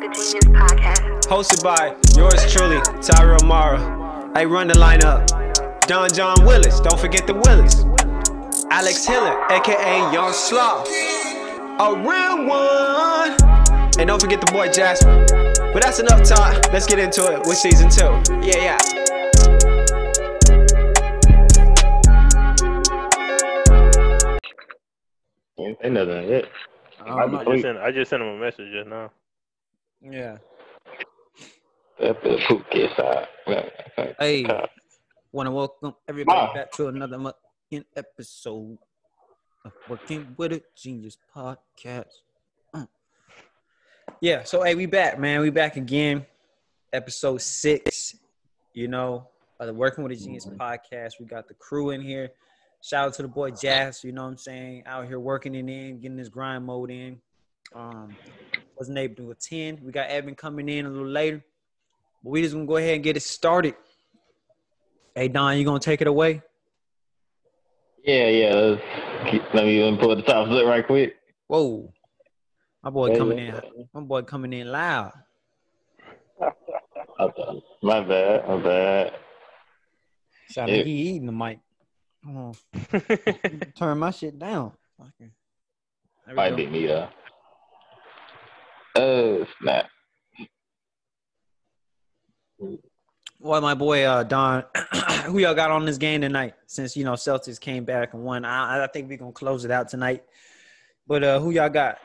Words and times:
with 0.00 0.14
the 0.14 0.38
Genius 0.40 0.44
Podcast. 0.56 1.22
Hosted 1.26 1.62
by 1.62 1.96
yours 2.16 2.52
truly, 2.52 2.80
Tyrell 3.02 3.44
Mara. 3.44 4.30
I 4.34 4.44
run 4.44 4.68
the 4.68 4.74
lineup. 4.74 5.26
Don 5.86 6.08
John 6.12 6.44
Willis, 6.44 6.80
don't 6.80 7.00
forget 7.00 7.26
the 7.26 7.34
Willis. 7.34 7.84
Alex 8.70 9.06
Hiller, 9.06 9.44
aka 9.50 10.12
Young 10.12 10.32
Slaw. 10.32 10.84
A 11.80 11.96
real 11.96 12.46
one. 12.46 13.36
And 13.98 14.06
don't 14.06 14.20
forget 14.20 14.40
the 14.40 14.52
boy 14.52 14.70
Jasper. 14.70 15.26
But 15.72 15.82
that's 15.82 15.98
enough 15.98 16.22
talk. 16.22 16.72
Let's 16.72 16.86
get 16.86 16.98
into 16.98 17.32
it 17.32 17.40
with 17.40 17.56
season 17.56 17.90
two. 17.90 18.04
Yeah, 18.46 18.56
yeah. 18.56 18.78
He 25.56 25.90
nothing 25.90 26.28
yet. 26.28 26.44
I, 27.04 27.26
Might 27.26 27.46
just 27.46 27.62
sent, 27.62 27.78
I 27.78 27.90
just 27.90 28.10
sent 28.10 28.22
him 28.22 28.28
a 28.28 28.38
message 28.38 28.70
just 28.72 28.88
now. 28.88 29.10
Yeah. 30.00 30.38
That 31.98 32.22
the 32.22 32.38
poop 32.46 32.64
kiss 32.70 32.92
out. 32.98 33.26
Hey, 34.20 34.44
want 35.32 35.48
to 35.48 35.50
welcome 35.50 35.94
everybody 36.06 36.38
Ma. 36.38 36.54
back 36.54 36.70
to 36.72 36.86
another 36.86 37.18
fucking 37.18 37.84
episode 37.96 38.78
of 39.64 39.72
Working 39.88 40.34
with 40.36 40.52
a 40.52 40.62
Genius 40.76 41.18
podcast. 41.34 42.12
Mm. 42.74 42.86
Yeah, 44.20 44.44
so 44.44 44.62
hey, 44.62 44.76
we 44.76 44.86
back, 44.86 45.18
man. 45.18 45.40
We 45.40 45.50
back 45.50 45.76
again. 45.76 46.24
Episode 46.92 47.42
six, 47.42 48.16
you 48.74 48.86
know, 48.86 49.26
of 49.58 49.66
the 49.66 49.74
Working 49.74 50.04
with 50.04 50.12
a 50.12 50.16
Genius 50.16 50.46
mm-hmm. 50.46 50.62
podcast. 50.62 51.14
We 51.18 51.26
got 51.26 51.48
the 51.48 51.54
crew 51.54 51.90
in 51.90 52.00
here. 52.00 52.30
Shout 52.82 53.08
out 53.08 53.14
to 53.14 53.22
the 53.22 53.28
boy 53.28 53.50
Jazz, 53.50 54.04
you 54.04 54.12
know 54.12 54.22
what 54.22 54.28
I'm 54.28 54.36
saying? 54.38 54.84
Out 54.86 55.08
here 55.08 55.18
working 55.18 55.56
it 55.56 55.68
in, 55.68 55.98
getting 55.98 56.16
this 56.16 56.28
grind 56.28 56.64
mode 56.64 56.92
in. 56.92 57.20
Um, 57.74 58.16
wasn't 58.76 58.98
able 58.98 59.16
to 59.16 59.30
attend. 59.30 59.80
We 59.80 59.92
got 59.92 60.08
Evan 60.08 60.34
coming 60.34 60.68
in 60.68 60.86
a 60.86 60.90
little 60.90 61.06
later. 61.08 61.44
But 62.22 62.30
we 62.30 62.42
just 62.42 62.54
gonna 62.54 62.66
go 62.66 62.76
ahead 62.76 62.94
and 62.94 63.04
get 63.04 63.16
it 63.16 63.22
started. 63.22 63.74
Hey 65.14 65.28
Don, 65.28 65.56
you 65.58 65.64
gonna 65.64 65.78
take 65.80 66.00
it 66.00 66.06
away? 66.06 66.42
Yeah, 68.04 68.28
yeah. 68.28 68.54
Let's 68.54 69.30
keep, 69.30 69.42
let 69.54 69.64
me 69.64 69.78
even 69.80 69.98
pull 69.98 70.14
the 70.16 70.22
top 70.22 70.48
zip 70.48 70.64
right 70.64 70.86
quick. 70.86 71.16
Whoa. 71.46 71.92
My 72.82 72.90
boy 72.90 73.10
Yeah, 73.10 73.18
coming 73.18 73.38
yeah. 73.38 73.60
in. 73.76 73.88
My 73.92 74.00
boy 74.00 74.22
coming 74.22 74.52
in 74.52 74.70
loud. 74.70 75.12
Okay. 77.20 77.62
My 77.82 78.00
bad. 78.00 78.46
My 78.46 78.62
bad. 78.62 79.12
Sound 80.50 80.70
Yeah. 80.70 80.76
like 80.76 80.86
he 80.86 80.92
eating 80.92 81.26
the 81.26 81.32
mic. 81.32 81.58
Hold 82.24 82.56
on. 82.94 83.70
Turn 83.76 83.98
my 83.98 84.12
shit 84.12 84.38
down. 84.38 84.70
Okay. 85.00 85.32
There 86.24 86.28
we 86.28 86.34
Might 86.34 86.54
be 86.56 86.68
me 86.68 86.86
though. 86.86 87.08
Oh 88.98 89.46
snap. 89.62 89.86
Well, 93.38 93.60
my 93.60 93.74
boy 93.74 94.02
uh, 94.02 94.24
Don, 94.24 94.64
who 95.26 95.38
y'all 95.38 95.54
got 95.54 95.70
on 95.70 95.84
this 95.84 95.98
game 95.98 96.20
tonight? 96.20 96.54
Since 96.66 96.96
you 96.96 97.04
know 97.04 97.12
Celtics 97.12 97.60
came 97.60 97.84
back 97.84 98.12
and 98.14 98.24
won, 98.24 98.44
I, 98.44 98.82
I 98.82 98.86
think 98.88 99.08
we're 99.08 99.16
gonna 99.18 99.30
close 99.30 99.64
it 99.64 99.70
out 99.70 99.88
tonight. 99.88 100.24
But 101.06 101.22
uh, 101.22 101.38
who 101.38 101.50
y'all 101.52 101.68
got? 101.68 101.98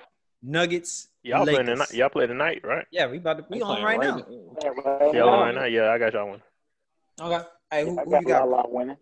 Nuggets. 0.44 1.08
Y'all 1.24 1.44
playing 1.48 1.66
tonight? 1.66 1.92
Y'all 1.94 2.10
play 2.10 2.28
tonight, 2.28 2.62
right? 2.64 2.86
Yeah, 2.92 3.08
we 3.08 3.18
about 3.18 3.38
to 3.38 3.44
be 3.44 3.64
on 3.64 3.82
right 3.82 4.00
now. 4.00 4.18
Y'all 5.12 5.30
on 5.30 5.40
right 5.40 5.56
now? 5.56 5.66
Yeah, 5.66 5.90
I 5.90 5.98
got 5.98 6.14
y'all 6.14 6.30
one. 6.30 6.42
Okay. 7.20 7.44
Hey, 7.72 7.86
who, 7.86 8.00
I 8.00 8.04
who 8.04 8.12
got 8.12 8.22
you 8.22 8.28
got? 8.28 8.42
a 8.44 8.46
All 8.46 8.52
lot 8.52 8.72
winning. 8.72 8.98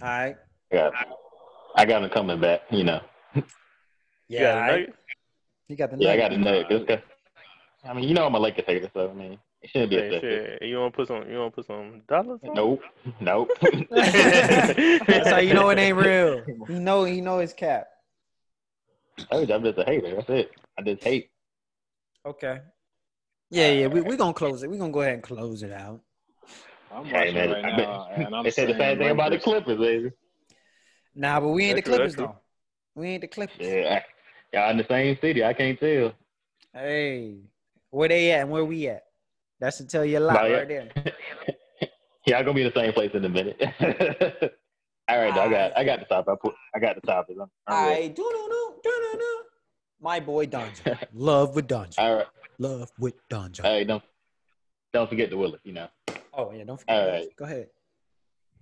All 0.00 0.08
right. 0.08 0.36
I 0.72 0.74
got, 0.74 0.92
I 1.74 1.84
got 1.84 2.02
him 2.02 2.10
coming 2.10 2.40
back. 2.40 2.62
You 2.70 2.84
know. 2.84 3.00
You 3.34 3.42
Yeah, 4.28 4.54
got 4.54 4.70
right. 4.70 4.94
You 5.68 5.76
got 5.76 5.90
the 5.90 5.96
Yeah, 5.98 6.12
I 6.12 6.16
got 6.16 6.30
the 6.30 6.38
nugget. 6.38 7.02
I 7.88 7.92
mean, 7.92 8.08
you 8.08 8.14
know 8.14 8.26
I'm 8.26 8.34
a 8.34 8.38
Lakers 8.38 8.64
hater, 8.66 8.90
so 8.92 9.10
I 9.10 9.14
mean, 9.14 9.38
it 9.62 9.70
shouldn't 9.70 9.90
be 9.90 9.96
Hey, 9.96 10.10
secret. 10.14 10.58
shit. 10.60 10.68
You 10.68 10.78
want 10.78 10.92
to 10.94 10.96
put 10.96 11.08
some? 11.08 11.30
You 11.30 11.38
want 11.38 11.52
to 11.52 11.56
put 11.62 11.66
some 11.66 12.02
dollars? 12.08 12.40
on? 12.42 12.54
Nope. 12.54 12.80
Nope. 13.20 13.50
That's 13.90 15.30
how 15.30 15.38
you 15.38 15.54
know 15.54 15.68
it 15.70 15.78
ain't 15.78 15.96
real. 15.96 16.44
He 16.68 16.78
know 16.78 17.04
he 17.04 17.20
know 17.20 17.38
his 17.38 17.52
cap. 17.52 17.86
I 19.30 19.36
am 19.36 19.62
just 19.64 19.78
a 19.78 19.84
hater. 19.84 20.14
That's 20.14 20.28
it. 20.28 20.50
I 20.78 20.82
just 20.82 21.02
hate. 21.02 21.30
Okay. 22.26 22.60
Yeah, 23.50 23.70
yeah. 23.70 23.86
We 23.86 24.00
we 24.00 24.16
gonna 24.16 24.34
close 24.34 24.62
it. 24.62 24.70
We're 24.70 24.78
gonna 24.78 24.92
go 24.92 25.00
ahead 25.02 25.14
and 25.14 25.22
close 25.22 25.62
it 25.62 25.72
out. 25.72 26.00
I'm 26.92 27.04
Hey, 27.06 27.12
watching 27.14 27.34
man, 27.34 27.50
right 27.50 27.64
I 27.64 27.68
now, 27.70 28.08
bet- 28.08 28.26
and 28.26 28.34
I'm 28.34 28.44
they 28.44 28.50
said 28.50 28.68
the 28.68 28.72
saying 28.72 28.82
same 28.82 28.98
thing 28.98 29.10
about 29.10 29.30
the 29.30 29.38
Clippers, 29.38 29.78
baby. 29.78 30.10
Nah, 31.14 31.40
but 31.40 31.48
we 31.48 31.64
ain't 31.66 31.76
That's 31.76 31.86
the 31.86 31.90
Clippers 31.90 32.16
though. 32.16 32.36
We 32.94 33.08
ain't 33.08 33.20
the 33.22 33.28
Clippers. 33.28 33.56
Yeah, 33.60 34.00
I- 34.00 34.56
y'all 34.56 34.70
in 34.70 34.76
the 34.78 34.86
same 34.88 35.16
city. 35.20 35.44
I 35.44 35.52
can't 35.52 35.78
tell. 35.78 36.12
Hey, 36.74 37.36
where 37.96 38.08
they 38.10 38.30
at 38.30 38.42
and 38.42 38.50
where 38.50 38.64
we 38.64 38.88
at? 38.88 39.04
That's 39.58 39.78
to 39.78 39.86
tell 39.86 40.04
you 40.04 40.18
a 40.18 40.20
lot 40.20 40.50
yeah. 40.50 40.56
right 40.56 40.68
there. 40.68 40.88
Y'all 42.26 42.42
gonna 42.42 42.52
be 42.52 42.62
in 42.62 42.70
the 42.72 42.78
same 42.78 42.92
place 42.92 43.10
in 43.14 43.24
a 43.24 43.28
minute. 43.28 43.56
All 45.08 45.18
right, 45.18 45.32
I 45.32 45.48
got 45.48 45.78
I 45.78 45.84
got 45.84 46.00
the 46.00 46.04
top. 46.04 46.28
I 46.28 46.34
put 46.34 46.54
I 46.74 46.78
got 46.78 46.96
the 46.96 47.06
top. 47.06 47.28
I'm, 47.30 47.48
I'm 47.66 47.88
ready. 47.88 48.04
I 48.04 48.08
do 48.08 48.16
do 48.16 48.48
do 48.50 48.74
do 48.82 48.90
do 48.90 49.18
do. 49.18 49.42
My 50.00 50.20
boy 50.20 50.46
Donjon. 50.46 50.98
Love 51.14 51.54
with 51.54 51.68
Donjon. 51.68 51.98
All 51.98 52.16
right, 52.16 52.26
Love 52.58 52.90
with 52.98 53.14
Donjon. 53.30 53.64
all 53.64 53.72
right. 53.72 53.86
Don't 53.86 54.02
don't 54.92 55.08
forget 55.08 55.30
the 55.30 55.38
Willis. 55.38 55.60
You 55.64 55.72
know, 55.72 55.88
Oh 56.34 56.52
yeah, 56.52 56.64
don't 56.64 56.78
forget. 56.78 56.96
All 56.96 57.08
right. 57.08 57.28
Go 57.38 57.44
ahead. 57.46 57.68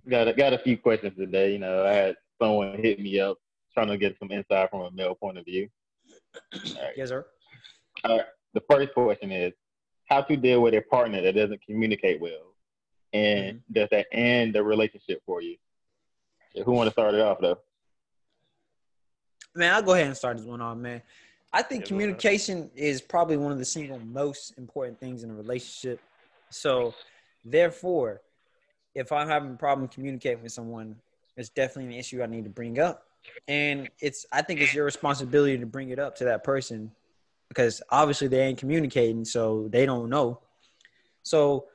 got 0.08 0.28
a, 0.28 0.32
got 0.34 0.52
a 0.52 0.58
few 0.58 0.76
questions 0.78 1.14
today. 1.18 1.52
You 1.52 1.58
know, 1.58 1.84
I 1.84 1.92
had 1.92 2.16
someone 2.40 2.78
hit 2.78 3.00
me 3.00 3.18
up 3.18 3.38
trying 3.72 3.88
to 3.88 3.98
get 3.98 4.16
some 4.20 4.30
insight 4.30 4.70
from 4.70 4.82
a 4.82 4.90
male 4.92 5.16
point 5.16 5.38
of 5.38 5.44
view. 5.44 5.68
All 6.54 6.60
right. 6.82 6.92
Yes, 6.96 7.08
sir. 7.08 7.26
The 8.54 8.62
first 8.70 8.94
question 8.94 9.30
is 9.32 9.52
how 10.06 10.22
to 10.22 10.36
deal 10.36 10.62
with 10.62 10.74
a 10.74 10.80
partner 10.80 11.20
that 11.22 11.34
doesn't 11.34 11.60
communicate 11.66 12.20
well, 12.20 12.54
and 13.12 13.58
Mm-hmm. 13.58 13.72
does 13.72 13.88
that 13.90 14.06
end 14.12 14.54
the 14.54 14.62
relationship 14.62 15.22
for 15.26 15.42
you? 15.42 15.56
Who 16.64 16.72
want 16.72 16.86
to 16.88 16.92
start 16.92 17.14
it 17.14 17.20
off 17.20 17.38
though? 17.40 17.58
Man, 19.54 19.72
I'll 19.74 19.82
go 19.82 19.92
ahead 19.94 20.06
and 20.06 20.16
start 20.16 20.36
this 20.36 20.46
one 20.46 20.60
off, 20.60 20.76
man. 20.76 21.02
I 21.52 21.62
think 21.62 21.82
Yeah, 21.82 21.88
communication 21.88 22.70
is 22.74 23.00
probably 23.00 23.36
one 23.36 23.52
of 23.52 23.58
the 23.58 23.64
single 23.64 23.98
most 24.00 24.58
important 24.58 24.98
things 24.98 25.22
in 25.22 25.30
a 25.30 25.34
relationship. 25.34 26.02
So, 26.50 26.94
therefore, 27.44 28.22
if 28.94 29.12
I'm 29.12 29.28
having 29.28 29.52
a 29.52 29.56
problem 29.56 29.88
communicating 29.88 30.42
with 30.42 30.52
someone, 30.52 30.96
it's 31.36 31.48
definitely 31.50 31.94
an 31.94 31.98
issue 32.00 32.22
I 32.22 32.26
need 32.26 32.44
to 32.44 32.50
bring 32.50 32.78
up. 32.78 33.06
And 33.46 33.88
it's 34.00 34.26
I 34.32 34.42
think 34.42 34.60
it's 34.60 34.74
your 34.74 34.84
responsibility 34.84 35.58
to 35.58 35.66
bring 35.66 35.90
it 35.90 35.98
up 35.98 36.16
to 36.16 36.24
that 36.24 36.42
person 36.44 36.90
because 37.48 37.82
obviously 37.90 38.28
they 38.28 38.40
ain't 38.40 38.58
communicating, 38.58 39.24
so 39.24 39.68
they 39.70 39.86
don't 39.86 40.08
know. 40.08 40.40
So 41.22 41.66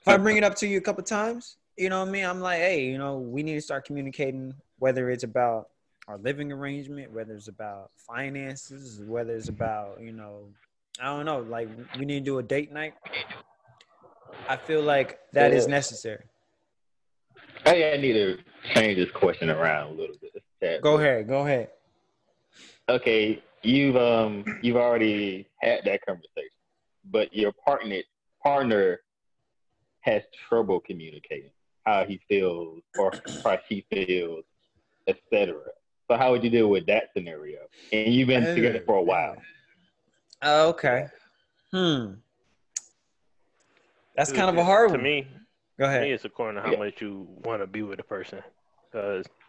if 0.00 0.08
I 0.08 0.16
bring 0.16 0.36
it 0.36 0.44
up 0.44 0.54
to 0.56 0.66
you 0.66 0.78
a 0.78 0.80
couple 0.80 1.02
times, 1.04 1.56
you 1.76 1.88
know 1.88 2.00
what 2.00 2.08
I 2.08 2.10
mean? 2.12 2.24
I'm 2.24 2.40
like, 2.40 2.58
hey, 2.58 2.84
you 2.84 2.98
know, 2.98 3.18
we 3.18 3.42
need 3.42 3.54
to 3.54 3.60
start 3.60 3.84
communicating, 3.84 4.54
whether 4.78 5.10
it's 5.10 5.24
about 5.24 5.68
our 6.08 6.18
living 6.18 6.52
arrangement, 6.52 7.12
whether 7.12 7.34
it's 7.34 7.48
about 7.48 7.90
finances, 7.96 9.00
whether 9.06 9.34
it's 9.34 9.48
about, 9.48 9.98
you 10.00 10.12
know, 10.12 10.48
I 11.00 11.06
don't 11.06 11.24
know, 11.24 11.40
like 11.40 11.68
we 11.98 12.04
need 12.04 12.24
to 12.24 12.24
do 12.24 12.38
a 12.38 12.42
date 12.42 12.72
night. 12.72 12.94
I 14.48 14.56
feel 14.56 14.82
like 14.82 15.20
that 15.32 15.52
is 15.52 15.66
Yeah. 15.66 15.70
necessary. 15.70 16.24
Hey, 17.64 17.94
I 17.94 17.96
need 17.96 18.14
to 18.14 18.38
change 18.74 18.96
this 18.96 19.10
question 19.12 19.48
around 19.48 19.92
a 19.92 19.94
little 19.94 20.16
bit. 20.20 20.82
Go 20.82 20.98
ahead, 20.98 21.28
go 21.28 21.46
ahead. 21.46 21.70
Okay, 22.88 23.42
you've 23.62 23.96
um 23.96 24.44
you've 24.62 24.76
already 24.76 25.48
had 25.60 25.84
that 25.84 26.04
conversation, 26.06 26.50
but 27.10 27.34
your 27.34 27.52
partner 27.64 27.98
partner 28.42 29.00
has 30.00 30.22
trouble 30.48 30.80
communicating 30.80 31.50
how 31.84 32.04
he 32.04 32.20
feels 32.28 32.82
or 32.98 33.12
how 33.44 33.58
she 33.68 33.84
feels, 33.90 34.44
etc. 35.06 35.54
So 36.10 36.16
how 36.16 36.32
would 36.32 36.42
you 36.44 36.50
deal 36.50 36.68
with 36.68 36.86
that 36.86 37.04
scenario? 37.16 37.60
And 37.92 38.12
you've 38.12 38.28
been 38.28 38.44
together 38.54 38.82
for 38.84 38.96
a 38.96 39.02
while. 39.02 39.36
Oh, 40.42 40.68
okay. 40.70 41.06
Hmm. 41.72 42.14
That's 44.16 44.32
kind 44.32 44.50
of 44.50 44.56
a 44.58 44.64
hard 44.64 44.90
to 44.90 44.94
one. 44.96 45.04
me. 45.04 45.26
Go 45.78 45.86
To 45.86 45.90
me, 45.90 45.96
ahead. 45.96 46.08
it's 46.12 46.24
according 46.24 46.56
to 46.56 46.62
how 46.62 46.72
Yeah. 46.72 46.78
much 46.78 47.00
you 47.00 47.26
want 47.44 47.62
to 47.62 47.66
be 47.66 47.82
with 47.82 47.98
a 47.98 48.04
person, 48.04 48.42
because 48.90 49.24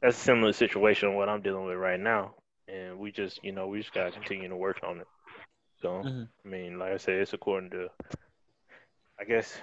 that's 0.00 0.16
a 0.16 0.20
similar 0.20 0.52
situation 0.52 1.10
to 1.10 1.14
what 1.16 1.28
I'm 1.28 1.42
dealing 1.42 1.66
with 1.66 1.76
right 1.76 2.00
now, 2.00 2.34
and 2.72 2.98
we 2.98 3.10
just, 3.10 3.42
you 3.44 3.52
know, 3.52 3.68
we 3.68 3.80
just 3.80 3.92
gotta 3.94 4.10
continue 4.12 4.48
to 4.48 4.56
work 4.56 4.80
on 4.82 5.00
it. 5.00 5.08
So, 5.80 6.02
Mhm. 6.04 6.28
I 6.44 6.48
mean, 6.48 6.78
like 6.78 6.92
I 6.92 6.96
said, 6.96 7.16
it's 7.16 7.32
according 7.32 7.70
to, 7.70 7.88
I 9.18 9.24
guess, 9.24 9.60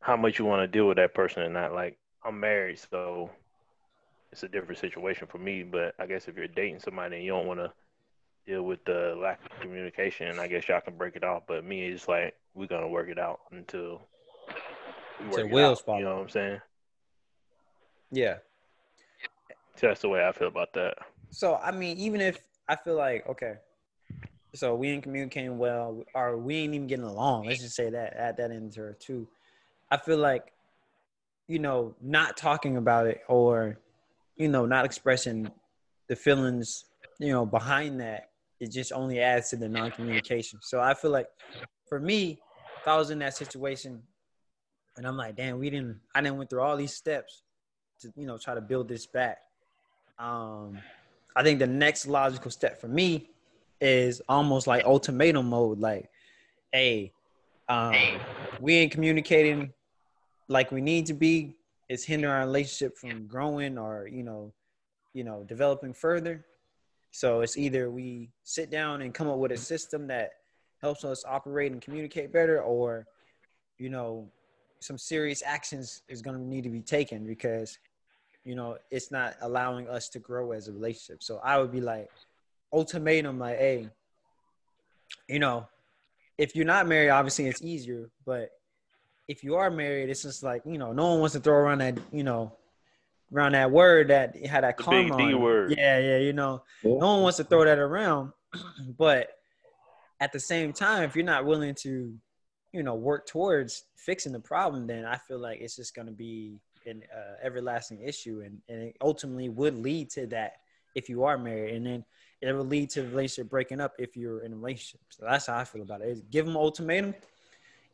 how 0.00 0.16
much 0.16 0.38
you 0.38 0.44
want 0.44 0.62
to 0.62 0.66
deal 0.66 0.88
with 0.88 0.96
that 0.96 1.14
person 1.14 1.42
and 1.42 1.54
not. 1.54 1.72
Like, 1.72 1.98
I'm 2.24 2.40
married, 2.40 2.78
so 2.78 3.30
it's 4.32 4.42
a 4.42 4.48
different 4.48 4.78
situation 4.78 5.26
for 5.26 5.38
me. 5.38 5.62
But 5.62 5.94
I 5.98 6.06
guess 6.06 6.28
if 6.28 6.36
you're 6.36 6.48
dating 6.48 6.80
somebody 6.80 7.16
and 7.16 7.24
you 7.24 7.32
don't 7.32 7.46
want 7.46 7.60
to 7.60 7.72
deal 8.46 8.62
with 8.62 8.84
the 8.84 9.16
lack 9.20 9.44
of 9.44 9.60
communication, 9.60 10.38
I 10.38 10.48
guess 10.48 10.68
y'all 10.68 10.80
can 10.80 10.96
break 10.96 11.16
it 11.16 11.24
off. 11.24 11.44
But 11.46 11.64
me, 11.64 11.86
it's 11.88 12.08
like 12.08 12.34
we're 12.54 12.66
gonna 12.66 12.88
work 12.88 13.08
it 13.08 13.18
out 13.18 13.40
until 13.50 14.02
we 15.20 15.28
work 15.28 15.50
it 15.50 15.58
out, 15.58 15.80
fall 15.80 15.98
You 15.98 16.04
know 16.04 16.16
what 16.16 16.22
I'm 16.22 16.28
saying? 16.28 16.60
Yeah. 18.10 18.38
So 19.76 19.88
that's 19.88 20.02
the 20.02 20.08
way 20.08 20.26
I 20.26 20.32
feel 20.32 20.48
about 20.48 20.72
that. 20.74 20.98
So 21.32 21.56
I 21.56 21.72
mean, 21.72 21.98
even 21.98 22.20
if 22.20 22.38
I 22.68 22.76
feel 22.76 22.94
like 22.94 23.26
okay, 23.28 23.54
so 24.54 24.74
we 24.74 24.88
ain't 24.88 25.02
communicating 25.02 25.58
well, 25.58 26.04
or 26.14 26.36
we 26.36 26.56
ain't 26.56 26.74
even 26.74 26.86
getting 26.86 27.04
along. 27.04 27.46
Let's 27.46 27.62
just 27.62 27.74
say 27.74 27.90
that. 27.90 28.14
Add 28.14 28.36
that 28.36 28.50
into 28.50 28.86
it 28.88 29.00
too. 29.00 29.26
I 29.90 29.96
feel 29.96 30.18
like, 30.18 30.52
you 31.48 31.58
know, 31.58 31.94
not 32.00 32.36
talking 32.36 32.76
about 32.76 33.06
it 33.06 33.20
or, 33.28 33.78
you 34.36 34.48
know, 34.48 34.66
not 34.66 34.84
expressing 34.84 35.50
the 36.08 36.16
feelings, 36.16 36.84
you 37.18 37.32
know, 37.32 37.46
behind 37.46 38.00
that, 38.00 38.30
it 38.60 38.70
just 38.70 38.92
only 38.92 39.20
adds 39.20 39.50
to 39.50 39.56
the 39.56 39.68
non-communication. 39.68 40.60
So 40.62 40.80
I 40.80 40.94
feel 40.94 41.10
like, 41.10 41.28
for 41.88 42.00
me, 42.00 42.38
if 42.80 42.88
I 42.88 42.96
was 42.96 43.10
in 43.10 43.18
that 43.20 43.36
situation, 43.36 44.02
and 44.96 45.06
I'm 45.06 45.16
like, 45.16 45.36
damn, 45.36 45.58
we 45.58 45.70
didn't, 45.70 46.00
I 46.14 46.20
didn't 46.20 46.38
went 46.38 46.50
through 46.50 46.62
all 46.62 46.76
these 46.76 46.94
steps 46.94 47.42
to, 48.00 48.12
you 48.16 48.26
know, 48.26 48.38
try 48.38 48.54
to 48.54 48.60
build 48.60 48.88
this 48.88 49.06
back. 49.06 49.38
Um, 50.18 50.78
I 51.34 51.42
think 51.42 51.58
the 51.58 51.66
next 51.66 52.06
logical 52.06 52.50
step 52.50 52.80
for 52.80 52.88
me 52.88 53.30
is 53.80 54.22
almost 54.28 54.66
like 54.66 54.84
ultimatum 54.84 55.48
mode. 55.48 55.80
Like, 55.80 56.10
hey, 56.72 57.12
um, 57.68 57.94
we 58.60 58.76
ain't 58.76 58.92
communicating 58.92 59.72
like 60.48 60.70
we 60.70 60.80
need 60.80 61.06
to 61.06 61.14
be. 61.14 61.56
It's 61.88 62.04
hindering 62.04 62.32
our 62.32 62.46
relationship 62.46 62.96
from 62.96 63.26
growing 63.26 63.78
or 63.78 64.08
you 64.08 64.22
know, 64.22 64.52
you 65.14 65.24
know, 65.24 65.44
developing 65.44 65.92
further. 65.92 66.44
So 67.10 67.42
it's 67.42 67.58
either 67.58 67.90
we 67.90 68.30
sit 68.44 68.70
down 68.70 69.02
and 69.02 69.12
come 69.12 69.28
up 69.28 69.36
with 69.36 69.52
a 69.52 69.56
system 69.56 70.06
that 70.06 70.30
helps 70.80 71.04
us 71.04 71.24
operate 71.26 71.72
and 71.72 71.80
communicate 71.80 72.32
better, 72.32 72.62
or 72.62 73.06
you 73.78 73.90
know, 73.90 74.30
some 74.80 74.98
serious 74.98 75.42
actions 75.44 76.02
is 76.08 76.22
going 76.22 76.36
to 76.36 76.42
need 76.42 76.64
to 76.64 76.70
be 76.70 76.80
taken 76.80 77.26
because 77.26 77.78
you 78.44 78.54
know 78.54 78.78
it's 78.90 79.10
not 79.10 79.36
allowing 79.40 79.88
us 79.88 80.08
to 80.10 80.18
grow 80.18 80.52
as 80.52 80.68
a 80.68 80.72
relationship. 80.72 81.22
So 81.22 81.38
I 81.42 81.58
would 81.58 81.72
be 81.72 81.80
like, 81.80 82.10
ultimatum 82.72 83.38
like, 83.38 83.58
hey, 83.58 83.88
you 85.28 85.38
know, 85.38 85.66
if 86.38 86.56
you're 86.56 86.64
not 86.64 86.86
married, 86.88 87.10
obviously 87.10 87.46
it's 87.46 87.62
easier, 87.62 88.10
but 88.24 88.50
if 89.28 89.44
you 89.44 89.54
are 89.56 89.70
married, 89.70 90.10
it's 90.10 90.22
just 90.22 90.42
like, 90.42 90.62
you 90.66 90.78
know, 90.78 90.92
no 90.92 91.10
one 91.12 91.20
wants 91.20 91.34
to 91.34 91.40
throw 91.40 91.54
around 91.54 91.78
that, 91.78 91.98
you 92.12 92.24
know, 92.24 92.56
around 93.32 93.52
that 93.52 93.70
word 93.70 94.08
that 94.08 94.36
had 94.44 94.64
that 94.64 94.76
The 94.76 94.82
karma. 94.82 95.16
big 95.16 95.28
D 95.28 95.34
word. 95.34 95.74
Yeah, 95.76 95.98
yeah, 95.98 96.18
you 96.18 96.32
know, 96.32 96.64
Yeah. 96.82 96.98
no 96.98 97.14
one 97.14 97.22
wants 97.22 97.36
to 97.38 97.44
throw 97.44 97.64
that 97.64 97.78
around, 97.78 98.32
but 98.98 99.28
at 100.20 100.32
the 100.32 100.40
same 100.40 100.72
time, 100.72 101.04
if 101.04 101.16
you're 101.16 101.24
not 101.24 101.46
willing 101.46 101.74
to, 101.82 102.14
you 102.72 102.82
know, 102.82 102.94
work 102.94 103.26
towards 103.26 103.84
fixing 103.96 104.32
the 104.32 104.40
problem, 104.40 104.86
then 104.86 105.04
I 105.04 105.16
feel 105.16 105.38
like 105.38 105.60
it's 105.60 105.76
just 105.76 105.94
going 105.94 106.06
to 106.06 106.12
be 106.12 106.58
an 106.86 107.02
uh, 107.14 107.34
everlasting 107.42 108.00
issue, 108.02 108.42
and, 108.44 108.58
and 108.68 108.82
it 108.82 108.96
ultimately 109.00 109.48
would 109.48 109.76
lead 109.76 110.10
to 110.10 110.26
that 110.28 110.56
if 110.94 111.08
you 111.08 111.24
are 111.24 111.38
married, 111.38 111.74
and 111.74 111.86
then 111.86 112.04
it 112.40 112.52
will 112.52 112.64
lead 112.64 112.90
to 112.90 113.02
the 113.02 113.08
relationship 113.08 113.50
breaking 113.50 113.80
up 113.80 113.94
if 113.98 114.16
you're 114.16 114.40
in 114.40 114.52
a 114.52 114.56
relationship. 114.56 115.00
So 115.10 115.26
that's 115.28 115.46
how 115.46 115.56
I 115.56 115.64
feel 115.64 115.82
about 115.82 116.02
it. 116.02 116.08
Is 116.08 116.22
give 116.30 116.46
them 116.46 116.56
an 116.56 116.60
ultimatum. 116.60 117.14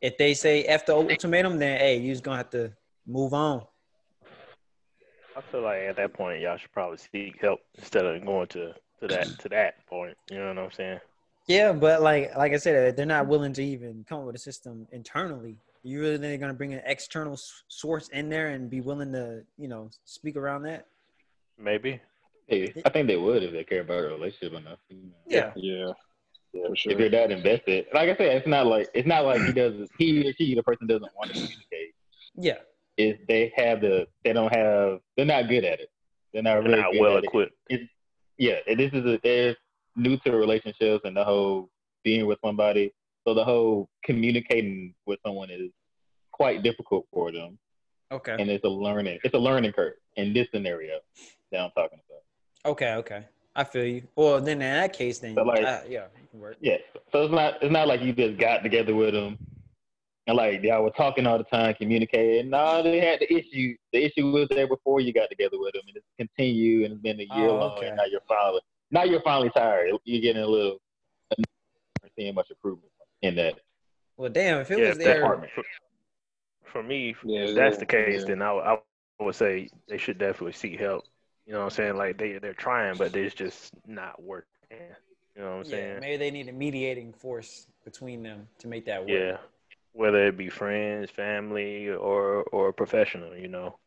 If 0.01 0.17
they 0.17 0.33
say 0.33 0.63
F 0.63 0.85
the 0.85 0.95
ultimatum, 0.95 1.59
then 1.59 1.79
hey, 1.79 1.97
you're 1.99 2.13
just 2.13 2.23
gonna 2.23 2.37
have 2.37 2.49
to 2.51 2.71
move 3.05 3.33
on. 3.33 3.63
I 5.35 5.41
feel 5.51 5.61
like 5.61 5.81
at 5.83 5.95
that 5.97 6.13
point 6.13 6.41
y'all 6.41 6.57
should 6.57 6.71
probably 6.71 6.97
seek 6.97 7.39
help 7.39 7.59
instead 7.77 8.05
of 8.05 8.25
going 8.25 8.47
to 8.47 8.73
to 9.01 9.07
that 9.07 9.39
to 9.39 9.49
that 9.49 9.85
point. 9.87 10.17
You 10.29 10.39
know 10.39 10.47
what 10.47 10.57
I'm 10.57 10.71
saying? 10.71 10.99
Yeah, 11.47 11.71
but 11.71 12.01
like 12.01 12.35
like 12.35 12.53
I 12.53 12.57
said, 12.57 12.95
they're 12.95 13.05
not 13.05 13.27
willing 13.27 13.53
to 13.53 13.63
even 13.63 14.05
come 14.07 14.19
up 14.19 14.25
with 14.25 14.35
a 14.35 14.39
system 14.39 14.87
internally. 14.91 15.57
You 15.83 15.99
really 16.01 16.13
think 16.17 16.21
they're 16.23 16.37
gonna 16.37 16.53
bring 16.53 16.73
an 16.73 16.81
external 16.85 17.37
source 17.67 18.09
in 18.09 18.29
there 18.29 18.49
and 18.49 18.69
be 18.69 18.81
willing 18.81 19.11
to, 19.13 19.43
you 19.57 19.67
know, 19.67 19.89
speak 20.05 20.35
around 20.35 20.63
that? 20.63 20.87
Maybe. 21.57 22.01
Hey, 22.47 22.73
I 22.85 22.89
think 22.89 23.07
they 23.07 23.15
would 23.15 23.43
if 23.43 23.51
they 23.51 23.63
care 23.63 23.81
about 23.81 24.03
a 24.03 24.07
relationship 24.07 24.53
enough. 24.53 24.79
you 24.89 24.97
know. 24.97 25.11
Yeah. 25.27 25.51
Yeah, 25.55 26.63
for 26.67 26.73
If 26.73 26.79
sure. 26.79 26.99
you're 26.99 27.09
that 27.11 27.31
invested, 27.31 27.85
like 27.93 28.09
I 28.09 28.15
said, 28.17 28.35
it's 28.37 28.47
not 28.47 28.65
like 28.65 28.89
it's 28.93 29.07
not 29.07 29.23
like 29.23 29.41
he 29.41 29.51
does. 29.53 29.87
He 29.99 30.27
or 30.27 30.33
she, 30.33 30.55
the 30.55 30.63
person 30.63 30.87
doesn't 30.87 31.11
want 31.15 31.29
to 31.29 31.33
communicate. 31.35 31.93
Yeah. 32.35 32.57
Is 32.97 33.17
they 33.27 33.53
have 33.55 33.81
the 33.81 34.07
they 34.23 34.33
don't 34.33 34.53
have 34.53 34.99
they're 35.15 35.25
not 35.25 35.47
good 35.47 35.63
at 35.63 35.79
it. 35.79 35.89
They're 36.33 36.41
not 36.43 36.55
They're 36.55 36.63
really 36.63 36.81
not 36.81 36.91
good 36.91 37.01
well 37.01 37.17
at 37.17 37.23
it. 37.23 37.27
equipped. 37.27 37.53
yeah, 38.37 38.55
and 38.67 38.79
this 38.79 38.91
is 38.93 39.05
a, 39.05 39.19
they're 39.23 39.55
new 39.95 40.17
to 40.17 40.31
relationships 40.35 41.01
and 41.05 41.15
the 41.15 41.23
whole 41.23 41.69
being 42.03 42.25
with 42.25 42.39
somebody. 42.43 42.93
So 43.29 43.35
the 43.35 43.45
whole 43.45 43.87
communicating 44.03 44.95
with 45.05 45.19
someone 45.23 45.51
is 45.51 45.69
quite 46.31 46.63
difficult 46.63 47.05
for 47.13 47.31
them, 47.31 47.59
Okay. 48.11 48.35
and 48.39 48.49
it's 48.49 48.63
a 48.65 48.67
learning 48.67 49.19
it's 49.23 49.35
a 49.35 49.37
learning 49.37 49.71
curve 49.73 49.93
in 50.15 50.33
this 50.33 50.47
scenario 50.51 50.97
that 51.51 51.61
I'm 51.61 51.69
talking 51.77 51.99
about. 52.09 52.71
Okay. 52.71 52.93
Okay. 52.95 53.25
I 53.55 53.63
feel 53.65 53.85
you. 53.85 54.07
Well, 54.15 54.41
then 54.41 54.53
in 54.63 54.73
that 54.73 54.93
case, 54.93 55.19
then 55.19 55.35
But, 55.35 55.45
like- 55.45 55.63
uh, 55.63 55.81
yeah, 55.87 56.05
it 56.05 56.31
can 56.31 56.39
work. 56.39 56.57
Yeah, 56.59 56.77
so 57.11 57.21
it's 57.25 57.31
not 57.31 57.61
it's 57.61 57.71
not 57.71 57.87
like 57.87 58.01
you 58.01 58.13
just 58.13 58.39
got 58.39 58.63
together 58.63 58.95
with 58.95 59.13
them 59.13 59.37
and 60.25 60.35
like 60.35 60.63
y'all 60.63 60.83
were 60.83 60.89
talking 60.89 61.27
all 61.27 61.37
the 61.37 61.43
time, 61.43 61.75
communicating. 61.75 62.49
No, 62.49 62.81
they 62.81 62.99
had 62.99 63.19
the 63.19 63.31
issue. 63.31 63.75
The 63.93 64.05
issue 64.05 64.31
was 64.31 64.47
there 64.49 64.65
before 64.67 65.01
you 65.01 65.13
got 65.13 65.29
together 65.29 65.59
with 65.59 65.73
them, 65.73 65.83
and 65.87 65.95
it's 65.97 66.07
continued, 66.17 66.85
and 66.85 66.93
it's 66.93 67.03
been 67.03 67.19
a 67.19 67.35
year 67.37 67.49
Oh, 67.49 67.57
long, 67.59 67.77
okay. 67.77 67.89
and 67.89 67.97
now 67.97 68.05
you're 68.05 68.21
finally 68.27 68.61
now 68.89 69.03
you're 69.03 69.21
finally 69.21 69.51
tired. 69.51 69.91
You're 70.03 70.21
getting 70.23 70.41
a 70.41 70.47
little 70.47 70.79
seeing 72.17 72.33
much 72.33 72.49
improvement 72.49 72.91
in 73.21 73.35
that. 73.35 73.55
Well, 74.17 74.29
damn, 74.29 74.59
if 74.59 74.71
it 74.71 74.77
yeah, 74.77 74.87
was 74.87 74.97
if 74.97 74.97
there, 74.97 75.21
department. 75.21 75.51
For, 75.53 75.63
for 76.65 76.83
me, 76.83 77.15
Yeah, 77.23 77.41
if 77.41 77.55
that's 77.55 77.77
the 77.77 77.85
case, 77.85 78.21
yeah. 78.21 78.27
then 78.27 78.41
I, 78.41 78.53
would- 78.53 78.63
I 78.63 79.23
would 79.23 79.35
say 79.35 79.69
they 79.87 79.97
should 79.97 80.17
definitely 80.17 80.53
seek 80.53 80.79
help. 80.79 81.05
You 81.45 81.53
know 81.53 81.59
what 81.59 81.65
I'm 81.65 81.71
saying? 81.71 81.97
Like 81.97 82.17
they 82.17 82.37
they're 82.37 82.53
trying, 82.53 82.97
but 82.97 83.15
it's 83.15 83.33
just 83.35 83.71
not 83.87 84.21
working. 84.21 84.45
You 85.35 85.41
know 85.41 85.57
what 85.57 85.57
I'm 85.57 85.63
yeah, 85.65 85.71
saying? 85.71 85.99
maybe 86.01 86.17
they 86.17 86.31
need 86.31 86.47
a 86.47 86.51
mediating 86.53 87.11
force 87.13 87.65
between 87.83 88.23
them 88.23 88.47
to 88.59 88.67
make 88.67 88.85
that 88.85 89.01
work. 89.01 89.09
Yeah. 89.09 89.37
Whether 89.93 90.27
it 90.27 90.37
be 90.37 90.49
friends, 90.49 91.09
family, 91.09 91.89
or 91.89 92.43
or 92.43 92.71
professional, 92.71 93.35
you 93.35 93.47
know. 93.47 93.77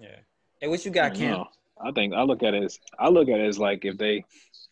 Yeah. 0.00 0.16
Hey, 0.60 0.68
what 0.68 0.84
you 0.84 0.90
got, 0.90 1.14
Cam? 1.14 1.44
I 1.82 1.92
think 1.92 2.14
I 2.14 2.22
look 2.22 2.42
at 2.42 2.54
it 2.54 2.64
as 2.64 2.78
I 2.98 3.08
look 3.08 3.28
at 3.28 3.40
it 3.40 3.46
as 3.46 3.58
like 3.58 3.84
if 3.84 3.98
they 3.98 4.24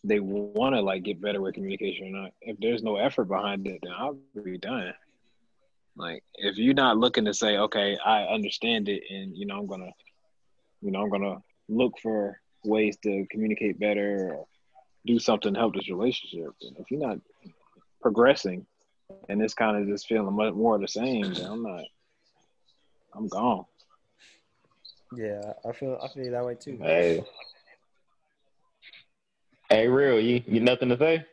they 0.03 0.19
want 0.19 0.75
to 0.75 0.81
like 0.81 1.03
get 1.03 1.21
better 1.21 1.41
with 1.41 1.55
communication 1.55 2.07
or 2.07 2.21
not. 2.21 2.31
If 2.41 2.57
there's 2.59 2.83
no 2.83 2.97
effort 2.97 3.25
behind 3.25 3.67
it, 3.67 3.79
then 3.83 3.91
I'll 3.97 4.17
be 4.43 4.57
done. 4.57 4.93
Like 5.95 6.23
if 6.35 6.57
you're 6.57 6.73
not 6.73 6.97
looking 6.97 7.25
to 7.25 7.33
say, 7.33 7.57
okay, 7.57 7.97
I 8.03 8.23
understand 8.23 8.89
it, 8.89 9.03
and 9.09 9.35
you 9.35 9.45
know 9.45 9.59
I'm 9.59 9.67
gonna, 9.67 9.91
you 10.81 10.91
know 10.91 11.01
I'm 11.01 11.09
gonna 11.09 11.41
look 11.69 11.93
for 12.01 12.39
ways 12.63 12.97
to 13.03 13.25
communicate 13.31 13.79
better 13.79 14.33
or 14.33 14.45
do 15.05 15.19
something 15.19 15.53
to 15.53 15.59
help 15.59 15.75
this 15.75 15.89
relationship. 15.89 16.53
And 16.61 16.77
if 16.77 16.91
you're 16.91 17.07
not 17.07 17.19
progressing, 18.01 18.65
and 19.29 19.41
it's 19.41 19.53
kind 19.53 19.77
of 19.77 19.87
just 19.87 20.07
feeling 20.07 20.35
much 20.35 20.53
more 20.53 20.77
the 20.77 20.87
same, 20.87 21.33
then 21.33 21.45
I'm 21.45 21.63
not. 21.63 21.83
I'm 23.13 23.27
gone. 23.27 23.65
Yeah, 25.15 25.53
I 25.67 25.71
feel 25.73 25.99
I 26.01 26.07
feel 26.13 26.31
that 26.31 26.45
way 26.45 26.55
too. 26.55 26.77
Hey, 26.81 27.23
hey, 29.69 29.87
real, 29.87 30.19
you 30.19 30.41
you 30.45 30.59
nothing 30.59 30.89
to 30.89 30.97
say? 30.97 31.25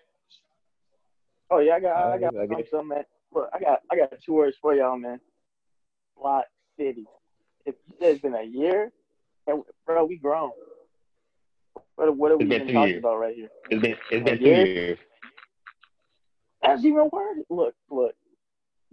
Oh 1.50 1.58
yeah, 1.58 1.74
I 1.74 1.80
got 1.80 1.96
I 1.96 2.18
got 2.18 2.36
I 2.36 2.46
guess- 2.46 2.70
something, 2.70 2.88
man. 2.88 3.04
Look, 3.34 3.48
I 3.52 3.58
got 3.60 3.80
I 3.90 3.96
got 3.96 4.12
two 4.24 4.34
words 4.34 4.56
for 4.60 4.74
y'all, 4.74 4.96
man. 4.98 5.20
Lot 6.22 6.44
City. 6.78 7.06
It, 7.64 7.78
it's 8.00 8.20
been 8.20 8.34
a 8.34 8.42
year, 8.42 8.90
and 9.46 9.62
bro, 9.86 10.04
we 10.04 10.16
grown. 10.16 10.50
What 11.96 12.16
what 12.16 12.32
are 12.32 12.36
we 12.36 12.44
It's 12.44 12.50
been 12.50 12.62
even 12.62 12.74
talking 12.74 12.88
years. 12.90 12.98
about 13.00 13.18
right 13.18 13.34
here? 13.34 13.48
It's 13.70 13.80
been 13.82 13.96
it's 14.10 14.24
been 14.24 14.34
A 14.34 14.38
two 14.38 14.44
year? 14.44 14.66
years. 14.66 14.98
That's 16.62 16.84
even 16.84 17.08
worse. 17.12 17.38
Look, 17.50 17.74
look, 17.90 18.14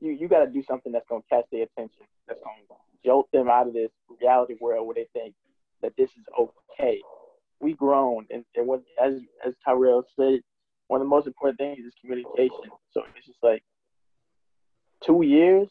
you 0.02 0.12
you 0.12 0.28
got 0.28 0.46
to 0.46 0.52
do 0.52 0.64
something 0.64 0.92
that's 0.92 1.06
gonna 1.10 1.22
catch 1.30 1.46
their 1.52 1.64
attention. 1.64 2.06
That's 2.28 2.40
gonna 2.44 2.58
jolt 3.06 3.32
them 3.32 3.50
out 3.50 3.68
of 3.68 3.74
this 3.74 3.92
reality 4.22 4.56
world 4.60 4.88
where 4.88 4.96
they 4.96 5.08
think 5.14 5.34
that 5.82 5.94
this 5.98 6.10
is 6.12 6.26
okay. 6.40 7.02
We 7.62 7.74
grown, 7.74 8.26
and, 8.30 8.46
and 8.56 8.68
what 8.68 8.82
as 9.02 9.16
as 9.46 9.54
Tyrell 9.66 10.06
said, 10.16 10.40
one 10.88 11.02
of 11.02 11.06
the 11.06 11.10
most 11.10 11.28
important 11.28 11.58
things 11.58 11.86
is 11.86 11.94
communication. 12.00 12.72
So 12.94 13.04
it's 13.16 13.26
just 13.26 13.40
like 13.44 13.64
two 15.06 15.22
years. 15.24 15.68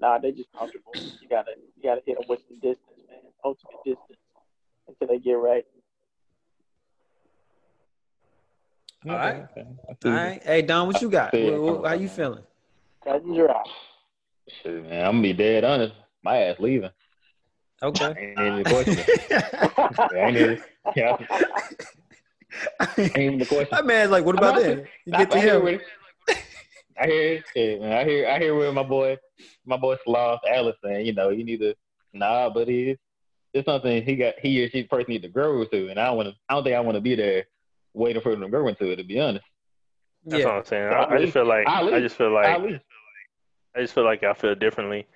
Nah, 0.00 0.18
they 0.18 0.32
just 0.32 0.48
comfortable. 0.56 0.92
You 1.20 1.28
gotta 1.28 1.52
you 1.76 1.82
gotta 1.82 2.00
hit 2.06 2.16
them 2.16 2.24
with 2.28 2.40
some 2.48 2.56
distance, 2.56 3.00
man. 3.08 3.18
Ultimate 3.44 3.76
distance 3.84 4.18
until 4.88 5.08
they 5.08 5.18
get 5.18 5.34
right. 5.34 5.64
All 9.08 9.16
right. 9.16 9.46
All 10.04 10.10
right. 10.10 10.42
Hey, 10.42 10.62
Don, 10.62 10.86
what 10.86 11.00
you 11.00 11.10
got? 11.10 11.32
See, 11.32 11.50
What- 11.50 11.80
what- 11.80 11.88
how 11.88 11.94
you 11.94 12.08
feeling? 12.08 12.44
Cut 13.02 13.22
and 13.22 13.34
dry. 13.34 13.62
Shit, 14.62 14.84
man, 14.84 15.06
I'm 15.06 15.12
gonna 15.12 15.22
be 15.22 15.32
dead 15.32 15.64
honest. 15.64 15.94
My 16.22 16.38
ass 16.44 16.56
leaving. 16.58 16.90
Okay. 17.82 18.14
Ain't 18.18 18.38
even 18.38 18.58
the 18.58 18.64
question. 18.64 19.04
ain't 20.14 20.36
even, 20.36 20.62
yeah, 20.96 21.16
ain't 22.98 23.16
even 23.16 23.38
the 23.38 23.46
question. 23.46 23.68
that 23.70 23.86
man's 23.86 24.10
like, 24.10 24.24
what 24.24 24.34
about 24.34 24.56
I'm 24.56 24.62
that? 24.62 24.86
You 25.06 25.12
get 25.12 25.30
to 25.30 25.36
I 25.36 25.40
hear 25.40 25.56
him. 25.56 25.62
what- 25.64 25.80
I 27.00 27.06
hear 27.06 27.42
it, 27.54 27.80
man. 27.80 27.92
I 27.92 28.04
hear 28.04 28.28
I 28.28 28.38
hear 28.38 28.54
where 28.54 28.70
my 28.72 28.82
boy 28.82 29.16
my 29.64 29.78
boy 29.78 29.96
Sloth 30.04 30.40
Alice 30.48 30.76
saying, 30.84 31.06
you 31.06 31.14
know, 31.14 31.30
you 31.30 31.44
need 31.44 31.60
to 31.60 31.74
nah, 32.12 32.50
but 32.50 32.68
it's 32.68 33.00
it's 33.54 33.64
something 33.64 34.02
he 34.04 34.16
got 34.16 34.34
he 34.38 34.62
or 34.62 34.68
she 34.68 34.82
person 34.84 35.12
need 35.12 35.22
to 35.22 35.28
grow 35.28 35.64
to 35.64 35.88
and 35.88 35.98
I 35.98 36.06
don't 36.08 36.18
wanna 36.18 36.32
I 36.48 36.54
don't 36.54 36.64
think 36.64 36.76
I 36.76 36.80
wanna 36.80 37.00
be 37.00 37.14
there 37.14 37.44
waiting 37.94 38.20
for 38.20 38.32
them 38.32 38.42
to 38.42 38.48
grow 38.48 38.68
into 38.68 38.90
it 38.90 38.96
to 38.96 39.04
be 39.04 39.18
honest. 39.18 39.46
That's 40.26 40.44
what 40.44 40.54
I'm 40.54 40.64
saying. 40.66 40.92
I, 40.92 41.04
I 41.14 41.18
just 41.20 41.32
feel 41.32 41.46
like 41.46 41.66
Ali. 41.66 41.94
I 41.94 42.00
just 42.00 42.16
feel 42.16 42.32
like 42.32 42.46
I 43.74 43.80
just 43.80 43.94
feel 43.94 44.04
like 44.04 44.22
I 44.22 44.34
feel 44.34 44.54
differently 44.54 45.06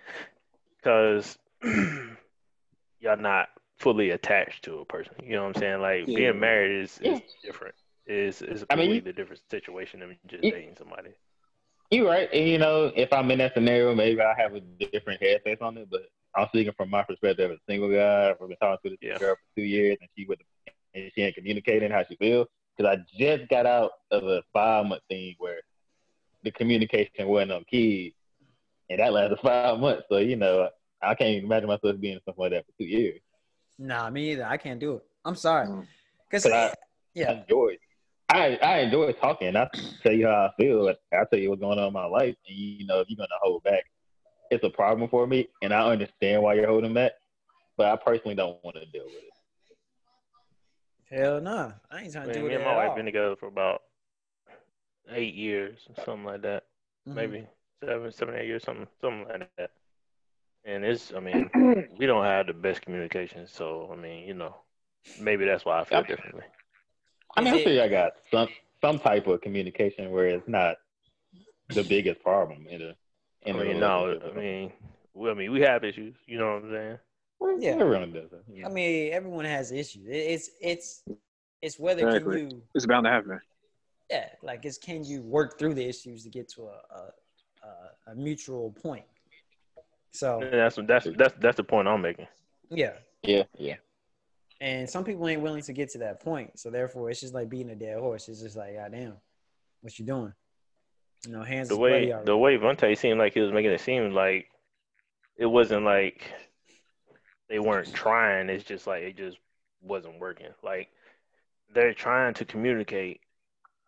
because 0.84 1.38
y'all 3.00 3.16
not 3.16 3.48
fully 3.78 4.10
attached 4.10 4.64
to 4.64 4.78
a 4.80 4.84
person. 4.84 5.14
You 5.22 5.32
know 5.36 5.46
what 5.46 5.56
I'm 5.56 5.60
saying? 5.60 5.80
Like 5.80 6.06
Yeah. 6.06 6.16
being 6.16 6.40
married 6.40 6.82
is, 6.82 6.98
is 7.02 7.20
different. 7.42 7.74
Is 8.06 8.42
is 8.42 8.62
a 8.62 8.66
I 8.70 8.76
mean, 8.76 8.90
you- 8.90 8.96
completely 8.96 9.12
different 9.12 9.42
situation 9.50 10.00
than 10.00 10.18
just 10.26 10.44
You- 10.44 10.50
dating 10.52 10.76
somebody. 10.76 11.10
You're 11.90 12.06
right. 12.08 12.28
And, 12.32 12.48
you 12.48 12.58
know, 12.58 12.92
if 12.96 13.12
I'm 13.12 13.30
in 13.30 13.38
that 13.38 13.54
scenario, 13.54 13.94
maybe 13.94 14.20
I 14.20 14.34
have 14.36 14.54
a 14.54 14.60
different 14.60 15.20
headspace 15.20 15.62
on 15.62 15.76
it. 15.78 15.88
But 15.90 16.08
I'm 16.34 16.48
speaking 16.48 16.72
from 16.76 16.90
my 16.90 17.02
perspective 17.02 17.50
as 17.50 17.58
a 17.58 17.72
single 17.72 17.90
guy. 17.90 18.30
I've 18.30 18.38
been 18.38 18.56
talking 18.56 18.90
to 18.90 18.96
this 18.96 18.98
Yeah. 19.00 19.18
girl 19.18 19.36
for 19.36 19.60
two 19.60 19.62
years, 19.66 19.96
and 20.00 20.08
she 20.16 20.26
with 20.26 20.40
and 20.94 21.10
she 21.14 21.22
ain't 21.22 21.34
communicating 21.34 21.90
how 21.90 22.04
she 22.04 22.16
feels. 22.16 22.46
Because 22.76 22.96
I 22.98 23.04
just 23.18 23.48
got 23.48 23.66
out 23.66 23.92
of 24.10 24.24
a 24.24 24.42
five 24.52 24.86
month 24.86 25.02
thing 25.08 25.34
where 25.38 25.60
the 26.42 26.50
communication 26.50 27.26
wasn't 27.28 27.52
on 27.52 27.64
key, 27.64 28.14
and 28.90 29.00
that 29.00 29.12
lasted 29.12 29.38
five 29.42 29.78
months. 29.78 30.04
So 30.10 30.18
you 30.18 30.36
know, 30.36 30.68
I 31.02 31.14
can't 31.14 31.30
even 31.30 31.44
imagine 31.46 31.68
myself 31.68 32.00
being 32.00 32.18
something 32.24 32.42
like 32.42 32.52
that 32.52 32.66
for 32.66 32.72
two 32.78 32.84
years. 32.86 33.20
Nah, 33.78 34.08
me 34.10 34.32
either. 34.32 34.44
I 34.46 34.56
can't 34.56 34.80
do 34.80 34.96
it. 34.96 35.04
I'm 35.24 35.34
sorry. 35.36 35.66
Mm. 35.66 35.86
Cause 36.30 36.42
But 36.44 36.52
I- 36.52 36.74
I 37.16 37.32
enjoy. 37.32 37.76
I 38.28 38.58
I 38.62 38.78
enjoy 38.80 39.12
talking. 39.12 39.56
I 39.56 39.68
tell 40.02 40.12
you 40.12 40.26
how 40.26 40.46
I 40.46 40.50
feel. 40.60 40.88
I 41.12 41.24
tell 41.30 41.38
you 41.38 41.50
what's 41.50 41.60
going 41.60 41.78
on 41.78 41.88
in 41.88 41.92
my 41.92 42.06
life, 42.06 42.34
and 42.48 42.56
you 42.56 42.86
know 42.86 43.00
if 43.00 43.08
you're 43.08 43.16
gonna 43.16 43.28
hold 43.40 43.62
back, 43.62 43.84
it's 44.50 44.64
a 44.64 44.70
problem 44.70 45.08
for 45.08 45.26
me, 45.26 45.48
and 45.62 45.72
I 45.72 45.88
understand 45.90 46.42
why 46.42 46.54
you're 46.54 46.66
holding 46.66 46.94
back. 46.94 47.12
But 47.76 47.86
I 47.92 47.96
personally 47.96 48.34
don't 48.34 48.62
want 48.64 48.76
to 48.76 48.86
deal 48.86 49.04
with 49.04 49.14
it. 49.14 51.16
hell 51.16 51.40
nah. 51.40 51.72
I 51.90 52.02
ain't 52.02 52.12
trying 52.12 52.28
to 52.28 52.34
mean, 52.34 52.42
do 52.42 52.48
me 52.48 52.54
it 52.54 52.56
and 52.56 52.64
at 52.64 52.68
my 52.70 52.76
wife 52.76 52.90
all. 52.90 52.96
been 52.96 53.04
together 53.04 53.36
for 53.36 53.46
about 53.46 53.82
eight 55.10 55.34
years, 55.34 55.78
or 55.88 56.04
something 56.04 56.24
like 56.24 56.42
that. 56.42 56.64
Mhm. 57.08 57.14
Maybe 57.14 57.46
seven, 57.82 58.12
seven, 58.12 58.34
eight 58.36 58.46
years, 58.46 58.62
something, 58.64 58.86
something 59.00 59.26
like 59.28 59.50
that. 59.56 59.70
And 60.64 60.84
it's, 60.84 61.12
I 61.14 61.20
mean, 61.20 61.50
we 61.98 62.06
don't 62.06 62.24
have 62.24 62.46
the 62.46 62.52
best 62.52 62.82
communication, 62.82 63.46
so 63.46 63.88
I 63.92 63.96
mean, 63.96 64.26
you 64.26 64.34
know, 64.34 64.54
maybe 65.18 65.44
that's 65.44 65.64
why 65.64 65.80
I 65.80 65.84
feel 65.84 65.98
Yep. 65.98 66.08
differently. 66.08 66.44
I 67.36 67.40
mean, 67.42 67.54
I'm 67.54 67.80
I 67.80 67.88
got 67.88 68.12
some 68.30 68.48
some 68.80 68.98
type 68.98 69.26
of 69.26 69.40
communication 69.40 70.10
where 70.10 70.26
it's 70.26 70.48
not 70.48 70.76
the 71.70 71.82
biggest 71.82 72.22
problem 72.22 72.66
in 72.68 72.82
a 72.82 72.94
I 73.46 73.50
in 73.50 73.56
a 73.56 73.64
mean, 73.64 73.80
no. 73.80 74.18
I 74.24 74.38
mean, 74.38 74.72
we, 75.14 75.30
I 75.30 75.34
mean, 75.34 75.52
we 75.52 75.60
have 75.60 75.84
issues. 75.84 76.16
You 76.26 76.38
know 76.38 76.54
what 76.54 76.64
I'm 76.64 76.70
saying? 76.70 76.98
Yeah. 77.60 77.80
everyone 77.80 78.12
does 78.12 78.32
it. 78.32 78.44
you 78.52 78.64
I 78.66 78.68
mean, 78.68 79.12
everyone 79.12 79.44
has 79.44 79.72
issues. 79.72 80.06
It's 80.08 80.50
it's 80.60 81.02
it's 81.62 81.78
whether 81.78 82.02
Exactly. 82.06 82.38
can 82.38 82.50
you 82.50 82.62
It's 82.74 82.86
bound 82.86 83.04
to 83.04 83.10
happen. 83.10 83.40
yeah 84.10 84.28
like 84.42 84.64
it's 84.64 84.78
can 84.78 85.04
you 85.04 85.22
work 85.22 85.58
through 85.58 85.74
the 85.74 85.84
issues 85.84 86.22
to 86.24 86.30
get 86.30 86.48
to 86.48 86.62
a 86.62 86.76
a, 86.94 87.10
a, 87.64 88.12
a 88.12 88.14
mutual 88.14 88.72
point. 88.82 89.04
So 90.12 90.40
And 90.40 90.52
that's 90.52 90.78
that's 90.86 91.08
that's 91.16 91.34
that's 91.40 91.56
the 91.56 91.64
point 91.64 91.88
I'm 91.88 92.00
making. 92.02 92.28
yeah, 92.70 92.92
yeah, 93.22 93.44
yeah. 93.58 93.76
and 94.60 94.88
some 94.88 95.04
people 95.04 95.26
ain't 95.28 95.42
willing 95.42 95.62
to 95.62 95.72
get 95.72 95.90
to 95.90 95.98
that 95.98 96.20
point. 96.20 96.58
So 96.58 96.70
therefore, 96.70 97.10
it's 97.10 97.20
just 97.20 97.34
like 97.34 97.48
beating 97.48 97.70
a 97.70 97.74
dead 97.74 97.98
horse. 97.98 98.28
It's 98.28 98.40
just 98.40 98.56
like, 98.56 98.76
God 98.76 98.92
damn, 98.92 99.14
what 99.80 99.98
you 99.98 100.04
doing? 100.04 100.32
You 101.26 101.32
know, 101.32 101.42
hands 101.42 101.68
The 101.68 101.76
way 101.76 102.14
the 102.24 102.36
way 102.36 102.56
Vontae 102.58 102.96
seemed 102.96 103.18
like 103.18 103.34
he 103.34 103.40
was 103.40 103.52
making 103.52 103.72
it 103.72 103.80
seem 103.80 104.12
like 104.12 104.46
it 105.36 105.46
wasn't 105.46 105.84
like 105.84 106.22
they 107.48 107.58
weren't 107.58 107.92
trying. 107.92 108.48
It's 108.48 108.64
just 108.64 108.86
like 108.86 109.02
it 109.02 109.16
just 109.16 109.38
wasn't 109.82 110.20
working. 110.20 110.48
Like 110.62 110.88
they're 111.74 111.94
trying 111.94 112.34
to 112.34 112.44
communicate, 112.44 113.20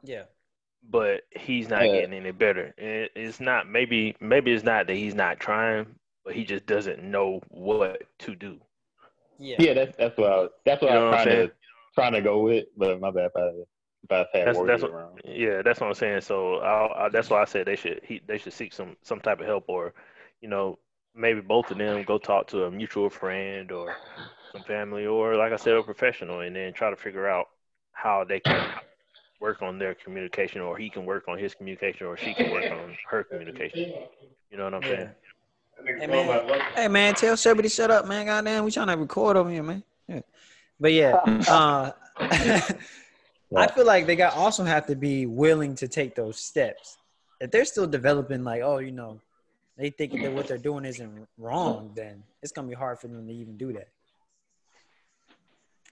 yeah, 0.02 0.24
but 0.90 1.22
he's 1.36 1.68
not 1.68 1.90
Yeah. 1.90 1.92
getting 1.92 2.14
any 2.14 2.32
better. 2.32 2.74
And 2.78 3.08
it's 3.14 3.40
not 3.40 3.68
maybe 3.68 4.16
maybe 4.20 4.52
it's 4.52 4.64
not 4.64 4.86
that 4.88 4.94
he's 4.96 5.14
not 5.14 5.40
trying, 5.40 5.96
but 6.24 6.34
he 6.34 6.44
just 6.44 6.66
doesn't 6.66 7.02
know 7.02 7.40
what 7.48 8.02
to 8.20 8.34
do. 8.34 8.60
yeah, 9.38 9.58
Yeah, 9.58 9.74
that's 9.74 9.96
that's 9.96 10.16
what 10.18 10.32
I 10.32 10.36
was, 10.38 10.50
that's 10.64 10.82
what 10.82 10.90
You 10.90 10.92
I 10.92 10.94
know 10.94 11.00
was 11.00 11.04
what 11.04 11.12
I'm 11.12 11.18
trying 11.18 11.28
saying? 11.28 11.48
to 11.48 11.52
trying 11.94 12.12
to 12.12 12.22
go 12.22 12.42
with. 12.42 12.66
But 12.76 13.00
my 13.00 13.10
bad 13.10 13.26
if 13.34 13.36
I 13.36 13.50
if 14.04 14.28
I 14.34 14.38
had 14.38 14.48
That's 14.48 14.50
words 14.50 14.74
that's 14.74 14.82
what, 14.82 14.92
around. 14.92 15.20
yeah, 15.24 15.62
that's 15.62 15.80
what 15.80 15.88
I'm 15.88 15.94
saying. 15.94 16.20
So 16.22 16.56
I, 16.58 17.06
I, 17.06 17.08
that's 17.08 17.30
why 17.30 17.42
I 17.42 17.44
said 17.44 17.66
they 17.66 17.76
should 17.76 18.00
he, 18.04 18.20
they 18.26 18.38
should 18.38 18.52
seek 18.52 18.72
some 18.72 18.96
some 19.02 19.20
type 19.20 19.40
of 19.40 19.46
help, 19.46 19.64
or 19.68 19.94
you 20.40 20.48
know 20.48 20.78
maybe 21.14 21.40
both 21.40 21.70
of 21.70 21.78
them 21.78 22.04
go 22.04 22.18
talk 22.18 22.46
to 22.48 22.64
a 22.64 22.70
mutual 22.70 23.10
friend 23.10 23.72
or 23.72 23.96
some 24.52 24.62
family, 24.64 25.06
or 25.06 25.36
like 25.36 25.52
I 25.52 25.56
said, 25.56 25.74
a 25.74 25.82
professional, 25.82 26.40
and 26.40 26.54
then 26.54 26.72
try 26.72 26.90
to 26.90 26.96
figure 26.96 27.26
out 27.28 27.48
how 27.92 28.24
they 28.24 28.40
can 28.40 28.74
work 29.40 29.62
on 29.62 29.78
their 29.78 29.94
communication, 29.94 30.60
or 30.60 30.76
he 30.76 30.88
can 30.88 31.04
work 31.04 31.24
on 31.28 31.38
his 31.38 31.54
communication, 31.54 32.06
or 32.06 32.16
she 32.16 32.34
can 32.34 32.50
work 32.50 32.70
on 32.70 32.96
her 33.10 33.24
communication. 33.24 33.86
You 34.50 34.56
know 34.56 34.64
what 34.64 34.74
I'm 34.74 34.82
yeah. 34.82 34.88
saying? 34.88 35.10
Hey 36.00 36.06
man, 36.06 36.60
hey 36.74 36.88
man, 36.88 37.14
tell 37.14 37.36
Shelby 37.36 37.62
to 37.62 37.68
shut 37.68 37.90
up, 37.90 38.06
man. 38.06 38.26
Goddamn, 38.26 38.64
we 38.64 38.70
trying 38.70 38.88
to 38.88 38.96
record 38.96 39.36
over 39.36 39.50
here, 39.50 39.62
man. 39.62 39.82
Yeah. 40.08 40.20
But 40.80 40.92
yeah, 40.92 41.12
uh, 41.48 41.92
I 43.56 43.66
feel 43.68 43.86
like 43.86 44.06
they 44.06 44.16
got 44.16 44.34
also 44.34 44.64
have 44.64 44.86
to 44.86 44.96
be 44.96 45.26
willing 45.26 45.74
to 45.76 45.88
take 45.88 46.14
those 46.14 46.38
steps. 46.38 46.96
If 47.40 47.50
they're 47.50 47.64
still 47.66 47.86
developing, 47.86 48.42
like, 48.42 48.62
oh, 48.62 48.78
you 48.78 48.92
know, 48.92 49.20
they 49.76 49.90
think 49.90 50.22
that 50.22 50.32
what 50.32 50.48
they're 50.48 50.58
doing 50.58 50.84
isn't 50.86 51.28
wrong, 51.36 51.92
then 51.94 52.22
it's 52.42 52.52
gonna 52.52 52.68
be 52.68 52.74
hard 52.74 52.98
for 52.98 53.08
them 53.08 53.26
to 53.26 53.32
even 53.32 53.56
do 53.56 53.72
that. 53.74 53.88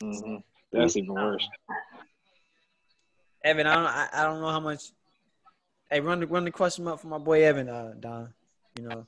hmm 0.03 0.37
That's 0.73 0.97
even 0.97 1.15
worse. 1.15 1.47
Evan, 3.45 3.67
I 3.67 3.75
don't, 3.75 3.85
I, 3.85 4.09
I 4.13 4.23
don't 4.25 4.41
know 4.41 4.49
how 4.49 4.61
much. 4.61 4.85
Hey, 5.91 6.01
run 6.01 6.21
the 6.21 6.27
run 6.27 6.45
the 6.45 6.51
question 6.51 6.89
up 6.89 6.99
for 6.99 7.09
my 7.09 7.19
boy 7.19 7.45
Evan, 7.45 7.69
uh, 7.69 7.93
Don. 8.01 8.33
You 8.79 8.89
know, 8.89 9.07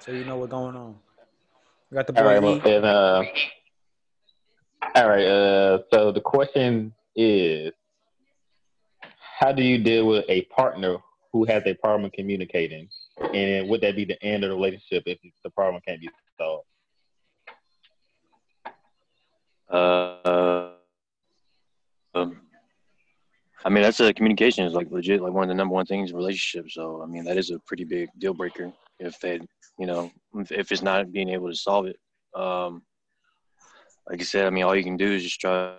so 0.00 0.10
you 0.10 0.24
know 0.24 0.36
what's 0.38 0.50
going 0.50 0.74
on. 0.74 0.96
We 1.90 1.94
got 1.94 2.08
the 2.08 2.12
boy. 2.12 2.20
All 2.20 2.26
right, 2.26 2.42
E. 2.42 2.60
well, 2.62 2.76
and, 2.76 2.84
uh, 2.84 3.22
all 4.96 5.08
right. 5.08 5.24
Uh, 5.24 5.78
so 5.92 6.10
the 6.10 6.20
question 6.20 6.92
is, 7.14 7.72
how 9.38 9.52
do 9.52 9.62
you 9.62 9.78
deal 9.78 10.06
with 10.08 10.24
a 10.28 10.42
partner 10.46 10.96
who 11.32 11.44
has 11.44 11.62
a 11.64 11.74
problem 11.74 12.10
communicating, 12.10 12.88
and 13.32 13.68
would 13.68 13.80
that 13.82 13.94
be 13.94 14.04
the 14.04 14.20
end 14.20 14.42
of 14.42 14.50
the 14.50 14.56
relationship 14.56 15.04
if 15.06 15.18
the 15.44 15.50
problem 15.50 15.80
can't 15.86 16.00
be 16.00 16.10
solved? 16.36 16.66
Uh, 19.70 20.70
um, 22.16 22.40
I 23.64 23.68
mean, 23.68 23.82
that's 23.82 24.00
a 24.00 24.14
communication 24.14 24.64
is 24.64 24.72
like 24.72 24.90
legit, 24.90 25.20
like 25.20 25.32
one 25.32 25.42
of 25.42 25.48
the 25.48 25.54
number 25.54 25.74
one 25.74 25.86
things 25.86 26.10
in 26.10 26.16
relationships. 26.16 26.74
So, 26.74 27.02
I 27.02 27.06
mean, 27.06 27.24
that 27.24 27.36
is 27.36 27.50
a 27.50 27.58
pretty 27.66 27.84
big 27.84 28.08
deal 28.18 28.32
breaker 28.32 28.72
if 28.98 29.18
they, 29.20 29.40
you 29.78 29.86
know, 29.86 30.10
if, 30.34 30.72
it's 30.72 30.82
not 30.82 31.12
being 31.12 31.28
able 31.28 31.48
to 31.48 31.54
solve 31.54 31.86
it. 31.86 31.96
Um, 32.34 32.82
like 34.08 34.20
I 34.20 34.24
said, 34.24 34.46
I 34.46 34.50
mean, 34.50 34.64
all 34.64 34.74
you 34.74 34.82
can 34.82 34.96
do 34.96 35.12
is 35.12 35.22
just 35.22 35.40
try 35.40 35.74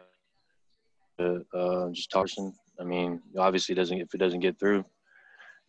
to 1.20 1.44
uh, 1.54 1.90
just 1.92 2.12
talk. 2.12 2.28
to 2.28 2.36
them. 2.36 2.54
I 2.80 2.84
mean, 2.84 3.22
obviously, 3.38 3.76
doesn't 3.76 4.00
if 4.00 4.14
it 4.14 4.18
doesn't 4.18 4.40
get 4.40 4.60
through. 4.60 4.86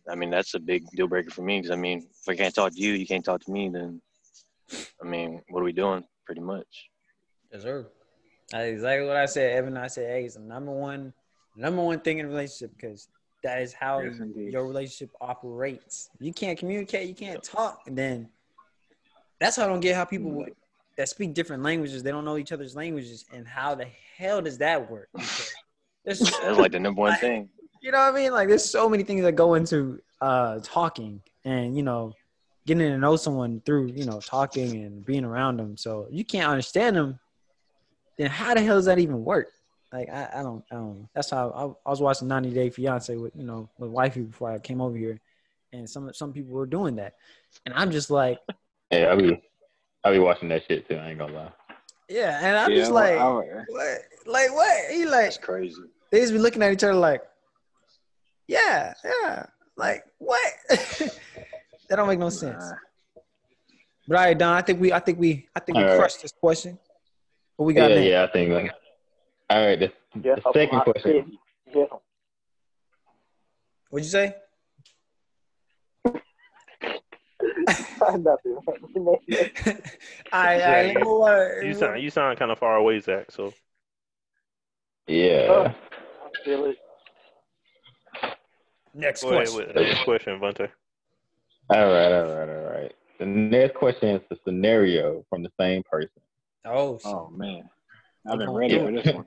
I 0.09 0.15
mean, 0.15 0.29
that's 0.29 0.53
a 0.53 0.59
big 0.59 0.85
deal 0.95 1.07
breaker 1.07 1.31
for 1.31 1.41
me 1.41 1.59
because 1.59 1.71
I 1.71 1.75
mean, 1.75 1.99
if 1.99 2.29
I 2.29 2.35
can't 2.35 2.53
talk 2.53 2.73
to 2.73 2.79
you, 2.79 2.93
you 2.93 3.07
can't 3.07 3.25
talk 3.25 3.41
to 3.41 3.51
me. 3.51 3.69
Then, 3.69 4.01
I 5.01 5.07
mean, 5.07 5.41
what 5.49 5.61
are 5.61 5.65
we 5.65 5.73
doing? 5.73 6.03
Pretty 6.25 6.41
much. 6.41 6.89
Yes, 7.51 7.63
sir. 7.63 7.87
That's 8.51 8.67
exactly 8.67 9.07
what 9.07 9.17
I 9.17 9.25
said, 9.25 9.57
Evan. 9.57 9.77
I 9.77 9.87
said, 9.87 10.09
hey, 10.09 10.25
it's 10.25 10.35
the 10.35 10.41
number 10.41 10.71
one, 10.71 11.13
number 11.55 11.81
one 11.81 11.99
thing 11.99 12.19
in 12.19 12.25
a 12.25 12.29
relationship 12.29 12.71
because 12.75 13.07
that 13.43 13.61
is 13.61 13.73
how 13.73 14.01
Yes, 14.01 14.19
your 14.35 14.65
relationship 14.65 15.11
operates. 15.19 16.09
You 16.19 16.33
can't 16.33 16.57
communicate, 16.57 17.07
you 17.07 17.15
can't 17.15 17.43
talk, 17.43 17.81
and 17.87 17.97
then 17.97 18.29
that's 19.39 19.57
how 19.57 19.65
I 19.65 19.67
don't 19.67 19.81
get 19.81 19.95
how 19.95 20.05
people 20.05 20.31
would, 20.31 20.53
that 20.97 21.09
speak 21.09 21.33
different 21.33 21.63
languages, 21.63 22.03
they 22.03 22.11
don't 22.11 22.25
know 22.25 22.37
each 22.37 22.51
other's 22.51 22.75
languages, 22.75 23.25
and 23.33 23.47
how 23.47 23.75
the 23.75 23.87
hell 24.17 24.41
does 24.41 24.57
that 24.59 24.89
work? 24.89 25.09
That's 26.05 26.41
like 26.43 26.73
the 26.73 26.79
number 26.79 26.99
one 26.99 27.15
thing. 27.21 27.49
you 27.81 27.91
know 27.91 27.99
what 27.99 28.13
I 28.13 28.15
mean? 28.15 28.33
Like 28.33 28.49
there's 28.49 28.69
so 28.69 28.89
many 28.89 29.03
things 29.03 29.21
that 29.21 29.33
go 29.33 29.53
into 29.53 30.01
uh 30.19 30.59
talking 30.61 31.21
and 31.45 31.77
you 31.77 31.83
know 31.83 32.13
getting 32.65 32.89
to 32.89 32.97
know 32.97 33.15
someone 33.15 33.61
through, 33.65 33.87
you 33.87 34.05
know, 34.05 34.19
talking 34.21 34.83
and 34.83 35.05
being 35.05 35.25
around 35.25 35.57
them. 35.57 35.75
So 35.75 36.07
you 36.09 36.23
can't 36.23 36.49
understand 36.49 36.95
them, 36.95 37.19
then 38.17 38.29
how 38.29 38.53
the 38.53 38.61
hell 38.61 38.75
does 38.75 38.85
that 38.85 38.99
even 38.99 39.23
work? 39.23 39.49
Like 39.93 40.09
I, 40.09 40.27
I 40.39 40.43
don't 40.43 40.65
I 40.71 40.75
don't 40.75 40.99
know. 40.99 41.09
That's 41.13 41.29
how 41.29 41.77
I, 41.85 41.87
I 41.87 41.91
was 41.91 42.01
watching 42.01 42.27
90 42.27 42.49
Day 42.49 42.71
Fiance 42.71 43.15
with 43.15 43.35
you 43.35 43.43
know 43.43 43.69
with 43.77 43.91
wifey 43.91 44.21
before 44.21 44.51
I 44.51 44.57
came 44.57 44.81
over 44.81 44.97
here 44.97 45.21
and 45.71 45.87
some 45.87 46.11
some 46.13 46.33
people 46.33 46.51
were 46.51 46.65
doing 46.65 46.95
that. 46.95 47.13
And 47.65 47.75
I'm 47.75 47.91
just 47.91 48.09
like, 48.09 48.39
Yeah, 48.91 49.09
I'll 49.11 49.17
be 49.17 49.39
I'll 50.03 50.11
be 50.13 50.19
watching 50.19 50.49
that 50.49 50.63
shit 50.67 50.89
too. 50.89 50.95
I 50.95 51.11
ain't 51.11 51.19
gonna 51.19 51.33
lie. 51.33 51.51
yeah, 52.09 52.39
and 52.41 52.57
I'm 52.57 52.71
yeah, 52.71 52.77
just 52.77 52.91
like 52.91 53.13
I, 53.13 53.27
I, 53.27 53.63
what? 53.67 53.99
Like 54.25 54.51
what? 54.53 54.91
He 54.91 55.05
like 55.05 55.25
That's 55.25 55.37
crazy. 55.37 55.83
they 56.11 56.21
just 56.21 56.33
be 56.33 56.39
looking 56.39 56.63
at 56.63 56.73
each 56.73 56.83
other 56.83 56.95
like, 56.95 57.21
yeah, 58.47 58.95
yeah, 59.05 59.45
like 59.77 60.03
what? 60.17 60.41
that 60.69 61.11
don't 61.91 62.07
make 62.07 62.17
no 62.19 62.29
sense. 62.29 62.63
Nah. 62.63 62.77
But 64.07 64.17
all 64.17 64.23
right, 64.25 64.37
Don, 64.37 64.57
I 64.57 64.61
think 64.61 64.81
we, 64.81 64.91
I 64.91 64.99
think 64.99 65.19
we, 65.19 65.47
I 65.55 65.59
think 65.61 65.77
we 65.77 65.83
All 65.83 65.89
right. 65.89 65.97
crushed 65.97 66.21
this 66.23 66.33
question. 66.33 66.77
What 67.55 67.67
we 67.67 67.73
got 67.73 67.91
yeah, 67.91 67.99
yeah, 67.99 68.23
I 68.23 68.27
think. 68.27 68.51
Like, 68.51 68.73
all 69.49 69.65
right, 69.65 69.79
the, 69.79 69.91
Yes, 70.21 70.39
the 70.43 70.51
second 70.53 70.81
question. 70.81 71.37
Yes. 71.73 71.89
What'd 73.89 74.05
you 74.05 74.11
say? 74.11 74.35
Nothing. 78.01 78.57
all 78.57 79.19
right, 80.33 80.61
all 80.61 80.71
right. 80.71 80.85
let 80.87 80.95
me 80.95 81.01
move 81.03 81.21
on. 81.21 81.65
You 81.65 81.73
sound 81.73 82.01
you 82.01 82.09
sound 82.09 82.37
kind 82.37 82.51
of 82.51 82.59
far 82.59 82.75
away, 82.75 82.99
Zach. 82.99 83.31
So 83.31 83.53
Yeah. 85.07 85.73
I 85.73 86.43
feel 86.43 86.65
it. 86.65 86.77
Next 88.93 89.23
question. 89.23 89.57
with 89.57 89.73
the 89.73 89.81
next 89.81 90.03
question, 90.03 90.39
Bunter. 90.39 90.71
All 91.69 91.77
right, 91.77 92.11
all 92.11 92.35
right, 92.35 92.49
all 92.49 92.71
right. 92.71 92.93
The 93.19 93.25
next 93.25 93.75
question 93.75 94.09
is 94.09 94.21
the 94.29 94.37
scenario 94.43 95.25
from 95.29 95.43
the 95.43 95.51
same 95.59 95.81
person. 95.83 96.21
Oh, 96.65 96.97
shit. 96.97 97.05
Oh 97.07 97.29
man, 97.35 97.69
I've 98.27 98.39
been 98.39 98.51
ready 98.51 98.79
for 98.79 98.91
this 98.91 99.13
one. 99.13 99.25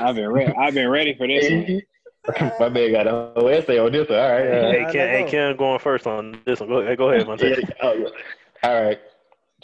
I've 0.00 0.14
been 0.16 0.30
ready. 0.30 0.52
I've 0.52 0.74
been 0.74 0.88
ready 0.88 1.14
for 1.14 1.26
this 1.26 1.50
one. 2.38 2.52
My 2.58 2.68
man 2.70 2.92
got 2.92 3.06
a 3.06 3.32
whole 3.36 3.48
essay 3.50 3.78
on 3.78 3.92
this 3.92 4.08
one. 4.08 4.18
All 4.18 4.32
right. 4.32 4.46
all 4.46 4.64
right. 4.64 4.86
Hey, 4.86 4.92
Ken, 4.92 5.08
hey. 5.08 5.30
Ken, 5.30 5.56
going 5.56 5.78
first 5.78 6.06
on 6.06 6.40
this 6.46 6.60
one. 6.60 6.70
Go 6.70 6.78
ahead, 6.78 6.96
go 6.96 7.10
ahead, 7.10 7.26
Bunter. 7.26 7.48
Yeah, 7.48 7.56
oh, 7.82 7.92
yeah. 7.92 8.08
All 8.62 8.82
right. 8.82 8.98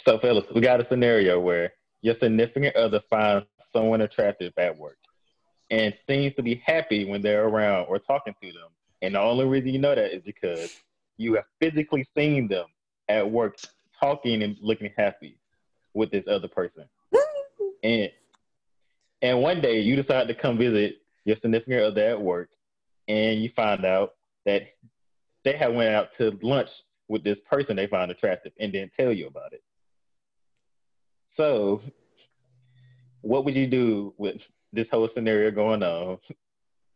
So, 0.05 0.19
fellas, 0.19 0.45
we 0.53 0.61
got 0.61 0.79
a 0.79 0.87
scenario 0.87 1.39
where 1.39 1.73
your 2.01 2.15
significant 2.21 2.75
other 2.75 3.01
finds 3.09 3.47
someone 3.73 4.01
attractive 4.01 4.53
at 4.57 4.77
work 4.77 4.97
and 5.71 5.93
seems 6.07 6.35
to 6.35 6.43
be 6.43 6.61
happy 6.63 7.05
when 7.05 7.21
they're 7.21 7.47
around 7.47 7.87
or 7.87 7.97
talking 7.97 8.35
to 8.41 8.51
them. 8.51 8.69
And 9.01 9.15
the 9.15 9.19
only 9.19 9.45
reason 9.45 9.69
you 9.69 9.79
know 9.79 9.95
that 9.95 10.13
is 10.13 10.21
because 10.23 10.75
you 11.17 11.33
have 11.35 11.45
physically 11.59 12.07
seen 12.15 12.47
them 12.47 12.65
at 13.09 13.29
work 13.29 13.57
talking 13.99 14.43
and 14.43 14.57
looking 14.61 14.91
happy 14.97 15.37
with 15.93 16.11
this 16.11 16.23
other 16.29 16.47
person. 16.47 16.85
and 17.83 18.09
and 19.21 19.41
one 19.41 19.61
day 19.61 19.79
you 19.79 19.95
decide 19.95 20.27
to 20.27 20.35
come 20.35 20.57
visit 20.57 21.01
your 21.25 21.35
significant 21.41 21.83
other 21.83 22.01
at 22.01 22.21
work 22.21 22.49
and 23.07 23.43
you 23.43 23.51
find 23.55 23.85
out 23.85 24.13
that 24.45 24.63
they 25.43 25.55
have 25.57 25.73
went 25.73 25.93
out 25.93 26.09
to 26.17 26.37
lunch 26.41 26.69
with 27.07 27.23
this 27.23 27.37
person 27.49 27.75
they 27.75 27.87
found 27.87 28.09
attractive 28.09 28.53
and 28.59 28.71
didn't 28.71 28.93
tell 28.97 29.11
you 29.11 29.27
about 29.27 29.53
it. 29.53 29.61
So, 31.37 31.81
what 33.21 33.45
would 33.45 33.55
you 33.55 33.67
do 33.67 34.13
with 34.17 34.37
this 34.73 34.87
whole 34.91 35.09
scenario 35.13 35.51
going 35.51 35.83
on? 35.83 36.17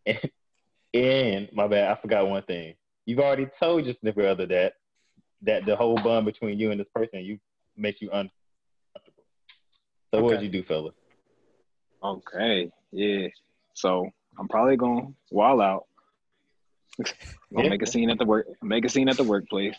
And, 0.06 0.32
and 0.94 1.50
my 1.54 1.68
bad, 1.68 1.92
I 1.92 2.02
forgot 2.02 2.28
one 2.28 2.44
thing. 2.44 2.76
You've 3.06 3.20
already 3.20 3.48
told 3.60 3.86
your 3.86 3.94
significant 3.96 4.28
other 4.28 4.46
that 4.48 4.74
that 5.42 5.66
the 5.66 5.76
whole 5.76 5.96
bond 6.02 6.26
between 6.26 6.58
you 6.58 6.72
and 6.72 6.80
this 6.80 6.88
person 6.96 7.20
you 7.20 7.40
makes 7.78 8.02
you 8.02 8.10
uncomfortable. 8.10 8.45
So, 10.18 10.24
what 10.24 10.32
would 10.34 10.42
you 10.42 10.50
do, 10.50 10.64
fella? 10.64 10.92
Okay, 12.04 12.72
yeah. 12.92 13.28
So 13.74 14.10
I'm 14.40 14.48
probably 14.48 14.78
gonna 14.78 15.08
wall 15.32 15.62
out. 15.62 15.86
gonna 16.98 17.64
Yeah. 17.66 17.70
make 17.70 17.82
a 17.82 17.86
scene 17.88 18.10
at 18.10 18.18
the 18.20 18.26
work. 18.26 18.48
Make 18.62 18.86
a 18.86 18.90
scene 18.90 19.10
at 19.10 19.18
the 19.18 19.24
workplace. 19.24 19.76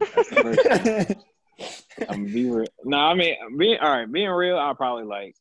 That's 0.00 0.28
the 0.30 1.16
first. 1.58 2.08
I'm 2.08 2.24
be 2.26 2.48
real. 2.50 2.66
No, 2.84 2.98
I 2.98 3.14
mean, 3.14 3.34
being 3.56 3.78
all 3.80 3.90
right. 3.90 4.10
Being 4.10 4.30
real, 4.30 4.58
I'll 4.58 4.74
probably 4.74 5.04
like 5.04 5.34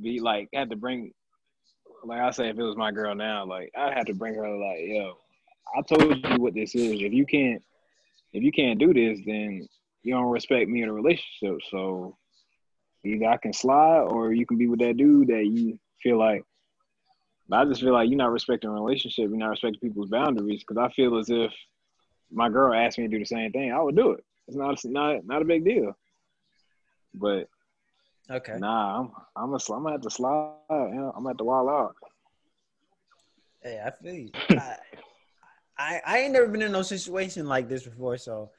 be 0.00 0.20
like 0.20 0.48
have 0.54 0.70
to 0.70 0.76
bring. 0.76 1.12
Like 2.04 2.20
I 2.20 2.30
say, 2.30 2.48
if 2.48 2.58
it 2.58 2.62
was 2.62 2.76
my 2.76 2.90
girl 2.90 3.14
now, 3.14 3.44
like 3.46 3.70
I'd 3.76 3.94
have 3.94 4.06
to 4.06 4.14
bring 4.14 4.34
her. 4.34 4.48
Like, 4.48 4.78
yo, 4.80 5.14
I 5.76 5.82
told 5.82 6.16
you 6.24 6.36
what 6.40 6.54
this 6.54 6.74
is. 6.74 7.00
If 7.00 7.12
you 7.12 7.26
can't, 7.26 7.62
if 8.32 8.42
you 8.42 8.50
can't 8.52 8.78
do 8.78 8.92
this, 8.92 9.20
then 9.24 9.66
you 10.02 10.14
don't 10.14 10.30
respect 10.30 10.68
me 10.68 10.82
in 10.82 10.88
a 10.88 10.92
relationship. 10.92 11.60
So 11.70 12.16
either 13.04 13.26
I 13.26 13.36
can 13.36 13.52
slide, 13.52 14.02
or 14.02 14.32
you 14.32 14.46
can 14.46 14.58
be 14.58 14.68
with 14.68 14.80
that 14.80 14.96
dude 14.96 15.28
that 15.28 15.46
you 15.46 15.78
feel 16.02 16.18
like. 16.18 16.44
But 17.48 17.60
I 17.60 17.64
just 17.64 17.80
feel 17.80 17.92
like 17.92 18.08
you're 18.08 18.18
not 18.18 18.32
respecting 18.32 18.70
a 18.70 18.72
relationship. 18.72 19.28
You're 19.28 19.36
not 19.36 19.50
respecting 19.50 19.80
people's 19.80 20.08
boundaries. 20.08 20.64
Because 20.66 20.82
I 20.82 20.92
feel 20.92 21.18
as 21.18 21.28
if 21.28 21.52
my 22.30 22.48
girl 22.48 22.72
asked 22.72 22.98
me 22.98 23.04
to 23.04 23.10
do 23.10 23.18
the 23.18 23.24
same 23.24 23.52
thing, 23.52 23.72
I 23.72 23.80
would 23.80 23.96
do 23.96 24.12
it. 24.12 24.24
It's 24.48 24.56
not 24.56 24.72
it's 24.72 24.84
not 24.84 25.24
not 25.24 25.42
a 25.42 25.44
big 25.44 25.64
deal. 25.64 25.96
But 27.14 27.48
okay. 28.30 28.56
nah, 28.58 29.00
I'm 29.00 29.10
I'm 29.36 29.52
a, 29.52 29.58
I'm 29.72 29.82
gonna 29.82 29.92
have 29.92 30.00
to 30.02 30.10
slide. 30.10 30.54
You 30.70 30.76
know, 30.94 31.12
I'm 31.14 31.22
gonna 31.22 31.30
have 31.30 31.36
to 31.38 31.44
wall 31.44 31.68
out. 31.68 31.94
Hey, 33.62 33.80
I 33.84 33.90
feel 33.90 34.14
you. 34.14 34.30
I, 34.50 34.76
I 35.78 36.00
I 36.06 36.18
ain't 36.20 36.32
never 36.32 36.48
been 36.48 36.62
in 36.62 36.72
no 36.72 36.82
situation 36.82 37.46
like 37.46 37.68
this 37.68 37.84
before. 37.84 38.16
So 38.16 38.50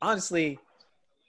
honestly, 0.00 0.58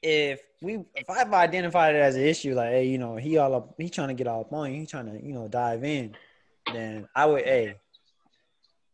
if 0.03 0.41
we 0.61 0.83
if 0.95 1.09
I've 1.09 1.33
identified 1.33 1.95
it 1.95 1.99
as 1.99 2.15
an 2.15 2.23
issue, 2.23 2.53
like 2.53 2.69
hey, 2.69 2.87
you 2.87 2.97
know, 2.97 3.15
he 3.15 3.37
all 3.37 3.55
up, 3.55 3.75
he 3.77 3.89
trying 3.89 4.09
to 4.09 4.13
get 4.13 4.27
all 4.27 4.41
up 4.41 4.53
on 4.53 4.71
you, 4.71 4.81
he 4.81 4.85
trying 4.85 5.05
to 5.05 5.25
you 5.25 5.33
know 5.33 5.47
dive 5.47 5.83
in, 5.83 6.15
then 6.71 7.07
I 7.15 7.25
would 7.25 7.43
hey, 7.45 7.75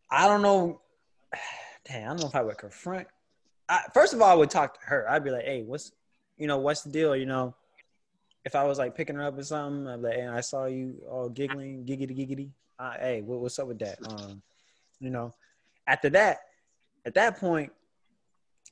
I 0.10 0.28
don't 0.28 0.43
know, 0.43 0.82
damn, 1.86 2.04
I 2.04 2.08
don't 2.10 2.22
know 2.22 2.28
if 2.28 2.36
I 2.36 2.43
would 2.43 2.58
confront. 2.58 3.08
I, 3.67 3.82
first 3.93 4.13
of 4.13 4.22
all, 4.22 4.30
I 4.30 4.36
would 4.36 4.50
talk 4.50 4.80
to 4.80 4.86
her. 4.86 5.10
I'd 5.10 5.24
be 5.24 5.32
like, 5.32 5.45
hey, 5.45 5.63
what's 5.63 5.91
you 6.38 6.48
know 6.48 6.60
what's 6.60 6.84
the 6.84 6.91
deal? 6.91 7.15
You 7.15 7.26
know, 7.26 7.56
if 8.45 8.56
I 8.56 8.63
was 8.63 8.78
like 8.78 8.95
picking 8.95 9.15
her 9.15 9.24
up 9.24 9.38
or 9.38 9.43
something, 9.43 9.88
I'd 9.88 10.02
be 10.02 10.08
like, 10.08 10.15
hey, 10.15 10.28
I 10.28 10.41
saw 10.41 10.65
you 10.65 11.02
all 11.10 11.30
giggling, 11.30 11.86
giggity 11.86 12.15
giggity. 12.15 12.50
Uh, 12.78 12.93
hey, 13.00 13.22
what, 13.22 13.39
what's 13.39 13.60
up 13.60 13.67
with 13.67 13.80
that? 13.80 13.98
Um, 14.08 14.41
you 15.00 15.10
know, 15.10 15.34
after 15.88 16.10
that, 16.12 16.38
at 17.04 17.15
that 17.15 17.39
point, 17.39 17.72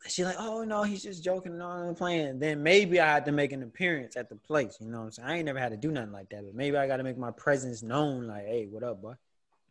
she's 0.07 0.25
like, 0.25 0.35
oh 0.39 0.63
no, 0.63 0.83
he's 0.83 1.03
just 1.03 1.23
joking, 1.23 1.57
no, 1.57 1.67
I'm 1.67 1.95
playing. 1.95 2.39
Then 2.39 2.63
maybe 2.63 2.99
I 2.99 3.07
had 3.07 3.25
to 3.25 3.31
make 3.31 3.51
an 3.51 3.63
appearance 3.63 4.15
at 4.15 4.29
the 4.29 4.35
place. 4.35 4.77
You 4.79 4.87
know 4.87 4.99
what 4.99 5.05
I'm 5.05 5.11
saying? 5.11 5.29
I 5.29 5.35
ain't 5.37 5.45
never 5.45 5.59
had 5.59 5.71
to 5.71 5.77
do 5.77 5.91
nothing 5.91 6.11
like 6.11 6.29
that, 6.29 6.43
but 6.45 6.55
maybe 6.55 6.77
I 6.77 6.87
got 6.87 6.97
to 6.97 7.03
make 7.03 7.17
my 7.17 7.31
presence 7.31 7.83
known. 7.83 8.27
Like, 8.27 8.45
hey, 8.45 8.67
what 8.69 8.83
up, 8.83 9.01
boy? 9.01 9.13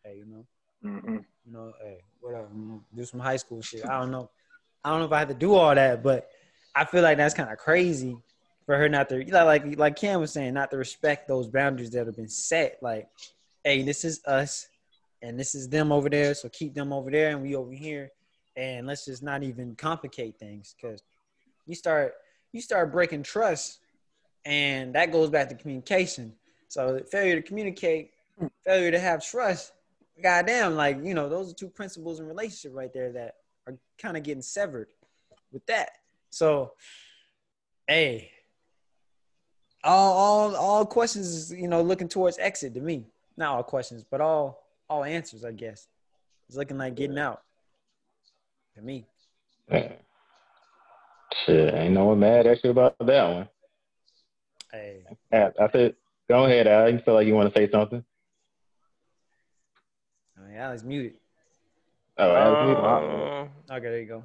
Hey, 0.04 0.18
you 0.18 0.26
know, 0.26 0.46
hmm 0.82 1.16
you 1.46 1.52
know, 1.52 1.72
hey, 1.82 1.98
what 2.20 2.34
up? 2.34 2.50
You 2.54 2.62
know, 2.62 2.82
do 2.94 3.04
some 3.04 3.20
high 3.20 3.36
school 3.36 3.62
shit. 3.62 3.84
I 3.84 4.00
don't 4.00 4.10
know. 4.10 4.30
I 4.84 4.90
don't 4.90 5.00
know 5.00 5.06
if 5.06 5.12
I 5.12 5.18
had 5.20 5.28
to 5.28 5.34
do 5.34 5.54
all 5.54 5.74
that, 5.74 6.02
but 6.02 6.28
I 6.74 6.84
feel 6.84 7.02
like 7.02 7.16
that's 7.16 7.34
kind 7.34 7.50
of 7.50 7.58
crazy 7.58 8.16
for 8.66 8.76
her 8.76 8.88
not 8.88 9.08
to, 9.08 9.24
like 9.44 9.78
like 9.78 9.96
Cam 9.96 10.20
was 10.20 10.32
saying, 10.32 10.54
not 10.54 10.70
to 10.70 10.76
respect 10.76 11.28
those 11.28 11.46
boundaries 11.46 11.90
that 11.90 12.06
have 12.06 12.16
been 12.16 12.28
set. 12.28 12.78
Like, 12.82 13.08
hey, 13.64 13.82
this 13.82 14.04
is 14.04 14.24
us, 14.26 14.68
and 15.22 15.38
this 15.38 15.54
is 15.54 15.68
them 15.68 15.92
over 15.92 16.08
there, 16.08 16.34
so 16.34 16.48
keep 16.48 16.74
them 16.74 16.92
over 16.92 17.10
there, 17.10 17.30
and 17.30 17.42
we 17.42 17.54
over 17.54 17.72
here, 17.72 18.10
and 18.56 18.86
let's 18.86 19.04
just 19.04 19.22
not 19.22 19.42
even 19.42 19.74
complicate 19.76 20.38
things, 20.38 20.74
because 20.80 21.02
you 21.66 21.74
start 21.74 22.14
you 22.52 22.60
start 22.60 22.92
breaking 22.92 23.22
trust, 23.22 23.80
and 24.44 24.94
that 24.94 25.12
goes 25.12 25.30
back 25.30 25.48
to 25.48 25.54
communication. 25.54 26.32
So 26.68 27.00
failure 27.10 27.36
to 27.36 27.42
communicate, 27.42 28.10
failure 28.64 28.90
to 28.90 28.98
have 28.98 29.24
trust, 29.24 29.72
goddamn, 30.22 30.74
like 30.74 30.98
you 31.04 31.14
know, 31.14 31.28
those 31.28 31.50
are 31.50 31.54
two 31.54 31.68
principles 31.68 32.20
in 32.20 32.26
relationship 32.26 32.72
right 32.74 32.92
there 32.92 33.12
that 33.12 33.36
are 33.66 33.76
kind 33.98 34.16
of 34.16 34.22
getting 34.22 34.42
severed 34.42 34.88
with 35.52 35.64
that. 35.66 35.90
So, 36.30 36.72
hey, 37.86 38.30
all 39.84 40.12
all 40.12 40.56
all 40.56 40.86
questions 40.86 41.26
is 41.28 41.52
you 41.52 41.68
know 41.68 41.82
looking 41.82 42.08
towards 42.08 42.38
exit 42.38 42.74
to 42.74 42.80
me. 42.80 43.06
Not 43.36 43.54
all 43.54 43.62
questions, 43.62 44.04
but 44.08 44.20
all 44.20 44.64
all 44.88 45.04
answers, 45.04 45.44
I 45.44 45.52
guess. 45.52 45.88
It's 46.48 46.56
looking 46.56 46.78
like 46.78 46.94
getting 46.94 47.18
out 47.18 47.42
to 48.76 48.82
me. 48.82 49.06
Yeah. 49.70 49.92
Shit, 51.44 51.74
ain't 51.74 51.94
no 51.94 52.06
one 52.06 52.20
mad 52.20 52.46
at 52.46 52.62
you 52.62 52.70
about 52.70 52.96
that 52.98 53.28
one. 53.28 53.48
Hey, 54.72 55.02
I, 55.32 55.50
I 55.60 55.70
said, 55.72 55.94
go 56.28 56.44
ahead, 56.44 56.66
Al. 56.66 56.90
You 56.90 56.98
feel 56.98 57.14
like 57.14 57.26
you 57.26 57.34
want 57.34 57.52
to 57.52 57.58
say 57.58 57.70
something? 57.70 58.04
I 60.38 60.46
mean, 60.48 60.56
Alex 60.56 60.82
muted. 60.82 61.14
Oh, 62.18 62.34
Al, 62.34 62.68
you- 62.68 62.76
Um, 62.76 63.50
Okay, 63.70 63.80
there 63.88 64.00
you 64.00 64.06
go. 64.06 64.24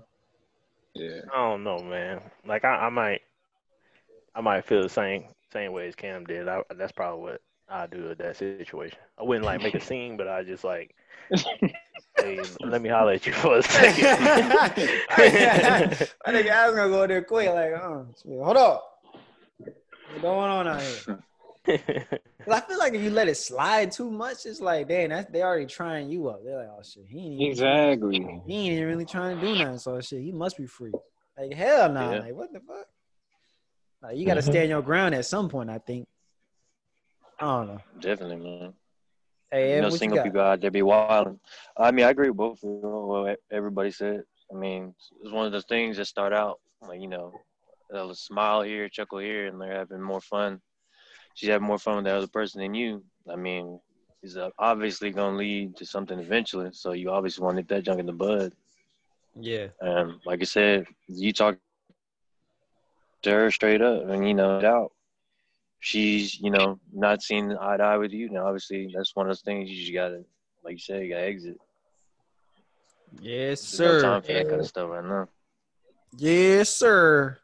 Yeah. 0.93 1.21
I 1.33 1.37
don't 1.37 1.63
know, 1.63 1.79
man. 1.79 2.21
Like 2.45 2.65
I, 2.65 2.75
I 2.75 2.89
might, 2.89 3.21
I 4.35 4.41
might 4.41 4.65
feel 4.65 4.83
the 4.83 4.89
same 4.89 5.25
same 5.53 5.71
way 5.73 5.87
as 5.87 5.95
Cam 5.95 6.25
did. 6.25 6.47
I, 6.47 6.61
that's 6.75 6.91
probably 6.91 7.21
what 7.23 7.41
I 7.69 7.87
do 7.87 8.09
in 8.09 8.17
that 8.17 8.37
situation. 8.37 8.97
I 9.17 9.23
wouldn't 9.23 9.45
like 9.45 9.61
make 9.61 9.75
a 9.75 9.79
scene, 9.85 10.17
but 10.17 10.27
I 10.27 10.43
just 10.43 10.63
like, 10.63 10.93
hey, 12.23 12.41
let 12.61 12.81
me 12.81 12.89
holler 12.89 13.13
at 13.13 13.25
you 13.25 13.33
for 13.33 13.57
a 13.57 13.63
second. 13.63 14.05
I 15.17 15.99
think 16.27 16.49
I 16.49 16.67
was 16.67 16.75
gonna 16.75 16.89
go 16.89 17.07
there 17.07 17.23
quick, 17.23 17.49
like, 17.49 17.71
oh, 17.71 18.07
shit, 18.21 18.39
hold 18.41 18.57
up. 18.57 18.83
What's 19.59 20.21
going 20.21 20.51
on 20.51 20.67
out 20.67 20.81
here? 20.81 21.23
'Cause 22.43 22.55
I 22.55 22.61
feel 22.61 22.79
like 22.79 22.93
if 22.95 23.01
you 23.01 23.11
let 23.11 23.27
it 23.27 23.35
slide 23.35 23.91
too 23.91 24.09
much, 24.09 24.47
it's 24.47 24.59
like, 24.59 24.87
damn, 24.87 25.09
that's 25.11 25.29
they 25.31 25.43
already 25.43 25.67
trying 25.67 26.09
you 26.09 26.27
up. 26.27 26.43
They're 26.43 26.57
like, 26.57 26.69
oh 26.75 26.81
shit, 26.81 27.05
he 27.07 27.19
ain't 27.19 27.33
even, 27.33 27.51
Exactly. 27.51 28.41
he 28.47 28.55
ain't 28.55 28.73
even 28.73 28.87
really 28.87 29.05
trying 29.05 29.39
to 29.39 29.45
do 29.47 29.55
nothing. 29.55 29.77
So 29.77 30.01
shit, 30.01 30.21
he 30.23 30.31
must 30.31 30.57
be 30.57 30.65
free. 30.65 30.91
Like 31.37 31.53
hell 31.53 31.87
no, 31.89 31.93
nah. 32.01 32.11
Yeah. 32.13 32.19
like 32.21 32.33
what 32.33 32.51
the 32.51 32.59
fuck? 32.61 32.87
Like 34.01 34.17
you 34.17 34.25
got 34.25 34.33
to 34.35 34.41
stand 34.41 34.69
your 34.69 34.81
ground 34.81 35.13
at 35.13 35.25
some 35.25 35.49
point. 35.49 35.69
I 35.69 35.77
think. 35.77 36.07
I 37.39 37.45
don't 37.45 37.67
know. 37.67 37.79
Definitely, 37.99 38.37
man. 38.37 38.73
Hey, 39.51 39.73
you 39.75 39.77
Ed, 39.77 39.81
know, 39.81 39.89
single 39.89 40.17
got? 40.17 40.23
people 40.23 40.41
out 40.41 40.61
there 40.61 40.71
be 40.71 40.81
wild. 40.81 41.39
I 41.77 41.91
mean, 41.91 42.05
I 42.05 42.09
agree 42.09 42.29
with 42.29 42.37
both 42.37 42.63
of 42.63 42.69
what 42.69 43.39
everybody 43.51 43.91
said. 43.91 44.23
I 44.51 44.55
mean, 44.55 44.93
it's 45.21 45.31
one 45.31 45.45
of 45.45 45.51
those 45.51 45.65
things 45.65 45.97
that 45.97 46.05
start 46.05 46.33
out 46.33 46.59
like 46.81 47.01
you 47.01 47.07
know, 47.07 47.33
they'll 47.91 48.13
smile 48.15 48.61
here, 48.61 48.89
chuckle 48.89 49.19
here, 49.19 49.47
and 49.47 49.59
they're 49.61 49.71
having 49.73 50.01
more 50.01 50.21
fun. 50.21 50.61
She's 51.35 51.49
having 51.49 51.67
more 51.67 51.77
fun 51.79 51.97
with 51.97 52.05
the 52.05 52.15
other 52.15 52.27
person 52.27 52.61
than 52.61 52.73
you. 52.73 53.03
I 53.29 53.35
mean, 53.35 53.79
is 54.23 54.37
uh, 54.37 54.49
obviously 54.57 55.11
gonna 55.11 55.37
lead 55.37 55.75
to 55.77 55.85
something 55.85 56.19
eventually. 56.19 56.69
So 56.73 56.93
you 56.93 57.09
obviously 57.11 57.43
want 57.43 57.55
to 57.55 57.61
nip 57.61 57.69
that 57.69 57.83
junk 57.83 57.99
in 57.99 58.05
the 58.05 58.13
bud. 58.13 58.53
Yeah. 59.39 59.67
Um, 59.81 60.19
like 60.25 60.41
I 60.41 60.45
said, 60.45 60.85
you 61.07 61.33
talk 61.33 61.57
to 63.23 63.31
her 63.31 63.51
straight 63.51 63.81
up, 63.81 64.07
and 64.09 64.27
you 64.27 64.33
know, 64.33 64.59
doubt 64.61 64.91
she's 65.81 66.39
you 66.39 66.49
know 66.51 66.79
not 66.93 67.21
seeing 67.21 67.51
eye 67.57 67.77
to 67.77 67.83
eye 67.83 67.97
with 67.97 68.13
you. 68.13 68.29
Now, 68.29 68.45
obviously, 68.45 68.91
that's 68.95 69.15
one 69.15 69.25
of 69.25 69.31
those 69.31 69.41
things 69.41 69.69
you 69.69 69.81
just 69.81 69.93
gotta, 69.93 70.23
like 70.63 70.73
you 70.73 70.79
said, 70.79 71.03
you 71.03 71.09
gotta 71.09 71.25
exit. 71.25 71.57
Yes, 73.19 73.59
There's 73.59 73.81
no 73.81 73.87
sir. 73.87 74.01
time 74.01 74.21
for 74.21 74.33
that 74.33 74.47
kind 74.47 74.61
of 74.61 74.67
stuff 74.67 74.89
right 74.89 75.03
now. 75.03 75.27
Yes, 76.17 76.69
sir. 76.69 77.37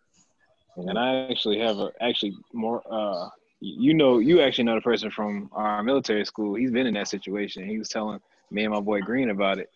And 0.77 0.97
I 0.97 1.27
actually 1.29 1.59
have 1.59 1.79
a 1.79 1.91
actually 2.01 2.35
more 2.53 2.83
uh 2.89 3.29
you 3.59 3.95
know 3.95 4.19
you 4.19 4.41
actually 4.41 4.65
know 4.65 4.75
the 4.75 4.81
person 4.81 5.09
from 5.09 5.49
our 5.51 5.83
military 5.83 6.23
school. 6.23 6.53
He's 6.55 6.71
been 6.71 6.85
in 6.87 6.93
that 6.93 7.07
situation. 7.07 7.67
He 7.67 7.79
was 7.79 7.89
telling 7.89 8.19
me 8.51 8.63
and 8.63 8.73
my 8.73 8.79
boy 8.79 9.01
Green 9.01 9.31
about 9.31 9.57
it. 9.57 9.69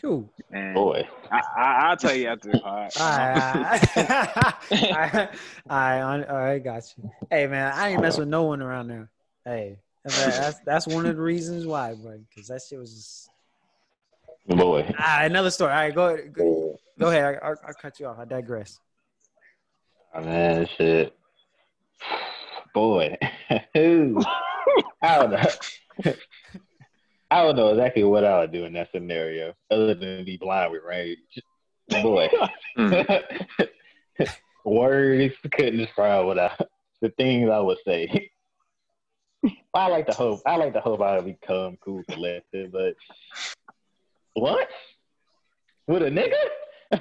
Cool. 0.00 0.32
And 0.50 0.74
Boy, 0.74 1.06
I, 1.30 1.40
I 1.56 1.62
I'll 1.90 1.96
tell 1.96 2.14
you 2.14 2.28
after 2.28 2.52
the 2.52 2.58
pod. 2.58 2.90
All 2.98 3.18
right. 3.18 3.96
All 4.70 4.98
right. 4.98 5.28
All 5.68 5.78
right. 5.78 6.24
All 6.28 6.36
right. 6.36 6.64
Got 6.64 6.84
you. 6.96 7.10
Hey, 7.30 7.46
man, 7.46 7.72
I 7.74 7.90
ain't 7.90 8.00
mess 8.00 8.16
with 8.18 8.28
no 8.28 8.44
one 8.44 8.62
around 8.62 8.88
there. 8.88 9.10
Hey, 9.44 9.78
that's 10.04 10.58
that's 10.60 10.86
one 10.86 11.04
of 11.06 11.16
the 11.16 11.22
reasons 11.22 11.66
why, 11.66 11.94
bro. 11.94 12.18
Because 12.28 12.48
that 12.48 12.62
shit 12.62 12.78
was 12.78 12.94
just. 12.94 13.30
boy. 14.58 14.82
All 14.82 14.94
right, 14.98 15.26
another 15.26 15.50
story. 15.50 15.72
All 15.72 15.78
right, 15.78 15.94
go 15.94 16.06
ahead. 16.14 16.32
Go, 16.32 16.78
go 16.98 17.08
ahead. 17.08 17.38
I, 17.42 17.46
I'll, 17.46 17.56
I'll 17.66 17.74
cut 17.74 18.00
you 18.00 18.06
off. 18.06 18.18
I 18.18 18.24
digress. 18.24 18.78
Oh, 20.14 20.22
man, 20.22 20.66
shit. 20.76 21.14
Boy, 22.74 23.16
Who- 23.74 24.22
I 25.02 25.18
don't 25.18 25.30
know. 25.32 26.12
I 27.30 27.42
don't 27.44 27.56
know 27.56 27.68
exactly 27.70 28.02
what 28.04 28.24
I 28.24 28.40
would 28.40 28.52
do 28.52 28.64
in 28.64 28.72
that 28.72 28.90
scenario, 28.92 29.54
other 29.70 29.94
than 29.94 30.24
be 30.24 30.36
blind 30.36 30.72
with 30.72 30.82
rage. 30.84 31.18
Boy, 31.88 32.28
hmm. 32.76 32.92
words 34.64 35.34
couldn't 35.52 35.78
describe 35.78 36.26
what 36.26 36.38
I, 36.38 36.56
the 37.00 37.10
things 37.10 37.48
I 37.50 37.58
would 37.60 37.78
say. 37.86 38.30
I 39.72 39.86
like 39.88 40.06
to 40.06 40.12
hope. 40.12 40.40
I 40.44 40.56
like 40.56 40.72
to 40.74 40.80
hope 40.80 41.00
I 41.00 41.16
would 41.16 41.24
become 41.24 41.78
cool, 41.84 42.02
collected, 42.10 42.72
but 42.72 42.94
what? 44.34 44.68
With 45.86 46.02
a 46.02 46.10
nigga? 46.10 46.34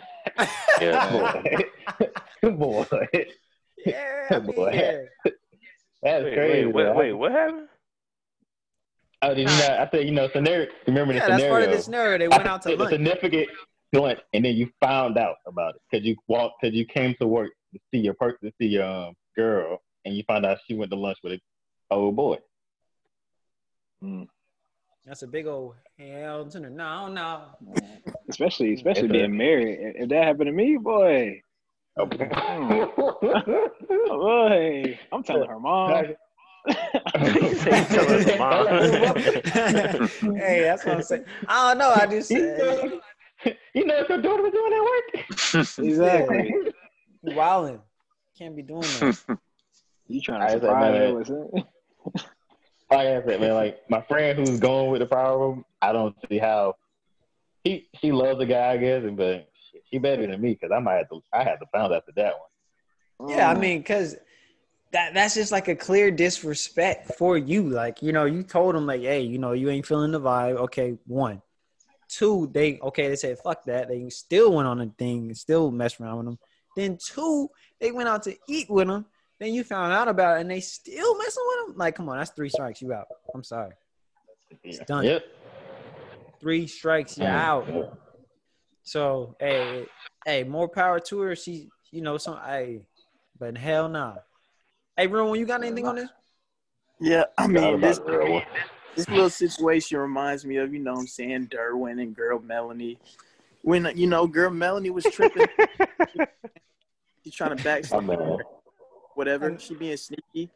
Yeah. 0.79 1.41
Boy, 2.41 2.51
boy, 2.51 2.85
Yeah, 3.85 4.39
Boy. 4.39 4.71
yeah. 4.73 5.31
that's 6.01 6.23
Wait, 6.23 6.33
crazy. 6.33 6.65
wait, 6.67 6.73
wait, 6.73 6.95
wait, 6.95 7.13
what 7.13 7.31
happened? 7.33 7.67
Oh, 9.21 9.33
did 9.33 9.39
you 9.41 9.45
know? 9.45 9.77
I 9.79 9.89
said, 9.91 10.05
you 10.05 10.11
know, 10.11 10.29
scenario. 10.33 10.67
Remember 10.87 11.13
the 11.13 11.19
Yeah, 11.19 11.27
that's 11.27 11.43
part 11.45 11.63
of 11.63 11.71
the 11.71 11.81
scenario. 11.81 12.17
They 12.17 12.27
went 12.29 12.47
out 12.47 12.61
to 12.63 12.69
the 12.69 12.75
lunch. 12.77 12.91
significant 12.91 13.49
blunt, 13.91 14.19
and 14.33 14.45
then 14.45 14.55
you 14.55 14.69
found 14.81 15.17
out 15.17 15.35
about 15.45 15.75
it 15.75 15.81
because 15.91 16.05
you 16.05 16.15
walked, 16.27 16.61
because 16.61 16.75
you 16.75 16.85
came 16.85 17.15
to 17.19 17.27
work 17.27 17.51
to 17.73 17.79
see 17.91 17.99
your 17.99 18.13
person, 18.13 18.37
to 18.43 18.51
see 18.59 18.67
your 18.67 18.85
um, 18.85 19.13
girl, 19.35 19.81
and 20.05 20.15
you 20.15 20.23
found 20.23 20.45
out 20.45 20.59
she 20.67 20.73
went 20.75 20.91
to 20.91 20.97
lunch 20.97 21.17
with 21.23 21.33
a 21.33 21.39
old 21.91 22.15
boy. 22.15 22.37
That's 25.05 25.23
a 25.23 25.27
big 25.27 25.47
old 25.47 25.75
hell 25.97 26.45
to 26.45 26.59
the 26.59 26.69
no, 26.69 27.07
no. 27.09 27.41
especially 28.29 28.73
especially 28.73 29.05
It's 29.07 29.09
a- 29.09 29.13
being 29.13 29.35
married. 29.37 29.77
If 29.97 30.09
that 30.09 30.23
happened 30.23 30.47
to 30.47 30.51
me, 30.53 30.77
boy, 30.77 31.41
Okay. 31.97 32.29
boy, 34.07 34.99
I'm 35.11 35.23
telling 35.23 35.49
her 35.49 35.59
mom. 35.59 36.05
He 37.19 37.55
said 37.55 37.87
he 37.87 37.95
telling 37.95 38.23
his 38.23 38.39
mom. 38.39 38.67
hey, 40.37 40.61
that's 40.61 40.85
what 40.85 40.95
I'm 40.95 41.03
saying. 41.03 41.25
I 41.47 41.69
don't 41.69 41.77
know. 41.79 41.91
I 41.91 42.05
just 42.05 42.29
you 42.29 42.39
know, 42.39 43.01
you 43.73 43.85
know 43.85 43.97
what 43.97 44.09
your 44.09 44.21
daughter 44.21 44.43
was 44.43 44.51
doing 44.51 44.73
at 44.73 44.81
work? 44.81 45.25
exactly. 45.87 46.53
wilding. 47.35 47.81
Can't 48.37 48.55
be 48.55 48.61
doing 48.61 48.81
that. 48.81 49.37
You 50.07 50.21
trying 50.21 50.41
to 50.41 50.49
said, 50.49 50.61
surprise 50.61 50.91
man, 50.91 51.01
her 51.01 51.15
with 51.15 51.29
it? 51.29 51.65
Like 52.91 53.07
I 53.07 53.23
said, 53.25 53.41
man, 53.41 53.53
like 53.53 53.81
my 53.89 54.01
friend 54.01 54.39
who's 54.39 54.59
going 54.59 54.91
with 54.91 54.99
the 54.99 55.05
problem, 55.05 55.65
I 55.81 55.91
don't 55.91 56.15
see 56.29 56.39
how 56.39 56.75
he 57.63 57.87
she 57.99 58.11
loves 58.11 58.39
the 58.39 58.45
guy, 58.45 58.71
I 58.71 58.77
guess, 58.77 59.03
and 59.03 59.17
but 59.17 59.49
she 59.89 59.97
better 59.97 60.25
than 60.25 60.41
me 60.41 60.53
because 60.53 60.71
I 60.75 60.79
might 60.79 60.95
have 60.95 61.09
to 61.09 61.21
I 61.33 61.43
had 61.43 61.57
to 61.57 61.65
found 61.73 61.93
after 61.93 62.11
that 62.15 62.33
one. 62.39 63.29
Yeah, 63.29 63.51
I 63.51 63.53
mm. 63.53 63.59
mean, 63.59 63.83
cause 63.83 64.15
that 64.91 65.13
that's 65.13 65.35
just 65.35 65.51
like 65.51 65.67
a 65.67 65.75
clear 65.75 66.11
disrespect 66.11 67.13
for 67.13 67.37
you. 67.37 67.69
Like, 67.69 68.01
you 68.01 68.11
know, 68.11 68.25
you 68.25 68.43
told 68.43 68.75
them 68.75 68.85
like, 68.85 69.01
hey, 69.01 69.21
you 69.21 69.37
know, 69.37 69.51
you 69.53 69.69
ain't 69.69 69.85
feeling 69.85 70.11
the 70.11 70.21
vibe. 70.21 70.55
Okay, 70.55 70.97
one. 71.05 71.41
Two, 72.07 72.49
they 72.51 72.79
okay, 72.79 73.07
they 73.07 73.15
said 73.15 73.37
fuck 73.37 73.65
that. 73.65 73.87
They 73.87 74.09
still 74.09 74.53
went 74.53 74.67
on 74.67 74.81
a 74.81 74.87
thing 74.97 75.27
and 75.27 75.37
still 75.37 75.69
messed 75.69 76.01
around 76.01 76.17
with 76.17 76.25
them. 76.25 76.39
Then 76.75 76.97
two, 76.97 77.49
they 77.79 77.91
went 77.91 78.09
out 78.09 78.23
to 78.23 78.35
eat 78.47 78.69
with 78.69 78.87
them. 78.87 79.05
Then 79.39 79.53
you 79.53 79.63
found 79.63 79.93
out 79.93 80.07
about 80.07 80.37
it 80.37 80.41
and 80.41 80.51
they 80.51 80.59
still 80.59 81.17
messing 81.17 81.43
with 81.45 81.67
them. 81.67 81.77
Like, 81.77 81.95
come 81.95 82.09
on, 82.09 82.17
that's 82.17 82.31
three 82.31 82.49
strikes. 82.49 82.81
You 82.81 82.93
out. 82.93 83.07
I'm 83.33 83.43
sorry. 83.43 83.73
It's 84.63 84.79
done. 84.79 85.05
Yep. 85.05 85.23
Three 86.41 86.67
strikes, 86.67 87.17
you 87.17 87.25
out. 87.25 87.67
So, 88.83 89.35
hey, 89.39 89.85
hey, 90.25 90.43
more 90.43 90.67
power 90.67 90.99
to 90.99 91.19
her. 91.21 91.35
She, 91.35 91.69
you 91.91 92.01
know, 92.01 92.17
some, 92.17 92.39
hey, 92.45 92.81
but 93.37 93.57
hell 93.57 93.87
nah. 93.87 94.15
Hey, 94.99 95.07
Rowan, 95.07 95.39
you 95.39 95.45
got 95.45 95.63
anything 95.63 95.87
on 95.87 95.95
this? 95.95 96.09
Yeah, 96.99 97.23
I 97.37 97.47
mean 97.47 97.79
this 97.79 97.99
the 97.99 98.17
real 98.17 98.33
one. 98.33 98.43
this 98.97 99.07
little 99.07 99.29
situation 99.29 99.97
reminds 99.97 100.45
me 100.45 100.57
of, 100.57 100.73
you 100.73 100.79
know 100.79 100.91
what 100.91 100.99
I'm 100.99 101.07
saying, 101.07 101.47
Derwin 101.47 102.01
and 102.01 102.13
girl 102.13 102.41
Melanie. 102.41 102.99
When 103.61 103.89
you 103.95 104.07
know, 104.07 104.27
girl 104.27 104.49
Melanie 104.49 104.89
was 104.89 105.05
tripping, 105.05 105.47
she's 107.23 107.33
trying 107.33 107.55
to 107.55 107.63
backstab 107.63 108.05
man. 108.07 108.39
whatever. 109.15 109.57
She 109.57 109.73
being 109.73 109.95
sneaky. 109.95 110.49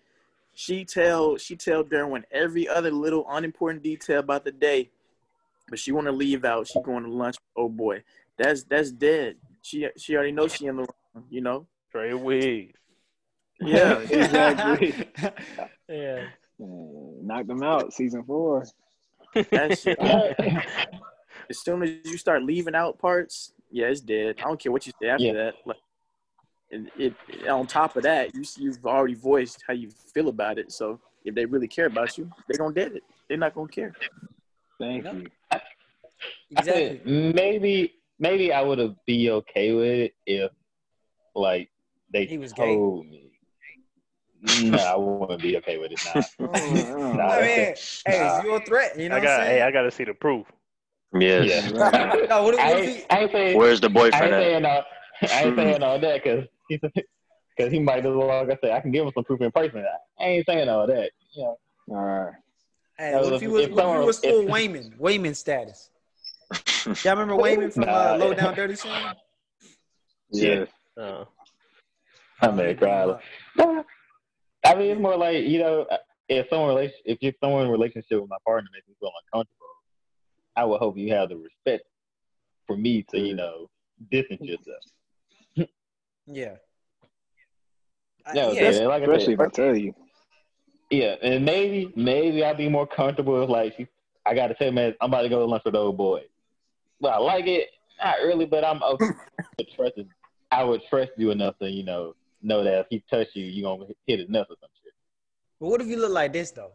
She 0.54 0.84
tell 0.84 1.38
she 1.38 1.56
tell 1.56 1.82
Derwin 1.82 2.24
every 2.30 2.68
other 2.68 2.92
little 2.92 3.26
unimportant 3.30 3.82
detail 3.82 4.20
about 4.20 4.44
the 4.44 4.52
day, 4.52 4.90
but 5.70 5.80
she 5.80 5.94
want 5.94 6.08
to 6.08 6.12
leave 6.12 6.44
out. 6.44 6.68
She 6.68 6.82
going 6.82 7.06
to 7.06 7.10
lunch. 7.10 7.38
Oh 7.56 7.70
boy, 7.70 8.04
that's 8.38 8.64
that's 8.64 8.92
dead. 8.92 9.38
She 9.62 9.88
she 9.96 10.16
already 10.16 10.34
knows 10.34 10.54
she 10.54 10.66
in 10.66 10.76
the 10.76 10.82
wrong. 10.82 11.24
You 11.30 11.40
know. 11.40 11.66
Trey 11.94 12.14
Wig. 12.16 12.74
Yeah. 13.66 14.00
exactly. 14.10 14.94
yeah. 15.90 16.26
Knocked 16.60 17.48
them 17.48 17.64
out, 17.64 17.94
season 17.94 18.24
four. 18.24 18.66
That 19.34 19.78
shit. 19.80 20.00
as 21.50 21.60
soon 21.60 21.84
as 21.84 21.90
you 22.06 22.18
start 22.18 22.44
leaving 22.44 22.76
out 22.76 23.00
parts, 23.00 23.54
yeah, 23.72 23.88
it's 23.88 24.02
dead. 24.02 24.36
I 24.40 24.44
don't 24.44 24.60
care 24.60 24.72
what 24.72 24.86
you 24.86 24.94
say 25.02 25.10
after 25.10 25.24
Yeah. 25.26 25.34
that. 25.34 25.54
Like, 25.66 25.78
it, 26.70 27.14
it, 27.30 27.48
on 27.48 27.68
top 27.68 27.96
of 27.98 28.04
that, 28.04 28.34
you 28.34 28.44
you've 28.58 28.86
already 28.86 29.14
voiced 29.16 29.64
how 29.68 29.74
you 29.74 29.90
feel 30.14 30.30
about 30.30 30.58
it. 30.58 30.72
So 30.72 31.00
if 31.26 31.36
they 31.36 31.46
really 31.46 31.68
care 31.68 31.86
about 31.88 32.18
you, 32.18 32.30
they're 32.48 32.58
gonna 32.58 32.74
dead 32.74 32.94
it. 32.94 33.04
They're 33.28 33.38
not 33.38 33.54
gonna 33.56 33.68
care. 33.68 33.94
Thank 34.80 35.04
Yep. 35.06 35.14
you. 35.16 35.28
I 35.52 35.62
Exactly. 36.52 37.02
said 37.04 37.36
maybe 37.36 37.94
maybe 38.20 38.54
I 38.54 38.62
would 38.62 38.80
have 38.80 38.96
be 39.06 39.30
okay 39.32 39.74
with 39.74 39.86
it 39.88 40.14
if 40.26 40.52
like 41.36 41.70
they 42.12 42.26
He 42.26 42.38
was 42.38 42.54
gay. 42.54 42.76
told 42.76 43.06
me. 43.08 43.32
No, 44.46 44.78
I 44.78 44.96
wouldn't 44.98 45.42
be 45.42 45.56
okay 45.58 45.78
with 45.78 45.94
it 45.94 46.00
now. 46.14 46.22
Mm, 46.42 47.16
Nah, 47.16 47.24
I 47.30 47.42
mean, 47.42 47.48
hey, 47.48 47.76
nah. 48.20 48.36
it's 48.38 48.44
your 48.46 48.60
threat. 48.66 49.00
You 49.00 49.08
know 49.10 49.16
I 49.16 49.20
what 49.20 49.24
got. 49.26 49.40
I'm 49.40 49.46
Hey, 49.48 49.62
I 49.62 49.72
got 49.72 49.82
to 49.84 49.92
see 49.92 50.04
the 50.04 50.14
proof. 50.14 50.46
yes. 51.18 51.72
Yeah. 51.72 52.26
no, 52.30 52.44
what, 52.44 52.54
if- 52.56 52.60
I 52.60 52.74
what 52.74 52.84
he, 52.84 53.04
I 53.10 53.30
saying 53.32 53.58
Where's 53.58 53.80
the 53.80 53.88
I 53.90 53.94
boyfriend 53.94 54.24
ain't 54.26 54.34
at? 54.34 54.42
saying 54.42 54.66
all, 54.66 54.84
I 55.22 55.44
ain't 55.44 55.56
saying 55.58 55.84
all 55.84 56.00
that 56.00 56.24
because 56.24 56.46
because 57.56 57.72
he 57.72 57.80
might 57.80 58.04
just 58.04 58.16
like 58.16 58.50
I 58.50 58.58
said 58.62 58.72
I 58.72 58.80
can 58.82 58.92
give 58.92 59.06
him 59.06 59.12
some 59.16 59.24
proof 59.24 59.40
in 59.42 59.52
person. 59.52 59.86
I 60.20 60.24
ain't 60.24 60.46
saying 60.46 60.68
all 60.68 60.88
that. 60.88 61.12
You 61.36 61.44
know, 61.44 61.58
All 61.92 61.96
right. 61.96 62.34
hey, 62.98 63.12
No, 63.12 63.22
what 63.24 63.28
if 63.28 63.34
if- 63.36 63.42
he 63.42 63.48
was, 63.48 63.64
if 63.66 63.72
what 63.72 63.86
if 63.86 64.02
he 64.02 64.06
was 64.06 64.20
full 64.20 64.42
if- 64.42 64.50
Wayman? 64.50 64.94
Wayman 64.98 65.36
status. 65.36 65.90
Y'all 67.04 67.16
remember 67.16 67.38
Wayman 67.38 67.72
from 67.72 67.86
uh, 67.88 68.18
Low 68.18 68.34
Down 68.34 68.54
Dirty 68.56 68.76
Sam? 68.76 69.16
Yeah. 70.32 70.66
Uh, 71.00 71.24
I 72.42 72.52
may 72.52 72.74
cry. 72.74 73.18
I 74.66 74.76
mean, 74.76 74.92
it's 74.92 75.02
more 75.02 75.18
like 75.18 75.44
you 75.46 75.60
know, 75.60 75.82
uh, 75.92 75.98
if 76.30 76.48
someone 76.50 76.70
relation, 76.70 76.96
if 77.06 77.18
you're 77.22 77.34
someone 77.42 77.64
in 77.64 77.68
a 77.68 77.72
relationship 77.72 78.22
with 78.22 78.30
my 78.30 78.38
partner 78.46 78.70
makes 78.74 78.88
me 78.88 78.96
feel 79.00 79.12
uncomfortable, 79.26 79.68
I 80.56 80.66
would 80.66 80.80
hope 80.80 80.98
you 80.98 81.14
have 81.14 81.30
the 81.30 81.38
respect 81.38 81.84
for 82.68 82.78
me 82.78 83.04
to 83.12 83.20
you 83.20 83.36
know 83.36 83.70
distance 84.12 84.42
yourself. 84.42 84.84
Yeah. 86.26 86.56
I- 88.26 88.34
No, 88.34 88.52
yeah. 88.54 88.70
yeah, 88.72 88.88
like 88.88 89.04
Especially 89.04 89.34
if 89.34 89.40
I 89.42 89.48
tell 89.48 89.76
you. 89.76 89.94
Yeah, 90.90 91.16
and 91.22 91.44
maybe 91.44 91.92
maybe 91.96 92.44
I'd 92.46 92.56
be 92.58 92.70
more 92.70 92.88
comfortable 92.88 93.44
if 93.44 93.50
like 93.50 93.74
she, 93.76 93.88
I 94.26 94.34
got 94.34 94.48
to 94.48 94.56
say, 94.58 94.72
man, 94.72 94.94
I'm 95.02 95.10
about 95.10 95.24
to 95.24 95.30
go 95.30 95.40
to 95.40 95.46
lunch 95.46 95.64
with 95.66 95.74
the 95.74 95.80
old 95.80 95.98
boy. 95.98 96.22
Well, 97.02 97.14
I 97.14 97.18
like 97.18 97.48
it, 97.48 97.70
not 98.02 98.16
really, 98.24 98.46
but 98.46 98.64
I'm 98.64 98.82
okay 98.84 99.10
to 99.58 99.66
trust 99.76 99.94
it. 99.98 100.08
I 100.52 100.64
would 100.64 100.82
trust 100.90 101.12
you 101.18 101.32
enough 101.32 101.58
to 101.60 101.70
you 101.70 101.84
know 101.84 102.16
know 102.44 102.64
that 102.64 102.80
if 102.80 102.88
he 102.90 103.04
touch 103.10 103.30
you, 103.34 103.46
you 103.46 103.64
gonna 103.64 103.86
hit 104.06 104.20
his 104.20 104.30
nuts 104.30 104.50
or 104.52 104.58
some 104.60 104.70
shit. 104.84 104.94
But 105.60 105.68
what 105.70 105.82
if 105.82 105.88
you 105.88 105.98
look 105.98 106.12
like 106.12 106.34
this 106.34 106.52
though? 106.52 106.72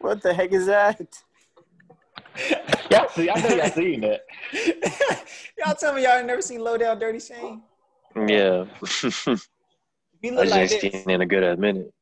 What 0.00 0.22
the 0.22 0.34
heck 0.34 0.52
is 0.52 0.66
that? 0.66 1.00
Y'all 2.90 3.08
see, 3.08 3.30
I 3.30 3.40
know 3.40 3.54
y'all 3.54 3.70
seen 3.70 4.00
that. 4.02 4.20
y'all 5.58 5.74
tell 5.74 5.94
me 5.94 6.02
y'all 6.02 6.18
ain't 6.18 6.26
never 6.26 6.42
seen 6.42 6.60
Low 6.60 6.76
Down 6.76 6.98
Dirty 6.98 7.20
Shame? 7.20 7.62
Yeah. 8.16 8.66
If 8.82 9.48
he 10.20 10.28
I 10.30 10.32
look 10.32 10.44
just 10.44 10.50
like 10.50 10.60
ain't 10.60 10.70
this, 10.70 10.92
seen 10.92 11.10
in 11.10 11.20
a 11.20 11.26
good 11.26 11.42
a 11.42 11.56
minute. 11.56 11.92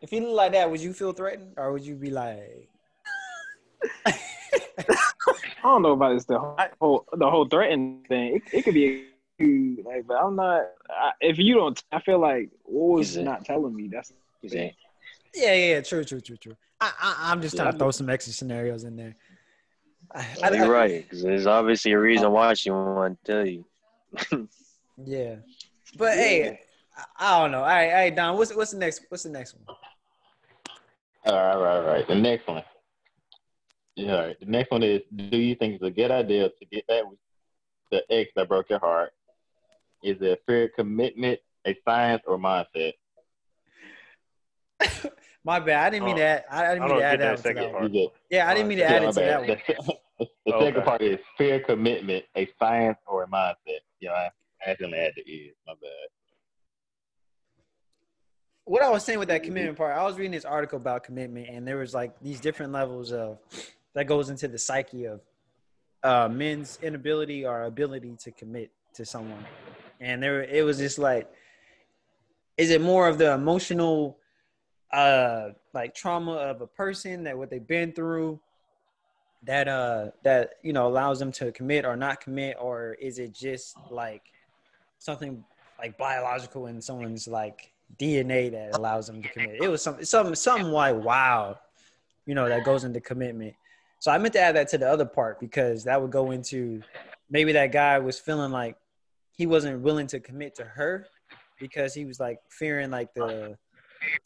if 0.00 0.10
he 0.10 0.20
look 0.20 0.34
like 0.34 0.52
that, 0.52 0.70
would 0.70 0.80
you 0.80 0.92
feel 0.92 1.12
threatened, 1.12 1.54
or 1.56 1.72
would 1.72 1.84
you 1.84 1.94
be 1.94 2.10
like, 2.10 2.68
I 4.06 4.12
don't 5.62 5.82
know 5.82 5.92
about 5.92 6.14
this 6.14 6.24
the 6.24 6.38
whole 6.38 7.06
the 7.12 7.30
whole 7.30 7.46
threatening 7.46 8.04
thing. 8.08 8.36
It, 8.36 8.42
it 8.52 8.62
could 8.62 8.74
be 8.74 9.06
like, 9.40 10.06
but 10.06 10.14
I'm 10.14 10.36
not. 10.36 10.62
I, 10.90 11.12
if 11.20 11.38
you 11.38 11.54
don't, 11.54 11.82
I 11.92 12.00
feel 12.00 12.18
like 12.20 12.50
what 12.64 12.98
was 12.98 13.10
Is 13.10 13.16
it- 13.18 13.24
not 13.24 13.44
telling 13.44 13.74
me. 13.74 13.88
That's 13.88 14.12
He 14.40 14.48
said, 14.48 14.74
yeah, 15.34 15.52
yeah, 15.54 15.74
yeah, 15.74 15.80
true, 15.80 16.04
true, 16.04 16.20
true, 16.20 16.36
true. 16.36 16.56
I, 16.80 16.92
I, 17.00 17.16
I'm 17.32 17.40
just 17.40 17.56
trying 17.56 17.68
to 17.68 17.74
Yeah. 17.74 17.78
throw 17.78 17.90
some 17.90 18.08
extra 18.10 18.32
scenarios 18.32 18.84
in 18.84 18.96
there. 18.96 19.16
I, 20.14 20.26
"Oh, 20.38 20.44
I- 20.44 20.52
you're 20.54 20.68
right, 20.68 21.02
because 21.02 21.22
there's 21.22 21.46
obviously 21.46 21.92
a 21.92 21.98
reason 21.98 22.30
why 22.30 22.54
she 22.54 22.70
want 22.70 23.18
to 23.24 23.32
tell 23.32 23.46
you. 23.46 23.64
Yeah, 25.04 25.36
but 25.98 26.12
hey, 26.14 26.60
I, 26.96 27.04
I 27.18 27.42
don't 27.42 27.50
know. 27.50 27.58
All 27.58 27.64
right, 27.64 27.88
all 27.88 27.94
right, 27.94 28.14
Don. 28.14 28.36
What's 28.38 28.54
what's 28.54 28.70
the 28.70 28.78
next? 28.78 29.06
What's 29.08 29.24
the 29.24 29.28
next 29.30 29.56
one? 29.56 29.64
All 31.26 31.34
right, 31.34 31.54
all 31.56 31.60
right, 31.62 31.76
all 31.78 31.82
right. 31.82 32.06
The 32.06 32.14
next 32.14 32.46
one. 32.46 32.62
Yeah, 33.96 34.14
all 34.14 34.26
right. 34.26 34.38
The 34.38 34.46
next 34.46 34.70
one 34.70 34.84
is: 34.84 35.00
Do 35.16 35.36
you 35.36 35.56
think 35.56 35.74
it's 35.74 35.82
a 35.82 35.90
good 35.90 36.12
idea 36.12 36.48
to 36.48 36.64
get 36.70 36.86
back 36.86 37.02
with 37.10 37.18
the 37.90 38.04
ex 38.08 38.30
that 38.36 38.46
broke 38.46 38.70
your 38.70 38.78
heart? 38.78 39.13
Is 40.04 40.18
it 40.20 40.26
a 40.32 40.38
fair 40.46 40.68
commitment, 40.68 41.40
a 41.66 41.74
science, 41.88 42.22
or 42.26 42.36
mindset? 42.38 42.92
My 45.44 45.58
bad. 45.60 45.86
I 45.86 45.90
didn't 45.90 46.04
mean 46.04 46.16
Oh, 46.16 46.18
that. 46.18 46.44
I, 46.50 46.66
I 46.66 46.74
didn't 46.74 46.82
I 46.82 46.86
mean 46.88 46.96
to 46.98 47.02
add 47.04 47.20
that, 47.20 47.24
that 47.24 47.28
one 47.28 47.36
to 47.36 47.42
second 47.42 47.62
that 47.62 47.72
one. 47.72 47.92
part. 47.92 48.12
Yeah, 48.30 48.48
I 48.48 48.54
didn't 48.54 48.68
mean 48.68 48.78
to 48.78 48.84
add 48.84 49.02
my 49.02 49.08
it 49.08 49.12
to 49.14 49.20
that 49.20 49.46
one. 49.48 49.96
The, 50.16 50.26
the 50.46 50.54
Okay. 50.54 50.66
second 50.66 50.84
part 50.84 51.02
is 51.02 51.18
fair 51.36 51.58
commitment, 51.58 52.24
a 52.36 52.48
science, 52.56 52.98
or 53.08 53.24
a 53.24 53.26
mindset. 53.26 53.80
You 53.98 54.10
know, 54.10 54.14
I 54.14 54.30
accidentally 54.64 55.00
added 55.00 55.14
the 55.16 55.22
is. 55.32 55.54
My 55.66 55.72
bad. 55.72 55.90
what 58.66 58.82
I 58.82 58.90
was 58.90 59.04
saying 59.04 59.18
with 59.18 59.28
that 59.28 59.42
commitment 59.42 59.76
part, 59.76 59.96
I 59.96 60.04
was 60.04 60.16
reading 60.16 60.30
this 60.30 60.44
article 60.44 60.76
about 60.76 61.02
commitment, 61.02 61.48
and 61.48 61.66
there 61.66 61.78
was 61.78 61.94
like 61.94 62.12
these 62.20 62.38
different 62.38 62.72
levels 62.72 63.10
of 63.12 63.38
that 63.94 64.04
goes 64.04 64.30
into 64.30 64.46
the 64.46 64.58
psyche 64.58 65.06
of 65.06 65.20
uh, 66.04 66.28
men's 66.28 66.78
inability 66.80 67.44
or 67.44 67.64
ability 67.64 68.14
to 68.20 68.30
commit 68.30 68.70
to 68.94 69.04
someone, 69.04 69.44
and 70.00 70.22
there 70.22 70.42
it 70.42 70.64
was 70.64 70.78
just 70.78 70.98
like, 70.98 71.30
is 72.56 72.70
it 72.70 72.80
more 72.80 73.08
of 73.08 73.18
the 73.18 73.32
emotional, 73.32 74.18
uh, 74.92 75.50
like 75.72 75.94
trauma 75.94 76.32
of 76.32 76.60
a 76.60 76.66
person 76.66 77.24
that 77.24 77.36
what 77.36 77.50
they've 77.50 77.66
been 77.66 77.92
through, 77.92 78.40
that 79.42 79.68
uh 79.68 80.06
that 80.22 80.54
you 80.62 80.72
know 80.72 80.86
allows 80.86 81.18
them 81.18 81.30
to 81.32 81.52
commit 81.52 81.84
or 81.84 81.96
not 81.96 82.20
commit, 82.20 82.56
or 82.60 82.94
is 82.94 83.18
it 83.18 83.34
just 83.34 83.76
like 83.90 84.22
something 84.98 85.44
like 85.78 85.98
biological 85.98 86.66
in 86.66 86.80
someone's 86.80 87.28
like 87.28 87.72
DNA 87.98 88.50
that 88.52 88.74
allows 88.74 89.06
them 89.06 89.22
to 89.22 89.28
commit. 89.28 89.60
It 89.60 89.68
was 89.68 89.82
something, 89.82 90.04
something, 90.04 90.34
something 90.34 90.70
like 90.70 90.96
wow, 90.96 91.58
you 92.26 92.34
know, 92.34 92.48
that 92.48 92.64
goes 92.64 92.84
into 92.84 93.00
commitment. 93.00 93.54
So 93.98 94.10
I 94.10 94.18
meant 94.18 94.34
to 94.34 94.40
add 94.40 94.56
that 94.56 94.68
to 94.68 94.78
the 94.78 94.88
other 94.88 95.06
part 95.06 95.40
because 95.40 95.84
that 95.84 96.00
would 96.00 96.10
go 96.10 96.30
into 96.30 96.82
maybe 97.30 97.52
that 97.52 97.72
guy 97.72 97.98
was 97.98 98.18
feeling 98.18 98.50
like 98.50 98.76
he 99.34 99.46
wasn't 99.46 99.80
willing 99.80 100.06
to 100.08 100.20
commit 100.20 100.54
to 100.56 100.64
her 100.64 101.06
because 101.58 101.94
he 101.94 102.04
was 102.04 102.20
like 102.20 102.38
fearing 102.50 102.90
like 102.90 103.12
the 103.14 103.56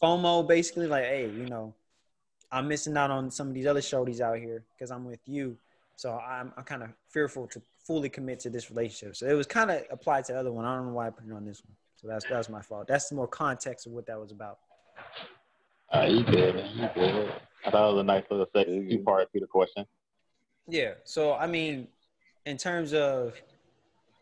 FOMO, 0.02 0.46
basically 0.46 0.86
like, 0.86 1.04
hey, 1.04 1.30
you 1.30 1.46
know, 1.46 1.74
I'm 2.50 2.68
missing 2.68 2.96
out 2.96 3.10
on 3.10 3.30
some 3.30 3.48
of 3.48 3.54
these 3.54 3.66
other 3.66 3.80
shorties 3.80 4.20
out 4.20 4.38
here 4.38 4.64
because 4.74 4.90
I'm 4.90 5.04
with 5.04 5.20
you. 5.26 5.56
So 5.96 6.12
I'm, 6.18 6.52
I'm 6.56 6.64
kind 6.64 6.82
of 6.82 6.90
fearful 7.08 7.46
to 7.48 7.62
fully 7.84 8.08
commit 8.08 8.40
to 8.40 8.50
this 8.50 8.70
relationship. 8.70 9.16
So 9.16 9.26
it 9.26 9.34
was 9.34 9.46
kind 9.46 9.70
of 9.70 9.82
applied 9.90 10.24
to 10.26 10.32
the 10.32 10.38
other 10.38 10.52
one. 10.52 10.64
I 10.64 10.76
don't 10.76 10.86
know 10.86 10.92
why 10.92 11.08
I 11.08 11.10
put 11.10 11.26
it 11.26 11.32
on 11.32 11.44
this 11.44 11.62
one. 11.64 11.74
So 11.96 12.06
that's 12.06 12.24
that's 12.26 12.48
my 12.48 12.62
fault. 12.62 12.86
That's 12.86 13.10
more 13.10 13.26
context 13.26 13.86
of 13.86 13.92
what 13.92 14.06
that 14.06 14.20
was 14.20 14.30
about. 14.30 14.58
Uh, 15.92 16.06
you 16.08 16.22
good, 16.22 16.54
man. 16.54 16.70
You 16.76 16.88
good. 16.94 17.32
I 17.66 17.70
thought 17.70 17.90
it 17.90 17.94
was 17.94 18.00
a 18.00 18.04
nice 18.04 18.24
little 18.30 18.46
Good, 18.54 18.60
second 18.60 18.88
good. 18.88 18.98
two 18.98 19.02
part 19.02 19.32
to 19.32 19.40
the 19.40 19.46
question. 19.46 19.84
Yeah. 20.68 20.92
So 21.04 21.34
I 21.34 21.46
mean, 21.48 21.88
in 22.46 22.56
terms 22.56 22.94
of 22.94 23.34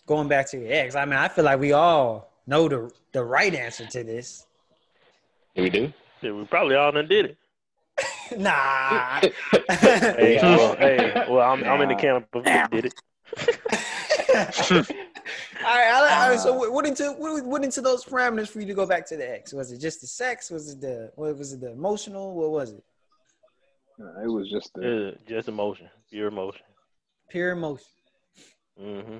going 0.06 0.28
back 0.28 0.48
to 0.50 0.58
your 0.58 0.72
ex, 0.72 0.94
I 0.94 1.04
mean, 1.04 1.14
I 1.14 1.28
feel 1.28 1.44
like 1.44 1.60
we 1.60 1.72
all 1.72 2.30
know 2.46 2.68
the 2.68 2.90
the 3.12 3.24
right 3.24 3.54
answer 3.54 3.86
to 3.86 4.04
this. 4.04 4.46
Yeah, 5.54 5.62
we 5.62 5.70
do. 5.70 5.92
Yeah, 6.22 6.32
we 6.32 6.44
probably 6.44 6.76
all 6.76 6.92
done 6.92 7.08
did 7.08 7.24
it. 7.26 7.36
nah. 8.38 9.20
Hey, 9.68 10.38
well, 10.42 10.76
hey, 10.78 11.24
well, 11.28 11.40
I'm, 11.52 11.62
I'm 11.64 11.80
in 11.82 11.88
the 11.88 11.94
Nah. 11.94 12.00
camp 12.00 12.26
of 12.34 12.44
did 12.70 12.86
it. 12.86 12.94
all 15.64 15.76
right, 15.76 15.92
all 15.92 16.04
right, 16.04 16.18
all 16.22 16.30
right. 16.30 16.40
So 16.40 16.54
what 16.54 16.72
what 16.72 16.86
into 16.86 17.12
what, 17.12 17.44
what 17.44 17.64
into 17.64 17.80
those 17.80 18.04
parameters 18.04 18.48
for 18.48 18.60
you 18.60 18.66
to 18.66 18.74
go 18.74 18.86
back 18.86 19.06
to 19.08 19.16
the 19.16 19.28
ex? 19.30 19.52
Was 19.52 19.72
it 19.72 19.78
just 19.78 20.00
the 20.00 20.06
sex? 20.06 20.50
Was 20.50 20.70
it 20.72 20.80
the 20.80 21.10
what 21.16 21.36
was 21.36 21.52
it 21.52 21.60
the 21.60 21.72
emotional? 21.72 22.34
What 22.34 22.50
was 22.50 22.72
it? 22.72 22.84
Uh, 24.00 24.22
it 24.22 24.28
was 24.28 24.50
just 24.50 24.70
the, 24.74 25.14
Yeah, 25.28 25.36
just 25.36 25.48
emotion, 25.48 25.88
pure 26.10 26.28
emotion. 26.28 26.62
Pure 27.28 27.52
emotion. 27.52 27.86
hmm 28.78 29.18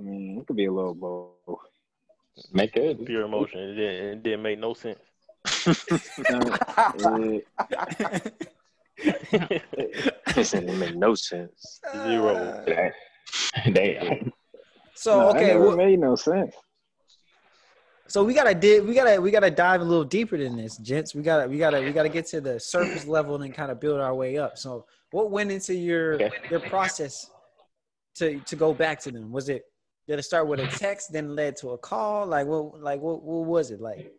I 0.00 0.02
mean, 0.02 0.38
it 0.40 0.46
could 0.46 0.56
be 0.56 0.64
a 0.64 0.72
little 0.72 0.94
both. 0.94 1.58
Make 2.52 2.76
it. 2.76 3.04
Pure 3.04 3.22
emotion. 3.22 3.60
It 3.60 3.74
didn't, 3.74 4.06
it 4.06 4.22
didn't 4.22 4.42
make 4.42 4.58
no 4.58 4.74
sense. 4.74 4.98
Uh, 9.02 9.48
didn't 10.34 10.78
make 10.78 10.94
no 10.94 11.14
sense. 11.14 11.80
Zero. 11.92 12.34
Uh, 12.34 12.90
Damn. 13.72 14.32
so 14.94 15.20
no, 15.20 15.28
okay, 15.30 15.54
that 15.54 15.60
well, 15.60 15.76
made 15.76 15.98
no 15.98 16.16
sense. 16.16 16.54
So 18.08 18.24
we 18.24 18.34
gotta 18.34 18.54
di- 18.54 18.80
we 18.80 18.94
gotta 18.94 19.20
we 19.20 19.30
gotta 19.30 19.50
dive 19.50 19.80
a 19.80 19.84
little 19.84 20.04
deeper 20.04 20.36
than 20.36 20.56
this, 20.56 20.76
gents. 20.78 21.14
We 21.14 21.22
gotta 21.22 21.48
we 21.48 21.58
gotta 21.58 21.80
we 21.80 21.92
gotta 21.92 22.08
get 22.08 22.26
to 22.26 22.40
the 22.40 22.60
surface 22.60 23.06
level 23.06 23.36
and 23.36 23.44
then 23.44 23.52
kind 23.52 23.70
of 23.70 23.80
build 23.80 24.00
our 24.00 24.14
way 24.14 24.36
up. 24.36 24.58
So 24.58 24.84
what 25.12 25.30
went 25.30 25.50
into 25.50 25.74
your 25.74 26.14
Okay. 26.14 26.30
your 26.50 26.60
process 26.60 27.30
to 28.16 28.40
to 28.40 28.56
go 28.56 28.74
back 28.74 29.00
to 29.00 29.12
them? 29.12 29.32
Was 29.32 29.48
it 29.48 29.62
did 30.10 30.18
it 30.18 30.24
start 30.24 30.48
with 30.48 30.58
a 30.58 30.66
text, 30.66 31.12
then 31.12 31.36
led 31.36 31.54
to 31.58 31.70
a 31.70 31.78
call? 31.78 32.26
Like 32.26 32.44
what 32.44 32.80
like 32.80 33.00
what 33.00 33.22
what 33.22 33.46
was 33.46 33.70
it 33.70 33.80
like? 33.80 34.12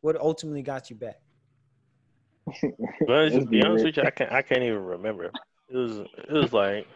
What 0.00 0.16
ultimately 0.16 0.60
got 0.62 0.90
you 0.90 0.96
back? 0.96 1.20
But 3.06 3.28
to 3.30 3.40
be 3.42 3.58
be 3.58 3.62
honest 3.62 3.84
with 3.84 3.96
you, 3.96 4.02
I 4.02 4.10
can't 4.10 4.32
I 4.32 4.42
can't 4.42 4.64
even 4.64 4.82
remember. 4.82 5.30
It 5.68 5.76
was 5.76 5.98
it 5.98 6.32
was 6.32 6.52
like 6.52 6.88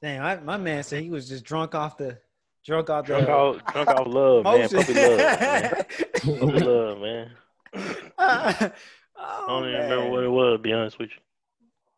Damn, 0.00 0.24
I, 0.24 0.36
my 0.36 0.56
man 0.56 0.84
said 0.84 1.02
he 1.02 1.10
was 1.10 1.28
just 1.28 1.44
drunk 1.44 1.74
off 1.74 1.96
the 1.96 2.16
drunk 2.64 2.90
off 2.90 3.06
the 3.06 3.14
drunk 3.14 3.28
off 3.28 3.72
drunk 3.72 3.88
off 3.88 4.06
love, 4.06 4.44
man. 4.44 4.68
Puppy 4.68 4.94
love, 4.94 5.18
man. 5.18 5.84
Puppy 6.14 6.60
love, 6.60 6.98
man. 7.00 7.30
oh, 7.74 8.72
I 9.18 9.46
don't 9.48 9.68
even 9.68 9.80
remember 9.80 10.10
what 10.10 10.22
it 10.22 10.28
was. 10.28 10.54
To 10.54 10.58
be 10.58 10.72
honest 10.72 10.96
with 11.00 11.10
you, 11.10 11.16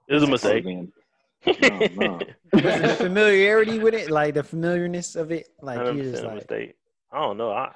it 0.08 0.14
was 0.14 0.22
a 0.22 0.26
mistake. 0.26 0.64
Being- 1.44 1.96
No, 1.96 2.18
no. 2.52 2.60
The 2.60 2.94
familiarity 2.98 3.78
with 3.78 3.94
it, 3.94 4.10
like 4.10 4.34
the 4.34 4.42
familiarness 4.42 5.16
of 5.16 5.32
it, 5.32 5.48
like 5.60 5.78
you 5.94 6.02
just 6.02 6.22
like 6.24 6.34
mistake. 6.36 6.74
I 7.10 7.20
don't 7.20 7.36
know. 7.36 7.50
I 7.52 7.72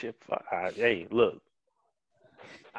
shit. 0.00 0.16
I, 0.50 0.70
hey, 0.74 1.06
look. 1.10 1.40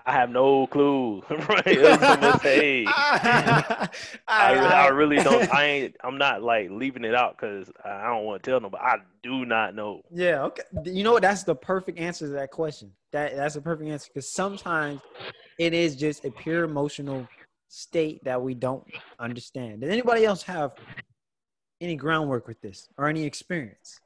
I 0.06 0.12
have 0.12 0.32
no 0.32 0.68
clue. 0.68 1.24
right? 1.30 1.66
It 1.68 1.80
was 1.82 2.02
a 2.02 2.18
mistake. 2.20 2.88
I, 2.92 3.90
I, 4.28 4.54
I 4.54 4.88
really 4.88 5.18
don't. 5.18 5.54
I 5.54 5.64
ain't. 5.66 5.96
I'm 6.04 6.18
not 6.18 6.42
like 6.42 6.70
leaving 6.72 7.06
it 7.06 7.16
out 7.16 7.38
because 7.38 7.72
I 7.86 8.08
don't 8.08 8.26
want 8.26 8.44
to 8.44 8.50
tell 8.50 8.60
nobody. 8.60 8.84
I 8.84 8.98
do 9.22 9.46
not 9.46 9.76
know. 9.76 10.02
Yeah, 10.12 10.44
okay. 10.46 10.64
You 10.86 11.04
know 11.04 11.14
what? 11.14 11.22
That's 11.22 11.44
the 11.44 11.56
perfect 11.56 12.00
answer 12.00 12.26
to 12.28 12.34
that 12.34 12.52
question. 12.52 12.92
That 13.12 13.36
that's 13.36 13.54
the 13.56 13.62
perfect 13.62 13.90
answer 13.90 14.10
because 14.14 14.34
sometimes 14.34 15.00
it 15.60 15.74
is 15.74 15.96
just 15.96 16.26
a 16.26 16.32
pure 16.32 16.64
emotional 16.66 17.26
state 17.74 18.24
that 18.24 18.40
we 18.40 18.54
don't 18.54 18.86
understand. 19.20 19.82
Does 19.82 19.90
anybody 19.90 20.26
else 20.26 20.44
have 20.44 20.74
any 21.82 21.96
groundwork 21.96 22.48
with 22.48 22.62
this 22.62 22.88
or 22.98 23.08
any 23.08 23.24
experience? 23.24 24.00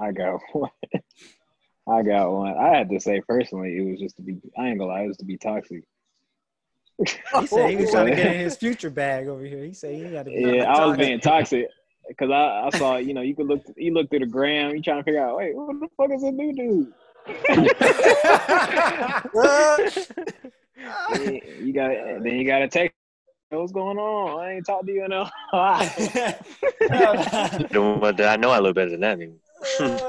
I 0.00 0.10
got 0.10 0.40
one. 0.52 0.70
I 1.88 2.02
got 2.02 2.32
one. 2.32 2.56
I 2.58 2.76
had 2.76 2.90
to 2.90 2.98
say 2.98 3.22
personally, 3.28 3.76
it 3.78 3.88
was 3.88 4.00
just 4.00 4.16
to 4.16 4.22
be. 4.22 4.38
I 4.58 4.68
ain't 4.68 4.78
gonna 4.78 4.90
lie, 4.90 5.02
it 5.02 5.08
was 5.08 5.16
to 5.18 5.24
be 5.24 5.38
toxic. 5.38 5.84
He 6.98 7.46
said 7.46 7.70
he 7.70 7.76
was 7.76 7.90
trying 7.90 8.06
to 8.06 8.16
get 8.16 8.34
in 8.34 8.40
his 8.40 8.56
future 8.60 8.90
bag 8.90 9.28
over 9.28 9.44
here. 9.44 9.62
He 9.62 9.72
said 9.72 9.94
he 9.94 10.10
got 10.10 10.24
to 10.24 10.30
be. 10.30 10.40
Yeah, 10.40 10.64
I 10.64 10.84
was 10.86 10.96
being 10.96 11.20
toxic 11.20 11.68
because 12.08 12.30
I, 12.30 12.66
I 12.66 12.70
saw 12.76 12.96
you 12.96 13.14
know 13.14 13.20
you 13.20 13.36
could 13.36 13.46
look 13.46 13.62
you 13.76 13.94
look 13.94 14.10
through 14.10 14.20
the 14.20 14.26
gram 14.26 14.74
you 14.74 14.82
trying 14.82 14.98
to 14.98 15.04
figure 15.04 15.24
out 15.24 15.36
wait 15.36 15.54
what 15.54 15.78
the 15.78 15.88
fuck 15.96 16.10
is 16.10 16.22
this 16.22 16.32
new 16.32 16.52
dude 16.52 16.92
Then 19.34 20.52
you 20.76 21.72
got 21.72 21.90
then 22.22 22.34
you 22.36 22.44
got 22.46 22.58
to 22.60 22.68
text 22.68 22.94
"Hey, 23.50 23.56
what's 23.56 23.72
going 23.72 23.98
on 23.98 24.40
I 24.40 24.52
ain't 24.54 24.66
talked 24.66 24.86
to 24.86 24.92
you 24.92 25.04
in 25.04 25.12
a 25.12 25.30
while 25.50 25.90
But 28.00 28.20
I 28.20 28.36
know 28.36 28.50
I 28.50 28.58
look 28.58 28.74
better 28.74 28.90
than 28.90 29.00
that. 29.00 29.18
Nigga. 29.18 29.36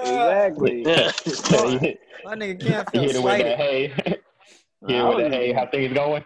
exactly 0.02 0.84
My 2.26 2.36
nigga 2.36 2.64
can't 2.64 2.90
feel 2.92 3.04
hit 3.04 3.16
it 3.16 3.20
with 3.20 3.24
slighted. 3.24 3.46
that 3.48 3.58
hey. 3.58 3.88
Hit 3.88 4.08
it 4.08 4.24
I 4.88 5.10
with 5.10 5.18
that 5.20 5.34
hey, 5.34 5.54
how 5.54 5.68
things 5.68 5.94
going? 5.94 6.24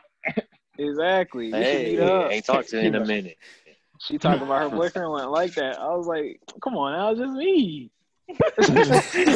Exactly. 0.77 1.51
We 1.51 1.59
Hey, 1.59 2.29
ain't 2.35 2.45
talked 2.45 2.69
to 2.69 2.79
in 2.79 2.95
a 2.95 3.05
minute. 3.05 3.37
She 3.99 4.17
talking 4.17 4.41
about 4.41 4.61
her 4.61 4.69
boyfriend 4.69 5.11
went 5.11 5.29
like 5.29 5.53
that. 5.55 5.79
I 5.79 5.95
was 5.95 6.07
like, 6.07 6.39
come 6.63 6.75
on, 6.75 6.93
that 6.93 7.09
was 7.11 7.19
just 7.19 7.37
me. 7.37 7.91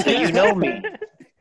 you 0.08 0.32
know 0.32 0.56
me. 0.56 0.82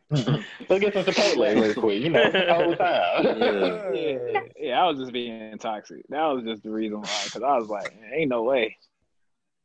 Let's 0.11 0.45
get 0.81 0.93
some 0.93 1.05
Chipotle 1.05 1.62
real 1.62 1.75
quick. 1.75 2.03
You 2.03 2.11
know, 2.11 2.23
all 2.23 2.71
the 2.71 2.77
time. 2.77 3.40
Yeah. 3.40 3.81
Yeah, 3.95 4.40
yeah, 4.57 4.83
I 4.83 4.88
was 4.88 4.99
just 4.99 5.12
being 5.12 5.57
toxic. 5.59 6.05
That 6.09 6.27
was 6.27 6.45
just 6.45 6.62
the 6.62 6.71
reason 6.71 7.01
why. 7.01 7.21
Because 7.25 7.43
I 7.43 7.57
was 7.57 7.69
like, 7.69 7.95
ain't 8.12 8.31
no 8.31 8.43
way. 8.43 8.77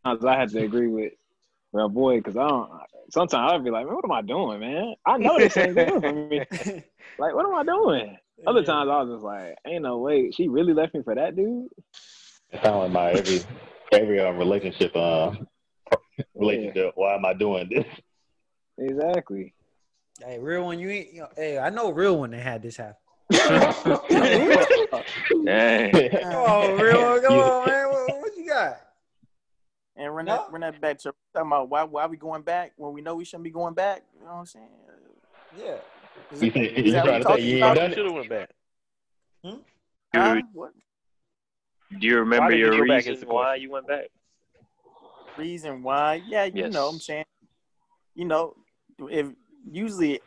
Sometimes 0.04 0.26
I 0.26 0.40
had 0.40 0.50
to 0.50 0.64
agree 0.64 0.88
with 0.88 1.14
my 1.74 1.88
boy 1.88 2.18
because 2.18 2.38
I 2.38 2.48
don't. 2.48 2.70
Sometimes 3.12 3.54
I'd 3.54 3.64
be 3.64 3.72
like, 3.72 3.86
man, 3.86 3.96
what 3.96 4.06
am 4.06 4.12
I 4.12 4.22
doing, 4.22 4.60
man? 4.60 4.96
I 5.06 5.18
know 5.18 5.38
this 5.38 5.58
ain't 5.58 5.76
good 5.76 6.02
for 6.02 6.14
me. 6.14 6.46
Like, 7.18 7.36
what 7.36 7.46
am 7.46 7.54
I 7.54 7.64
doing? 7.64 8.18
Other 8.48 8.64
times 8.64 8.90
I 8.90 9.02
was 9.02 9.10
just 9.16 9.24
like, 9.24 9.58
ain't 9.68 9.84
no 9.84 9.98
way. 9.98 10.32
She 10.32 10.48
really 10.48 10.74
left 10.74 10.94
me 10.94 11.02
for 11.04 11.16
that 11.16 11.36
dude. 11.36 11.68
It 12.52 12.64
sounds 12.64 12.84
like 12.84 12.92
my 12.92 13.12
every 13.12 13.42
every 13.92 14.20
uh, 14.22 14.32
relationship 14.32 14.96
uh 14.96 15.34
relationship. 16.34 16.94
Why 16.96 17.16
am 17.16 17.26
I 17.26 17.34
doing 17.34 17.70
this? 17.70 17.86
Exactly. 18.78 19.54
Hey, 20.22 20.38
real 20.40 20.66
one, 20.66 20.80
you 20.80 20.90
ain't. 20.90 21.14
You 21.14 21.22
know, 21.22 21.28
hey, 21.36 21.58
I 21.58 21.70
know 21.70 21.92
real 21.92 22.20
one 22.20 22.32
that 22.32 22.42
had 22.42 22.62
this 22.62 22.78
happen. 22.78 22.96
Dang. 25.46 25.92
Oh, 26.26 26.76
real 26.78 27.02
one, 27.02 27.22
come 27.22 27.38
on, 27.38 27.68
man. 27.68 27.90
What, 27.90 28.20
what 28.20 28.38
you 28.38 28.48
got? 28.48 28.82
And 29.96 30.16
run 30.16 30.26
No. 30.26 30.34
that 30.34 30.52
run 30.52 30.62
that 30.62 30.80
back 30.82 30.98
to 31.00 31.14
talking 31.34 31.48
about 31.48 31.70
why 31.70 31.84
why 31.84 32.06
we 32.08 32.18
going 32.18 32.42
back 32.42 32.74
when 32.78 32.94
we 32.94 33.02
know 33.02 33.16
we 33.16 33.26
shouldn't 33.26 33.44
be 33.44 33.50
going 33.50 33.74
back. 33.74 34.04
You 34.16 34.26
know 34.26 34.34
what 34.34 34.40
I'm 34.40 34.46
saying? 34.46 34.70
Yeah. 35.58 35.78
You, 36.32 36.52
Is 36.52 36.86
you 36.86 36.92
that 36.92 37.06
what 37.06 37.14
say 37.14 37.18
we 37.18 37.52
you 37.54 37.58
talking 37.58 37.64
ain't 37.64 37.78
about? 37.78 37.94
Should 37.94 38.06
have 38.06 38.14
went 38.14 38.30
back. 38.30 38.50
Hmm? 39.44 39.56
Huh? 40.14 40.34
Dude, 40.36 40.44
What 40.54 40.72
do 42.00 42.08
you 42.08 42.20
remember 42.20 42.46
Why 42.46 42.52
did 42.52 42.60
you 42.60 42.66
your 42.66 42.86
back 42.86 43.06
reason 43.08 43.28
why 43.28 43.56
you 43.56 43.72
went 43.72 43.88
back? 43.88 44.06
reason 45.38 45.82
why? 45.82 46.22
Yeah, 46.28 46.46
you 46.46 46.52
Yes. 46.56 46.74
know 46.74 46.86
what 46.86 46.94
I'm 46.94 47.00
saying. 47.00 47.26
You 48.14 48.26
know, 48.26 48.56
if 49.10 49.28
usually 49.70 50.22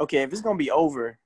okay, 0.00 0.22
if 0.22 0.32
it's 0.32 0.42
gonna 0.42 0.58
be 0.58 0.70
over, 0.70 1.18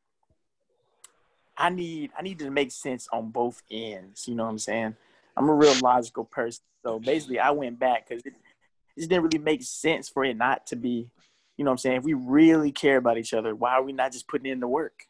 I 1.57 1.70
need 1.70 2.11
I 2.18 2.22
need 2.22 2.38
to 2.40 2.50
make 2.50 2.72
sense 2.72 3.09
on 3.12 3.31
both 3.31 3.62
ends. 3.70 4.26
You 4.29 4.35
know 4.35 4.44
what 4.44 4.50
I'm 4.50 4.59
saying? 4.59 4.96
I'm 5.37 5.48
a 5.48 5.55
real 5.55 5.74
logical 5.81 6.24
person. 6.24 6.62
So 6.85 6.98
basically 6.98 7.38
I 7.38 7.50
went 7.50 7.79
back 7.79 8.09
because 8.09 8.24
it, 8.24 8.35
didn't 8.96 9.22
really 9.22 9.38
make 9.38 9.62
sense 9.62 10.09
for 10.09 10.24
it 10.24 10.37
not 10.37 10.66
to 10.66 10.76
be, 10.76 11.09
you 11.57 11.64
know 11.64 11.70
what 11.70 11.74
I'm 11.74 11.79
saying? 11.79 11.96
If 11.96 12.05
we 12.05 12.12
really 12.12 12.70
care 12.70 12.98
about 12.98 13.16
each 13.16 13.33
other, 13.33 13.55
why 13.55 13.72
are 13.72 13.83
we 13.83 13.92
not 13.92 14.12
just 14.12 14.29
putting 14.29 14.50
in 14.50 14.61
the 14.61 14.68
work? 14.68 15.07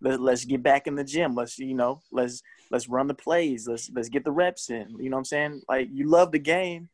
Let, 0.00 0.20
let's 0.20 0.46
get 0.46 0.62
back 0.62 0.86
in 0.86 0.94
the 0.94 1.04
gym. 1.04 1.34
Let's, 1.34 1.58
you 1.58 1.74
know, 1.74 2.00
let's 2.10 2.42
let's 2.70 2.88
run 2.88 3.06
the 3.06 3.14
plays. 3.14 3.66
Let's 3.66 3.90
let's 3.90 4.08
get 4.08 4.24
the 4.24 4.30
reps 4.30 4.70
in. 4.70 4.96
You 4.98 5.10
know 5.10 5.16
what 5.16 5.20
I'm 5.20 5.24
saying? 5.24 5.62
Like 5.68 5.88
you 5.92 6.08
love 6.08 6.32
the 6.32 6.38
game. 6.38 6.88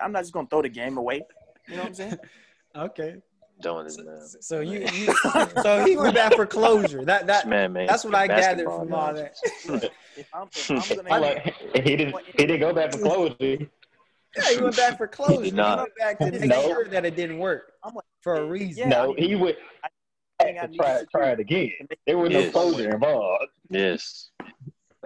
I'm 0.00 0.12
not 0.12 0.22
just 0.22 0.32
gonna 0.32 0.48
throw 0.48 0.62
the 0.62 0.68
game 0.68 0.96
away. 0.96 1.22
You 1.68 1.76
know 1.76 1.82
what 1.82 1.88
I'm 1.88 1.94
saying? 1.94 2.18
Okay. 2.76 3.16
Don't 3.60 3.90
So, 3.90 4.02
uh, 4.02 4.04
man. 4.04 4.20
so 4.40 4.60
you, 4.60 4.80
you 4.92 5.14
so 5.62 5.84
he 5.84 5.96
went 5.96 6.14
back 6.14 6.34
for 6.34 6.46
closure. 6.46 7.04
That 7.04 7.26
This 7.26 7.36
that 7.38 7.48
man, 7.48 7.72
man. 7.72 7.86
that's 7.86 8.04
what 8.04 8.14
I 8.14 8.26
gathered 8.28 8.64
from 8.66 8.92
all 8.94 9.14
that. 9.14 9.34
If 10.18 10.26
I'm, 10.34 10.48
if 10.52 10.70
I'm 10.90 10.96
gonna 10.96 11.10
I 11.14 11.18
like 11.18 11.54
he 11.74 11.94
didn't 11.96 12.16
he 12.26 12.44
didn't 12.46 12.58
go 12.58 12.72
back 12.72 12.90
for 12.92 12.98
closure. 12.98 13.34
Yeah, 13.40 14.50
he 14.50 14.60
went 14.60 14.76
back 14.76 14.96
for 14.98 15.06
closure. 15.06 15.44
He, 15.44 15.50
not. 15.52 15.78
went 15.78 15.92
back 15.96 16.18
to 16.18 16.30
make 16.32 16.44
No. 16.50 16.60
sure 16.62 16.84
that 16.88 17.04
it 17.04 17.14
didn't 17.14 17.38
work 17.38 17.72
I'm 17.84 17.94
like, 17.94 18.04
for 18.22 18.34
a 18.34 18.44
reason. 18.44 18.88
No, 18.88 19.14
he 19.16 19.36
would 19.36 19.56
I 19.84 20.44
think 20.44 20.58
I 20.58 20.66
to 20.66 20.76
try 20.76 21.02
try 21.12 21.28
it 21.30 21.38
again. 21.40 21.70
There 22.06 22.18
was 22.18 22.30
Yes. 22.32 22.46
no 22.46 22.50
closure 22.50 22.90
involved. 22.94 23.44
Yes. 23.70 24.30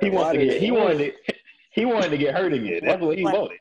He 0.00 0.08
wanted 0.08 0.38
to 0.38 0.44
get 0.46 0.62
he 0.62 0.70
wanted 0.70 0.98
to, 0.98 1.34
he 1.72 1.84
wanted 1.84 2.08
to 2.10 2.16
get 2.16 2.34
hurt 2.34 2.54
again. 2.54 2.80
That's 2.82 3.02
what 3.02 3.18
he 3.18 3.24
wanted. 3.24 3.58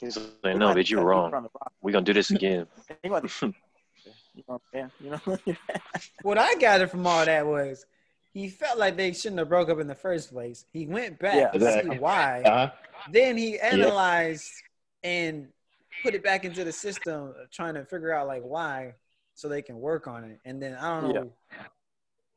He's 0.00 0.16
like, 0.42 0.56
no, 0.56 0.68
might 0.68 0.76
bitch, 0.76 0.90
you're 0.90 1.04
wrong. 1.04 1.30
from 1.30 1.44
the 1.44 1.50
roster. 1.54 1.72
We're 1.82 1.92
gonna 1.92 2.04
do 2.04 2.12
this 2.14 2.30
again. 2.30 2.66
They 4.34 4.40
You 4.40 4.44
know 4.48 4.60
what 4.70 4.82
I'm? 4.82 4.92
You 5.00 5.10
know? 5.46 5.56
What 6.22 6.38
I 6.38 6.54
gathered 6.56 6.90
from 6.90 7.06
all 7.06 7.24
that 7.24 7.46
was 7.46 7.86
he 8.32 8.48
felt 8.48 8.78
like 8.78 8.96
they 8.96 9.12
shouldn't 9.12 9.38
have 9.38 9.48
broke 9.48 9.68
up 9.68 9.80
in 9.80 9.86
the 9.86 9.94
first 9.94 10.32
place. 10.32 10.64
He 10.72 10.86
went 10.86 11.18
back 11.18 11.52
Yeah, 11.52 11.58
to 11.58 11.82
see 11.82 11.88
why. 11.98 12.42
Uh-huh. 12.44 12.70
Then 13.12 13.36
he 13.36 13.58
analyzed 13.58 14.52
and 15.02 15.48
put 16.02 16.14
it 16.14 16.22
back 16.22 16.44
into 16.44 16.64
the 16.64 16.72
system, 16.72 17.34
trying 17.50 17.74
to 17.74 17.84
figure 17.84 18.12
out 18.12 18.26
like 18.26 18.42
why, 18.42 18.94
so 19.34 19.48
they 19.48 19.62
can 19.62 19.80
work 19.80 20.06
on 20.06 20.24
it. 20.24 20.38
And 20.44 20.60
then 20.62 20.74
I 20.74 21.00
don't 21.00 21.14
know. 21.14 21.32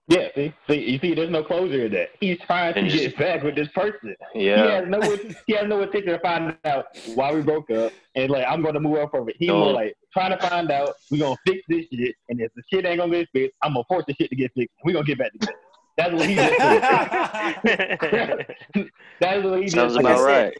Yeah, 0.07 0.27
see, 0.35 0.53
see, 0.69 0.91
you 0.91 0.99
see, 0.99 1.13
there's 1.13 1.29
no 1.29 1.43
closure 1.43 1.85
in 1.85 1.91
that. 1.93 2.09
He's 2.19 2.37
trying 2.45 2.73
to 2.73 2.81
get 2.83 3.17
back 3.17 3.43
with 3.43 3.55
this 3.55 3.69
person. 3.69 4.15
Yeah, 4.19 4.27
He 4.33 4.41
Yeah. 4.41 4.81
has 4.81 4.89
no, 4.89 5.17
he 5.47 5.53
has 5.53 5.67
no 5.67 5.81
intention 5.83 6.11
to 6.13 6.19
find 6.19 6.57
out 6.65 6.85
why 7.05 7.33
we 7.33 7.41
broke 7.41 7.69
up, 7.71 7.93
and 8.15 8.29
like 8.29 8.45
I'm 8.47 8.61
going 8.61 8.73
to 8.73 8.79
move 8.79 8.97
on 8.97 9.09
from 9.09 9.29
it. 9.29 9.35
He's 9.37 9.49
No. 9.49 9.59
more 9.59 9.73
like 9.73 9.95
trying 10.13 10.31
to 10.31 10.47
find 10.47 10.71
out 10.71 10.95
We're 11.09 11.19
gonna 11.19 11.35
fix 11.45 11.63
this 11.67 11.85
shit, 11.93 12.15
and 12.29 12.39
if 12.41 12.51
the 12.55 12.63
shit 12.71 12.85
ain't 12.85 12.99
gonna 12.99 13.11
get 13.11 13.29
fixed, 13.33 13.55
I'm 13.63 13.73
gonna 13.73 13.83
force 13.87 14.05
the 14.07 14.13
shit 14.13 14.29
to 14.29 14.35
get 14.35 14.51
fixed. 14.55 14.75
We're 14.83 14.93
gonna 14.93 15.05
get 15.05 15.17
back 15.19 15.31
together. 15.33 15.53
That's 15.97 16.13
what 16.13 16.29
he 16.29 16.35
just 16.35 16.57
said. 16.57 18.55
That's 19.19 19.43
what 19.43 19.61
he 19.61 19.67
Sounds 19.69 19.93
just 19.93 19.99
about 19.99 20.19
said. 20.19 20.25
right. 20.25 20.53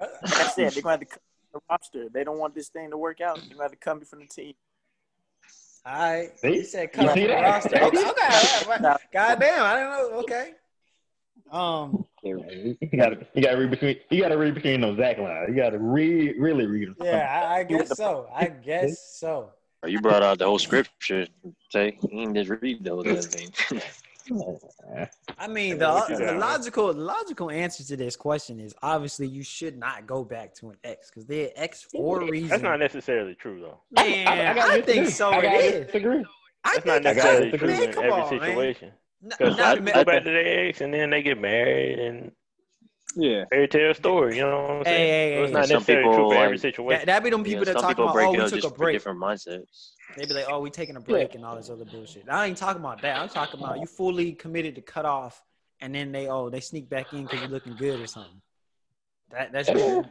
Like 0.00 0.40
I 0.40 0.48
said, 0.48 0.72
they're 0.72 0.82
gonna 0.82 0.92
have 0.92 1.00
to 1.00 1.06
cut 1.06 1.22
the 1.52 1.60
roster. 1.70 2.08
They 2.12 2.24
don't 2.24 2.38
want 2.38 2.54
this 2.54 2.68
thing 2.68 2.90
to 2.90 2.96
work 2.96 3.20
out. 3.20 3.36
They're 3.36 3.50
gonna 3.50 3.62
have 3.64 3.72
to 3.72 3.76
cut 3.76 3.98
me 3.98 4.04
from 4.04 4.20
the 4.20 4.26
team. 4.26 4.54
All 5.84 5.92
right. 5.92 6.38
See? 6.40 6.52
He 6.52 6.62
said 6.64 6.92
cut 6.92 7.16
You 7.16 7.32
off 7.32 7.64
the 7.64 7.76
roster. 7.76 7.76
Okay. 7.84 8.04
okay. 8.08 8.96
God 9.12 9.40
damn. 9.40 9.64
I 9.64 9.74
don't 9.74 10.12
know. 10.12 10.18
Okay. 10.20 10.52
Um. 11.50 12.04
You 12.24 12.76
gotta, 12.96 13.26
you 13.34 13.42
gotta 13.42 13.58
read 13.58 13.70
between, 13.70 13.96
you 14.10 14.22
gotta 14.22 14.38
read 14.38 14.54
between 14.54 14.80
those 14.80 14.96
Zach 14.96 15.18
lines. 15.18 15.48
You 15.48 15.56
gotta 15.56 15.78
read, 15.78 16.36
really 16.38 16.66
read 16.66 16.88
them. 16.88 16.96
Yeah, 17.02 17.44
I, 17.48 17.58
I 17.58 17.64
guess 17.64 17.96
so. 17.96 18.28
I 18.34 18.46
guess 18.46 19.18
so. 19.18 19.50
You 19.84 20.00
brought 20.00 20.22
out 20.22 20.38
the 20.38 20.46
whole 20.46 20.60
scripture. 20.60 21.26
Say, 21.70 21.98
you 22.02 22.08
didn't 22.08 22.34
just 22.36 22.62
read 22.62 22.84
the 22.84 22.90
whole 22.90 23.02
damn 23.02 23.16
thing. 23.16 23.50
I 25.38 25.48
mean, 25.48 25.78
the, 25.78 26.04
the 26.08 26.36
logical 26.38 26.92
logical 26.92 27.50
answer 27.50 27.82
to 27.84 27.96
this 27.96 28.14
question 28.14 28.60
is 28.60 28.72
obviously 28.82 29.26
you 29.26 29.42
should 29.42 29.76
not 29.76 30.06
go 30.06 30.24
back 30.24 30.54
to 30.56 30.70
an 30.70 30.76
ex 30.84 31.10
because 31.10 31.26
they're 31.26 31.50
ex 31.56 31.82
for 31.82 32.22
a 32.22 32.30
reason. 32.30 32.48
That's 32.48 32.62
not 32.62 32.78
necessarily 32.78 33.34
true 33.34 33.60
though. 33.60 33.80
Man, 33.90 34.28
I, 34.28 34.54
gotta 34.54 34.82
think 34.82 35.08
so. 35.08 35.30
I 35.30 35.38
It 35.38 35.42
gotta 35.42 35.84
disagree. 35.86 36.24
I 36.64 36.74
That's 36.74 36.86
not 36.86 37.02
think 37.02 37.16
necessarily 37.16 37.58
true 37.58 37.68
in 37.68 37.74
every 37.88 38.10
on, 38.10 38.20
man. 38.20 38.28
situation. 38.28 38.92
N- 39.22 39.30
Because 39.30 39.56
not 39.56 39.76
some 39.76 39.84
ma- 39.84 39.92
go 39.92 40.04
back 40.04 40.24
to 40.24 40.30
their 40.30 40.66
ex 40.66 40.80
and 40.80 40.92
then 40.92 41.10
they 41.10 41.22
get 41.22 41.38
married 41.40 41.98
and 41.98 42.32
Yeah. 43.14 43.44
fairy 43.50 43.68
tale 43.68 43.94
story. 43.94 44.36
You 44.36 44.42
know 44.42 44.62
what 44.62 44.70
I'm 44.70 44.84
saying? 44.84 45.08
Hey, 45.08 45.08
hey, 45.08 45.36
so 45.36 45.42
it's 45.42 45.48
hey. 45.50 45.52
not 45.52 45.68
necessarily 45.68 46.08
people, 46.08 46.28
true 46.28 46.36
for 46.36 46.44
every 46.44 46.58
situation. 46.58 46.98
that, 46.98 47.06
that 47.06 47.24
be 47.24 47.30
them 47.30 47.40
Yeah, 47.40 47.44
people 47.44 47.64
that 47.66 47.72
talk 47.74 47.88
people 47.88 48.04
about, 48.04 48.14
break 48.14 48.28
oh, 48.28 48.32
we 48.32 48.38
up 48.38 48.50
took 48.50 48.64
a 48.64 48.70
break. 48.70 48.94
different 48.94 49.20
mindsets. 49.20 49.92
They 50.16 50.26
be 50.26 50.34
like, 50.34 50.46
oh, 50.48 50.60
we 50.60 50.70
taking 50.70 50.96
a 50.96 51.00
break 51.00 51.34
and 51.34 51.44
all 51.44 51.56
this 51.56 51.70
other 51.70 51.84
bullshit. 51.84 52.24
I 52.28 52.46
ain't 52.46 52.58
talking 52.58 52.80
about 52.80 53.00
that. 53.02 53.18
I'm 53.18 53.28
talking 53.28 53.60
about 53.60 53.80
you 53.80 53.86
fully 53.86 54.32
committed 54.32 54.74
to 54.74 54.82
cut 54.82 55.06
off, 55.06 55.42
and 55.80 55.94
then 55.94 56.12
they 56.12 56.28
oh 56.28 56.50
they 56.50 56.60
sneak 56.60 56.90
back 56.90 57.12
in 57.12 57.22
because 57.22 57.40
you're 57.40 57.50
looking 57.50 57.76
good 57.76 58.00
or 58.00 58.06
something. 58.06 58.42
That 59.30 59.52
that's 59.52 59.68
Yeah. 59.68 60.02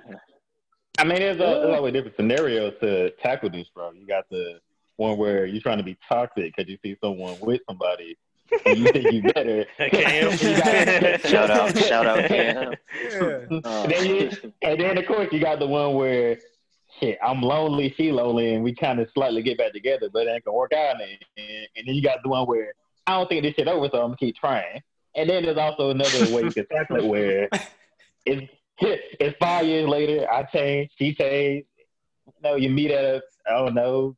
I 0.97 1.03
mean, 1.03 1.19
there's, 1.19 1.37
a, 1.37 1.39
there's 1.39 1.75
always 1.75 1.93
different 1.93 2.15
scenarios 2.15 2.73
to 2.81 3.09
tackle 3.21 3.49
this, 3.49 3.67
bro. 3.73 3.91
You 3.91 4.05
got 4.05 4.25
the 4.29 4.59
one 4.97 5.17
where 5.17 5.45
you're 5.45 5.61
trying 5.61 5.77
to 5.77 5.83
be 5.83 5.97
toxic 6.07 6.53
because 6.55 6.69
you 6.69 6.77
see 6.83 6.95
someone 7.03 7.37
with 7.39 7.61
somebody 7.67 8.09
and 8.09 8.15
you 8.65 8.91
think 8.91 9.11
you 9.11 9.21
better. 9.33 9.65
Cam. 9.77 10.31
You 10.41 10.57
got- 10.57 11.21
Shout 11.29 11.49
out, 11.49 11.77
shout 11.89 12.05
out, 12.07 12.25
Cam. 12.27 12.73
yeah. 13.09 13.17
Uh, 13.19 13.83
And 13.83 13.91
then, 13.91 14.05
you, 14.05 14.31
and 14.61 14.79
then, 14.79 14.97
of 14.97 15.05
course, 15.05 15.29
you 15.31 15.39
got 15.39 15.59
the 15.59 15.67
one 15.67 15.95
where, 15.95 16.37
shit, 16.99 17.17
I'm 17.23 17.41
lonely, 17.41 17.93
she 17.97 18.11
lonely, 18.11 18.53
and 18.53 18.63
we 18.63 18.73
kind 18.75 18.99
of 18.99 19.09
slightly 19.13 19.41
get 19.41 19.57
back 19.57 19.73
together, 19.73 20.09
but 20.11 20.27
it 20.27 20.31
ain't 20.31 20.45
gonna 20.45 20.57
work 20.57 20.73
out. 20.73 21.01
And, 21.01 21.11
and, 21.37 21.67
and 21.77 21.87
then 21.87 21.95
you 21.95 22.01
got 22.03 22.21
the 22.23 22.29
one 22.29 22.45
where 22.47 22.73
I 23.07 23.13
don't 23.17 23.27
think 23.29 23.43
this 23.43 23.55
shit 23.55 23.67
over, 23.67 23.87
so 23.91 23.99
I'm 23.99 24.07
gonna 24.07 24.17
keep 24.17 24.35
trying. 24.35 24.81
And 25.15 25.29
then 25.29 25.43
there's 25.43 25.57
also 25.57 25.89
another 25.89 26.33
way 26.33 26.43
you 26.43 26.51
can 26.51 26.65
tackle 26.67 26.97
it 26.97 27.05
where 27.05 27.49
it's 28.25 28.51
it's 28.75 29.37
five 29.39 29.65
years 29.65 29.87
later, 29.87 30.25
I 30.31 30.43
changed, 30.43 30.93
she 30.97 31.13
changed. 31.15 31.67
You 32.27 32.33
know, 32.43 32.55
you 32.55 32.69
meet 32.69 32.91
at 32.91 33.03
a 33.03 33.21
I 33.47 33.51
don't 33.53 33.73
know, 33.75 34.15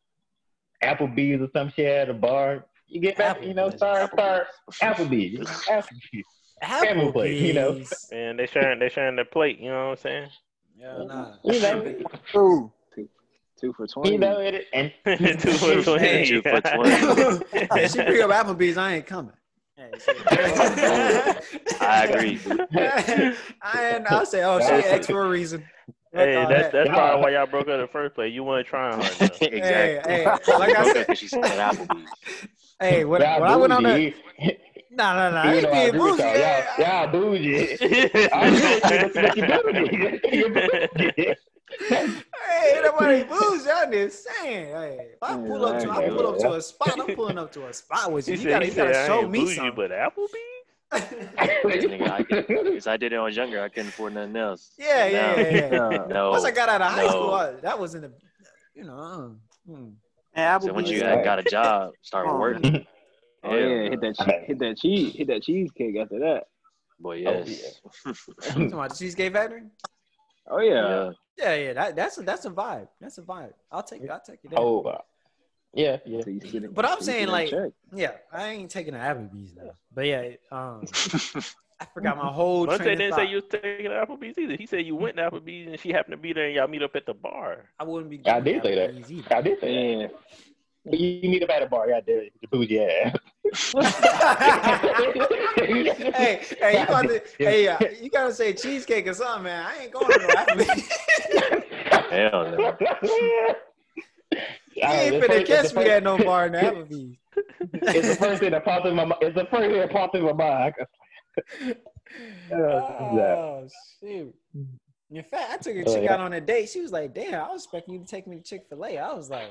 Applebee's 0.84 1.42
or 1.42 1.50
some 1.54 1.72
shit 1.72 1.86
at 1.88 2.10
a 2.10 2.14
bar. 2.14 2.66
You 2.94 3.00
get 3.02 3.18
back, 3.18 3.44
you 3.44 3.56
know, 3.56 3.72
start 3.72 4.12
start 4.12 4.48
Applebee's, 4.84 5.50
Applebee's. 5.68 6.28
Family 6.62 7.12
plate, 7.12 7.42
you 7.42 7.54
know. 7.54 7.82
And 8.12 8.38
they 8.38 8.46
sharing 8.46 8.78
they 8.78 8.88
sharing 8.90 9.16
their 9.16 9.26
plate. 9.26 9.58
You 9.60 9.70
know 9.72 9.86
what 9.86 9.92
I'm 9.92 9.98
saying? 9.98 10.30
Yeah, 10.78 11.04
nah. 11.08 11.34
You 11.44 11.60
know, 11.60 11.96
True. 12.28 12.72
Two 13.60 13.74
for 13.74 13.88
twenty. 13.88 14.12
you 14.12 14.18
know 14.20 14.38
it, 14.40 14.68
and 14.74 14.92
Two 15.40 15.54
for 15.54 15.82
twenty. 15.82 16.06
Hey. 16.06 16.26
Two 16.26 16.42
for 16.44 16.62
20. 16.62 16.90
hey, 17.74 17.88
she 17.88 18.04
bring 18.04 18.22
up 18.22 18.30
Applebee's, 18.30 18.78
I 18.78 18.96
ain't 18.96 19.08
coming. 19.08 19.34
Hey, 19.76 19.90
I 21.82 22.06
agree. 22.08 22.40
I 23.62 23.84
and 23.86 24.08
I'll 24.08 24.26
say, 24.26 24.44
oh, 24.44 24.60
she 24.60 24.66
ex 24.66 25.08
for 25.08 25.26
a 25.26 25.30
reason. 25.30 25.62
Fuck 26.14 26.22
Hey, 26.22 26.34
that's 26.36 26.50
that. 26.50 26.72
that's 26.74 26.90
probably 26.90 27.24
why 27.24 27.30
y'all 27.32 27.48
broke 27.48 27.68
up 27.68 27.74
in 27.74 27.82
the 27.82 27.88
first 27.88 28.14
place. 28.14 28.32
You 28.34 28.44
weren't 28.44 28.68
trying 28.68 29.02
hard 29.02 29.20
enough. 29.20 29.38
exactly. 29.42 30.14
Hey, 30.14 30.24
hey, 30.24 30.26
like 30.60 30.76
I 30.76 30.84
Broke 30.84 30.88
up 30.90 30.94
said, 30.96 31.08
'cause 31.08 31.18
she 31.18 31.28
said 31.28 31.44
Applebee's. 31.44 32.12
Hey, 32.84 33.06
when, 33.06 33.22
Yeah, 33.22 33.40
when 33.40 33.50
I 33.50 33.56
went 33.56 33.74
on 33.74 33.84
dude, 33.84 33.92
that, 33.92 34.00
he, 34.38 34.58
Nah, 34.92 35.14
nah, 35.16 35.30
nah. 35.32 35.42
I 35.50 35.58
Even 35.58 35.70
ain't 35.76 35.92
being 35.94 36.04
bougie. 36.04 36.22
y'all, 36.22 36.38
Yeah, 36.38 36.66
y'all, 36.78 37.04
y'all 37.04 37.12
bougie. 37.12 37.78
I 38.34 38.48
agree 38.48 40.04
with 40.04 40.34
you, 40.34 40.50
but 40.50 41.18
you. 41.18 41.36
Hey, 41.90 42.74
ain't 42.76 42.84
nobody 42.84 43.24
bougie. 43.24 43.70
I'm 43.74 43.92
just 43.92 44.28
saying. 44.28 44.68
Hey, 44.68 44.98
if 45.14 45.24
I 45.24 45.36
pull 45.36 45.66
up 45.66 45.82
to, 45.82 45.90
I 45.90 46.08
pull 46.08 46.28
up 46.28 46.38
to 46.40 46.54
a 46.54 46.62
spot. 46.62 47.00
I'm 47.00 47.16
pulling 47.16 47.40
up 47.40 47.52
to 47.54 47.66
a 47.66 47.74
spot 47.74 48.12
with 48.12 48.28
you. 48.28 48.36
You 48.36 48.50
gotta, 48.50 48.68
you 48.68 48.74
gotta 48.74 48.94
show 49.08 49.22
ain't 49.22 49.32
me 49.32 49.40
bougie, 49.40 49.56
something. 49.56 49.76
but 49.76 49.90
Applebee's? 49.90 50.64
Nigga, 50.94 52.10
I, 52.10 52.22
because 52.22 52.86
I 52.86 52.98
did 52.98 53.14
it 53.14 53.16
when 53.16 53.22
I 53.22 53.26
was 53.26 53.36
younger. 53.36 53.64
I 53.64 53.70
couldn't 53.70 53.90
afford 53.90 54.14
nothing 54.14 54.36
else. 54.36 54.70
Yeah, 54.78 55.08
yeah, 55.08 55.12
Now- 55.22 55.36
yeah, 55.42 55.50
yeah. 55.50 55.70
Yeah. 55.72 56.06
No. 56.10 56.30
Once 56.32 56.44
I 56.44 56.52
got 56.52 56.70
out 56.70 56.82
of 56.84 56.92
high 56.92 57.04
no. 57.06 57.10
school, 57.10 57.34
I, 57.34 57.52
that 57.62 57.80
was 57.80 57.96
in 57.96 58.02
the, 58.02 58.12
you 58.76 58.84
know. 58.84 59.36
Uh, 59.68 59.76
And 60.36 60.64
So 60.64 60.74
once 60.74 60.90
you 60.90 60.98
Applebee's, 61.02 61.02
got, 61.16 61.24
got 61.24 61.40
a 61.40 61.44
job, 61.44 61.92
start 62.02 62.28
Oh, 62.30 62.38
working. 62.40 62.86
Oh 63.44 63.56
yeah, 63.56 63.90
hit 63.90 64.02
that 64.02 64.18
che- 64.18 64.44
hit 64.48 64.60
that 64.60 64.78
cheese 64.78 65.14
hit 65.16 65.28
that 65.28 65.44
cheesecake 65.44 65.98
after 65.98 66.20
that. 66.20 66.44
Boy, 67.00 67.26
Oh, 67.26 67.44
yes. 67.46 67.82
Talking 68.42 68.72
about 68.72 68.92
the 68.92 68.96
Cheesecake 68.96 69.34
Factory? 69.34 69.64
Oh 70.50 70.60
yeah. 70.60 70.72
yeah. 70.74 71.12
Yeah, 71.38 71.56
yeah. 71.56 71.74
That, 71.74 71.96
that's 71.96 72.18
a 72.20 72.22
that's 72.22 72.46
a 72.46 72.52
vibe. 72.52 72.88
That's 73.02 73.18
a 73.18 73.22
vibe. 73.22 73.54
I'll 73.72 73.84
take 73.84 74.02
it. 74.04 74.10
I'll 74.10 74.22
take 74.26 74.40
it. 74.44 74.50
there. 74.52 74.60
Oh, 74.60 74.82
uh, 74.84 75.00
yeah, 75.74 75.98
yeah. 76.06 76.22
So 76.22 76.30
you 76.30 76.70
But 76.74 76.86
I'm 76.86 76.92
so 76.92 76.98
you 76.98 77.02
see 77.02 77.12
saying, 77.12 77.28
like- 77.28 77.50
check. 77.50 77.72
Yeah, 77.94 78.12
I 78.32 78.50
ain't 78.50 78.72
taking 78.72 78.94
an 78.94 79.02
Applebee's 79.02 79.56
now. 79.56 79.72
But 79.94 80.06
yeah, 80.06 80.30
um, 80.52 80.86
I 81.84 81.88
forgot 81.94 82.18
my 82.18 82.32
whole 82.32 82.66
Once 82.66 82.80
they 82.80 82.86
train 82.86 82.98
didn't 82.98 83.12
thought. 83.12 83.20
say 83.20 83.30
you 83.30 83.36
was 83.36 83.46
taking 83.50 83.92
Applebee's 83.92 84.38
either. 84.38 84.56
He 84.56 84.66
said 84.66 84.86
you 84.86 84.96
went 84.96 85.18
to 85.18 85.30
Applebee's 85.30 85.68
and 85.68 85.80
she 85.80 85.92
happened 85.92 86.14
to 86.14 86.18
be 86.18 86.32
there 86.32 86.46
and 86.46 86.56
y'all 86.56 86.68
meet 86.70 86.82
up 86.82 86.96
at 86.96 87.06
the 87.06 87.14
bar. 87.14 87.66
I 87.78 87.84
wouldn't 87.84 88.10
be. 88.10 88.22
I 88.26 88.40
did 88.40 88.64
say 88.64 88.76
that. 88.76 89.12
Either. 89.12 89.36
I 89.36 89.42
did 89.42 89.60
say 89.60 89.96
that. 89.96 90.02
Yeah. 90.02 90.18
You 90.86 91.30
meet 91.30 91.44
up 91.44 91.50
at 91.50 91.64
a 91.64 91.66
bar, 91.68 91.90
yeah, 91.90 92.02
did 92.02 92.32
the 92.42 92.48
bougie 92.48 92.80
ass. 92.82 93.18
hey, 95.56 96.42
hey, 96.60 96.80
you 96.80 96.86
got 96.88 97.02
to, 97.04 97.22
hey, 97.38 97.68
uh, 97.68 97.78
you 98.02 98.10
gotta 98.10 98.34
say 98.34 98.54
cheesecake 98.54 99.08
or 99.08 99.14
something, 99.14 99.44
man. 99.44 99.66
I 99.66 99.84
ain't 99.84 99.94
going 99.94 100.12
to 100.12 100.20
no 100.20 100.28
Applebee's. 100.28 100.90
Hell 102.10 102.52
no. 102.52 102.78
you 104.76 104.84
ain't 104.84 105.24
finna 105.24 105.46
catch 105.46 105.74
me 105.74 105.90
at 105.90 106.04
no 106.04 106.18
bar 106.18 106.48
in 106.48 106.54
Applebee's. 106.54 107.18
It's 107.74 108.10
the 108.10 108.16
first 108.16 108.42
thing 108.42 108.52
that 108.52 108.66
popped 108.66 108.86
in 108.86 108.96
my 108.96 109.06
mind. 109.06 109.22
It's 109.22 109.36
the 109.36 109.46
first 109.46 109.70
thing 109.70 109.80
that 109.80 109.92
popped 109.92 110.16
in 110.16 110.24
my 110.24 110.34
mind. 110.34 110.74
Oh 112.52 113.68
shoot! 114.00 114.34
In 115.12 115.24
fact, 115.24 115.52
I 115.52 115.58
took 115.58 115.76
a 115.76 115.84
Oh, 115.90 115.94
chick 115.96 116.10
out 116.10 116.20
on 116.20 116.34
a 116.34 116.42
date. 116.42 116.70
She 116.70 116.82
was 116.82 116.92
like, 116.92 117.14
"Damn, 117.14 117.46
I 117.46 117.52
was 117.52 117.64
expecting 117.64 117.96
you 117.96 118.00
to 118.02 118.06
take 118.06 118.28
me 118.28 118.38
to 118.38 118.44
Chick 118.44 118.66
Fil 118.70 118.86
A." 118.86 118.98
I 118.98 119.14
was 119.14 119.30
like, 119.30 119.50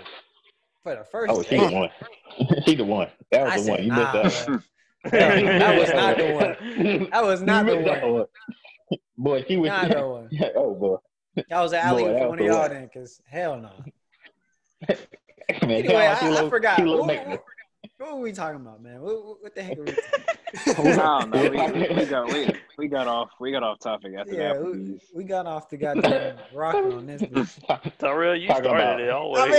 "For 0.83 0.95
the 0.95 1.05
first 1.05 1.33
Oh, 1.33 1.43
she 1.43 1.57
date." 1.57 1.71
the 1.71 1.77
one. 1.77 1.91
she 2.67 2.75
the 2.75 2.85
one. 2.85 3.09
That 3.31 3.45
was 3.45 3.53
I 3.53 3.57
the 3.57 3.63
said, 3.63 3.71
one. 3.71 3.83
You 3.83 3.89
nah, 3.89 4.23
missed 4.23 4.47
that. 4.47 4.63
that 5.11 5.79
was 5.79 5.93
not 5.93 6.17
the 6.17 6.33
one. 6.33 7.09
That 7.11 7.25
was 7.25 7.43
not 7.43 7.67
the 7.67 7.77
that 7.83 8.09
one. 8.09 8.27
Boy, 9.17 9.45
she 9.49 9.57
was. 9.57 9.69
Not 9.69 9.89
the 9.91 10.07
one. 10.09 10.29
oh 10.57 10.75
boy. 10.75 10.97
That 11.49 11.61
was 11.61 11.73
an 11.73 11.79
alley 11.81 12.05
Boy, 12.05 12.19
for 12.19 12.29
one 12.29 12.39
of 12.41 12.45
y'all 12.47 12.69
then, 12.69 12.91
cause 12.93 13.21
hell 13.27 13.59
no. 13.59 13.73
Anyway, 15.49 15.95
I, 15.97 16.45
I 16.45 16.49
forgot. 16.49 16.79
look 16.81 17.01
what, 17.01 17.09
like- 17.09 17.43
were 17.99 18.17
we 18.17 18.33
talking 18.33 18.61
about, 18.61 18.83
man? 18.83 19.01
What, 19.01 19.43
what- 19.43 19.55
the 19.55 19.63
heck 19.63 19.79
are 19.79 19.83
we? 19.85 19.93
I 19.93 20.32
don't 20.67 21.31
know. 21.31 21.51
We, 21.51 21.95
we 21.95 22.05
got 22.07 22.27
we, 22.33 22.49
we 22.79 22.89
got 22.89 23.07
off 23.07 23.31
we 23.41 23.51
got 23.53 23.63
off 23.63 23.79
topic 23.81 24.13
after 24.19 24.35
Yeah, 24.35 24.55
that. 24.55 24.63
we, 24.65 24.99
we 25.15 25.25
got 25.25 25.47
off 25.47 25.69
the 25.71 25.77
goddamn 25.77 26.37
rocker 26.55 26.93
on 26.93 27.07
this. 27.07 27.23
bitch. 27.23 27.93
Tyrell, 27.99 28.37
you 28.37 28.49
Talking 28.49 28.65
started 28.65 28.85
about- 28.85 29.01
it 29.01 29.09
I 29.09 29.13
always. 29.13 29.53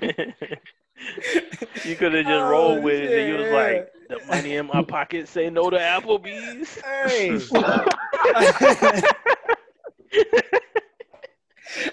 mean, 0.00 0.34
you 1.84 1.96
could 1.96 2.14
have 2.14 2.24
just 2.24 2.30
Oh, 2.44 2.50
rolled 2.50 2.82
with 2.82 2.94
it 3.02 3.18
and 3.18 3.28
you 3.28 3.34
was 3.44 3.52
like, 3.52 3.92
the 4.08 4.18
money 4.26 4.56
in 4.56 4.66
my 4.66 4.82
pocket 4.82 5.28
say 5.28 5.50
no 5.50 5.68
to 5.70 5.76
Applebee's. 5.78 6.80
hey. 6.84 7.38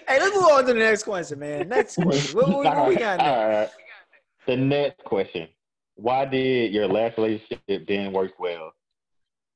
hey, 0.07 0.19
let's 0.19 0.35
move 0.35 0.43
on 0.45 0.65
to 0.65 0.73
the 0.73 0.79
next 0.79 1.03
question, 1.03 1.39
man. 1.39 1.67
Next 1.67 1.95
question. 1.97 2.37
What, 2.37 2.49
what, 2.49 2.75
what 2.75 2.87
we 2.89 2.95
got 2.95 3.17
next? 3.17 3.29
All 3.29 3.47
right. 3.49 3.69
The 4.45 4.57
next 4.57 5.03
question: 5.03 5.47
Why 5.95 6.25
did 6.25 6.73
your 6.73 6.87
last 6.87 7.17
relationship 7.17 7.61
didn't 7.67 8.13
work 8.13 8.31
well? 8.39 8.73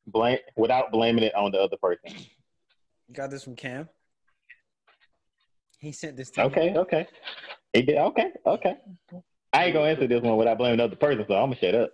Blame 0.06 0.38
without 0.56 0.92
blaming 0.92 1.24
it 1.24 1.36
on 1.36 1.52
the 1.52 1.60
other 1.60 1.78
person. 1.78 2.16
Got 3.12 3.32
this 3.32 3.44
from 3.44 3.56
Cam. 3.56 3.90
He 5.80 5.92
sent 5.92 6.16
this 6.18 6.30
to 6.32 6.42
me. 6.42 6.46
Okay, 6.48 6.74
okay. 6.76 7.08
He 7.74 7.82
did. 7.82 7.98
Okay, 7.98 8.32
okay. 8.46 8.78
I 9.54 9.66
ain't 9.66 9.74
gonna 9.74 9.90
answer 9.90 10.08
this 10.08 10.22
one 10.22 10.38
without 10.38 10.58
blaming 10.58 10.78
the 10.78 10.86
other 10.86 10.96
person, 10.96 11.26
so 11.28 11.34
I'm 11.36 11.50
gonna 11.50 11.56
shut 11.60 11.76
up. 11.76 11.92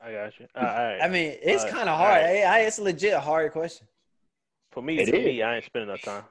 I 0.00 0.12
got 0.12 0.38
you. 0.40 0.46
All 0.56 0.62
right. 0.62 0.98
I 1.00 1.08
mean, 1.08 1.36
it's 1.42 1.64
Uh, 1.64 1.68
kind 1.68 1.88
of 1.88 1.96
hard. 1.96 2.18
alright. 2.22 2.26
Hey, 2.26 2.44
I- 2.44 2.60
it's 2.60 2.78
a 2.78 2.82
legit 2.82 3.14
hard 3.14 3.52
question. 3.52 3.86
for 4.70 4.82
me, 4.82 4.98
It 5.00 5.08
for 5.10 5.16
is. 5.16 5.24
me, 5.26 5.42
I 5.42 5.56
ain't 5.56 5.64
spending 5.64 5.90
enough 5.90 6.02
time. 6.02 6.24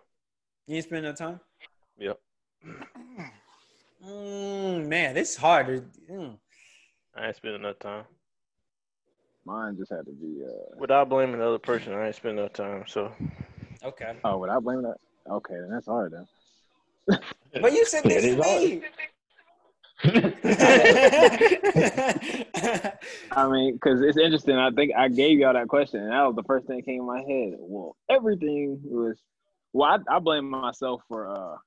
You 0.68 0.76
ain't 0.78 0.86
spending 0.86 1.12
no 1.12 1.16
time? 1.16 1.40
Yep. 1.98 2.20
Mm, 4.04 4.88
man, 4.88 5.14
this 5.14 5.32
is 5.32 5.36
hard. 5.38 5.92
Mm. 6.10 6.38
I 7.16 7.28
ain't 7.28 7.36
spending 7.36 7.62
enough 7.62 7.80
time. 7.80 8.06
Mine 9.46 9.76
just 9.78 9.92
had 9.92 10.06
to 10.06 10.12
be 10.12 10.44
uh 10.46 10.76
Without 10.78 11.10
blaming 11.10 11.40
the 11.40 11.48
other 11.48 11.60
person, 11.60 11.94
I 11.94 12.08
ain't 12.08 12.16
spending 12.16 12.40
enough 12.40 12.54
time. 12.54 12.84
So 12.88 13.12
Okay. 13.84 14.16
oh 14.24 14.38
without 14.38 14.64
blaming 14.64 14.84
that. 14.84 14.98
Okay, 15.30 15.56
then 15.56 15.70
that's 15.72 15.88
hard 15.88 16.14
then. 16.14 17.20
But 17.62 17.74
you 17.74 17.86
said 17.86 18.06
this 18.06 18.24
to 18.24 18.38
me. 18.38 18.82
I 23.32 23.48
mean, 23.50 23.74
because 23.74 24.02
it's 24.02 24.18
interesting. 24.18 24.56
I 24.56 24.72
think 24.72 24.94
I 24.98 25.10
gave 25.10 25.38
y'all 25.38 25.54
that 25.54 25.68
question, 25.68 26.00
and 26.02 26.12
that 26.12 26.24
was 26.24 26.36
the 26.36 26.44
first 26.44 26.66
thing 26.66 26.78
that 26.78 26.86
came 26.86 27.02
in 27.02 27.06
my 27.06 27.20
head. 27.22 27.56
Well, 27.60 27.96
everything 28.10 28.80
was. 28.84 29.20
Well, 29.74 30.00
I, 30.10 30.16
I 30.16 30.20
blame 30.20 30.50
myself 30.50 31.02
for 31.08 31.30
uh 31.30 31.58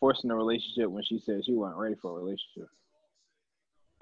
forcing 0.00 0.30
a 0.30 0.36
relationship 0.36 0.90
when 0.90 1.02
she 1.02 1.18
said 1.18 1.44
she 1.44 1.54
wasn't 1.54 1.78
ready 1.78 1.96
for 2.00 2.12
a 2.12 2.14
relationship. 2.22 2.68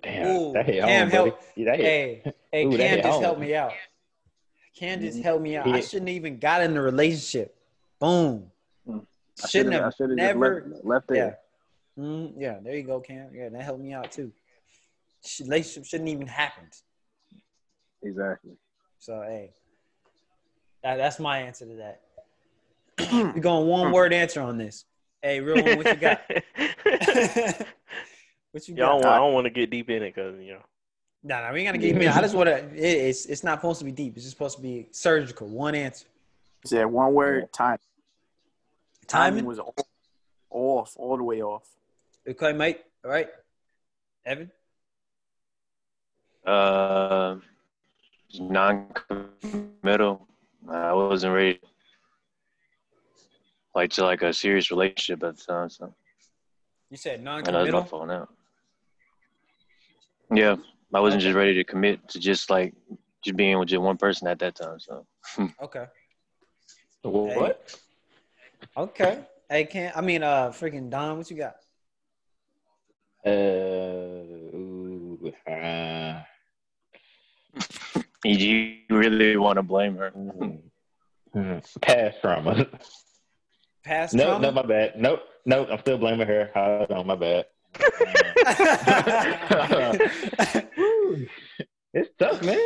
Damn, 0.04 0.26
Ooh, 0.26 0.52
that 0.52 0.66
hit 0.66 0.84
Cam, 0.84 1.08
home, 1.08 1.10
help. 1.10 1.42
Yeah, 1.56 1.64
that 1.64 1.76
hit. 1.76 1.86
hey, 1.86 2.34
hey, 2.52 2.64
Ooh, 2.66 2.76
Cam 2.76 3.02
just 3.02 3.20
helped 3.20 3.40
me 3.40 3.54
out. 3.54 3.72
Cam 4.76 5.00
just 5.00 5.22
helped 5.22 5.42
me 5.42 5.56
out. 5.56 5.66
I 5.68 5.80
shouldn't 5.80 6.10
even 6.10 6.38
got 6.38 6.62
in 6.62 6.74
the 6.74 6.80
relationship. 6.82 7.56
Boom. 7.98 8.50
Mm. 8.86 9.06
I 9.42 9.46
Shouldn't 9.48 9.74
have 9.74 9.94
should've 9.96 10.16
never. 10.16 10.66
left, 10.70 10.84
left 10.84 11.06
yeah. 11.10 11.14
there. 11.14 11.38
Mm, 11.98 12.32
yeah, 12.36 12.58
there 12.62 12.76
you 12.76 12.82
go, 12.82 13.00
Cam. 13.00 13.30
Yeah, 13.34 13.48
that 13.48 13.62
helped 13.62 13.80
me 13.80 13.92
out 13.94 14.12
too. 14.12 14.30
Relationship 15.40 15.86
shouldn't 15.86 16.10
even 16.10 16.26
happened. 16.26 16.72
Exactly. 18.02 18.52
So 18.98 19.22
hey, 19.22 19.52
that, 20.82 20.96
that's 20.96 21.18
my 21.18 21.38
answer 21.38 21.64
to 21.66 21.74
that. 21.76 22.00
We're 23.12 23.40
going 23.40 23.66
one 23.68 23.90
word 23.90 24.12
answer 24.12 24.42
on 24.42 24.58
this. 24.58 24.84
Hey, 25.22 25.40
real 25.40 25.64
one, 25.64 25.78
what 25.78 25.86
you 25.86 25.96
got? 25.96 26.20
what 28.54 28.68
you 28.68 28.76
Y'all, 28.76 29.02
got? 29.02 29.14
I 29.14 29.16
don't 29.16 29.34
want 29.34 29.46
to 29.46 29.50
get 29.50 29.68
deep 29.68 29.90
in 29.90 30.02
it 30.04 30.14
because 30.14 30.40
you 30.40 30.52
know. 30.52 30.62
Nah, 31.24 31.40
nah, 31.40 31.52
we 31.52 31.60
ain't 31.60 31.68
gotta 31.68 31.78
get 31.78 31.96
me. 31.96 32.06
I 32.06 32.20
just 32.20 32.36
want 32.36 32.48
to. 32.48 32.56
It, 32.72 33.08
it's 33.08 33.26
it's 33.26 33.42
not 33.42 33.58
supposed 33.58 33.80
to 33.80 33.84
be 33.84 33.90
deep. 33.90 34.14
It's 34.14 34.24
just 34.24 34.36
supposed 34.36 34.56
to 34.58 34.62
be 34.62 34.86
surgical. 34.92 35.48
One 35.48 35.74
answer. 35.74 36.06
said 36.64 36.84
one 36.86 37.12
word, 37.14 37.52
time. 37.52 37.78
Timing. 39.08 39.44
was 39.44 39.58
off, 39.58 39.74
off, 40.50 40.94
all 40.96 41.16
the 41.16 41.24
way 41.24 41.42
off. 41.42 41.66
Okay, 42.28 42.52
mate. 42.52 42.80
All 43.04 43.10
right. 43.10 43.28
Evan. 44.24 44.50
Uh, 46.46 47.36
non-committal. 48.38 50.28
I 50.70 50.92
wasn't 50.92 51.34
ready, 51.34 51.60
like 53.74 53.90
to 53.92 54.04
like 54.04 54.22
a 54.22 54.32
serious 54.32 54.70
relationship 54.70 55.24
at 55.24 55.36
the 55.38 55.42
time. 55.42 55.68
So 55.70 55.92
You 56.90 56.96
said 56.96 57.20
I 57.20 57.22
know 57.24 57.36
it's 57.38 57.48
my 57.48 57.52
non-committal. 57.52 57.84
fault 57.84 58.06
now. 58.08 58.28
Yeah, 60.34 60.56
I 60.92 61.00
wasn't 61.00 61.22
just 61.22 61.36
ready 61.36 61.54
to 61.54 61.64
commit 61.64 62.08
to 62.08 62.18
just 62.18 62.50
like 62.50 62.74
just 63.24 63.36
being 63.36 63.58
with 63.58 63.68
just 63.68 63.82
one 63.82 63.96
person 63.96 64.28
at 64.28 64.38
that 64.40 64.54
time. 64.54 64.78
So 64.80 65.06
Okay. 65.62 65.84
What? 67.02 67.78
Okay. 68.76 69.24
Hey, 69.48 69.64
can 69.66 69.92
I 69.94 70.00
mean 70.00 70.22
uh 70.22 70.50
freaking 70.50 70.90
Don? 70.90 71.18
What 71.18 71.30
you 71.30 71.36
got? 71.36 71.56
Uh, 73.26 73.30
ooh, 73.30 75.32
uh, 75.50 76.20
you 78.24 78.76
really 78.90 79.36
want 79.36 79.56
to 79.56 79.62
blame 79.62 79.96
her? 79.96 80.10
mm, 80.10 80.60
mm, 81.34 81.80
past 81.80 82.20
trauma. 82.20 82.66
Past 83.82 84.14
no, 84.14 84.24
trauma. 84.24 84.40
no, 84.40 84.52
my 84.52 84.62
bad. 84.62 84.98
Nope, 84.98 85.20
nope. 85.46 85.68
I'm 85.70 85.78
still 85.78 85.96
blaming 85.96 86.26
her. 86.26 86.50
Hold 86.54 86.90
on, 86.90 87.06
my 87.06 87.16
bad. 87.16 87.46
It's 91.92 92.10
tough, 92.18 92.42
man. 92.42 92.58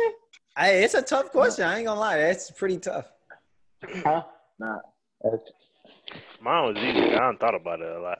Hey, 0.57 0.83
it's 0.83 0.93
a 0.95 1.01
tough 1.01 1.31
question. 1.31 1.65
I 1.65 1.77
ain't 1.77 1.85
gonna 1.87 1.99
lie. 1.99 2.17
That's 2.17 2.51
pretty 2.51 2.77
tough. 2.79 3.05
Huh? 4.03 4.23
Nah. 4.59 4.79
That's- 5.23 5.41
Mine 6.41 6.73
was 6.73 6.77
easy. 6.83 7.13
I 7.13 7.19
done 7.19 7.37
thought 7.37 7.53
about 7.53 7.81
it 7.81 7.95
a 7.95 7.99
lot. 8.01 8.19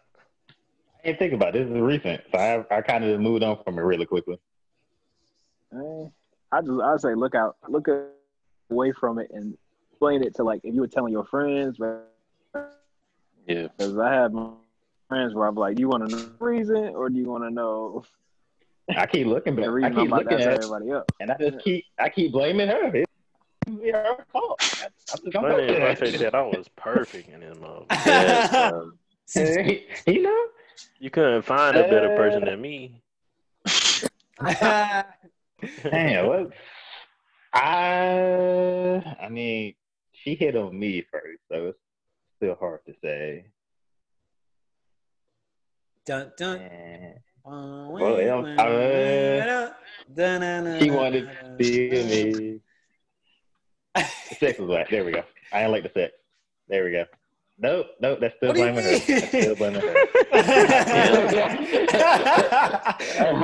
I 0.50 1.08
didn't 1.08 1.20
think 1.20 1.34
about 1.34 1.56
it. 1.56 1.66
This 1.68 1.76
is 1.76 1.82
recent, 1.82 2.22
so 2.32 2.38
I 2.38 2.78
I 2.78 2.82
kind 2.82 3.04
of 3.04 3.20
moved 3.20 3.42
on 3.44 3.64
from 3.64 3.80
it 3.80 3.82
really 3.82 4.06
quickly. 4.06 4.38
I 5.74 6.62
just 6.62 6.82
I 6.82 6.98
say 6.98 7.16
look 7.16 7.34
out, 7.36 7.56
look 7.68 7.88
away 8.70 8.92
from 8.92 9.18
it, 9.20 9.32
and 9.34 9.58
explain 9.92 10.22
it 10.24 10.36
to 10.36 10.44
like 10.44 10.62
if 10.64 10.74
you 10.76 10.82
were 10.82 10.88
telling 10.88 11.12
your 11.14 11.26
friends, 11.26 11.78
Yeah. 13.48 13.68
because 13.78 13.98
I 13.98 14.14
have 14.14 14.34
my 14.34 14.52
friends 15.10 15.34
where 15.34 15.48
I'm 15.48 15.56
like, 15.56 15.76
do 15.76 15.82
you 15.82 15.90
want 15.90 16.08
to 16.08 16.16
know 16.16 16.22
the 16.24 16.46
reason 16.46 16.96
or 16.96 17.10
do 17.10 17.18
you 17.18 17.26
want 17.26 17.44
to 17.44 17.50
know 17.50 18.06
I 18.96 19.06
keep 19.06 19.28
looking 19.28 19.56
back. 19.56 19.68
I 19.68 19.90
keep 19.90 20.10
looking 20.10 20.40
at 20.40 20.64
everybody 20.64 20.92
up? 20.94 21.12
and 21.20 21.32
I 21.32 21.38
just 21.38 21.60
keep 21.60 21.84
I 22.00 22.10
keep 22.10 22.32
blaming 22.32 22.70
her. 22.70 22.96
It's 22.96 23.12
her 23.68 24.26
fault. 24.32 24.62
I'm 24.82 25.20
just 25.22 25.34
gonna 25.34 25.50
Money 25.50 25.68
go 25.68 25.86
I 25.86 25.94
said 25.96 26.14
that 26.16 26.34
I 26.34 26.42
was 26.42 26.68
perfect 26.76 27.30
in 27.30 27.42
this 27.42 27.58
motherfucker. 27.58 28.94
Yeah, 29.36 29.46
um, 29.46 29.86
you 30.08 30.24
know, 30.24 30.46
You 31.00 31.12
couldn't 31.12 31.44
find 31.44 31.78
a 31.78 31.84
better 31.84 32.16
person 32.16 32.46
than 32.46 32.60
me. 32.60 33.02
damn. 35.84 36.26
What? 36.26 36.52
I 37.54 39.16
I 39.22 39.30
mean, 39.30 39.76
she 40.14 40.34
hit 40.34 40.56
on 40.56 40.80
me 40.80 41.04
first, 41.12 41.42
so 41.52 41.68
it's 41.68 41.80
still 42.38 42.56
hard 42.56 42.80
to 42.88 42.94
say. 43.04 43.46
Dun, 46.10 46.32
dun. 46.38 46.60
Eh, 46.60 47.14
Well, 47.46 48.20
yeah, 48.20 48.42
She 50.80 50.90
wanted 50.90 51.30
to 51.30 51.56
feel 51.64 52.06
me. 52.06 52.60
The 53.96 54.36
sex 54.36 54.58
was 54.60 54.68
black. 54.68 54.90
There 54.90 55.06
we 55.06 55.12
go. 55.12 55.24
I 55.54 55.60
didn't 55.60 55.72
like 55.72 55.84
the 55.84 55.92
sex. 55.94 56.14
There 56.68 56.84
we 56.84 56.92
go. 56.92 57.06
Nope, 57.60 57.88
nope. 58.02 58.20
That's 58.22 58.36
still 58.38 58.50
What 58.50 58.56
blaming 58.58 58.84
her. 58.84 58.92
That's 58.98 59.28
still 59.28 59.56
blaming 59.56 59.82
her. 59.82 59.94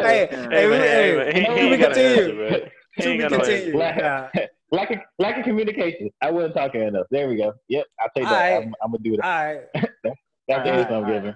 hey, 0.01 0.27
hey, 0.31 0.67
we- 0.67 0.75
hey, 0.75 1.33
he- 1.33 1.39
he 1.39 1.45
to 1.45 1.51
ain't 1.51 1.71
be 1.71 1.77
got 1.77 1.91
an 1.91 1.99
answer, 1.99 2.25
continued. 2.25 2.35
bro. 2.37 2.69
He 2.95 3.01
To 3.03 3.09
ain't 3.09 3.17
be 3.17 3.21
got 3.21 3.31
no 3.31 3.37
answer. 3.37 3.51
continued. 3.51 4.49
Lack, 4.71 4.89
of 4.91 4.97
lack 5.19 5.37
of 5.37 5.43
communication. 5.43 6.09
I 6.21 6.31
wasn't 6.31 6.55
talking 6.55 6.81
enough. 6.81 7.05
There 7.11 7.27
we 7.29 7.35
go. 7.37 7.53
Yep, 7.69 7.85
I'll 7.99 8.09
take 8.15 8.23
that. 8.25 8.33
Alright. 8.33 8.63
I'm, 8.67 8.73
I'm 8.83 8.91
gonna 8.91 9.03
do 9.03 9.15
that. 9.17 9.25
All 9.25 9.45
right, 9.45 9.61
That's 10.03 10.15
the 10.47 10.53
Alright, 10.55 10.67
answer 10.67 10.87
I'm 10.89 11.03
alright. 11.03 11.13
giving. 11.13 11.35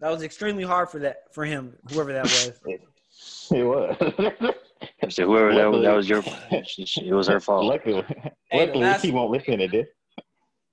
That 0.00 0.10
was 0.10 0.22
extremely 0.22 0.64
hard 0.64 0.88
for 0.90 0.98
that 1.00 1.32
for 1.32 1.44
him, 1.44 1.74
whoever 1.90 2.12
that 2.12 2.24
was. 2.24 2.52
It 3.50 3.62
was. 3.62 3.96
so 5.14 5.24
whoever 5.26 5.54
that, 5.54 5.70
was- 5.70 5.82
that 5.82 5.94
was 5.94 6.08
your, 6.08 6.20
Luckily- 6.20 6.64
she- 6.66 6.84
she- 6.84 7.08
it 7.08 7.14
was 7.14 7.28
her 7.28 7.40
fault. 7.40 7.64
luckily, 7.64 8.02
Hey, 8.50 8.66
luckily 8.66 8.84
last- 8.84 9.02
she 9.02 9.10
won't 9.12 9.30
listen 9.30 9.58
to 9.60 9.68
this. 9.68 9.86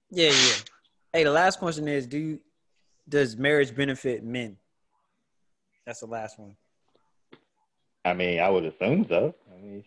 Yeah, 0.09 0.29
yeah. 0.29 0.53
Hey, 1.13 1.23
the 1.23 1.31
last 1.31 1.59
question 1.59 1.87
is: 1.87 2.05
Do 2.07 2.17
you, 2.17 2.39
does 3.07 3.37
marriage 3.37 3.73
benefit 3.75 4.23
men? 4.23 4.57
That's 5.85 5.99
the 6.01 6.07
last 6.07 6.37
one. 6.39 6.55
I 8.03 8.13
mean, 8.13 8.39
I 8.39 8.49
would 8.49 8.65
assume 8.65 9.05
so. 9.07 9.33
I 9.55 9.61
mean, 9.61 9.83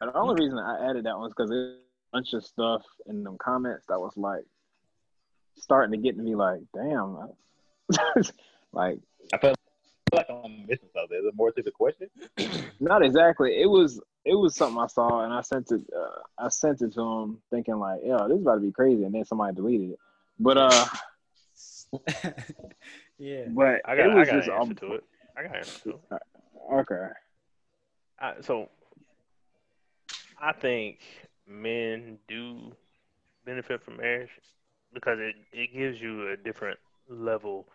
And 0.00 0.10
the 0.12 0.16
only 0.18 0.42
reason 0.44 0.58
I 0.58 0.88
added 0.90 1.04
that 1.06 1.16
one 1.16 1.28
is 1.28 1.34
because 1.36 1.50
there's 1.50 1.76
a 1.76 2.12
bunch 2.12 2.32
of 2.34 2.44
stuff 2.44 2.82
in 3.06 3.24
them 3.24 3.36
comments 3.42 3.86
that 3.88 3.98
was 3.98 4.12
like 4.16 4.44
starting 5.58 5.92
to 5.92 5.98
get 5.98 6.16
to 6.16 6.22
me 6.22 6.34
like, 6.34 6.60
damn, 6.74 7.16
like 8.72 8.98
I 9.32 9.38
felt 9.38 9.56
like 10.12 10.26
I'm 10.28 10.66
missing 10.66 10.88
something. 10.94 11.16
Is 11.16 11.24
there 11.24 11.32
more 11.34 11.52
to 11.52 11.62
the 11.62 11.70
question? 11.70 12.08
not 12.80 13.04
exactly. 13.04 13.60
It 13.60 13.66
was 13.66 14.00
it 14.24 14.34
was 14.34 14.56
something 14.56 14.80
I 14.80 14.86
saw 14.86 15.24
and 15.24 15.32
I 15.32 15.42
sent 15.42 15.70
it. 15.70 15.82
Uh, 15.94 16.20
I 16.38 16.48
sent 16.48 16.82
it 16.82 16.94
to 16.94 17.02
him 17.02 17.38
thinking 17.50 17.78
like, 17.78 18.00
yo, 18.04 18.28
this 18.28 18.36
is 18.36 18.42
about 18.42 18.56
to 18.56 18.60
be 18.60 18.72
crazy, 18.72 19.04
and 19.04 19.14
then 19.14 19.24
somebody 19.24 19.54
deleted 19.54 19.90
it. 19.90 19.98
But 20.38 20.58
uh, 20.58 20.86
yeah. 23.18 23.44
but 23.48 23.80
I 23.84 23.96
got, 23.96 24.06
it 24.06 24.12
I 24.12 24.24
got 24.24 24.32
just 24.32 24.48
an 24.48 24.54
answer 24.54 24.54
um, 24.54 24.74
to 24.74 24.92
it. 24.94 25.04
I 25.36 25.42
got 25.42 25.50
an 25.50 25.56
answer 25.56 25.80
to 25.80 25.90
it. 25.90 26.22
okay. 26.72 27.08
I, 28.18 28.34
so 28.40 28.68
I 30.40 30.52
think 30.52 31.00
men 31.46 32.18
do 32.28 32.72
benefit 33.44 33.82
from 33.82 33.98
marriage 33.98 34.30
because 34.94 35.18
it, 35.20 35.34
it 35.52 35.74
gives 35.74 36.00
you 36.00 36.30
a 36.30 36.36
different 36.36 36.78
level 37.08 37.66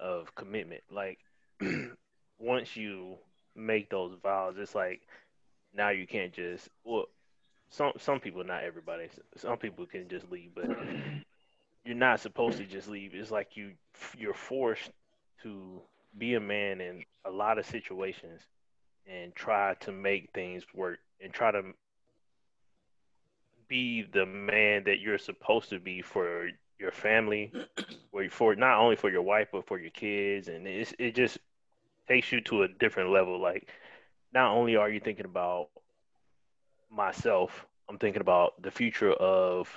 of 0.00 0.34
commitment. 0.34 0.82
Like 0.90 1.18
once 2.38 2.76
you 2.76 3.16
make 3.54 3.90
those 3.90 4.16
vows, 4.22 4.54
it's 4.58 4.74
like 4.74 5.02
now 5.74 5.90
you 5.90 6.06
can't 6.06 6.32
just 6.32 6.68
well 6.84 7.06
some 7.70 7.92
some 7.98 8.20
people 8.20 8.44
not 8.44 8.64
everybody 8.64 9.08
some 9.36 9.56
people 9.56 9.86
can 9.86 10.08
just 10.08 10.30
leave 10.30 10.50
but 10.54 10.68
you're 11.84 11.96
not 11.96 12.20
supposed 12.20 12.58
to 12.58 12.64
just 12.64 12.88
leave 12.88 13.12
it's 13.14 13.30
like 13.30 13.56
you 13.56 13.72
you're 14.18 14.34
forced 14.34 14.90
to 15.42 15.80
be 16.18 16.34
a 16.34 16.40
man 16.40 16.80
in 16.80 17.04
a 17.24 17.30
lot 17.30 17.58
of 17.58 17.66
situations 17.66 18.40
and 19.10 19.34
try 19.34 19.74
to 19.80 19.90
make 19.90 20.30
things 20.34 20.62
work 20.74 20.98
and 21.22 21.32
try 21.32 21.50
to 21.50 21.62
be 23.72 24.02
the 24.02 24.26
man 24.26 24.84
that 24.84 25.00
you're 25.00 25.16
supposed 25.16 25.70
to 25.70 25.80
be 25.80 26.02
for 26.02 26.50
your 26.78 26.92
family, 26.92 27.50
or 28.12 28.28
for 28.28 28.54
not 28.54 28.78
only 28.78 28.96
for 28.96 29.10
your 29.10 29.22
wife 29.22 29.48
but 29.50 29.66
for 29.66 29.78
your 29.78 29.90
kids, 29.92 30.48
and 30.48 30.66
it's, 30.66 30.92
it 30.98 31.14
just 31.14 31.38
takes 32.06 32.30
you 32.30 32.42
to 32.42 32.64
a 32.64 32.68
different 32.68 33.10
level. 33.10 33.40
Like, 33.40 33.70
not 34.34 34.54
only 34.54 34.76
are 34.76 34.90
you 34.90 35.00
thinking 35.00 35.24
about 35.24 35.68
myself, 36.90 37.64
I'm 37.88 37.96
thinking 37.96 38.20
about 38.20 38.60
the 38.60 38.70
future 38.70 39.14
of 39.14 39.70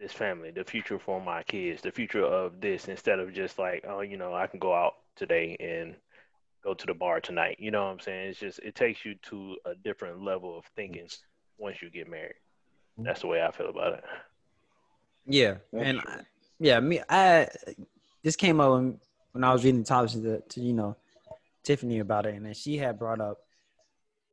this 0.00 0.12
family, 0.12 0.50
the 0.50 0.64
future 0.64 0.98
for 0.98 1.20
my 1.20 1.44
kids, 1.44 1.80
the 1.80 1.92
future 1.92 2.24
of 2.24 2.60
this, 2.60 2.88
instead 2.88 3.20
of 3.20 3.32
just 3.32 3.56
like, 3.56 3.84
oh, 3.86 4.00
you 4.00 4.16
know, 4.16 4.34
I 4.34 4.48
can 4.48 4.58
go 4.58 4.74
out 4.74 4.94
today 5.14 5.56
and 5.60 5.94
go 6.64 6.74
to 6.74 6.86
the 6.86 6.94
bar 6.94 7.20
tonight. 7.20 7.58
You 7.60 7.70
know 7.70 7.84
what 7.84 7.92
I'm 7.92 8.00
saying? 8.00 8.30
It's 8.30 8.40
just 8.40 8.58
it 8.58 8.74
takes 8.74 9.04
you 9.04 9.14
to 9.30 9.56
a 9.64 9.76
different 9.76 10.24
level 10.24 10.58
of 10.58 10.64
thinking 10.74 11.08
once 11.56 11.80
you 11.80 11.88
get 11.88 12.10
married. 12.10 12.34
That's 12.98 13.20
the 13.20 13.28
way 13.28 13.42
I 13.42 13.50
feel 13.50 13.68
about 13.68 13.94
it. 13.94 14.04
Yeah, 15.26 15.56
That's 15.72 15.86
and. 15.86 16.00
I, 16.00 16.20
yeah, 16.60 16.80
me, 16.80 17.00
I 17.08 17.48
this 18.24 18.36
came 18.36 18.60
up 18.60 18.72
when, 18.72 18.98
when 19.32 19.44
I 19.44 19.52
was 19.52 19.64
reading 19.64 19.80
the 19.80 19.86
topics 19.86 20.14
to, 20.14 20.40
to 20.40 20.60
you 20.60 20.72
know 20.72 20.96
Tiffany 21.62 22.00
about 22.00 22.26
it, 22.26 22.34
and 22.34 22.44
then 22.44 22.54
she 22.54 22.76
had 22.76 22.98
brought 22.98 23.20
up, 23.20 23.38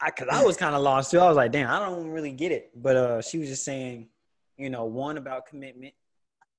I 0.01 0.07
because 0.07 0.28
I 0.32 0.43
was 0.43 0.57
kind 0.57 0.76
of 0.76 0.82
lost 0.82 1.11
too. 1.11 1.20
I 1.20 1.28
was 1.28 1.38
like, 1.38 1.51
damn, 1.51 1.70
I 1.70 1.80
don't 1.80 2.07
really 2.07 2.32
get 2.32 2.51
it, 2.51 2.72
but 2.76 2.95
uh, 2.95 3.22
she 3.22 3.38
was 3.38 3.49
just 3.49 3.63
saying, 3.63 4.07
you 4.57 4.70
know, 4.70 4.86
one 4.86 5.18
about 5.18 5.45
commitment. 5.45 5.93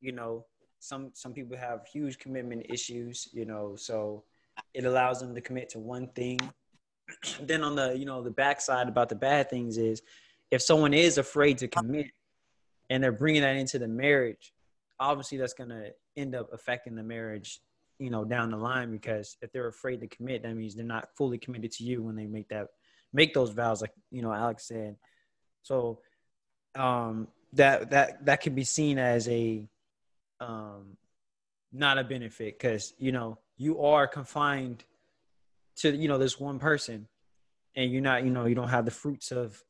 You 0.01 0.13
know, 0.13 0.47
some 0.79 1.11
some 1.15 1.33
people 1.33 1.57
have 1.57 1.87
huge 1.87 2.19
commitment 2.19 2.67
issues. 2.69 3.29
You 3.33 3.45
know, 3.45 3.75
so 3.77 4.25
it 4.73 4.85
allows 4.85 5.21
them 5.21 5.35
to 5.35 5.41
commit 5.41 5.71
to 5.71 5.79
one 5.79 6.09
thing. 6.09 6.39
then 7.41 7.65
on 7.65 7.75
the 7.75 7.97
you 7.99 8.05
know 8.05 8.23
the 8.23 8.31
backside 8.31 8.89
about 8.89 9.09
the 9.09 9.15
bad 9.17 9.51
things 9.51 9.79
is 9.79 10.03
if 10.51 10.63
someone 10.63 10.95
is 10.95 11.19
afraid 11.19 11.59
to 11.59 11.69
commit 11.69 12.11
and 12.91 13.03
they're 13.03 13.13
bringing 13.13 13.43
that 13.43 13.57
into 13.57 13.79
the 13.79 13.89
marriage, 13.89 14.53
obviously 14.99 15.39
that's 15.39 15.55
going 15.55 15.71
to 15.71 15.93
end 16.17 16.35
up 16.35 16.53
affecting 16.53 16.95
the 16.95 17.03
marriage, 17.03 17.61
you 17.99 18.11
know, 18.11 18.25
down 18.25 18.51
the 18.51 18.57
line 18.57 18.91
because 18.91 19.37
if 19.43 19.53
they're 19.53 19.69
afraid 19.69 20.01
to 20.01 20.07
commit, 20.07 20.43
that 20.43 20.55
means 20.55 20.75
they're 20.75 20.85
not 20.85 21.09
fully 21.17 21.39
committed 21.39 21.73
to 21.73 21.85
you 21.85 22.03
when 22.03 22.17
they 22.17 22.27
make 22.27 22.49
that 22.49 22.69
make 23.13 23.33
those 23.33 23.51
vows 23.51 23.81
like, 23.81 23.93
you 24.11 24.23
know, 24.23 24.33
Alex 24.33 24.69
said. 24.69 24.97
So 25.63 26.01
um 26.75 27.29
that 27.55 27.91
that 27.91 28.25
that 28.27 28.43
could 28.43 28.55
be 28.55 28.65
seen 28.65 28.99
as 28.99 29.29
a 29.29 29.67
um 30.41 30.97
not 31.73 31.99
a 31.99 32.05
benefit 32.05 32.59
cuz 32.59 32.93
you 32.99 33.13
know, 33.13 33.39
you 33.57 33.83
are 33.83 34.07
confined 34.07 34.85
to 35.77 35.95
you 35.95 36.09
know 36.09 36.19
this 36.19 36.39
one 36.39 36.59
person 36.59 37.09
and 37.75 37.93
you're 37.93 38.03
not, 38.03 38.25
you 38.25 38.31
know, 38.31 38.47
you 38.47 38.55
don't 38.55 38.69
have 38.69 38.85
the 38.85 38.91
fruits 38.91 39.33
of 39.33 39.63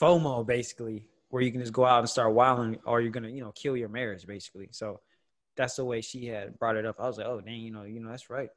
FOMO 0.00 0.46
basically, 0.46 1.06
where 1.30 1.42
you 1.42 1.50
can 1.50 1.60
just 1.60 1.72
go 1.72 1.84
out 1.84 2.00
and 2.00 2.08
start 2.08 2.32
wilding, 2.32 2.78
or 2.84 3.00
you're 3.00 3.10
gonna, 3.10 3.28
you 3.28 3.40
know, 3.42 3.52
kill 3.52 3.76
your 3.76 3.88
marriage 3.88 4.26
basically. 4.26 4.68
So 4.72 5.00
that's 5.56 5.76
the 5.76 5.84
way 5.84 6.00
she 6.00 6.26
had 6.26 6.58
brought 6.58 6.76
it 6.76 6.86
up. 6.86 6.96
I 6.98 7.06
was 7.06 7.18
like, 7.18 7.26
oh 7.26 7.40
dang, 7.40 7.60
you 7.60 7.70
know, 7.70 7.82
you 7.84 8.00
know, 8.00 8.10
that's 8.10 8.30
right. 8.30 8.48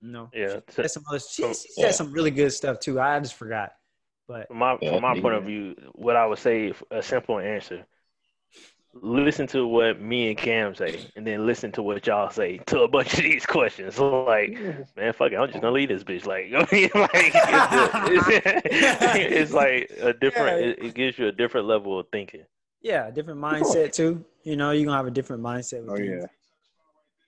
You 0.00 0.10
know, 0.12 0.30
Yeah. 0.34 0.56
she 0.56 0.60
said 0.74 0.90
some 0.90 1.04
other, 1.08 1.18
she, 1.20 1.42
she 1.54 1.68
said 1.72 1.94
some 1.94 2.12
really 2.12 2.30
good 2.30 2.52
stuff 2.52 2.80
too. 2.80 3.00
I 3.00 3.18
just 3.20 3.34
forgot, 3.34 3.72
but 4.28 4.48
From 4.48 4.58
my 4.58 4.76
from 4.78 5.00
my 5.02 5.18
point 5.20 5.34
of 5.36 5.44
view, 5.44 5.76
what 5.94 6.16
I 6.16 6.26
would 6.26 6.38
say 6.38 6.72
a 6.90 7.02
simple 7.02 7.38
answer. 7.38 7.86
Listen 8.94 9.46
to 9.48 9.66
what 9.66 10.00
me 10.02 10.28
and 10.28 10.36
Cam 10.36 10.74
say, 10.74 11.06
and 11.16 11.26
then 11.26 11.46
listen 11.46 11.72
to 11.72 11.82
what 11.82 12.06
y'all 12.06 12.28
say 12.28 12.58
to 12.66 12.82
a 12.82 12.88
bunch 12.88 13.14
of 13.14 13.20
these 13.22 13.46
questions. 13.46 13.94
So 13.94 14.22
like, 14.28 14.52
man, 14.96 15.12
fuck 15.14 15.32
it, 15.32 15.36
I'm 15.36 15.48
just 15.48 15.60
gonna 15.62 15.72
leave 15.72 15.88
this 15.88 16.04
bitch. 16.04 16.26
Like, 16.26 16.46
I 16.54 16.68
mean, 16.74 16.90
like, 16.94 17.10
it's, 17.14 18.28
it's, 18.28 19.02
it's 19.40 19.52
like 19.52 19.90
a 20.00 20.12
different. 20.12 20.60
Yeah. 20.60 20.66
It, 20.66 20.78
it 20.88 20.94
gives 20.94 21.18
you 21.18 21.28
a 21.28 21.32
different 21.32 21.66
level 21.66 21.98
of 21.98 22.06
thinking. 22.12 22.44
yeah, 22.82 23.10
different 23.10 23.40
mindset 23.40 23.92
too. 23.92 24.22
You 24.42 24.56
know, 24.56 24.72
you're 24.72 24.84
gonna 24.84 24.98
have 24.98 25.06
a 25.06 25.10
different 25.10 25.42
mindset. 25.42 25.80
With 25.82 25.90
Oh 25.90 25.96
things. 25.96 26.10
yeah. 26.20 26.26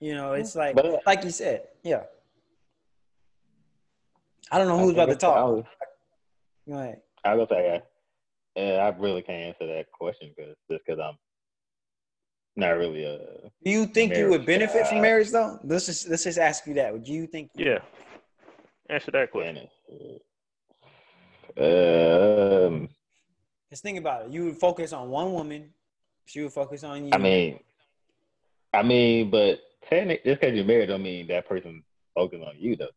You 0.07 0.13
know, 0.13 0.33
it's 0.33 0.55
like 0.55 0.75
But- 0.75 1.01
like 1.07 1.23
you 1.23 1.31
said, 1.31 1.63
yeah. 1.83 2.03
I 4.51 4.59
don't 4.59 4.67
know 4.67 4.77
who's 4.77 4.91
about 4.91 5.05
to 5.07 5.11
think 5.13 5.23
I 5.23 5.27
talk. 5.27 5.51
was, 5.55 5.63
Go 6.69 6.77
ahead. 6.77 7.01
I 7.23 7.33
was 7.33 7.47
say, 7.49 7.81
uh, 8.57 8.59
I 8.61 8.89
really 8.99 9.23
can't 9.23 9.55
answer 9.55 9.65
that 9.65 9.91
question 9.91 10.31
because 10.35 10.55
just 10.69 10.85
because 10.85 10.99
I'm 11.03 11.17
not 12.55 12.77
really 12.77 13.03
a. 13.05 13.17
Do 13.63 13.71
you 13.71 13.85
think 13.85 14.15
you 14.15 14.29
would 14.29 14.45
Marriage, 14.45 14.59
benefit 14.71 14.87
from 14.87 14.99
uh, 14.99 15.01
marriage 15.01 15.31
though? 15.31 15.59
Let's 15.63 15.85
just 15.87 16.07
let's 16.09 16.23
just 16.23 16.37
ask 16.37 16.65
you 16.67 16.73
that. 16.75 16.93
Would 16.93 17.07
you 17.07 17.27
think? 17.27 17.51
Yeah. 17.55 17.79
Answer 18.89 19.11
that 19.11 19.31
question. 19.31 19.67
fan. 19.87 20.19
Um, 21.57 22.89
Just 23.69 23.81
think 23.83 23.97
about 23.97 24.25
it. 24.25 24.31
You 24.31 24.45
would 24.45 24.57
focus 24.57 24.93
on 24.93 25.09
one 25.09 25.33
woman. 25.33 25.71
She 26.25 26.41
would 26.41 26.53
focus 26.53 26.83
on 26.83 27.05
you. 27.05 27.09
I 27.13 27.17
mean, 27.17 27.59
I 28.73 28.83
mean, 28.83 29.29
but 29.29 29.59
technically, 29.89 30.31
just 30.31 30.41
because 30.41 30.55
you're 30.55 30.65
married, 30.65 30.87
don't 30.87 31.03
mean 31.03 31.27
that 31.27 31.47
person 31.47 31.83
focus 32.13 32.41
on 32.45 32.53
you 32.57 32.75
though. 32.75 32.89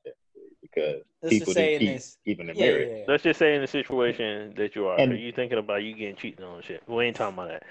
Because 0.61 1.02
Let's 1.22 1.34
just 1.36 1.40
people 1.40 1.54
say 1.54 1.78
didn't 1.78 1.82
in 1.82 1.86
keep 1.88 1.96
this- 1.96 2.18
keeping 2.24 2.48
in 2.48 2.56
yeah, 2.56 2.66
marriage. 2.66 2.88
yeah, 2.90 2.96
yeah. 2.98 3.04
Let's 3.09 3.22
just 3.22 3.38
say 3.38 3.54
in 3.54 3.61
the 3.62 3.66
situation 3.66 4.54
that 4.56 4.74
you 4.74 4.86
are, 4.88 4.98
And- 5.00 5.12
are 5.12 5.16
you 5.16 5.32
thinking 5.32 5.59
about 5.59 5.82
you 5.82 5.94
getting 5.94 6.16
cheated 6.16 6.44
on 6.44 6.61
shit? 6.62 6.82
We 6.86 7.04
ain't 7.04 7.16
talking 7.16 7.34
about 7.38 7.48
that. 7.48 7.62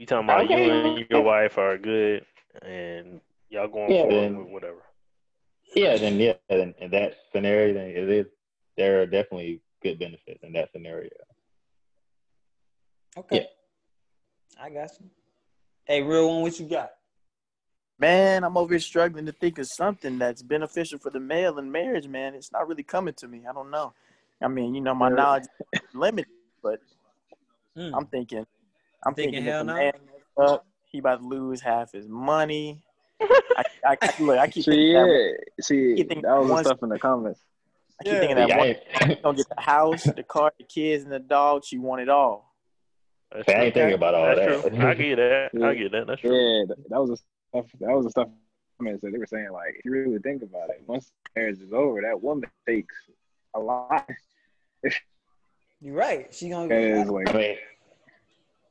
We 0.00 0.06
talking 0.06 0.24
about 0.24 0.44
Okay. 0.46 0.64
you 0.64 0.72
and 0.72 1.10
your 1.10 1.20
wife 1.20 1.58
are 1.58 1.76
good 1.76 2.24
and 2.62 3.20
y'all 3.50 3.68
going 3.68 3.92
Yeah, 3.92 4.00
forward 4.04 4.14
then- 4.14 4.36
with 4.38 4.48
whatever. 4.48 4.82
Yeah, 5.76 5.98
then 5.98 6.18
yeah, 6.18 6.32
then 6.48 6.74
in 6.78 6.90
that 6.92 7.18
scenario, 7.30 7.74
then 7.74 7.90
it 7.90 8.08
is 8.08 8.26
there 8.78 9.02
are 9.02 9.06
definitely 9.06 9.60
good 9.82 9.98
benefits 9.98 10.42
in 10.42 10.54
that 10.54 10.72
scenario. 10.72 11.10
Okay. 13.18 13.46
I 14.58 14.70
got 14.70 14.90
you. 15.00 15.10
Hey, 15.84 16.00
real 16.02 16.28
one, 16.30 16.42
what 16.42 16.58
you 16.58 16.66
got? 16.66 16.92
Man, 17.98 18.42
I'm 18.42 18.56
over 18.56 18.72
here 18.72 18.80
struggling 18.80 19.26
to 19.26 19.32
think 19.32 19.58
of 19.58 19.66
something 19.66 20.18
that's 20.18 20.42
beneficial 20.42 20.98
for 20.98 21.10
the 21.10 21.20
male 21.20 21.58
in 21.58 21.70
marriage, 21.70 22.08
man. 22.08 22.34
It's 22.34 22.52
not 22.52 22.66
really 22.66 22.82
coming 22.84 23.12
to 23.18 23.28
me. 23.28 23.42
I 23.46 23.52
don't 23.52 23.70
know. 23.70 23.92
I 24.40 24.48
mean, 24.48 24.74
you 24.74 24.80
know, 24.80 24.94
my 24.94 25.10
knowledge 25.10 25.44
is 25.74 25.94
limited, 25.94 26.32
but 26.62 26.80
Hmm. 27.76 27.94
I'm 27.94 28.06
thinking, 28.06 28.46
I'm 29.04 29.14
Thinking 29.14 29.44
thinking, 29.44 29.50
hell 29.52 29.64
no? 29.64 29.90
up, 30.38 30.66
he 30.86 30.98
about 30.98 31.20
to 31.20 31.26
lose 31.26 31.60
half 31.60 31.92
his 31.92 32.08
money. 32.08 32.82
I, 33.22 33.64
I, 33.84 33.96
I, 34.02 34.14
look, 34.20 34.38
I 34.38 34.46
keep 34.48 34.64
See, 34.64 34.70
thinking 34.72 34.92
that. 34.94 35.38
yeah, 35.58 35.64
see, 35.64 35.74
You 35.98 36.04
think 36.04 36.22
that 36.22 36.36
was 36.38 36.46
the 36.48 36.52
once- 36.52 36.66
stuff 36.66 36.82
in 36.82 36.88
the 36.90 36.98
comments. 36.98 37.40
I 38.00 38.04
keep 38.04 38.12
Yeah. 38.14 38.18
thinking 38.20 38.36
that 38.36 38.50
I 38.52 38.56
one 38.56 38.66
ain't, 38.68 39.22
gonna 39.22 39.36
get 39.36 39.48
the 39.54 39.60
house, 39.60 40.04
the 40.04 40.22
car, 40.22 40.52
the 40.58 40.64
kids, 40.64 41.04
and 41.04 41.12
the 41.12 41.18
dog. 41.18 41.64
She 41.64 41.76
want 41.78 42.00
it 42.00 42.08
all. 42.08 42.54
That's 43.30 43.46
I 43.48 43.52
true. 43.52 43.62
ain't 43.62 43.74
thinking 43.74 43.94
about 43.94 44.14
all 44.14 44.26
That's 44.34 44.40
that. 44.62 44.72
true. 44.72 44.86
I 44.88 44.94
get 44.94 45.16
that. 45.16 45.50
Yeah. 45.52 45.66
I 45.68 45.74
get 45.74 45.92
that. 45.92 46.06
That's 46.06 46.20
true. 46.22 46.34
Yeah, 46.34 46.74
that 46.88 46.98
was 47.00 47.10
the 47.10 47.16
stuff. 47.16 47.66
That 47.80 47.90
was 47.90 48.04
the 48.06 48.10
stuff. 48.10 48.28
I 48.80 48.82
mean, 48.82 48.98
so 49.00 49.10
they 49.10 49.18
were 49.18 49.26
saying 49.26 49.50
like, 49.52 49.74
if 49.78 49.84
you 49.84 49.92
really 49.92 50.18
think 50.18 50.42
about 50.42 50.70
it, 50.70 50.82
once 50.86 51.12
marriage 51.36 51.60
is 51.60 51.72
over, 51.74 52.00
that 52.00 52.22
woman 52.22 52.48
takes 52.66 52.94
a 53.54 53.60
lot. 53.60 54.08
You're 55.82 55.94
right. 55.94 56.32
She 56.34 56.48
gonna. 56.48 56.68
Because 56.68 57.08
like, 57.10 57.28
I 57.34 57.38
mean, 57.38 57.56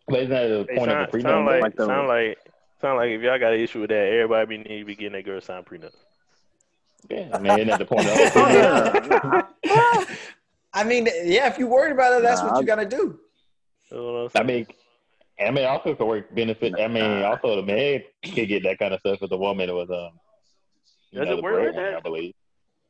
but 0.10 0.20
isn't 0.20 0.30
that 0.32 0.48
the 0.48 0.66
Hey, 0.70 0.78
point 0.78 0.92
sound, 0.92 1.04
of 1.04 1.14
a 1.14 1.18
prenup? 1.18 1.22
sound 1.24 1.46
like, 1.46 1.62
Like 1.62 1.76
the- 1.76 1.86
sound 1.86 2.08
like 2.08 2.38
sound 2.82 2.98
like 2.98 3.10
if 3.12 3.22
y'all 3.22 3.40
got 3.40 3.54
an 3.54 3.60
issue 3.60 3.82
with 3.82 3.90
that, 3.90 4.08
everybody 4.14 4.46
be 4.46 4.58
need 4.70 4.80
to 4.80 4.86
be 4.86 4.96
getting 4.96 5.14
that 5.14 5.26
girl 5.26 5.42
signed 5.42 5.66
prenup. 5.66 5.92
yeah, 7.10 7.30
I 7.34 7.40
mean, 7.40 7.54
isn't 7.54 7.68
that 7.68 7.80
the 7.80 7.86
point 7.86 8.08
of 8.08 8.18
a 8.18 9.44
prenup? 9.64 10.08
I 10.74 10.84
mean, 10.84 11.08
yeah. 11.24 11.48
If 11.48 11.58
you 11.58 11.68
worried 11.68 11.92
about 11.94 12.14
it, 12.14 12.22
that's 12.24 12.42
Nah, 12.42 12.52
what 12.52 12.56
you 12.58 12.64
I- 12.64 12.76
gotta 12.76 12.86
do. 12.86 13.20
You 13.92 13.98
know 13.98 14.04
what 14.04 14.20
I'm 14.20 14.26
I 14.26 14.30
saying? 14.48 14.48
mean, 14.48 14.68
I 15.48 15.52
mean, 15.52 15.66
also 15.66 15.96
could 15.96 16.06
work 16.06 16.36
benefit. 16.36 16.76
I 16.80 16.88
mean, 16.88 17.24
also 17.24 17.56
the 17.56 17.64
man 17.64 18.04
could 18.24 18.48
get 18.48 18.64
that 18.64 18.78
kind 18.78 18.94
of 18.94 19.00
stuff 19.00 19.20
if 19.22 19.30
the 19.30 19.38
woman 19.38 19.74
was 19.74 19.90
um. 19.90 20.12
you 21.12 21.20
Does 21.20 21.28
know, 21.28 21.34
it 21.34 21.36
the 21.38 21.42
work 21.42 21.66
like 21.68 21.76
that? 21.76 21.94
I 21.96 22.00
believe. 22.02 22.34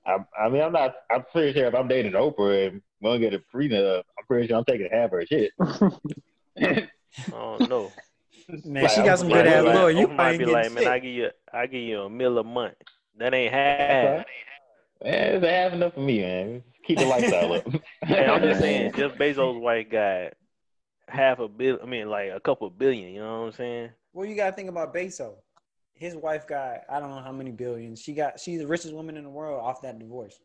I, 0.06 0.18
I 0.38 0.50
mean, 0.50 0.62
I'm 0.62 0.72
not. 0.74 0.96
I'm 1.12 1.24
pretty 1.32 1.54
sure 1.54 1.68
if 1.68 1.76
I'm 1.76 1.88
dating 1.88 2.14
Oprah 2.14 2.68
and 2.68 2.82
gonna 3.04 3.20
get 3.20 3.34
a 3.34 3.42
prenup, 3.54 4.04
I'm 4.18 4.26
pretty 4.28 4.48
sure 4.48 4.58
I'm 4.58 4.66
taking 4.66 4.90
half 4.92 5.12
her 5.12 5.26
shit. 5.26 5.52
I 7.28 7.32
don't 7.32 7.70
know. 7.70 7.92
Man, 8.66 8.84
Like, 8.84 8.92
she 8.92 9.02
I'm 9.02 9.06
got 9.06 9.20
some 9.20 9.28
good 9.30 9.46
ass 9.46 9.64
like, 9.64 9.76
lawyer. 9.76 9.92
You 9.92 10.08
Oprah 10.08 10.16
might 10.16 10.32
be 10.34 10.38
getting 10.40 10.54
like, 10.54 10.72
man, 10.72 10.88
I 10.88 11.00
give 11.00 11.14
you, 11.14 11.30
I 11.54 11.68
give 11.68 11.82
you 11.82 12.02
a 12.02 12.10
mill 12.10 12.38
a 12.40 12.44
month. 12.44 12.76
That 13.18 13.34
ain't 13.34 13.54
half. 13.54 14.18
right. 14.18 14.26
Man, 15.04 15.36
it's 15.36 15.46
half 15.46 15.74
enough 15.74 15.94
for 15.94 16.00
me, 16.00 16.20
man. 16.22 16.64
Keep 16.86 17.00
the 17.00 17.06
lifestyle 17.06 17.54
up. 17.54 17.68
Hey, 18.04 18.26
I'm 18.26 18.42
just 18.42 18.60
saying, 18.60 18.94
Jeff 18.98 19.14
Bezos' 19.16 19.60
wife 19.60 19.90
got 19.92 20.34
half 21.08 21.40
a 21.40 21.48
bill. 21.48 21.78
I 21.82 21.86
mean, 21.86 22.10
like 22.10 22.32
a 22.32 22.40
couple 22.40 22.70
billion. 22.72 23.14
You 23.14 23.20
know 23.22 23.42
what 23.42 23.46
I'm 23.48 23.52
saying? 23.52 23.90
Well, 24.14 24.26
you 24.26 24.36
gotta 24.36 24.56
think 24.56 24.70
about 24.70 24.94
Bezos. 24.96 25.36
His 25.94 26.16
wife 26.16 26.48
got 26.48 26.80
I 26.90 27.00
don't 27.00 27.10
know 27.10 27.22
how 27.22 27.32
many 27.32 27.52
billions. 27.52 28.02
She 28.02 28.14
got 28.14 28.40
she's 28.40 28.60
the 28.60 28.68
richest 28.68 28.94
woman 28.94 29.18
in 29.18 29.24
the 29.26 29.30
world 29.30 29.62
off 29.62 29.82
that 29.84 30.00
divorce. 30.00 30.40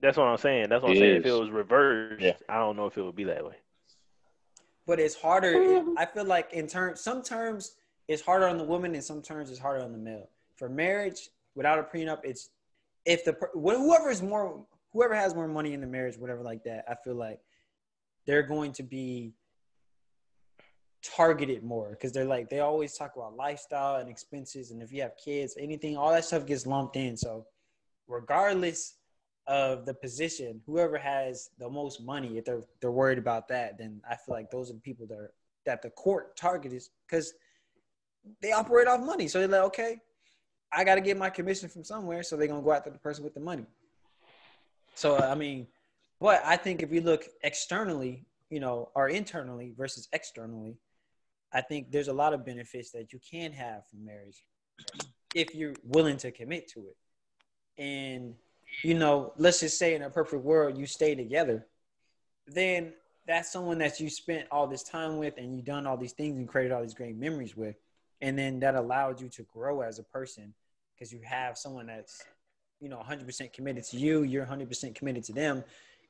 That's 0.00 0.16
what 0.16 0.26
I'm 0.26 0.38
saying. 0.38 0.68
That's 0.68 0.82
what 0.82 0.90
I'm 0.90 0.96
It 0.96 1.00
saying. 1.00 1.16
If 1.18 1.26
it 1.26 1.32
was 1.32 1.50
reversed, 1.50 2.22
Yeah. 2.22 2.32
I 2.48 2.58
don't 2.58 2.76
know 2.76 2.86
if 2.86 2.96
it 2.98 3.02
would 3.02 3.14
be 3.16 3.24
that 3.24 3.44
way. 3.44 3.54
But 4.86 5.00
it's 5.00 5.14
harder. 5.14 5.54
Mm-hmm. 5.54 5.98
I 5.98 6.06
feel 6.06 6.24
like 6.24 6.52
in 6.52 6.66
terms, 6.66 7.00
some 7.00 7.22
terms 7.22 7.74
it's 8.08 8.22
harder 8.22 8.46
on 8.46 8.58
the 8.58 8.64
woman, 8.64 8.94
and 8.94 9.02
some 9.02 9.20
terms 9.20 9.50
it's 9.50 9.58
harder 9.58 9.82
on 9.82 9.92
the 9.92 9.98
male. 9.98 10.30
For 10.54 10.68
marriage, 10.68 11.30
without 11.54 11.78
a 11.78 11.82
prenup, 11.82 12.20
it's 12.22 12.50
if 13.04 13.24
the 13.24 13.36
whoever 13.52 14.10
is 14.10 14.22
more, 14.22 14.64
whoever 14.92 15.14
has 15.14 15.34
more 15.34 15.48
money 15.48 15.72
in 15.72 15.80
the 15.80 15.86
marriage, 15.86 16.16
whatever 16.16 16.42
like 16.42 16.64
that. 16.64 16.84
I 16.88 16.94
feel 16.94 17.14
like 17.14 17.40
they're 18.26 18.42
going 18.42 18.72
to 18.72 18.82
be 18.82 19.32
targeted 21.02 21.62
more 21.62 21.90
because 21.90 22.12
they're 22.12 22.24
like 22.24 22.48
they 22.48 22.60
always 22.60 22.94
talk 22.94 23.14
about 23.16 23.36
lifestyle 23.36 23.96
and 23.96 24.08
expenses, 24.08 24.70
and 24.70 24.82
if 24.82 24.92
you 24.92 25.02
have 25.02 25.12
kids, 25.22 25.56
anything, 25.58 25.96
all 25.96 26.10
that 26.10 26.24
stuff 26.24 26.46
gets 26.46 26.66
lumped 26.66 26.96
in. 26.96 27.16
So, 27.16 27.46
regardless 28.08 28.94
of 29.46 29.86
the 29.86 29.94
position, 29.94 30.60
whoever 30.66 30.98
has 30.98 31.50
the 31.58 31.68
most 31.68 32.02
money, 32.02 32.38
if 32.38 32.44
they're 32.44 32.62
they're 32.80 32.90
worried 32.90 33.18
about 33.18 33.48
that, 33.48 33.78
then 33.78 34.00
I 34.08 34.16
feel 34.16 34.34
like 34.34 34.50
those 34.50 34.70
are 34.70 34.74
the 34.74 34.80
people 34.80 35.06
that 35.06 35.18
are, 35.18 35.32
that 35.64 35.82
the 35.82 35.90
court 35.90 36.36
targets 36.36 36.90
because 37.08 37.32
they 38.42 38.52
operate 38.52 38.88
off 38.88 39.00
money. 39.00 39.28
So 39.28 39.38
they're 39.38 39.48
like, 39.48 39.66
okay, 39.68 40.00
I 40.72 40.82
got 40.84 40.96
to 40.96 41.00
get 41.00 41.16
my 41.16 41.30
commission 41.30 41.68
from 41.68 41.84
somewhere, 41.84 42.22
so 42.22 42.36
they're 42.36 42.48
gonna 42.48 42.62
go 42.62 42.72
after 42.72 42.90
the 42.90 42.98
person 42.98 43.22
with 43.22 43.34
the 43.34 43.40
money. 43.40 43.66
So 44.94 45.16
I 45.16 45.34
mean, 45.34 45.68
but 46.20 46.42
I 46.44 46.56
think 46.56 46.82
if 46.82 46.90
we 46.90 47.00
look 47.00 47.26
externally, 47.42 48.26
you 48.50 48.60
know, 48.60 48.90
or 48.94 49.08
internally 49.08 49.74
versus 49.76 50.08
externally, 50.12 50.76
I 51.52 51.60
think 51.60 51.92
there's 51.92 52.08
a 52.08 52.12
lot 52.12 52.34
of 52.34 52.44
benefits 52.44 52.90
that 52.92 53.12
you 53.12 53.20
can 53.30 53.52
have 53.52 53.86
from 53.88 54.04
marriage 54.04 54.44
if 55.34 55.54
you're 55.54 55.74
willing 55.84 56.16
to 56.18 56.30
commit 56.30 56.68
to 56.72 56.80
it. 56.80 56.96
And 57.82 58.34
you 58.82 58.94
know, 58.94 59.32
let's 59.36 59.60
just 59.60 59.78
say 59.78 59.94
in 59.94 60.02
a 60.02 60.10
perfect 60.10 60.42
world 60.42 60.76
you 60.76 60.86
stay 60.86 61.14
together, 61.14 61.66
then 62.46 62.92
that's 63.26 63.50
someone 63.50 63.78
that 63.78 63.98
you 63.98 64.08
spent 64.08 64.46
all 64.50 64.66
this 64.66 64.82
time 64.82 65.16
with 65.16 65.36
and 65.36 65.54
you 65.54 65.62
done 65.62 65.86
all 65.86 65.96
these 65.96 66.12
things 66.12 66.38
and 66.38 66.48
created 66.48 66.72
all 66.72 66.82
these 66.82 66.94
great 66.94 67.16
memories 67.16 67.56
with. 67.56 67.76
And 68.20 68.38
then 68.38 68.60
that 68.60 68.76
allowed 68.76 69.20
you 69.20 69.28
to 69.30 69.42
grow 69.44 69.80
as 69.80 69.98
a 69.98 70.02
person 70.02 70.54
because 70.94 71.12
you 71.12 71.20
have 71.24 71.58
someone 71.58 71.86
that's, 71.86 72.24
you 72.80 72.88
know, 72.88 73.02
100% 73.06 73.52
committed 73.52 73.84
to 73.84 73.96
you, 73.96 74.22
you're 74.22 74.46
100% 74.46 74.94
committed 74.94 75.24
to 75.24 75.32
them, 75.32 75.64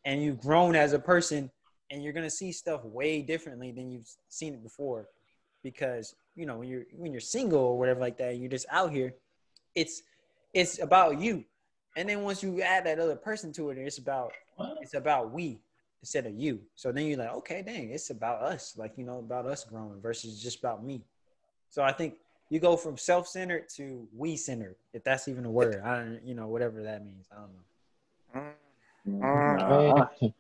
and 0.05 0.23
you've 0.23 0.41
grown 0.41 0.77
as 0.77 0.93
a 0.93 0.99
person 0.99 1.51
and 1.91 2.03
you're 2.03 2.13
going 2.13 2.27
to 2.27 2.31
see 2.31 2.53
stuff 2.53 2.85
way 2.85 3.23
differently 3.23 3.73
than 3.73 3.91
you've 3.91 4.09
seen 4.29 4.55
it 4.55 4.63
before 4.63 5.09
because, 5.63 6.15
you 6.35 6.47
know, 6.47 6.59
when 6.59 6.69
you're 6.69 6.85
when 6.95 7.13
you're 7.13 7.21
single 7.21 7.61
or 7.61 7.79
whatever 7.79 8.01
like 8.01 8.19
that, 8.19 8.37
you're 8.37 8.51
just 8.51 8.67
out 8.71 8.93
here, 8.93 9.15
it's 9.75 10.03
it's 10.53 10.81
about 10.81 11.21
you. 11.21 11.45
And 11.97 12.09
then 12.09 12.23
once 12.23 12.43
you 12.43 12.61
add 12.61 12.85
that 12.85 12.99
other 12.99 13.17
person 13.17 13.53
to 13.53 13.71
it, 13.71 13.79
it's 13.79 13.99
about 13.99 14.33
it's 14.81 14.95
about 14.95 15.33
we 15.33 15.59
instead 16.03 16.27
of 16.27 16.35
you. 16.35 16.61
So 16.75 16.93
then 16.93 17.07
you're 17.07 17.19
like, 17.19 17.35
okay, 17.37 17.63
dang, 17.63 17.91
it's 17.91 18.11
about 18.11 18.43
us, 18.43 18.75
like 18.77 18.93
you 18.97 19.05
know, 19.05 19.19
about 19.19 19.47
us 19.47 19.65
growing 19.65 20.01
versus 20.01 20.43
just 20.43 20.59
about 20.59 20.85
me. 20.85 21.03
So 21.71 21.83
I 21.83 21.93
think 21.93 22.17
you 22.51 22.61
go 22.61 22.77
from 22.77 22.97
self-centered 22.97 23.69
to 23.71 24.07
we-centered, 24.17 24.77
if 24.93 25.03
that's 25.03 25.27
even 25.27 25.45
a 25.47 25.51
word. 25.51 25.83
I 25.85 25.97
don't, 25.97 26.21
you 26.25 26.35
know, 26.35 26.47
whatever 26.47 26.83
that 26.83 27.05
means. 27.05 27.27
I 27.33 27.41
don't 27.41 27.51
know. 27.55 28.53
Mm-hmm. 29.09 29.25
Uh, 29.25 29.69
mm-hmm. 29.69 30.27
nah, 30.27 30.31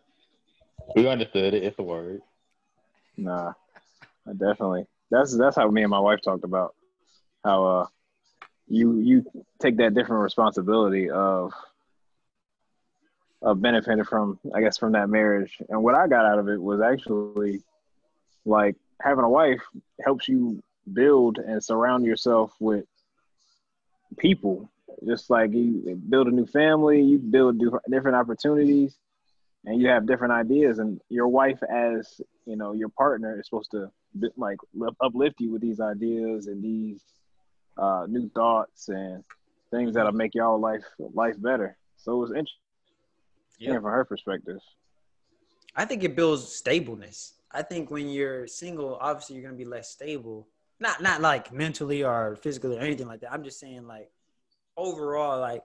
we 0.94 1.08
understood 1.08 1.54
it. 1.54 1.64
It's 1.64 1.78
a 1.78 1.82
word. 1.82 2.20
nah, 3.16 3.52
I 4.28 4.32
definitely. 4.32 4.86
That's 5.10 5.36
that's 5.36 5.56
how 5.56 5.70
me 5.70 5.82
and 5.82 5.90
my 5.90 6.00
wife 6.00 6.20
talked 6.22 6.44
about 6.44 6.74
how 7.44 7.64
uh 7.64 7.86
you 8.68 8.98
you 8.98 9.24
take 9.60 9.76
that 9.78 9.94
different 9.94 10.22
responsibility 10.22 11.10
of 11.10 11.52
of 13.42 13.60
benefiting 13.60 14.04
from 14.04 14.38
I 14.54 14.60
guess 14.60 14.78
from 14.78 14.92
that 14.92 15.08
marriage. 15.08 15.56
And 15.68 15.82
what 15.82 15.94
I 15.94 16.08
got 16.08 16.24
out 16.24 16.38
of 16.38 16.48
it 16.48 16.60
was 16.60 16.80
actually 16.80 17.62
like 18.44 18.76
having 19.00 19.24
a 19.24 19.28
wife 19.28 19.62
helps 20.04 20.28
you 20.28 20.62
build 20.92 21.38
and 21.38 21.62
surround 21.62 22.04
yourself 22.04 22.54
with 22.60 22.86
people. 24.16 24.70
Just 25.06 25.30
like 25.30 25.52
you 25.52 26.00
build 26.08 26.26
a 26.26 26.30
new 26.30 26.46
family, 26.46 27.02
you 27.02 27.18
build 27.18 27.60
different 27.90 28.16
opportunities, 28.16 28.96
and 29.64 29.80
you 29.80 29.88
have 29.88 30.06
different 30.06 30.32
ideas. 30.32 30.78
And 30.78 31.00
your 31.10 31.28
wife, 31.28 31.62
as 31.62 32.20
you 32.46 32.56
know, 32.56 32.72
your 32.72 32.88
partner 32.88 33.38
is 33.38 33.46
supposed 33.46 33.72
to 33.72 33.90
like 34.36 34.58
uplift 35.02 35.40
you 35.40 35.52
with 35.52 35.60
these 35.60 35.80
ideas 35.80 36.46
and 36.46 36.62
these 36.62 37.02
uh, 37.76 38.06
new 38.08 38.28
thoughts 38.30 38.88
and 38.88 39.22
things 39.70 39.94
that'll 39.94 40.12
make 40.12 40.34
y'all 40.34 40.58
life 40.60 40.84
life 40.98 41.34
better. 41.40 41.76
So 41.96 42.12
it 42.14 42.18
was 42.18 42.30
interesting 42.30 42.50
Yeah. 43.58 43.74
from 43.74 43.84
her 43.84 44.04
perspective. 44.04 44.58
I 45.74 45.84
think 45.84 46.04
it 46.04 46.16
builds 46.16 46.48
stableness. 46.48 47.34
I 47.50 47.62
think 47.62 47.90
when 47.90 48.08
you're 48.08 48.46
single, 48.46 48.96
obviously 49.00 49.36
you're 49.36 49.44
gonna 49.44 49.56
be 49.56 49.64
less 49.64 49.90
stable. 49.90 50.48
Not 50.80 51.02
not 51.02 51.20
like 51.20 51.52
mentally 51.52 52.02
or 52.04 52.36
physically 52.36 52.76
or 52.76 52.80
anything 52.80 53.06
like 53.06 53.20
that. 53.20 53.32
I'm 53.32 53.44
just 53.44 53.58
saying 53.58 53.86
like 53.86 54.10
overall, 54.76 55.40
like 55.40 55.62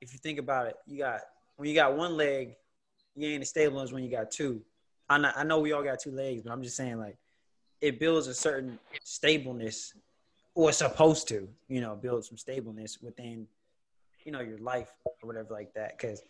if 0.00 0.12
you 0.12 0.18
think 0.18 0.38
about 0.38 0.66
it, 0.66 0.76
you 0.86 0.98
got 0.98 1.20
when 1.56 1.68
you 1.68 1.74
got 1.74 1.96
one 1.96 2.16
leg, 2.16 2.54
you 3.14 3.28
ain't 3.28 3.42
as 3.42 3.50
stable 3.50 3.80
as 3.80 3.92
when 3.92 4.02
you 4.04 4.10
got 4.10 4.30
two. 4.30 4.62
I 5.08 5.18
know, 5.18 5.30
I 5.36 5.44
know 5.44 5.60
we 5.60 5.72
all 5.72 5.82
got 5.82 6.00
two 6.00 6.10
legs, 6.12 6.42
but 6.42 6.52
I'm 6.52 6.62
just 6.62 6.76
saying 6.76 6.98
like 6.98 7.16
it 7.80 8.00
builds 8.00 8.26
a 8.26 8.34
certain 8.34 8.78
stableness, 9.02 9.94
or 10.54 10.72
supposed 10.72 11.28
to, 11.28 11.48
you 11.68 11.80
know, 11.80 11.96
build 11.96 12.24
some 12.24 12.36
stableness 12.36 12.98
within, 13.02 13.46
you 14.24 14.32
know, 14.32 14.40
your 14.40 14.58
life 14.58 14.90
or 15.04 15.12
whatever 15.22 15.52
like 15.52 15.74
that. 15.74 15.98
Because, 15.98 16.22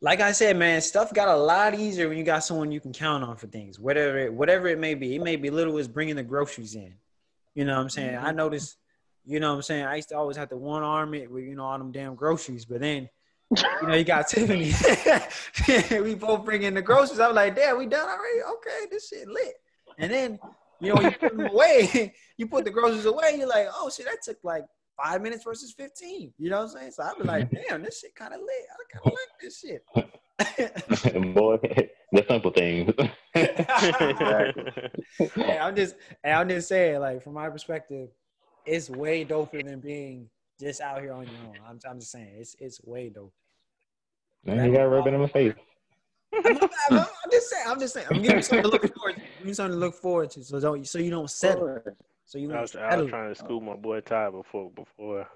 like 0.00 0.20
I 0.20 0.32
said, 0.32 0.56
man, 0.56 0.80
stuff 0.80 1.12
got 1.12 1.28
a 1.28 1.36
lot 1.36 1.74
easier 1.74 2.08
when 2.08 2.18
you 2.18 2.24
got 2.24 2.44
someone 2.44 2.72
you 2.72 2.80
can 2.80 2.92
count 2.92 3.22
on 3.22 3.36
for 3.36 3.46
things, 3.46 3.78
whatever 3.78 4.18
it, 4.18 4.32
whatever 4.32 4.68
it 4.68 4.78
may 4.78 4.94
be. 4.94 5.14
It 5.14 5.22
may 5.22 5.36
be 5.36 5.50
little 5.50 5.78
as 5.78 5.86
bringing 5.86 6.16
the 6.16 6.22
groceries 6.22 6.74
in. 6.74 6.94
You 7.54 7.64
know 7.64 7.74
what 7.74 7.82
I'm 7.82 7.90
saying? 7.90 8.16
I 8.16 8.28
mm-hmm. 8.28 8.36
noticed, 8.36 8.78
you 9.24 9.38
know 9.38 9.50
what 9.50 9.56
I'm 9.56 9.62
saying. 9.62 9.84
I 9.84 9.96
used 9.96 10.08
to 10.08 10.16
always 10.16 10.36
have 10.38 10.48
to 10.48 10.56
one 10.56 10.82
arm 10.82 11.14
it 11.14 11.30
with 11.30 11.44
you 11.44 11.54
know 11.54 11.64
all 11.64 11.78
them 11.78 11.92
damn 11.92 12.14
groceries, 12.14 12.64
but 12.64 12.80
then. 12.80 13.08
You 13.82 13.88
know, 13.88 13.94
you 13.94 14.04
got 14.04 14.28
Tiffany. 14.28 14.72
we 16.02 16.14
both 16.14 16.42
bring 16.42 16.62
in 16.62 16.72
the 16.72 16.80
groceries. 16.80 17.20
I'm 17.20 17.34
like, 17.34 17.54
damn, 17.54 17.76
we 17.76 17.84
done 17.84 18.08
already? 18.08 18.40
Okay, 18.50 18.86
this 18.90 19.08
shit 19.08 19.28
lit. 19.28 19.56
And 19.98 20.10
then 20.10 20.38
you 20.82 20.88
know, 20.88 20.96
when 20.96 21.04
you 21.04 21.10
put 21.12 21.36
them 21.36 21.46
away, 21.52 22.12
you 22.36 22.46
put 22.46 22.64
the 22.64 22.70
groceries 22.70 23.06
away, 23.06 23.36
you're 23.38 23.48
like, 23.48 23.68
oh 23.72 23.88
shit, 23.88 24.06
that 24.06 24.18
took 24.22 24.38
like 24.42 24.64
five 25.02 25.22
minutes 25.22 25.44
versus 25.44 25.72
15. 25.76 26.32
You 26.38 26.50
know 26.50 26.58
what 26.58 26.64
I'm 26.64 26.70
saying? 26.70 26.90
So 26.90 27.04
I'd 27.04 27.16
be 27.18 27.24
like, 27.24 27.50
mm-hmm. 27.50 27.62
damn, 27.68 27.82
this 27.82 28.00
shit 28.00 28.14
kind 28.14 28.34
of 28.34 28.40
lit. 28.40 28.66
I 28.70 28.76
kind 28.92 29.06
of 29.06 29.12
like 29.12 29.28
this 29.40 29.58
shit. 29.60 29.82
Boy, 31.34 31.58
the 32.12 32.24
simple 32.28 32.50
things. 32.50 32.92
hey, 33.32 33.64
I'm 35.58 35.74
just, 35.76 35.94
hey, 36.22 36.32
I'm 36.32 36.48
just 36.48 36.68
saying, 36.68 37.00
like, 37.00 37.22
from 37.22 37.34
my 37.34 37.48
perspective, 37.48 38.08
it's 38.66 38.90
way 38.90 39.24
doper 39.24 39.64
than 39.64 39.78
being 39.80 40.28
just 40.58 40.80
out 40.80 41.00
here 41.00 41.12
on 41.12 41.22
your 41.24 41.34
own. 41.46 41.54
I'm, 41.68 41.78
I'm 41.88 42.00
just 42.00 42.10
saying, 42.12 42.34
it's 42.38 42.56
it's 42.58 42.80
way 42.82 43.10
dope. 43.10 43.32
Man, 44.44 44.70
you 44.70 44.76
got 44.76 44.84
rubbing 44.84 45.14
in 45.14 45.20
my 45.20 45.28
face. 45.28 45.54
I'm, 46.34 46.54
not- 46.54 46.70
I'm, 46.90 46.98
I'm 46.98 47.30
just 47.30 47.50
saying, 47.50 47.64
I'm 47.68 47.78
just 47.78 47.94
saying, 47.94 48.06
I'm 48.10 48.20
giving 48.22 48.36
you 48.36 48.42
something 48.42 48.64
to 48.64 48.68
look 48.68 48.82
forward 48.96 49.22
to. 49.44 49.62
I'm 49.62 49.64
giving 49.66 49.76
you 49.76 49.76
something 49.78 49.80
to 49.80 49.86
look 49.86 49.94
forward 49.94 50.30
to, 50.32 50.44
so 50.44 50.60
don't, 50.60 50.86
so 50.86 50.98
you 50.98 51.10
don't 51.10 51.30
settle. 51.30 51.78
So 52.24 52.38
you 52.38 52.48
I 52.48 52.52
don't 52.52 52.62
was, 52.62 52.76
I 52.76 52.96
was 52.96 53.10
trying 53.10 53.28
to 53.28 53.34
school 53.34 53.60
my 53.60 53.74
boy 53.74 54.00
Ty 54.00 54.30
before 54.30 54.70
before 54.70 55.28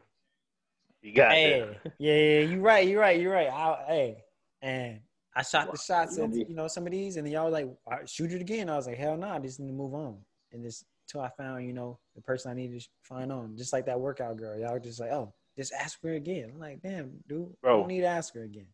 you 1.02 1.14
got 1.14 1.32
Hey, 1.32 1.60
there. 1.60 1.92
yeah, 1.98 2.14
yeah, 2.14 2.40
you're 2.40 2.60
right, 2.60 2.88
you're 2.88 3.00
right, 3.00 3.20
you're 3.20 3.32
right. 3.32 3.48
I, 3.48 3.84
hey, 3.86 4.24
and 4.62 5.00
I 5.34 5.42
shot 5.42 5.70
the 5.70 5.78
shots 5.78 6.16
you 6.16 6.24
at 6.24 6.34
you 6.34 6.54
know 6.54 6.68
some 6.68 6.86
of 6.86 6.92
these, 6.92 7.16
and 7.16 7.26
then 7.26 7.32
y'all 7.32 7.44
were 7.44 7.50
like, 7.50 7.66
"All 7.86 7.98
right, 7.98 8.08
shoot 8.08 8.32
it 8.32 8.40
again. 8.40 8.70
I 8.70 8.76
was 8.76 8.86
like, 8.86 8.96
hell 8.96 9.16
no, 9.16 9.28
I 9.28 9.38
just 9.38 9.60
need 9.60 9.68
to 9.68 9.72
move 9.72 9.94
on, 9.94 10.18
and 10.52 10.62
just 10.62 10.84
till 11.06 11.20
I 11.20 11.28
found 11.36 11.66
you 11.66 11.72
know 11.72 11.98
the 12.14 12.22
person 12.22 12.50
I 12.50 12.54
needed 12.54 12.80
to 12.80 12.88
find 13.02 13.30
on, 13.30 13.56
just 13.56 13.72
like 13.72 13.86
that 13.86 14.00
workout 14.00 14.36
girl. 14.36 14.58
Y'all 14.58 14.78
just 14.78 15.00
like, 15.00 15.10
oh, 15.10 15.34
just 15.56 15.72
ask 15.72 16.02
her 16.02 16.14
again. 16.14 16.50
I'm 16.54 16.60
like, 16.60 16.80
damn, 16.82 17.12
dude, 17.28 17.54
I 17.64 17.68
don't 17.68 17.88
need 17.88 18.00
to 18.00 18.06
ask 18.06 18.34
her 18.34 18.42
again. 18.44 18.68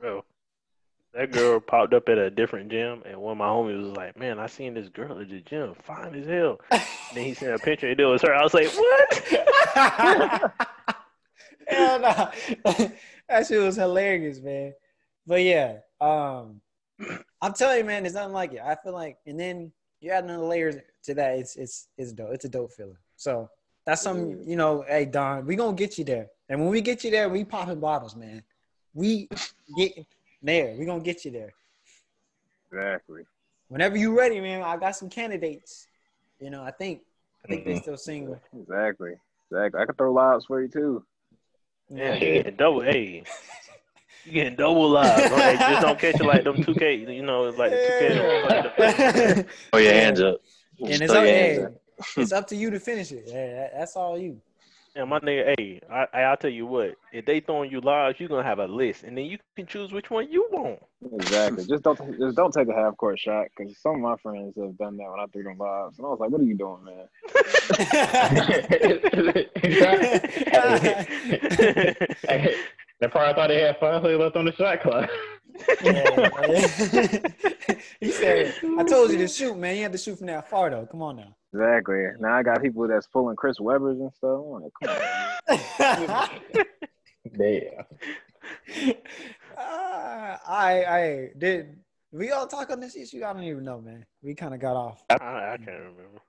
Bro, 0.00 0.24
that 1.18 1.32
girl 1.32 1.58
popped 1.58 1.92
up 1.94 2.08
at 2.08 2.16
a 2.16 2.30
different 2.30 2.70
gym, 2.70 3.02
and 3.04 3.20
one 3.20 3.32
of 3.32 3.38
my 3.38 3.46
homies 3.46 3.82
was 3.82 3.96
like, 3.96 4.16
"Man, 4.16 4.38
I 4.38 4.46
seen 4.46 4.74
this 4.74 4.88
girl 4.88 5.20
at 5.20 5.28
the 5.28 5.40
gym, 5.40 5.74
fine 5.82 6.14
as 6.14 6.26
hell." 6.26 6.60
And 6.70 6.80
then 7.14 7.24
he 7.24 7.34
sent 7.34 7.52
a 7.52 7.58
picture, 7.58 7.88
and 7.88 7.98
it 7.98 8.04
was 8.04 8.22
her. 8.22 8.32
I 8.32 8.42
was 8.44 8.54
like, 8.54 8.68
"What?" 8.68 9.22
Hell 11.66 11.98
no. 11.98 12.30
that 13.28 13.46
shit 13.46 13.60
was 13.60 13.76
hilarious, 13.76 14.40
man. 14.40 14.72
But 15.26 15.42
yeah, 15.42 15.78
um, 16.00 16.60
I'm 17.42 17.52
telling 17.52 17.78
you, 17.78 17.84
man, 17.84 18.04
there's 18.04 18.14
nothing 18.14 18.32
like 18.32 18.52
it. 18.52 18.62
I 18.64 18.76
feel 18.76 18.94
like, 18.94 19.18
and 19.26 19.38
then 19.38 19.72
you 20.00 20.12
add 20.12 20.24
another 20.24 20.44
layer 20.44 20.84
to 21.02 21.14
that. 21.14 21.36
It's 21.36 21.56
it's 21.56 21.88
it's 21.98 22.12
dope. 22.12 22.30
It's 22.32 22.44
a 22.44 22.48
dope 22.48 22.72
feeling. 22.72 22.96
So 23.16 23.50
that's 23.84 24.02
something, 24.02 24.48
you 24.48 24.54
know. 24.54 24.84
Hey, 24.86 25.04
Don, 25.04 25.46
we 25.46 25.56
gonna 25.56 25.76
get 25.76 25.98
you 25.98 26.04
there, 26.04 26.28
and 26.48 26.60
when 26.60 26.70
we 26.70 26.80
get 26.80 27.02
you 27.02 27.10
there, 27.10 27.28
we 27.28 27.44
popping 27.44 27.80
bottles, 27.80 28.14
man. 28.14 28.44
We 28.94 29.28
get 29.76 30.06
there. 30.42 30.74
We 30.78 30.84
gonna 30.84 31.02
get 31.02 31.24
you 31.24 31.30
there. 31.30 31.52
Exactly. 32.70 33.22
Whenever 33.68 33.96
you 33.96 34.16
ready, 34.16 34.40
man. 34.40 34.62
I 34.62 34.76
got 34.76 34.96
some 34.96 35.08
candidates. 35.08 35.86
You 36.40 36.50
know, 36.50 36.62
I 36.62 36.70
think 36.70 37.02
I 37.44 37.48
think 37.48 37.64
they 37.64 37.72
mm-hmm. 37.72 37.82
still 37.82 37.96
single. 37.96 38.40
Exactly. 38.58 39.12
Exactly. 39.50 39.80
I 39.80 39.86
could 39.86 39.96
throw 39.96 40.12
lobs 40.12 40.46
for 40.46 40.62
you 40.62 40.68
too. 40.68 41.04
Yeah, 41.90 42.14
you 42.14 42.42
double. 42.50 42.82
Hey, 42.82 43.24
you 44.24 44.32
getting 44.32 44.56
double 44.56 44.90
live. 44.90 45.32
Oh, 45.32 45.36
hey, 45.36 45.56
just 45.56 45.82
don't 45.82 45.98
catch 45.98 46.20
it 46.20 46.24
like 46.24 46.44
them 46.44 46.62
two 46.62 46.74
K. 46.74 46.96
You 46.96 47.22
know, 47.22 47.46
it's 47.46 47.58
like 47.58 47.70
two 47.70 47.86
K. 47.98 49.44
Oh, 49.72 49.78
your 49.78 49.92
hands 49.92 50.20
up. 50.20 50.40
And 50.80 51.02
it's 51.02 51.12
up, 51.12 51.24
hey, 51.24 51.64
up. 51.64 51.72
it's 52.16 52.32
up 52.32 52.46
to 52.48 52.56
you 52.56 52.70
to 52.70 52.78
finish 52.78 53.10
it. 53.10 53.24
Yeah, 53.26 53.54
that- 53.54 53.72
that's 53.78 53.96
all 53.96 54.18
you. 54.18 54.40
Yeah, 54.96 55.04
my 55.04 55.20
nigga. 55.20 55.54
Hey, 55.58 55.80
I, 55.90 56.06
I 56.12 56.20
I'll 56.22 56.36
tell 56.36 56.50
you 56.50 56.66
what. 56.66 56.96
If 57.12 57.24
they 57.24 57.38
throwing 57.40 57.70
you 57.70 57.80
lives, 57.80 58.18
you're 58.18 58.28
gonna 58.28 58.42
have 58.42 58.58
a 58.58 58.66
list, 58.66 59.04
and 59.04 59.16
then 59.16 59.26
you 59.26 59.38
can 59.56 59.66
choose 59.66 59.92
which 59.92 60.10
one 60.10 60.28
you 60.30 60.48
want. 60.50 60.80
Exactly. 61.12 61.64
just 61.66 61.84
don't 61.84 61.98
just 62.18 62.36
don't 62.36 62.52
take 62.52 62.68
a 62.68 62.74
half 62.74 62.96
court 62.96 63.18
shot 63.18 63.46
because 63.56 63.78
some 63.78 63.94
of 63.96 64.00
my 64.00 64.16
friends 64.16 64.54
have 64.56 64.76
done 64.78 64.96
that 64.96 65.10
when 65.10 65.20
I 65.20 65.26
threw 65.26 65.44
them 65.44 65.58
lobs, 65.58 65.98
and 65.98 66.06
I 66.06 66.10
was 66.10 66.20
like, 66.20 66.30
"What 66.30 66.40
are 66.40 66.44
you 66.44 66.56
doing, 66.56 66.84
man?" 66.84 67.08
Hey, 72.28 72.56
They 73.00 73.06
probably 73.06 73.34
thought 73.34 73.46
they 73.48 73.60
had 73.60 73.78
five 73.78 74.02
so 74.02 74.08
they 74.08 74.16
left 74.16 74.34
on 74.36 74.44
the 74.44 74.52
shot 74.52 74.82
clock. 74.82 75.08
he 78.00 78.10
said, 78.10 78.54
"I 78.78 78.84
told 78.84 79.10
you 79.10 79.18
to 79.18 79.28
shoot, 79.28 79.56
man. 79.56 79.76
You 79.76 79.82
had 79.82 79.92
to 79.92 79.98
shoot 79.98 80.18
from 80.18 80.26
that 80.28 80.48
far, 80.50 80.70
though. 80.70 80.86
Come 80.86 81.02
on 81.02 81.16
now." 81.16 81.34
Exactly. 81.52 82.04
Now 82.20 82.34
I 82.34 82.42
got 82.42 82.62
people 82.62 82.86
that's 82.86 83.06
pulling 83.06 83.36
Chris 83.36 83.58
Webber's 83.58 83.98
and 83.98 84.12
stuff. 84.14 84.40
I'm 84.44 84.62
like, 84.62 84.72
come 84.82 86.10
on. 86.10 86.66
Damn. 87.36 87.84
uh, 89.56 90.36
I, 90.46 90.84
I 90.84 91.28
did. 91.36 91.78
We 92.12 92.30
all 92.30 92.46
talk 92.46 92.70
on 92.70 92.80
this 92.80 92.96
issue. 92.96 93.24
I 93.24 93.32
don't 93.32 93.42
even 93.44 93.64
know, 93.64 93.80
man. 93.80 94.04
We 94.22 94.34
kind 94.34 94.54
of 94.54 94.60
got 94.60 94.76
off. 94.76 95.02
I, 95.10 95.14
I 95.14 95.56
can't 95.56 95.68
remember. 95.68 96.20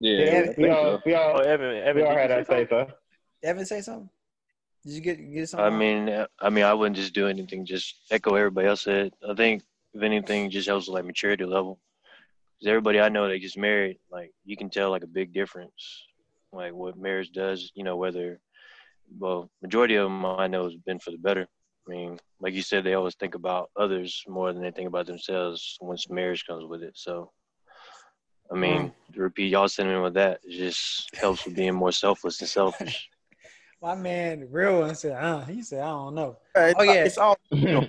Yeah, 0.00 0.24
Yeah, 0.24 0.52
we 0.58 0.68
all, 0.68 0.84
so. 0.84 1.00
we 1.06 1.14
Oh, 1.14 1.18
all, 1.18 1.40
Evan, 1.42 1.76
Evan, 1.76 2.02
we 2.02 2.08
all 2.08 2.16
had 2.16 2.30
our 2.30 2.44
say 2.44 2.64
say 2.64 2.66
so. 2.68 2.86
Evan, 3.42 3.64
say 3.66 3.80
something. 3.80 4.10
Did 4.84 4.92
you 4.92 5.00
get 5.00 5.32
get 5.32 5.48
something? 5.48 5.64
I 5.64 5.68
out? 5.68 5.78
mean, 5.78 6.08
uh, 6.10 6.26
I 6.40 6.50
mean, 6.50 6.64
I 6.64 6.74
wouldn't 6.74 6.96
just 6.96 7.14
do 7.14 7.26
anything. 7.26 7.64
Just 7.64 7.96
echo 8.10 8.34
everybody 8.34 8.68
else 8.68 8.82
said. 8.82 9.12
I 9.26 9.34
think 9.34 9.62
if 9.94 10.02
anything, 10.02 10.50
just 10.50 10.68
helps 10.68 10.88
with 10.88 10.94
like 10.94 11.04
maturity 11.06 11.44
level. 11.44 11.78
Because 12.58 12.68
everybody 12.70 13.00
I 13.00 13.08
know 13.08 13.28
that 13.28 13.38
gets 13.38 13.56
married, 13.56 13.98
like 14.10 14.30
you 14.44 14.56
can 14.56 14.70
tell 14.70 14.90
like 14.90 15.04
a 15.04 15.08
big 15.08 15.32
difference, 15.32 16.04
like 16.52 16.72
what 16.72 16.96
marriage 16.96 17.32
does. 17.32 17.70
You 17.74 17.84
know, 17.84 17.96
whether 17.96 18.40
well, 19.18 19.50
majority 19.62 19.96
of 19.96 20.04
them 20.04 20.24
I 20.24 20.46
know 20.46 20.64
has 20.64 20.76
been 20.76 20.98
for 20.98 21.10
the 21.10 21.18
better. 21.18 21.46
I 21.86 21.90
mean, 21.90 22.18
like 22.40 22.54
you 22.54 22.62
said, 22.62 22.84
they 22.84 22.94
always 22.94 23.14
think 23.16 23.34
about 23.34 23.70
others 23.78 24.22
more 24.26 24.52
than 24.52 24.62
they 24.62 24.70
think 24.70 24.88
about 24.88 25.06
themselves 25.06 25.76
once 25.80 26.08
marriage 26.08 26.46
comes 26.46 26.64
with 26.64 26.82
it. 26.82 26.92
So, 26.94 27.30
I 28.50 28.56
mean, 28.56 28.92
to 29.12 29.20
repeat 29.20 29.50
y'all 29.50 29.68
sentiment 29.68 30.02
with 30.02 30.14
that, 30.14 30.40
it 30.44 30.56
just 30.56 31.14
helps 31.14 31.44
with 31.44 31.54
being 31.56 31.74
more 31.74 31.92
selfless 31.92 32.40
and 32.40 32.48
selfish. 32.48 33.08
my 33.82 33.94
man, 33.94 34.48
real 34.50 34.80
one 34.80 34.94
said, 34.94 35.12
"Uh." 35.12 35.44
He 35.44 35.62
said, 35.62 35.80
"I 35.80 35.88
don't 35.88 36.14
know." 36.14 36.38
It's, 36.56 36.74
Oh, 36.78 36.82
yeah. 36.82 37.04
it's 37.04 37.18
all 37.18 37.36
you 37.50 37.66
know, 37.66 37.80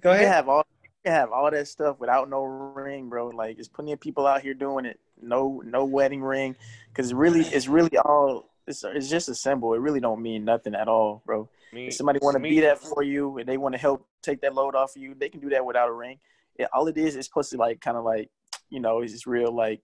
Go 0.00 0.12
you 0.12 0.18
can 0.18 0.26
ahead. 0.26 0.28
have 0.28 0.48
all 0.48 0.58
you 0.58 0.61
can 1.04 1.12
have 1.12 1.30
all 1.30 1.50
that 1.50 1.68
stuff 1.68 1.98
without 1.98 2.28
no 2.28 2.42
ring, 2.42 3.08
bro. 3.08 3.28
Like 3.28 3.56
there's 3.56 3.68
plenty 3.68 3.92
of 3.92 4.00
people 4.00 4.26
out 4.26 4.42
here 4.42 4.54
doing 4.54 4.84
it. 4.84 4.98
No 5.20 5.62
no 5.64 5.84
wedding 5.84 6.22
ring, 6.22 6.56
because 6.88 7.14
really 7.14 7.40
it's 7.40 7.68
really 7.68 7.96
all 7.98 8.50
it's 8.66 8.84
it's 8.84 9.08
just 9.08 9.28
a 9.28 9.34
symbol. 9.34 9.74
It 9.74 9.80
really 9.80 10.00
don't 10.00 10.22
mean 10.22 10.44
nothing 10.44 10.74
at 10.74 10.88
all, 10.88 11.22
bro. 11.24 11.48
Me, 11.72 11.86
If 11.86 11.94
somebody 11.94 12.18
want 12.22 12.36
to 12.36 12.42
be 12.42 12.60
that 12.60 12.78
for 12.78 13.02
you 13.02 13.38
and 13.38 13.48
they 13.48 13.56
want 13.56 13.74
to 13.74 13.80
help 13.80 14.06
take 14.22 14.40
that 14.42 14.54
load 14.54 14.74
off 14.74 14.94
of 14.96 15.02
you, 15.02 15.14
they 15.18 15.28
can 15.28 15.40
do 15.40 15.50
that 15.50 15.64
without 15.64 15.88
a 15.88 15.92
ring. 15.92 16.18
It, 16.56 16.68
all 16.72 16.86
it 16.86 16.98
is 16.98 17.16
is 17.16 17.24
supposed 17.24 17.50
to 17.52 17.56
like 17.56 17.80
kind 17.80 17.96
of 17.96 18.04
like 18.04 18.30
you 18.68 18.80
know 18.80 19.00
it's 19.00 19.12
just 19.12 19.26
real 19.26 19.54
like 19.54 19.80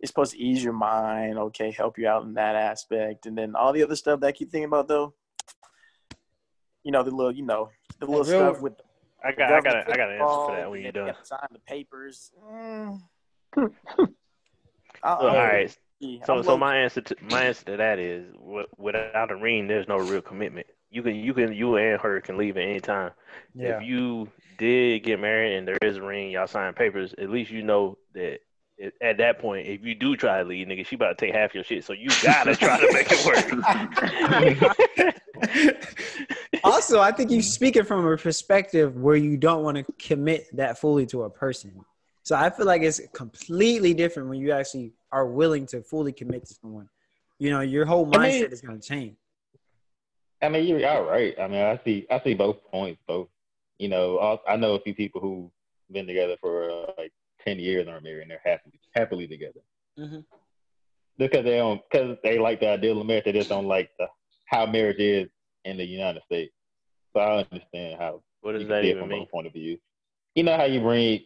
it's 0.00 0.10
supposed 0.10 0.32
to 0.32 0.38
ease 0.38 0.62
your 0.62 0.72
mind, 0.72 1.38
okay, 1.38 1.70
help 1.70 1.98
you 1.98 2.06
out 2.06 2.24
in 2.24 2.34
that 2.34 2.56
aspect, 2.56 3.26
and 3.26 3.38
then 3.38 3.54
all 3.56 3.72
the 3.72 3.82
other 3.82 3.96
stuff 3.96 4.20
that 4.20 4.26
I 4.26 4.32
keep 4.32 4.50
thinking 4.50 4.66
about 4.66 4.88
though. 4.88 5.14
You 6.82 6.92
know 6.92 7.02
the 7.02 7.10
little, 7.10 7.32
you 7.32 7.42
know 7.42 7.70
the 8.00 8.06
little 8.06 8.24
real- 8.24 8.52
stuff 8.52 8.60
with 8.60 8.74
I 9.24 9.32
got, 9.32 9.52
I 9.52 9.60
got, 9.60 9.64
government 9.64 9.88
a, 9.88 9.92
I 9.92 9.96
got 9.96 10.10
an 10.10 10.20
answer 10.20 10.34
for 10.34 10.56
that 10.56 10.70
when 10.70 10.80
you're 10.80 10.88
and 10.88 10.94
done. 10.94 11.14
Sign 11.22 11.38
the 11.52 11.58
papers. 11.60 12.30
Mm. 12.44 13.00
I- 15.02 15.02
all 15.02 15.26
right. 15.34 15.76
So, 16.26 16.36
I'm 16.36 16.44
so 16.44 16.58
my 16.58 16.76
answer 16.78 17.00
to 17.00 17.16
my 17.30 17.44
answer 17.44 17.64
to 17.66 17.76
that 17.78 17.98
is, 17.98 18.26
without 18.76 19.30
a 19.30 19.36
ring, 19.36 19.68
there's 19.68 19.88
no 19.88 19.96
real 19.96 20.20
commitment. 20.20 20.66
You 20.90 21.02
can, 21.02 21.14
you 21.16 21.32
can, 21.32 21.54
you 21.54 21.76
and 21.76 21.98
her 22.00 22.20
can 22.20 22.36
leave 22.36 22.58
at 22.58 22.64
any 22.64 22.80
time. 22.80 23.12
Yeah. 23.54 23.78
If 23.78 23.84
you 23.84 24.28
did 24.58 25.02
get 25.02 25.18
married 25.18 25.56
and 25.56 25.66
there 25.66 25.78
is 25.80 25.96
a 25.96 26.02
ring, 26.02 26.30
y'all 26.30 26.46
sign 26.46 26.74
papers. 26.74 27.14
At 27.16 27.30
least 27.30 27.50
you 27.50 27.62
know 27.62 27.96
that 28.12 28.40
at 29.00 29.16
that 29.18 29.38
point, 29.38 29.66
if 29.66 29.82
you 29.82 29.94
do 29.94 30.16
try 30.16 30.42
to 30.42 30.48
leave, 30.48 30.66
nigga, 30.66 30.84
she 30.84 30.96
about 30.96 31.16
to 31.16 31.26
take 31.26 31.34
half 31.34 31.54
your 31.54 31.64
shit. 31.64 31.84
So 31.84 31.92
you 31.92 32.08
gotta 32.22 32.56
try 32.56 32.78
to 32.78 32.92
make 32.92 33.06
it 33.10 33.24
work. 33.24 33.46
also, 36.64 37.00
I 37.00 37.12
think 37.12 37.30
you're 37.30 37.42
speaking 37.42 37.84
from 37.84 38.06
a 38.06 38.16
perspective 38.16 38.96
where 38.96 39.16
you 39.16 39.36
don't 39.36 39.62
want 39.62 39.76
to 39.76 39.84
commit 39.98 40.46
that 40.56 40.78
fully 40.78 41.06
to 41.06 41.24
a 41.24 41.30
person. 41.30 41.72
So 42.22 42.34
I 42.36 42.48
feel 42.50 42.66
like 42.66 42.82
it's 42.82 43.00
completely 43.12 43.92
different 43.94 44.28
when 44.30 44.40
you 44.40 44.50
actually 44.52 44.92
are 45.12 45.26
willing 45.26 45.66
to 45.66 45.82
fully 45.82 46.12
commit 46.12 46.46
to 46.46 46.54
someone. 46.54 46.88
You 47.38 47.50
know, 47.50 47.60
your 47.60 47.84
whole 47.84 48.06
I 48.14 48.18
mindset 48.18 48.40
mean- 48.42 48.52
is 48.52 48.60
going 48.62 48.80
to 48.80 48.86
change. 48.88 49.16
I 50.42 50.48
mean, 50.50 50.66
you're 50.66 50.86
all 50.86 51.04
right. 51.04 51.34
I 51.40 51.48
mean, 51.48 51.62
I 51.62 51.80
see, 51.84 52.06
I 52.10 52.20
see 52.20 52.34
both 52.34 52.56
points. 52.70 53.00
Both, 53.06 53.28
you 53.78 53.88
know, 53.88 54.18
I, 54.18 54.52
I 54.52 54.56
know 54.56 54.74
a 54.74 54.80
few 54.80 54.94
people 54.94 55.20
who've 55.20 55.50
been 55.90 56.06
together 56.06 56.36
for 56.40 56.70
uh, 56.70 56.92
like 56.98 57.12
ten 57.42 57.58
years 57.58 57.88
aren't 57.88 58.04
married 58.04 58.22
and 58.22 58.30
they're 58.30 58.40
happily 58.44 58.80
happily 58.94 59.26
together. 59.26 59.60
Mhm. 59.98 60.24
Because 61.16 61.44
they 61.44 61.56
don't, 61.56 61.80
because 61.90 62.18
they 62.22 62.38
like 62.38 62.60
the 62.60 62.68
ideal 62.68 63.00
of 63.00 63.06
marriage. 63.06 63.24
They 63.24 63.32
just 63.32 63.48
don't 63.48 63.66
like 63.66 63.90
the 63.98 64.06
how 64.44 64.66
marriage 64.66 64.98
is 64.98 65.28
in 65.64 65.76
the 65.76 65.84
United 65.84 66.22
States. 66.24 66.52
So 67.12 67.20
I 67.20 67.46
understand 67.50 67.98
how 68.00 68.20
What 68.42 68.52
does 68.52 68.66
that 68.68 68.84
even 68.84 69.02
from 69.02 69.08
mean? 69.10 69.26
point 69.26 69.46
of 69.46 69.52
view. 69.52 69.78
You 70.34 70.42
know 70.42 70.56
how 70.56 70.64
you 70.64 70.80
bring, 70.80 71.20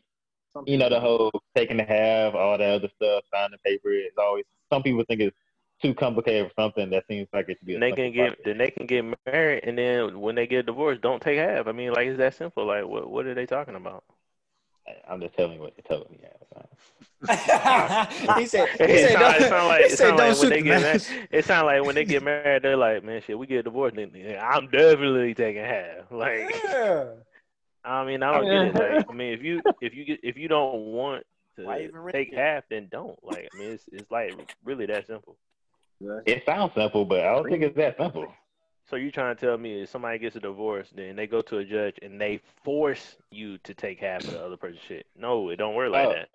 you 0.67 0.77
know, 0.77 0.89
the 0.89 1.01
whole 1.01 1.31
taking 1.57 1.79
the 1.79 1.85
half, 1.85 2.35
all 2.35 2.59
that 2.59 2.71
other 2.71 2.89
stuff, 2.97 3.25
signing 3.33 3.53
the 3.53 3.59
paper. 3.71 3.91
It's 3.91 4.17
always 4.19 4.45
some 4.73 4.83
people 4.83 5.05
think 5.09 5.21
it's 5.21 5.37
too 5.81 5.95
complicated 5.95 6.49
for 6.49 6.63
something 6.63 6.91
that 6.91 7.05
seems 7.09 7.29
like 7.33 7.49
it 7.49 7.57
should 7.59 7.67
be. 7.67 7.77
A 7.77 7.81
Then 7.81 7.91
they 7.91 7.97
can 7.97 8.13
get 8.13 8.27
process. 8.29 8.43
then 8.45 8.59
they 8.59 8.71
can 8.71 8.87
get 8.87 9.05
married, 9.27 9.61
and 9.65 9.79
then 9.79 10.21
when 10.21 10.35
they 10.35 10.47
get 10.47 10.67
divorced, 10.67 11.01
don't 11.01 11.23
take 11.23 11.39
half. 11.39 11.67
I 11.69 11.73
mean, 11.73 11.93
like 11.93 12.09
it's 12.09 12.19
that 12.19 12.35
simple. 12.35 12.67
Like 12.67 12.85
what 12.87 13.09
what 13.11 13.27
are 13.27 13.35
they 13.35 13.47
talking 13.47 13.77
about? 13.77 14.05
I'm 15.09 15.21
just 15.21 15.35
telling 15.35 15.55
you 15.55 15.61
what 15.61 15.75
they're 15.77 15.97
telling 15.97 16.11
me. 16.11 16.19
Yeah, 16.23 16.29
he 18.39 18.47
said, 18.47 18.69
he 18.69 18.85
It 18.85 19.09
said, 19.09 19.13
sound, 19.19 19.41
don't, 19.41 19.49
sound 19.49 19.69
like 19.69 19.85
it 19.85 19.91
said, 19.91 19.97
sound 19.99 20.19
don't 20.19 20.29
like 20.29 20.39
when 20.39 20.51
they 20.51 20.57
the 20.57 20.63
get 20.63 20.81
married. 20.83 21.29
It 21.33 21.45
sound 21.45 21.67
like 21.67 21.85
when 21.85 21.95
they 21.97 22.05
get 22.05 22.23
married, 22.23 22.63
they're 22.63 22.77
like, 22.77 23.05
man, 23.05 23.23
shit, 23.27 23.39
we 23.39 23.47
get 23.47 23.65
divorced. 23.65 23.97
Then 23.97 24.39
I'm 24.41 24.69
definitely 24.71 25.35
taking 25.35 25.65
half. 25.65 25.87
Like, 26.11 26.55
Yeah. 26.65 27.05
I 27.85 28.05
mean, 28.05 28.23
I 28.23 28.33
don't 28.33 28.45
get 28.75 28.83
it. 28.83 28.97
Like, 28.97 29.07
I 29.11 29.13
mean, 29.13 29.33
if 29.33 29.43
you 29.43 29.63
if 29.81 29.95
you 29.95 30.05
get 30.05 30.21
if 30.23 30.37
you 30.37 30.49
don't 30.49 30.93
want 30.93 31.25
to 31.57 31.77
even 31.79 32.09
take 32.13 32.33
it? 32.33 32.39
half, 32.39 32.65
then 32.71 32.89
don't. 32.91 33.19
Like, 33.25 33.49
I 33.53 33.59
mean, 33.59 33.71
it's 33.71 33.85
it's 33.91 34.11
like 34.11 34.55
really 34.65 34.87
that 34.87 35.07
simple. 35.07 35.37
It 36.27 36.45
sounds 36.45 36.75
simple, 36.75 37.05
but 37.05 37.21
I 37.21 37.35
don't 37.35 37.49
think 37.49 37.63
it's 37.65 37.77
that 37.77 37.97
simple. 37.97 38.33
So 38.89 38.97
you 38.97 39.11
trying 39.11 39.37
to 39.37 39.47
tell 39.47 39.59
me 39.59 39.83
if 39.83 39.91
somebody 39.91 40.19
gets 40.19 40.37
a 40.37 40.41
divorce, 40.41 40.89
then 40.95 41.15
they 41.15 41.27
go 41.27 41.43
to 41.43 41.59
a 41.59 41.65
judge 41.65 41.97
and 42.01 42.19
they 42.19 42.41
force 42.65 43.17
you 43.31 43.59
to 43.59 43.75
take 43.75 44.01
half 44.01 44.27
of 44.27 44.33
the 44.33 44.41
other 44.41 44.57
person's 44.57 44.81
shit? 44.89 45.07
No, 45.15 45.51
it 45.51 45.57
don't 45.57 45.75
work 45.75 45.93
like 45.93 46.09
Oh. 46.09 46.13
that. 46.15 46.29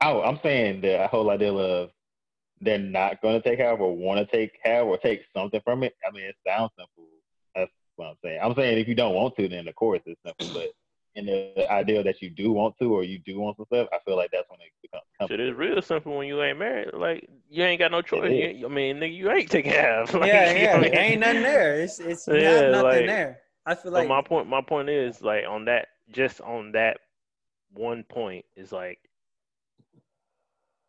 Oh, 0.00 0.22
I'm 0.22 0.38
saying 0.44 0.82
the 0.82 1.08
whole 1.08 1.28
idea 1.30 1.52
of 1.52 1.90
they're 2.60 2.78
not 2.78 3.20
going 3.20 3.40
to 3.40 3.48
take 3.48 3.58
half 3.58 3.80
or 3.80 3.96
want 3.96 4.18
to 4.20 4.36
take 4.36 4.52
half 4.62 4.84
or 4.84 4.96
take 4.96 5.22
something 5.34 5.60
from 5.62 5.82
it. 5.82 5.96
I 6.06 6.12
mean, 6.12 6.24
it 6.24 6.36
sounds 6.46 6.70
simple. 6.78 7.08
That's 7.56 7.72
what 7.96 8.06
I'm 8.10 8.16
saying. 8.22 8.40
I'm 8.40 8.54
saying 8.54 8.78
if 8.78 8.86
you 8.86 8.94
don't 8.94 9.14
want 9.14 9.36
to, 9.36 9.48
then 9.48 9.66
of 9.66 9.74
course 9.74 10.00
it's 10.06 10.20
simple. 10.24 10.50
But 10.54 10.68
in 11.14 11.26
the 11.26 11.70
idea 11.72 12.02
that 12.04 12.22
you 12.22 12.30
do 12.30 12.52
want 12.52 12.76
to 12.78 12.92
or 12.94 13.02
you 13.02 13.18
do 13.18 13.40
want 13.40 13.56
some 13.56 13.66
stuff, 13.66 13.88
I 13.92 13.98
feel 14.04 14.16
like 14.16 14.30
that's 14.32 14.48
when 14.48 14.60
it 14.60 14.68
becomes 14.82 15.02
Shit 15.04 15.18
complicated. 15.18 15.48
is 15.52 15.56
real 15.56 15.82
simple 15.82 16.16
when 16.16 16.28
you 16.28 16.40
ain't 16.42 16.58
married. 16.58 16.90
Like 16.94 17.28
you 17.50 17.64
ain't 17.64 17.78
got 17.80 17.90
no 17.90 18.02
choice. 18.02 18.30
You 18.30 18.36
ain't- 18.38 18.64
I 18.64 18.68
mean, 18.68 18.96
nigga, 18.98 19.14
you 19.16 19.30
ain't 19.30 19.50
taking 19.50 19.72
half. 19.72 20.12
Like, 20.14 20.28
yeah, 20.28 20.52
you 20.52 20.58
yeah. 20.58 20.72
know 20.72 20.78
I 20.78 20.80
mean? 20.82 20.94
ain't 20.96 21.20
nothing 21.20 21.42
there. 21.42 21.80
It's 21.80 21.98
it's 21.98 22.26
Yeah, 22.32 22.50
have 22.50 22.70
nothing 22.72 22.82
like- 22.84 23.06
there. 23.06 23.40
I 23.66 23.74
feel 23.74 23.92
But 23.92 23.98
like 23.98 24.08
my 24.08 24.22
point, 24.22 24.48
my 24.48 24.60
point 24.62 24.88
is 24.88 25.20
like 25.20 25.44
on 25.46 25.66
that, 25.66 25.88
just 26.10 26.40
on 26.40 26.72
that 26.72 26.98
one 27.74 28.02
point 28.04 28.44
is 28.56 28.72
like, 28.72 28.98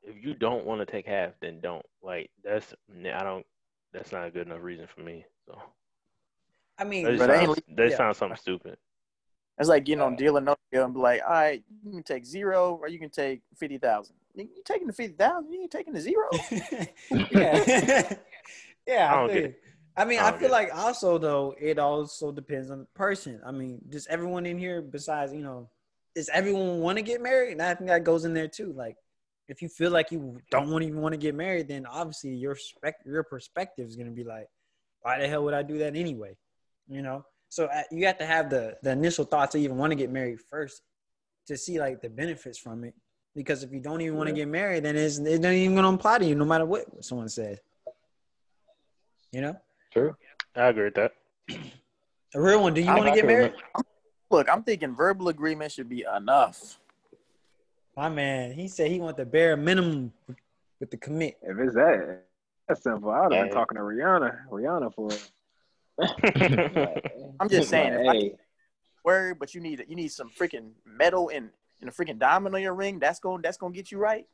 if 0.04 0.16
you 0.24 0.34
don't 0.34 0.66
want 0.66 0.80
to 0.80 0.86
take 0.86 1.06
half, 1.06 1.32
then 1.42 1.60
don't. 1.60 1.86
Like 2.02 2.30
that's, 2.44 2.74
I 3.14 3.24
don't. 3.24 3.46
That's 3.92 4.12
not 4.12 4.28
a 4.28 4.32
good 4.32 4.48
enough 4.48 4.62
reason 4.62 4.88
for 4.88 5.02
me. 5.02 5.26
So 5.46 5.58
I 6.78 6.84
mean, 6.86 7.04
that, 7.06 7.18
just 7.18 7.28
they 7.28 7.34
ain't 7.40 7.46
sounds, 7.48 7.62
that 7.76 7.90
yeah. 7.90 7.98
sounds 7.98 8.18
something 8.18 8.38
stupid. 8.38 8.78
It's 9.60 9.68
like 9.68 9.84
getting 9.84 10.02
on 10.02 10.16
deal 10.16 10.38
or 10.38 10.42
no 10.42 10.56
deal 10.72 10.86
and 10.86 10.94
be 10.94 11.02
like, 11.02 11.22
all 11.28 11.34
right, 11.34 11.62
you 11.84 11.92
can 11.92 12.04
take 12.04 12.26
zero 12.26 12.80
or 12.82 12.88
you 12.88 12.98
can 12.98 13.10
take 13.10 13.42
fifty 13.58 13.78
thousand. 13.78 14.16
You 14.34 14.44
you 14.44 14.62
taking 14.64 14.88
the 14.88 14.94
fifty 14.94 15.16
thousand? 15.16 15.52
You 15.52 15.64
ain't 15.64 15.72
taking 15.72 15.94
the 15.94 16.00
zero? 16.00 16.30
yeah, 17.32 18.14
yeah. 18.88 19.14
I 19.14 19.14
I, 19.14 19.20
don't 19.20 19.34
feel. 19.34 19.52
I 19.98 20.06
mean, 20.06 20.20
I 20.20 20.28
I, 20.28 20.32
don't 20.32 20.40
feel 20.40 20.52
like 20.52 20.74
also 20.74 21.18
though 21.18 21.56
it 21.60 21.78
also 21.78 22.32
depends 22.32 22.72
on 22.72 22.80
the 22.80 22.86
person. 22.96 23.42
I 23.46 23.52
mean, 23.52 23.82
does 23.90 24.08
everyone 24.08 24.46
in 24.46 24.58
here 24.58 24.82
besides 24.82 25.34
you 25.34 25.42
know, 25.42 25.70
does 26.16 26.30
everyone 26.34 26.80
want 26.80 26.98
to 26.98 27.02
get 27.02 27.22
married? 27.22 27.52
And 27.52 27.62
I 27.62 27.74
think 27.76 27.90
that 27.90 28.06
goes 28.06 28.24
in 28.24 28.34
there 28.34 28.48
too. 28.48 28.72
Like, 28.72 28.96
if 29.50 29.62
you 29.62 29.68
feel 29.68 29.92
like 29.92 30.10
you 30.10 30.40
don't 30.52 30.70
want 30.70 30.86
even 30.86 31.02
want 31.02 31.12
to 31.12 31.20
get 31.20 31.36
married, 31.36 31.68
then 31.68 31.86
obviously 31.86 32.30
your 32.30 32.56
spec 32.56 32.96
your 33.06 33.24
perspective 33.24 33.90
is 33.90 33.98
gonna 33.98 34.12
be 34.12 34.24
like, 34.24 34.48
why 35.02 35.20
the 35.20 35.28
hell 35.28 35.44
would 35.44 35.54
I 35.54 35.64
do 35.64 35.80
that 35.80 35.98
anyway? 35.98 36.38
You 36.88 37.02
know. 37.02 37.26
So 37.50 37.66
uh, 37.66 37.82
you 37.92 38.06
have 38.06 38.18
to 38.20 38.26
have 38.26 38.50
the 38.50 38.78
the 38.84 38.92
initial 38.92 39.26
thought 39.26 39.52
to 39.52 39.58
even 39.58 39.78
want 39.78 39.92
to 39.92 39.96
get 39.96 40.12
married 40.12 40.40
first 40.40 40.84
to 41.48 41.58
see 41.58 41.80
like 41.80 42.02
the 42.02 42.10
benefits 42.10 42.58
from 42.60 42.84
it. 42.84 42.94
Because 43.36 43.64
if 43.64 43.72
you 43.72 43.80
don't 43.80 44.02
even 44.02 44.18
want 44.18 44.30
to 44.30 44.36
Yeah. 44.36 44.44
get 44.46 44.48
married, 44.50 44.84
then 44.84 44.96
it's, 44.96 45.18
it 45.18 45.42
don't 45.42 45.54
even 45.54 45.76
gonna 45.76 45.94
apply 45.94 46.20
to 46.20 46.26
you, 46.26 46.36
no 46.36 46.46
matter 46.46 46.66
what 46.66 47.04
someone 47.04 47.30
says. 47.30 47.60
You 49.32 49.42
know, 49.42 49.56
True. 49.92 50.16
I 50.56 50.68
agree 50.68 50.86
with 50.86 50.96
that. 50.96 51.12
a 52.36 52.42
real 52.42 52.62
one. 52.62 52.74
Do 52.74 52.82
you 52.82 52.88
want 52.88 53.06
to 53.06 53.12
get 53.12 53.22
gonna- 53.22 53.28
married? 53.28 53.54
Look, 54.32 54.48
I'm 54.50 54.62
thinking 54.64 54.96
verbal 54.96 55.30
agreement 55.30 55.72
should 55.72 55.90
be 55.90 56.06
enough. 56.16 56.80
My 57.98 58.10
man, 58.10 58.52
he 58.54 58.68
said 58.68 58.92
he 58.92 59.00
want 59.00 59.18
the 59.18 59.26
bare 59.26 59.58
minimum 59.58 60.14
with 60.80 60.92
the 60.92 60.98
commit. 60.98 61.38
If 61.42 61.58
it's 61.58 61.74
that, 61.76 62.24
that's 62.68 62.84
simple. 62.84 63.10
I 63.10 63.22
would 63.24 63.34
have 63.34 63.44
been 63.44 63.48
Hey. 63.48 63.54
talking 63.54 63.76
to 63.78 63.82
Rihanna. 63.82 64.48
Rihanna 64.50 64.94
for. 64.94 65.10
I'm 67.40 67.50
just 67.50 67.70
saying, 67.70 67.94
if 67.94 68.08
I 68.08 68.32
Word, 69.04 69.40
but 69.40 69.54
you 69.56 69.62
need 69.62 69.84
you 69.88 69.96
need 69.96 70.10
some 70.12 70.30
freaking 70.30 70.72
metal 70.86 71.30
and, 71.34 71.50
and 71.82 71.90
a 71.90 71.94
freaking 71.94 72.20
diamond 72.20 72.54
on 72.56 72.62
your 72.62 72.74
ring. 72.76 73.00
That's 73.00 73.20
going 73.20 73.42
that's 73.42 73.58
gonna 73.58 73.74
get 73.74 73.92
you 73.92 73.98
right. 73.98 74.26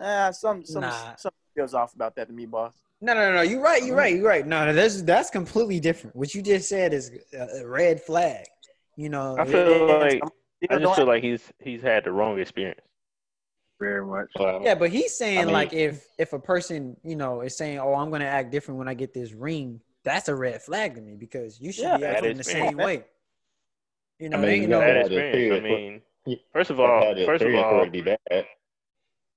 Ah, 0.00 0.30
some 0.30 0.64
some 0.64 0.82
Nah. 0.82 1.16
some 1.16 1.32
feels 1.54 1.74
off 1.74 1.94
about 1.94 2.14
that 2.16 2.28
to 2.28 2.32
me, 2.34 2.46
boss. 2.46 2.74
No, 3.00 3.14
no, 3.14 3.30
no, 3.30 3.36
no. 3.36 3.42
You're 3.42 3.60
right. 3.62 3.82
You're 3.84 3.96
right. 3.96 4.14
You're 4.14 4.26
right. 4.28 4.46
No, 4.46 4.66
no, 4.66 4.72
that's 4.72 5.02
that's 5.02 5.30
completely 5.30 5.80
different. 5.80 6.14
What 6.14 6.34
you 6.34 6.42
just 6.42 6.68
said 6.68 6.92
is 6.92 7.10
a 7.32 7.62
a 7.62 7.66
red 7.66 8.00
flag. 8.00 8.44
You 8.96 9.08
know, 9.08 9.36
I 9.38 9.42
it- 9.42 9.48
feel 9.48 9.86
like 9.88 10.22
I 10.70 10.74
just 10.74 10.82
don't 10.82 10.94
feel 10.96 11.06
like 11.06 11.22
he's 11.22 11.42
he's 11.58 11.80
had 11.82 12.04
the 12.04 12.12
wrong 12.12 12.38
experience. 12.38 12.80
very 13.80 14.06
much. 14.06 14.28
Well, 14.38 14.60
Yeah, 14.62 14.74
but 14.76 14.90
he's 14.90 15.16
saying 15.16 15.38
I 15.40 15.44
mean- 15.46 15.52
like 15.54 15.72
if 15.72 16.06
if 16.18 16.32
a 16.34 16.38
person 16.38 16.96
you 17.02 17.16
know 17.16 17.40
is 17.40 17.56
saying, 17.56 17.78
"Oh, 17.80 17.94
I'm 17.94 18.10
going 18.10 18.20
to 18.20 18.28
act 18.28 18.52
different 18.52 18.78
when 18.78 18.88
I 18.88 18.94
get 18.94 19.12
this 19.14 19.32
ring," 19.32 19.80
that's 20.04 20.28
a 20.28 20.34
red 20.34 20.62
flag 20.62 20.94
to 20.96 21.00
me 21.00 21.16
because 21.16 21.60
you 21.60 21.72
should 21.72 21.84
Yeah, 21.84 21.92
be 21.92 22.04
acting 22.04 22.36
the 22.36 22.44
same 22.44 22.78
fair. 22.78 22.80
way. 22.80 23.04
You 24.18 24.28
know, 24.28 24.38
I 24.38 24.46
mean, 24.46 24.62
you 24.62 24.68
no. 24.68 24.80
gotta 24.80 24.86
Bad 24.86 24.96
have 24.96 25.08
the 25.10 25.16
experience. 25.18 25.52
I 25.52 25.58
mean, 25.58 26.02
first 26.52 26.70
of 26.70 26.80
all, 26.80 27.02
had 27.02 27.16
the 27.16 27.24
first 27.24 27.44
of 27.44 27.54
all, 27.54 27.84
to 27.84 27.90
be 27.90 28.00
bad. 28.02 28.46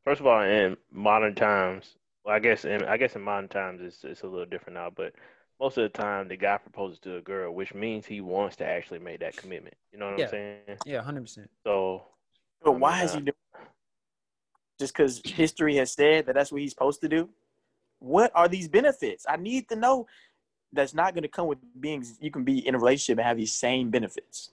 First 0.04 0.22
of 0.22 0.28
all, 0.28 0.42
in 0.42 0.78
modern 0.92 1.36
times, 1.36 1.98
well, 2.24 2.36
I 2.36 2.40
guess 2.40 2.66
in 2.66 2.84
I 2.86 2.98
guess 2.98 3.16
in 3.16 3.22
modern 3.22 3.50
times 3.50 3.82
it's 3.82 4.04
it's 4.04 4.22
a 4.22 4.28
little 4.28 4.46
different 4.46 4.76
now, 4.76 4.90
but 4.90 5.14
most 5.60 5.78
of 5.78 5.84
the 5.84 5.90
time 5.90 6.28
the 6.28 6.38
guy 6.38 6.58
proposes 6.58 7.00
to 7.00 7.18
a 7.18 7.22
girl, 7.22 7.54
which 7.54 7.74
means 7.74 8.06
he 8.06 8.22
wants 8.22 8.56
to 8.58 8.66
actually 8.66 9.00
make 9.00 9.20
that 9.22 9.36
commitment. 9.36 9.76
You 9.92 10.00
know 10.00 10.06
what 10.06 10.16
Yeah. 10.18 10.26
I'm 10.26 10.30
saying? 10.30 10.80
Yeah, 10.86 11.02
hundred 11.02 11.22
percent. 11.22 11.50
So, 11.66 12.04
But 12.64 12.74
I 12.74 12.78
why 12.80 13.02
mean, 13.02 13.06
is 13.06 13.14
he 13.14 13.20
doing? 13.22 13.34
Just 14.80 14.94
because 14.94 15.22
history 15.26 15.76
has 15.78 15.94
said 15.94 16.26
that 16.26 16.36
that's 16.36 16.52
what 16.52 16.62
he's 16.62 16.72
supposed 16.72 17.02
to 17.02 17.10
do. 17.10 17.30
What 18.00 18.32
are 18.36 18.48
these 18.48 18.68
benefits? 18.68 19.26
I 19.28 19.38
need 19.38 19.70
to 19.70 19.76
know. 19.76 20.08
That's 20.74 20.94
not 20.94 21.14
going 21.14 21.24
to 21.24 21.30
come 21.30 21.48
with 21.48 21.60
being. 21.80 22.06
You 22.20 22.32
can 22.32 22.44
be 22.44 22.66
in 22.68 22.76
a 22.76 22.78
relationship 22.78 23.18
and 23.20 23.28
have 23.28 23.38
these 23.38 23.54
same 23.56 23.90
benefits. 23.90 24.52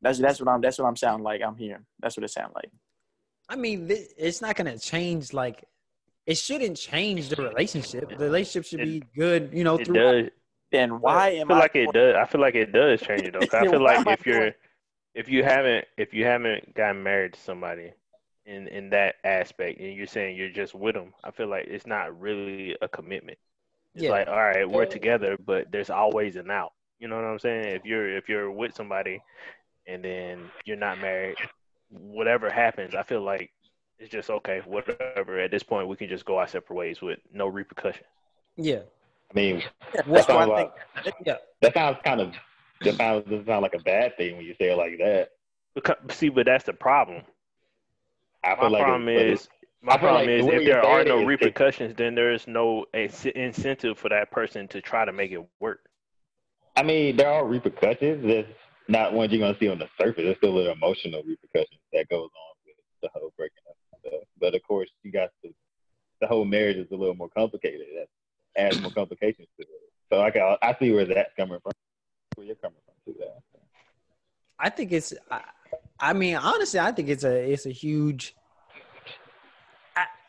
That's 0.00 0.18
that's 0.18 0.40
what 0.40 0.48
I'm. 0.48 0.60
That's 0.60 0.78
what 0.78 0.86
I'm 0.86 0.96
sounding 0.96 1.24
like. 1.24 1.42
I'm 1.42 1.56
hearing. 1.56 1.84
That's 2.00 2.16
what 2.16 2.24
it 2.24 2.30
sounds 2.30 2.52
like. 2.54 2.70
I 3.48 3.56
mean, 3.56 3.88
th- 3.88 4.08
it's 4.16 4.40
not 4.40 4.56
going 4.56 4.70
to 4.72 4.78
change. 4.78 5.32
Like, 5.32 5.64
it 6.26 6.36
shouldn't 6.36 6.76
change 6.76 7.28
the 7.30 7.42
relationship. 7.42 8.08
The 8.10 8.16
relationship 8.24 8.66
should 8.66 8.80
It- 8.80 8.84
be 8.84 9.02
good. 9.16 9.50
You 9.52 9.64
know, 9.64 9.76
it 9.76 9.86
through 9.86 9.94
does. 9.94 10.30
Then 10.70 11.00
why 11.00 11.28
I 11.28 11.30
am 11.30 11.48
feel 11.48 11.56
I? 11.56 11.60
like 11.60 11.76
it 11.76 11.92
does. 11.92 12.14
I 12.14 12.26
feel 12.26 12.40
like 12.42 12.54
it 12.54 12.72
does 12.72 13.00
change 13.00 13.22
it 13.22 13.32
though. 13.32 13.40
'cause 13.40 13.54
I 13.54 13.66
feel 13.70 13.82
like 13.82 14.06
if 14.06 14.26
you're 14.26 14.54
if 15.14 15.28
you 15.28 15.42
haven't 15.42 15.86
if 15.96 16.12
you 16.12 16.24
haven't 16.26 16.74
gotten 16.74 17.02
married 17.02 17.32
to 17.32 17.40
somebody 17.40 17.92
in 18.44 18.68
in 18.68 18.90
that 18.90 19.14
aspect 19.24 19.80
and 19.80 19.94
you're 19.94 20.06
saying 20.06 20.36
you're 20.36 20.50
just 20.50 20.74
with 20.74 20.94
them, 20.94 21.14
I 21.24 21.30
feel 21.30 21.46
like 21.48 21.66
it's 21.68 21.86
not 21.86 22.20
really 22.20 22.76
a 22.82 22.88
commitment. 22.88 23.38
It's 23.98 24.04
Yeah. 24.04 24.10
like 24.12 24.28
all 24.28 24.36
right, 24.36 24.68
we're 24.70 24.86
together, 24.86 25.36
but 25.44 25.72
there's 25.72 25.90
always 25.90 26.36
an 26.36 26.52
out. 26.52 26.72
You 27.00 27.08
know 27.08 27.16
what 27.16 27.24
I'm 27.24 27.38
saying? 27.40 27.64
If 27.74 27.84
you're 27.84 28.16
if 28.16 28.28
you're 28.28 28.48
with 28.48 28.72
somebody 28.76 29.20
and 29.88 30.04
then 30.04 30.50
you're 30.64 30.76
not 30.76 31.00
married, 31.00 31.36
whatever 31.90 32.48
happens, 32.48 32.94
I 32.94 33.02
feel 33.02 33.22
like 33.22 33.50
it's 33.98 34.10
just 34.12 34.30
okay. 34.30 34.62
Whatever. 34.64 35.40
At 35.40 35.50
this 35.50 35.64
point, 35.64 35.88
we 35.88 35.96
can 35.96 36.08
just 36.08 36.24
go 36.24 36.38
our 36.38 36.46
separate 36.46 36.76
ways 36.76 37.02
with 37.02 37.18
no 37.32 37.48
repercussions. 37.48 38.06
yeah, 38.56 38.82
I 39.32 39.34
mean, 39.34 39.64
Yeah, 39.94 40.02
that 40.06 40.26
sounds 40.26 40.48
like 40.48 40.72
think. 41.02 41.16
yeah. 41.26 41.36
that 41.62 41.74
sounds 41.74 41.98
kind 42.04 42.20
of 42.20 42.32
that 42.82 42.94
sounds 42.94 43.24
doesn't 43.24 43.46
sound 43.46 43.62
like 43.62 43.74
a 43.74 43.80
bad 43.82 44.16
thing 44.16 44.36
when 44.36 44.46
you 44.46 44.54
say 44.54 44.70
it 44.70 44.76
like 44.78 44.98
that. 44.98 45.30
Because, 45.74 45.96
see, 46.10 46.28
but 46.28 46.46
that's 46.46 46.64
the 46.64 46.72
problem. 46.72 47.22
I 48.44 48.54
My 48.54 48.60
feel 48.60 48.70
like 48.70 48.82
problem 48.82 49.08
it's, 49.08 49.42
is 49.42 49.48
my 49.88 49.96
problem 49.96 50.26
like 50.26 50.40
is 50.40 50.44
way 50.44 50.56
if 50.56 50.64
there 50.66 50.84
are 50.84 51.04
no 51.04 51.24
repercussions, 51.24 51.94
then 51.96 52.14
there 52.14 52.32
is 52.32 52.46
no 52.46 52.84
incentive 52.92 53.98
for 53.98 54.08
that 54.10 54.30
person 54.30 54.68
to 54.68 54.80
try 54.80 55.04
to 55.04 55.12
make 55.12 55.32
it 55.32 55.42
work. 55.60 55.88
I 56.76 56.82
mean, 56.82 57.16
there 57.16 57.30
are 57.30 57.46
repercussions. 57.46 58.24
It's 58.24 58.48
not 58.86 59.12
ones 59.12 59.32
you're 59.32 59.40
gonna 59.40 59.58
see 59.58 59.68
on 59.68 59.78
the 59.78 59.88
surface. 59.98 60.24
It's 60.24 60.38
still 60.38 60.54
the 60.54 60.70
emotional 60.70 61.22
repercussions 61.22 61.80
that 61.92 62.08
goes 62.08 62.28
on 62.28 62.54
with 62.66 62.76
the 63.02 63.08
whole 63.14 63.32
breaking 63.36 63.58
up. 63.68 63.76
stuff. 64.00 64.22
But 64.40 64.54
of 64.54 64.62
course, 64.62 64.90
you 65.02 65.10
got 65.10 65.30
the 65.42 65.52
the 66.20 66.26
whole 66.26 66.44
marriage 66.44 66.76
is 66.76 66.90
a 66.92 66.96
little 66.96 67.14
more 67.14 67.30
complicated. 67.30 67.86
That 67.96 68.08
adds 68.60 68.80
more 68.80 68.90
complications 68.90 69.48
to 69.58 69.62
it. 69.62 69.68
So 70.10 70.20
I 70.20 70.30
can 70.30 70.56
I 70.62 70.76
see 70.78 70.92
where 70.92 71.04
that's 71.04 71.32
coming 71.36 71.58
from. 71.62 71.72
Where 72.34 72.46
you're 72.46 72.56
coming 72.56 72.78
from 72.84 72.94
too. 73.12 73.18
That. 73.18 73.38
I 74.58 74.70
think 74.70 74.92
it's. 74.92 75.14
I, 75.30 75.42
I 76.00 76.12
mean, 76.12 76.36
honestly, 76.36 76.78
I 76.78 76.92
think 76.92 77.08
it's 77.08 77.24
a 77.24 77.52
it's 77.52 77.66
a 77.66 77.70
huge 77.70 78.34
I, 78.36 78.47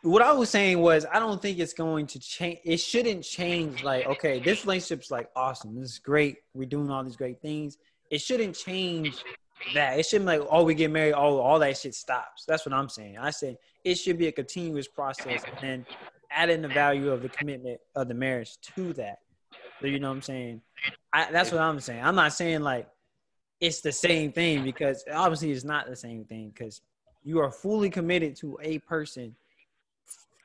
what 0.01 0.21
I 0.21 0.31
was 0.31 0.49
saying 0.49 0.79
was 0.79 1.05
I 1.11 1.19
don't 1.19 1.41
think 1.41 1.59
it's 1.59 1.73
going 1.73 2.07
to 2.07 2.19
change. 2.19 2.59
It 2.63 2.77
shouldn't 2.77 3.23
change. 3.23 3.83
Like, 3.83 4.05
okay, 4.07 4.39
this 4.39 4.65
relationship's 4.65 5.11
like 5.11 5.29
awesome. 5.35 5.79
This 5.79 5.91
is 5.91 5.99
great. 5.99 6.37
We're 6.53 6.69
doing 6.69 6.89
all 6.89 7.03
these 7.03 7.17
great 7.17 7.41
things. 7.41 7.77
It 8.09 8.21
shouldn't 8.21 8.55
change 8.55 9.23
that. 9.73 9.99
It 9.99 10.05
shouldn't 10.05 10.27
like, 10.27 10.41
oh, 10.49 10.63
we 10.63 10.73
get 10.73 10.91
married. 10.91 11.13
Oh, 11.13 11.39
all 11.39 11.59
that 11.59 11.77
shit 11.77 11.95
stops. 11.95 12.45
That's 12.47 12.65
what 12.65 12.73
I'm 12.73 12.89
saying. 12.89 13.17
I 13.17 13.29
said 13.31 13.57
it 13.83 13.95
should 13.95 14.17
be 14.17 14.27
a 14.27 14.31
continuous 14.31 14.87
process, 14.87 15.43
and 15.61 15.85
adding 16.31 16.61
the 16.61 16.67
value 16.67 17.11
of 17.11 17.21
the 17.21 17.29
commitment 17.29 17.79
of 17.95 18.07
the 18.07 18.13
marriage 18.13 18.57
to 18.75 18.93
that. 18.93 19.19
So 19.81 19.87
you 19.87 19.99
know 19.99 20.09
what 20.09 20.15
I'm 20.15 20.21
saying? 20.21 20.61
I, 21.13 21.31
that's 21.31 21.51
what 21.51 21.61
I'm 21.61 21.79
saying. 21.79 22.03
I'm 22.03 22.15
not 22.15 22.33
saying 22.33 22.61
like 22.61 22.87
it's 23.59 23.81
the 23.81 23.91
same 23.91 24.31
thing 24.31 24.63
because 24.63 25.03
obviously 25.11 25.51
it's 25.51 25.63
not 25.63 25.87
the 25.87 25.95
same 25.95 26.23
thing 26.25 26.49
because 26.49 26.81
you 27.23 27.39
are 27.39 27.51
fully 27.51 27.89
committed 27.89 28.35
to 28.37 28.57
a 28.61 28.79
person 28.79 29.35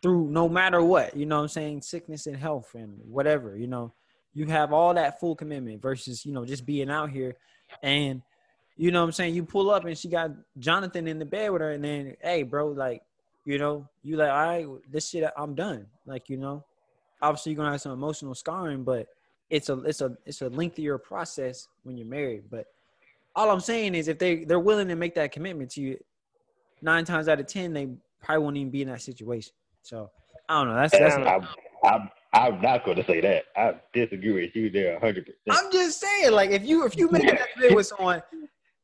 through 0.05 0.29
no 0.29 0.51
matter 0.51 0.85
what, 0.85 1.17
you 1.17 1.25
know 1.25 1.37
what 1.37 1.43
I'm 1.45 1.49
saying, 1.49 1.81
sickness 1.81 2.27
and 2.27 2.37
health 2.37 2.75
and 2.75 3.01
whatever, 3.09 3.57
you 3.57 3.67
know, 3.67 3.95
you 4.35 4.45
have 4.49 4.71
all 4.71 4.93
that 4.93 5.19
full 5.19 5.35
commitment 5.35 5.81
versus, 5.81 6.27
you 6.27 6.33
know, 6.35 6.45
just 6.45 6.67
being 6.67 6.91
out 6.91 7.09
here 7.09 7.37
and 7.83 8.21
you 8.77 8.91
know 8.91 9.03
I'm 9.03 9.13
saying, 9.13 9.35
you 9.35 9.45
pull 9.45 9.71
up 9.71 9.87
and 9.87 9.97
she 9.97 10.09
got 10.09 10.33
Jonathan 10.59 11.09
in 11.09 11.19
the 11.19 11.25
bed 11.25 11.51
with 11.53 11.63
her 11.63 11.71
and 11.71 11.83
then, 11.83 12.17
hey, 12.21 12.43
bro, 12.43 12.69
like, 12.69 13.01
you 13.47 13.59
know, 13.59 13.89
you 14.03 14.19
like, 14.19 14.31
all 14.31 14.47
right, 14.47 14.67
this 14.93 15.09
shit, 15.09 15.25
I'm 15.39 15.55
done. 15.55 15.87
Like, 16.05 16.29
you 16.29 16.37
know, 16.37 16.67
obviously 17.23 17.53
you're 17.53 17.57
gonna 17.57 17.71
have 17.71 17.81
some 17.81 17.93
emotional 17.93 18.35
scarring, 18.35 18.85
but 18.85 19.07
it's 19.49 19.71
a 19.71 19.79
it's 19.85 20.03
a 20.03 20.15
it's 20.27 20.43
a 20.43 20.51
lengthier 20.51 20.99
process 20.99 21.69
when 21.83 21.97
you're 21.97 22.07
married. 22.07 22.43
But 22.51 22.67
all 23.35 23.51
I'm 23.51 23.61
saying 23.61 23.95
is 23.95 24.09
if 24.09 24.19
they 24.19 24.45
they're 24.45 24.61
willing 24.61 24.89
to 24.89 24.97
make 24.97 25.15
that 25.15 25.33
commitment 25.33 25.71
to 25.71 25.81
you, 25.81 25.99
nine 26.83 27.07
times 27.07 27.27
out 27.27 27.41
of 27.41 27.47
ten 27.47 27.73
they 27.73 27.89
probably 28.23 28.45
won't 28.45 28.59
even 28.59 28.71
be 28.71 28.83
in 28.83 28.89
that 28.89 29.01
situation. 29.01 29.55
So 29.85 30.11
I 30.49 30.59
don't 30.65 30.69
know. 30.69 30.81
That's 30.81 30.93
that's. 30.99 31.15
I'm, 31.17 31.47
I'm, 31.85 32.11
I'm 32.33 32.61
not 32.61 32.85
going 32.85 32.97
to 32.97 33.05
say 33.05 33.21
that. 33.21 33.45
I 33.57 33.75
disagree 33.93 34.33
with 34.33 34.57
you 34.57 34.71
there 34.71 34.95
100. 34.95 35.27
percent 35.27 35.37
I'm 35.51 35.71
just 35.71 36.01
saying, 36.01 36.33
like 36.33 36.51
if 36.51 36.65
you 36.65 36.85
if 36.87 36.97
you 36.97 37.11
make 37.11 37.23
that 37.29 37.49
commitment 37.55 37.77
with 37.77 37.87
someone, 37.87 38.23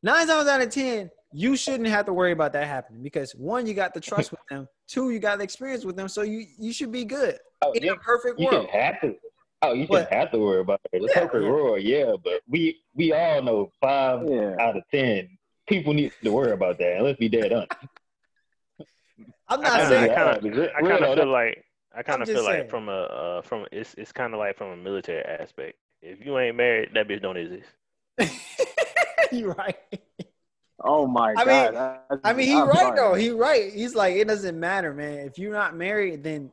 nine 0.02 0.26
times 0.28 0.46
out 0.48 0.60
of 0.60 0.70
ten 0.70 1.10
you 1.32 1.56
shouldn't 1.56 1.88
have 1.88 2.04
to 2.06 2.12
worry 2.12 2.32
about 2.32 2.52
that 2.52 2.66
happening 2.66 3.02
because 3.02 3.32
one, 3.36 3.64
you 3.66 3.72
got 3.72 3.94
the 3.94 4.00
trust 4.00 4.32
with 4.32 4.40
them. 4.50 4.66
Two, 4.88 5.10
you 5.10 5.20
got 5.20 5.38
the 5.38 5.44
experience 5.44 5.84
with 5.84 5.96
them, 5.96 6.08
so 6.08 6.22
you 6.22 6.44
you 6.58 6.72
should 6.72 6.92
be 6.92 7.04
good 7.04 7.38
Oh, 7.62 7.72
in 7.72 7.82
yeah, 7.84 7.92
a 7.92 7.96
perfect 7.96 8.38
you 8.40 8.46
world. 8.46 8.66
shouldn't 8.66 8.82
have 8.82 9.00
to. 9.02 9.14
Oh, 9.62 9.72
you 9.72 9.86
But- 9.86 10.02
shouldn't 10.04 10.12
have 10.12 10.30
to 10.32 10.38
worry 10.38 10.60
about 10.60 10.80
it. 10.92 11.00
The 11.00 11.08
Yeah, 11.08 11.20
perfect 11.26 11.44
yeah. 11.44 11.50
world, 11.50 11.82
yeah, 11.82 12.12
but 12.22 12.40
we 12.48 12.78
we 12.94 13.12
all 13.12 13.42
know 13.42 13.72
five 13.80 14.28
Yeah. 14.28 14.56
out 14.60 14.76
of 14.76 14.82
ten 14.90 15.28
people 15.68 15.92
need 15.94 16.12
to 16.24 16.32
worry 16.32 16.50
about 16.52 16.78
that. 16.78 16.96
And 16.96 17.04
let's 17.04 17.18
be 17.18 17.28
dead 17.28 17.52
honest. 17.52 17.72
I'm 19.50 19.60
I 19.60 19.62
not 19.62 19.70
kinda- 19.80 19.88
saying 19.88 20.10
I 20.10 20.14
kinda- 20.38 20.70
I 20.76 20.80
kind 20.82 21.04
of 21.04 21.14
feel 21.18 21.26
like 21.32 21.64
I 21.94 22.02
kind 22.02 22.22
of 22.22 22.28
just 22.28 22.38
feel 22.38 22.44
like 22.44 22.70
from 22.70 22.88
a 22.88 22.92
uh, 22.92 23.42
from 23.42 23.66
it's 23.72 23.94
it's 23.94 24.12
kind 24.12 24.32
of 24.32 24.38
like 24.38 24.56
from 24.56 24.68
a 24.68 24.76
military 24.76 25.22
aspect. 25.24 25.76
If 26.02 26.24
you 26.24 26.38
ain't 26.38 26.56
married, 26.56 26.90
that 26.94 27.08
bitch 27.08 27.20
don't 27.20 27.36
exist. 27.36 27.68
you're 29.32 29.52
right. 29.54 29.76
Oh 30.82 31.06
my 31.06 31.34
I 31.36 31.44
god. 31.44 31.74
mean- 31.74 32.20
I 32.24 32.32
mean, 32.32 32.46
he 32.46 32.54
I'm 32.54 32.68
right 32.68 32.78
sorry. 32.78 32.96
though. 32.96 33.14
He 33.14 33.30
right. 33.30 33.72
He's 33.72 33.94
like, 33.94 34.14
it 34.16 34.26
doesn't 34.28 34.58
matter, 34.58 34.94
man. 34.94 35.18
If 35.26 35.38
you're 35.38 35.52
not 35.52 35.76
married, 35.76 36.22
then 36.24 36.50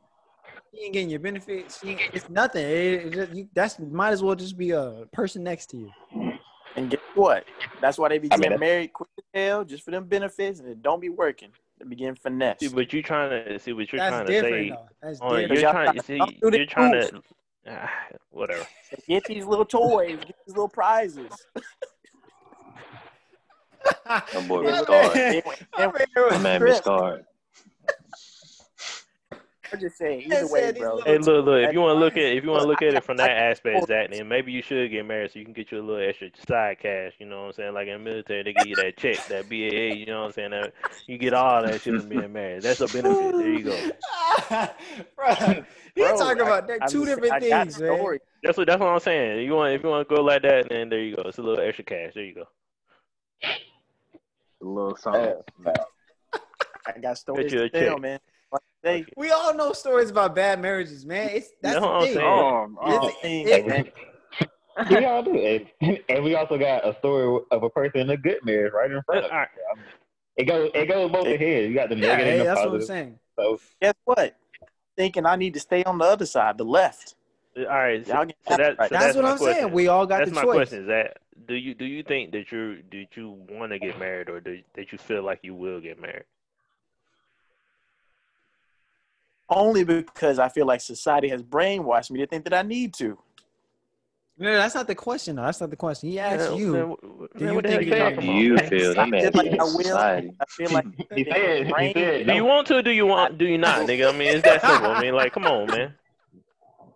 you 0.72 0.84
ain't 0.84 0.92
getting 0.92 1.08
your 1.08 1.20
benefits. 1.20 1.82
You 1.82 1.92
ain't- 1.92 2.10
It's 2.12 2.28
nothing. 2.28 2.62
It, 2.64 3.06
it 3.06 3.10
just, 3.14 3.32
you, 3.34 3.48
that's 3.54 3.78
might 3.78 4.10
as 4.10 4.22
well 4.22 4.34
just 4.34 4.58
be 4.58 4.72
a 4.72 5.04
person 5.12 5.42
next 5.42 5.66
to 5.70 5.78
you. 5.78 5.92
And 6.76 6.90
guess 6.90 7.00
what? 7.14 7.44
That's 7.80 7.96
why 7.96 8.08
they 8.10 8.18
be 8.18 8.28
I 8.30 8.36
mean, 8.36 8.42
getting 8.42 8.60
married 8.60 8.92
quick 8.92 9.08
as 9.18 9.24
hell, 9.32 9.64
just 9.64 9.82
for 9.84 9.92
them 9.92 10.04
benefits, 10.04 10.60
and 10.60 10.68
it 10.68 10.82
don't 10.82 11.00
be 11.00 11.08
working. 11.08 11.50
They 11.78 11.84
be 11.86 11.96
getting 11.96 12.14
finesse. 12.16 12.58
See, 12.60 12.68
but 12.68 12.92
you're 12.92 13.02
trying 13.02 13.30
to 13.30 13.58
see 13.58 13.72
what 13.72 13.92
you're 13.92 14.00
That's 14.00 14.10
trying 14.14 14.26
to 14.26 14.40
say. 14.40 14.70
though. 14.70 14.88
That's 15.02 15.20
On, 15.20 15.30
different. 15.38 15.52
you're 15.52 15.62
y'all 15.62 15.72
trying. 15.72 15.84
trying 15.86 15.94
You 15.94 16.00
to 16.00 16.06
see, 16.06 16.18
come 16.18 16.34
through 16.40 16.50
the 16.50 16.56
you're 16.58 16.66
trying 16.66 16.92
to. 16.92 17.22
Ah, 17.68 17.90
whatever. 18.30 18.66
Get 19.06 19.24
these 19.24 19.44
little 19.44 19.64
toys, 19.64 20.16
get 20.18 20.34
these 20.46 20.54
little 20.56 20.68
prizes. 20.68 21.30
That 24.06 24.48
boy 24.48 24.62
Yeah, 24.62 24.70
was 24.70 24.86
but- 24.86 25.12
scarred. 25.12 25.14
Then- 25.14 25.42
then- 25.76 26.28
That 26.30 26.40
man 26.42 26.64
was 26.64 26.76
scarred. 26.78 27.24
I'm 29.72 29.80
just 29.80 29.98
saying, 29.98 30.28
They 30.28 30.36
either 30.38 30.48
way, 30.52 30.72
bro. 30.72 31.00
Hey, 31.02 31.18
look, 31.18 31.44
look. 31.44 31.62
If 31.62 31.72
you 31.72 31.80
want 31.80 31.96
to 31.96 32.00
look 32.00 32.16
at, 32.16 32.22
if 32.22 32.44
you 32.44 32.50
want 32.50 32.62
to 32.62 32.68
Look, 32.68 32.80
look 32.80 32.88
at 32.90 32.94
it 32.96 33.04
from 33.04 33.16
that 33.18 33.30
aspect, 33.50 33.78
full- 33.78 33.86
Zach, 33.86 34.10
then 34.10 34.26
maybe 34.28 34.52
you 34.52 34.62
should 34.62 34.90
get 34.90 35.04
married 35.06 35.30
so 35.32 35.38
you 35.38 35.44
can 35.44 35.52
get 35.54 35.70
you 35.70 35.80
a 35.80 35.82
little 35.82 36.08
extra 36.08 36.30
side 36.46 36.78
cash. 36.80 37.12
You 37.18 37.26
know 37.26 37.40
what 37.42 37.46
I'm 37.48 37.52
saying? 37.54 37.74
Like 37.74 37.88
in 37.88 37.92
the 38.04 38.10
military, 38.10 38.42
they 38.44 38.52
give 38.52 38.66
you 38.66 38.76
that 38.76 38.96
check, 38.96 39.18
that 39.28 39.48
BAA. 39.48 39.94
You 39.94 40.06
know 40.06 40.20
what 40.20 40.26
I'm 40.26 40.32
saying? 40.32 40.50
That 40.50 40.72
you 41.06 41.18
get 41.18 41.34
all 41.34 41.62
that 41.62 41.80
shit 41.80 42.00
from 42.00 42.08
being 42.08 42.32
married. 42.32 42.62
That's 42.62 42.80
a 42.80 42.86
benefit. 42.86 43.32
There 43.32 43.52
you 43.52 43.62
go. 43.64 43.90
bro, 45.16 45.34
he 45.34 46.02
Bro, 46.02 46.16
talking 46.18 46.42
about 46.42 46.66
that 46.68 46.78
I'm 46.82 46.88
two 46.88 47.04
just- 47.04 47.20
different 47.20 47.32
I 47.42 47.48
got 47.48 47.66
things, 47.66 47.80
man. 47.80 48.18
That's 48.42 48.56
what. 48.56 48.66
That's 48.68 48.80
what 48.80 48.88
I'm 48.88 49.00
saying. 49.00 49.44
You 49.44 49.54
want 49.54 49.74
if 49.74 49.82
you 49.82 49.88
want 49.88 50.08
to 50.08 50.14
go 50.14 50.22
like 50.22 50.42
that, 50.42 50.68
then 50.68 50.88
there 50.88 51.00
you 51.00 51.16
go. 51.16 51.22
It's 51.22 51.38
a 51.38 51.42
little 51.42 51.62
extra 51.64 51.84
cash. 51.84 52.12
There 52.14 52.24
you 52.24 52.34
go. 52.34 52.44
A 53.44 54.64
little 54.64 54.96
something. 54.96 55.34
I 56.86 56.98
got 57.00 57.18
stories 57.18 57.52
to 57.52 57.68
tell, 57.68 57.98
man. 57.98 58.18
Like 58.84 58.94
I 58.94 58.98
say, 59.00 59.06
We 59.16 59.30
all 59.30 59.54
know 59.54 59.72
stories 59.72 60.10
about 60.10 60.34
bad 60.34 60.60
marriages, 60.60 61.04
man. 61.04 61.30
It's 61.30 61.48
that's 61.62 61.74
That's 61.74 61.80
what 61.80 61.94
oh, 61.94 62.00
the 62.00 62.06
thing. 62.14 62.22
Oh, 62.22 62.76
oh. 62.80 63.08
It's- 63.24 63.86
it- 63.86 63.94
we 64.90 65.04
all 65.04 65.24
do, 65.24 65.34
and, 65.34 65.98
and 66.08 66.22
we 66.22 66.36
also 66.36 66.56
got 66.56 66.86
a 66.86 66.96
story 67.00 67.40
of 67.50 67.62
a 67.64 67.70
person 67.70 68.00
in 68.00 68.10
a 68.10 68.16
good 68.16 68.38
marriage 68.44 68.72
right 68.72 68.88
in 68.88 69.02
front 69.02 69.24
of 69.24 69.32
us. 69.32 69.48
It 70.36 70.44
goes 70.44 70.70
it 70.72 70.86
goes 70.86 71.10
both 71.10 71.26
ways. 71.26 71.68
You 71.68 71.74
got 71.74 71.88
the 71.88 71.96
yeah, 71.96 72.16
negative 72.16 72.24
hey, 72.26 72.30
and 72.32 72.40
the 72.40 72.44
that's 72.44 72.58
what 72.58 72.64
I'm 72.66 72.70
positive. 72.70 72.86
saying. 72.86 73.18
So 73.36 73.60
guess 73.82 73.94
what? 74.04 74.36
Thinking 74.96 75.26
I 75.26 75.34
need 75.34 75.54
to 75.54 75.60
stay 75.60 75.82
on 75.82 75.98
the 75.98 76.04
other 76.04 76.26
side, 76.26 76.58
the 76.58 76.64
left. 76.64 77.16
All 77.56 77.64
right. 77.64 78.06
So, 78.06 78.24
get 78.24 78.36
so 78.48 78.56
that 78.56 78.58
that, 78.58 78.78
right. 78.78 78.88
so 78.88 78.94
That's, 78.94 79.04
that's 79.04 79.16
what 79.16 79.24
I'm 79.24 79.38
question. 79.38 79.62
saying. 79.62 79.72
We 79.74 79.88
all 79.88 80.06
got 80.06 80.18
that's 80.18 80.30
the 80.30 80.36
my 80.36 80.42
choice. 80.42 80.54
question. 80.54 80.82
Is 80.82 80.86
that 80.86 81.16
do 81.48 81.54
you 81.54 81.74
do 81.74 81.84
you 81.84 82.04
think 82.04 82.30
that 82.32 82.52
you 82.52 82.82
did 82.88 83.08
you 83.14 83.30
want 83.50 83.72
to 83.72 83.80
get 83.80 83.98
married 83.98 84.28
or 84.28 84.38
do, 84.38 84.60
that 84.76 84.92
you 84.92 84.98
feel 84.98 85.24
like 85.24 85.40
you 85.42 85.54
will 85.56 85.80
get 85.80 86.00
married? 86.00 86.24
Only 89.50 89.84
because 89.84 90.38
I 90.38 90.48
feel 90.48 90.66
like 90.66 90.80
society 90.80 91.28
has 91.28 91.42
brainwashed 91.42 92.10
me 92.10 92.20
to 92.20 92.26
think 92.26 92.44
that 92.44 92.54
I 92.54 92.62
need 92.62 92.92
to. 92.94 93.18
No, 94.40 94.52
that's 94.52 94.74
not 94.76 94.86
the 94.86 94.94
question. 94.94 95.34
though. 95.36 95.42
That's 95.42 95.60
not 95.60 95.70
the 95.70 95.76
question. 95.76 96.10
He 96.10 96.18
asked 96.20 96.54
you. 96.56 96.72
man, 96.72 96.96
do 97.00 97.28
man, 97.34 97.48
you 97.48 97.54
what 97.54 97.64
the 97.64 97.70
hell 97.70 97.78
think 97.80 97.90
you 97.90 97.96
you 97.96 97.98
talking 97.98 98.20
Do 98.20 98.54
about, 98.54 98.62
you 98.62 98.68
feel 98.68 98.94
that 98.94 99.08
man 99.08 99.32
like 99.32 99.60
I 99.60 99.64
will. 99.64 99.96
I 99.98 100.44
feel 100.48 100.70
like 100.70 100.86
he 101.14 101.24
said 101.24 101.66
he 101.66 101.92
said 101.92 102.26
Do 102.26 102.34
you 102.34 102.44
want 102.44 102.66
to? 102.68 102.76
or 102.76 102.82
Do 102.82 102.90
you 102.92 103.06
want? 103.06 103.36
Do 103.38 103.46
you 103.46 103.58
not, 103.58 103.80
nigga? 103.88 104.14
I 104.14 104.16
mean, 104.16 104.28
it's 104.28 104.44
that 104.44 104.60
simple. 104.60 104.90
I 104.92 105.00
mean, 105.00 105.14
like, 105.14 105.32
come 105.32 105.44
on, 105.46 105.66
man. 105.66 105.94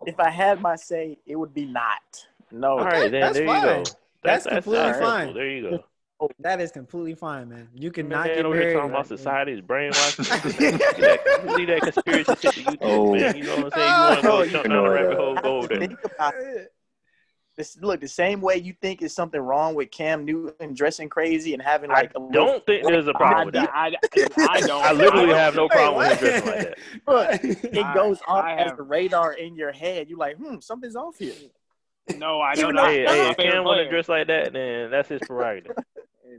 if 0.07 0.21
I 0.21 0.31
had 0.31 0.61
my 0.61 0.77
say, 0.77 1.19
it 1.27 1.35
would 1.35 1.53
be 1.53 1.65
not. 1.67 2.01
No. 2.53 2.79
All 2.79 2.85
right, 2.85 3.11
then 3.11 3.23
that's 3.23 3.39
there 3.39 3.47
fine. 3.47 3.57
you 3.79 3.85
go. 3.85 3.91
That's 4.23 4.47
completely 4.47 4.93
simple. 4.93 5.01
fine. 5.03 5.35
There 5.35 5.51
you 5.51 5.63
go. 5.71 5.85
That 6.41 6.61
is 6.61 6.71
completely 6.71 7.15
fine, 7.15 7.49
man. 7.49 7.69
You 7.75 7.91
cannot 7.91 8.09
Man, 8.11 8.19
not 8.29 8.37
get 8.37 8.45
over 8.47 8.55
here 8.55 8.65
married. 8.65 8.75
talking 8.75 8.91
about 8.91 9.11
like- 9.11 9.19
society's 9.19 9.61
brainwashing. 9.61 10.25
Leave 10.25 10.79
that, 10.79 11.81
that 11.83 11.93
conspiracy 11.93 12.35
shit 12.41 12.53
to 12.55 12.61
you, 12.73 12.79
Oh. 12.81 13.15
man. 13.15 13.37
You 13.37 13.45
know 13.45 13.57
what 13.57 13.65
I'm 13.65 13.71
saying? 13.73 13.89
You 13.89 14.01
want 14.01 14.21
to 14.23 14.29
Oh, 14.33 14.45
go 14.45 14.47
jump 14.51 14.67
know 14.67 14.75
down 14.75 14.85
the 14.85 14.91
it, 14.91 15.03
rabbit 15.03 15.17
hole, 15.19 15.35
go 15.37 15.57
over 15.59 15.67
there. 15.69 15.79
Think 15.79 15.99
about. 16.05 16.35
This, 17.55 17.77
look, 17.83 18.01
the 18.01 18.09
same 18.09 18.41
way 18.41 18.57
you 18.57 18.73
think 18.81 19.03
is 19.03 19.15
something 19.15 19.39
wrong 19.39 19.75
with 19.75 19.91
Cam 19.91 20.25
Newton 20.25 20.73
dressing 20.73 21.11
crazy 21.11 21.53
and 21.53 21.61
having 21.63 21.91
like 21.91 22.11
a 22.17 22.33
don't 22.33 22.65
think 22.65 22.87
there's 22.87 23.07
a 23.07 23.13
problem 23.13 23.45
with 23.45 23.55
that. 23.55 23.69
I, 23.75 23.93
I 24.49 24.61
don't. 24.61 24.83
I 24.83 24.93
literally 24.93 25.35
I 25.35 25.39
have 25.39 25.55
no 25.55 25.65
Wait, 25.65 25.71
problem 25.73 25.99
with 25.99 26.13
him 26.13 26.19
dressing 26.19 26.47
like 26.47 26.61
that. 26.63 26.79
Look, 27.07 27.45
it 27.75 27.85
I- 27.85 27.95
goes 27.95 28.21
off 28.27 28.45
I 28.45 28.55
as 28.57 28.69
have- 28.69 28.79
the 28.79 28.83
radar 28.85 29.35
in 29.35 29.55
your 29.55 29.71
head. 29.71 30.09
You're 30.09 30.19
like, 30.19 30.39
hmm, 30.39 30.61
something's 30.61 30.97
off 30.97 31.19
here. 31.19 31.35
No, 32.17 32.41
I 32.41 32.55
don't. 32.55 32.75
though- 32.75 32.83
know. 32.85 32.89
Hey, 32.89 33.05
hey, 33.05 33.31
if 33.31 33.37
Cam 33.37 33.65
want 33.65 33.79
to 33.85 33.91
dress 33.91 34.09
like 34.09 34.29
that, 34.29 34.55
then 34.55 34.91
that's 34.91 35.11
his 35.11 35.21
prerogative. 35.21 35.77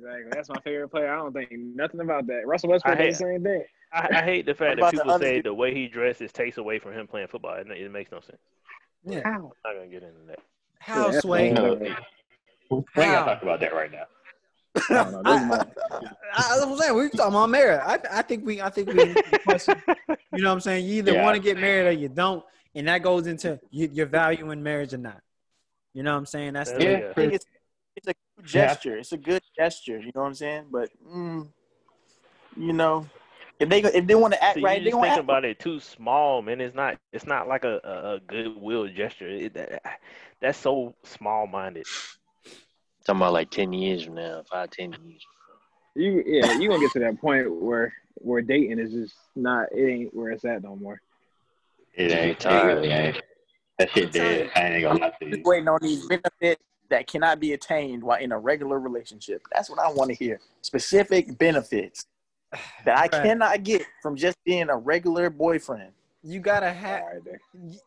Exactly. 0.06 0.30
That's 0.32 0.50
my 0.50 0.60
favorite 0.64 0.90
player. 0.90 1.14
I 1.14 1.18
don't 1.18 1.34
think 1.34 1.52
nothing 1.52 2.00
about 2.02 2.28
that. 2.28 2.46
Russell 2.46 2.70
Westbrook 2.70 2.96
I 2.98 3.02
hate- 3.02 3.10
does 3.12 3.20
the 3.20 3.24
same 3.26 3.44
thing. 3.44 3.64
I, 3.94 4.08
I 4.12 4.22
hate 4.24 4.46
the 4.48 4.56
fact 4.56 4.78
that 4.78 4.80
about 4.80 4.92
the 4.94 4.98
people 5.04 5.20
say 5.20 5.36
dude? 5.36 5.46
the 5.46 5.54
way 5.54 5.74
he 5.74 5.88
dresses 5.88 6.32
takes 6.32 6.58
away 6.58 6.80
from 6.80 6.94
him 6.94 7.06
playing 7.08 7.28
football. 7.28 7.54
It, 7.56 7.68
it 7.70 7.92
makes 7.92 8.12
no 8.12 8.20
sense. 8.22 8.42
Yeah. 9.06 9.22
How? 9.24 9.30
I'm 9.32 9.44
not 9.44 9.76
gonna 9.76 9.88
get 9.88 10.02
into 10.04 10.26
that. 10.28 10.40
How, 10.80 11.12
Yeah, 11.12 11.20
Sway? 11.20 11.50
that's 11.54 11.62
No. 11.62 11.76
my- 11.76 11.98
we 12.72 12.78
ain't 12.78 12.96
gotta 12.96 13.34
talk 13.36 13.44
about 13.44 13.60
that 13.60 13.74
right 13.74 13.92
now. 13.92 14.06
I 14.90 15.04
don't 15.04 15.12
know. 15.12 15.22
Those 15.24 15.46
my- 15.48 15.58
I, 16.34 16.58
I, 16.60 16.60
I'm 16.64 16.78
saying. 16.78 16.96
We 16.96 17.10
talking 17.10 17.26
about 17.36 17.50
marriage. 17.52 17.82
I, 17.86 18.00
I 18.12 18.22
think 18.24 18.46
we, 18.46 18.62
I 18.62 18.70
think 18.72 18.92
we. 18.92 19.00
answered 19.02 19.24
the 19.32 19.40
question. 19.40 19.76
You 20.36 20.42
know 20.42 20.50
what 20.50 20.54
I'm 20.56 20.60
saying? 20.62 20.86
You 20.88 20.96
either 20.96 21.14
Yeah. 21.14 21.24
want 21.24 21.36
to 21.36 21.42
get 21.42 21.60
married 21.60 21.88
or 21.88 21.92
you 21.92 22.10
don't, 22.10 22.44
and 22.74 22.88
that 22.88 23.04
goes 23.04 23.28
into 23.28 23.60
you, 23.70 23.88
your 23.94 24.08
value 24.08 24.50
in 24.50 24.64
marriage 24.64 24.94
or 24.94 24.98
not. 24.98 25.22
You 25.94 26.02
know 26.02 26.14
what 26.14 26.18
I'm 26.18 26.26
saying? 26.26 26.54
That's 26.54 26.72
the, 26.72 26.84
Yeah. 26.84 27.10
I 27.12 27.14
think 27.14 27.34
it's 27.34 27.46
it's 27.96 28.08
a 28.08 28.14
good 28.44 28.52
gesture. 28.52 28.98
It's 28.98 29.12
a 29.12 29.18
good 29.18 29.42
gesture. 29.58 30.00
You 30.00 30.12
know 30.16 30.22
what 30.22 30.28
I'm 30.28 30.36
saying? 30.36 30.66
But 30.72 30.90
mm, 31.08 31.48
you 32.58 32.74
know, 32.74 33.08
if 33.60 33.70
they 33.70 33.82
if 33.82 34.08
they 34.08 34.16
want 34.16 34.34
to 34.34 34.44
act 34.44 34.56
See, 34.56 34.64
right, 34.64 34.80
they 34.80 34.90
just 34.90 34.96
gonna 34.96 35.08
think 35.08 35.14
act. 35.14 35.24
about 35.24 35.46
it 35.46 35.60
too 35.60 35.80
small, 35.80 36.42
man. 36.42 36.62
It's 36.62 36.76
not. 36.76 36.98
It's 37.12 37.26
not 37.26 37.48
like 37.48 37.64
a, 37.64 37.80
a, 37.84 38.16
a 38.16 38.20
goodwill 38.20 38.88
gesture. 38.88 39.28
It, 39.28 39.54
that, 39.54 39.82
that's 40.42 40.58
so 40.58 40.96
small 41.04 41.48
minded. 41.48 41.86
Talking 43.06 43.22
about 43.22 43.34
like 43.34 43.50
ten 43.50 43.74
years 43.74 44.04
from 44.04 44.16
now, 44.16 44.44
five, 44.50 44.70
ten 44.70 44.94
years. 45.06 45.26
You 45.96 46.24
yeah, 46.26 46.52
you 46.60 46.70
gonna 46.70 46.82
get 46.82 46.94
to 46.94 47.00
that 47.00 47.20
point 47.20 47.50
where 47.62 47.94
where 48.16 48.42
dating 48.42 48.80
is 48.80 48.92
just 48.92 49.16
not. 49.36 49.72
It 49.72 49.86
ain't 49.86 50.14
where 50.14 50.32
it's 50.32 50.46
at 50.46 50.64
no 50.64 50.76
more. 50.76 51.00
It 51.96 52.12
ain't. 52.12 52.40
get 52.40 52.40
tired. 52.40 52.72
It 52.72 52.76
really 52.76 52.90
ain't. 52.90 53.22
That 53.80 53.90
shit 53.92 54.12
dead. 54.12 54.52
I 54.56 54.62
ain't 54.62 54.84
gonna 54.84 55.00
lie 55.00 55.10
to 55.10 55.26
Just 55.26 55.38
you. 55.38 55.44
waiting 55.46 55.68
on 55.68 55.80
these 55.82 56.08
benefits 56.08 56.62
that 56.94 57.08
cannot 57.08 57.40
be 57.40 57.54
attained 57.54 58.04
while 58.04 58.20
in 58.20 58.32
a 58.32 58.38
regular 58.38 58.80
relationship. 58.80 59.42
That's 59.52 59.68
what 59.68 59.80
I 59.80 59.92
want 59.92 60.12
to 60.12 60.16
hear. 60.16 60.40
Specific 60.62 61.36
benefits 61.40 62.06
that 62.86 62.96
I 62.98 63.08
Right. 63.08 63.24
cannot 63.24 63.64
get 63.64 63.84
from 64.04 64.16
just 64.16 64.38
being 64.46 64.70
a 64.70 64.78
regular 64.78 65.32
boyfriend. 65.32 65.92
You 66.24 66.40
gotta 66.40 66.68
All 66.68 66.74
have. 66.74 67.02
right. 67.02 67.80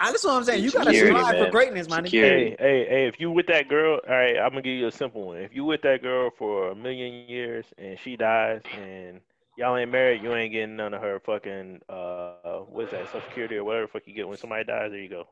I, 0.00 0.10
that's 0.10 0.24
what 0.24 0.32
I'm 0.34 0.44
saying. 0.44 0.64
You 0.64 0.70
gotta 0.72 0.94
Security, 0.94 1.20
strive 1.20 1.38
for 1.38 1.50
greatness, 1.50 1.88
my 1.88 2.00
nigga. 2.00 2.10
Hey, 2.12 2.56
hey, 2.58 2.86
hey! 2.88 3.06
If 3.06 3.20
you 3.20 3.30
with 3.30 3.46
that 3.48 3.68
girl, 3.68 4.00
all 4.08 4.14
right, 4.14 4.38
I'm 4.38 4.50
gonna 4.50 4.62
give 4.62 4.72
you 4.72 4.86
a 4.86 4.92
simple 4.92 5.26
one. 5.26 5.38
If 5.38 5.54
you 5.54 5.64
with 5.64 5.82
that 5.82 6.00
girl 6.02 6.30
for 6.36 6.70
a 6.70 6.74
million 6.74 7.28
years 7.28 7.66
and 7.76 7.98
she 8.02 8.16
dies 8.16 8.62
and 8.76 9.20
y'all 9.58 9.76
ain't 9.76 9.92
married, 9.92 10.22
you 10.22 10.34
ain't 10.34 10.50
getting 10.50 10.76
none 10.76 10.94
of 10.94 11.02
her 11.02 11.20
fucking 11.20 11.82
uh, 11.90 12.60
what's 12.70 12.90
that, 12.90 13.06
Social 13.08 13.20
Security 13.28 13.56
or 13.56 13.64
whatever 13.64 13.84
the 13.86 13.92
fuck 13.92 14.02
you 14.06 14.14
get 14.14 14.26
when 14.26 14.38
somebody 14.38 14.64
dies. 14.64 14.90
There 14.90 14.98
you 14.98 15.10
go. 15.10 15.26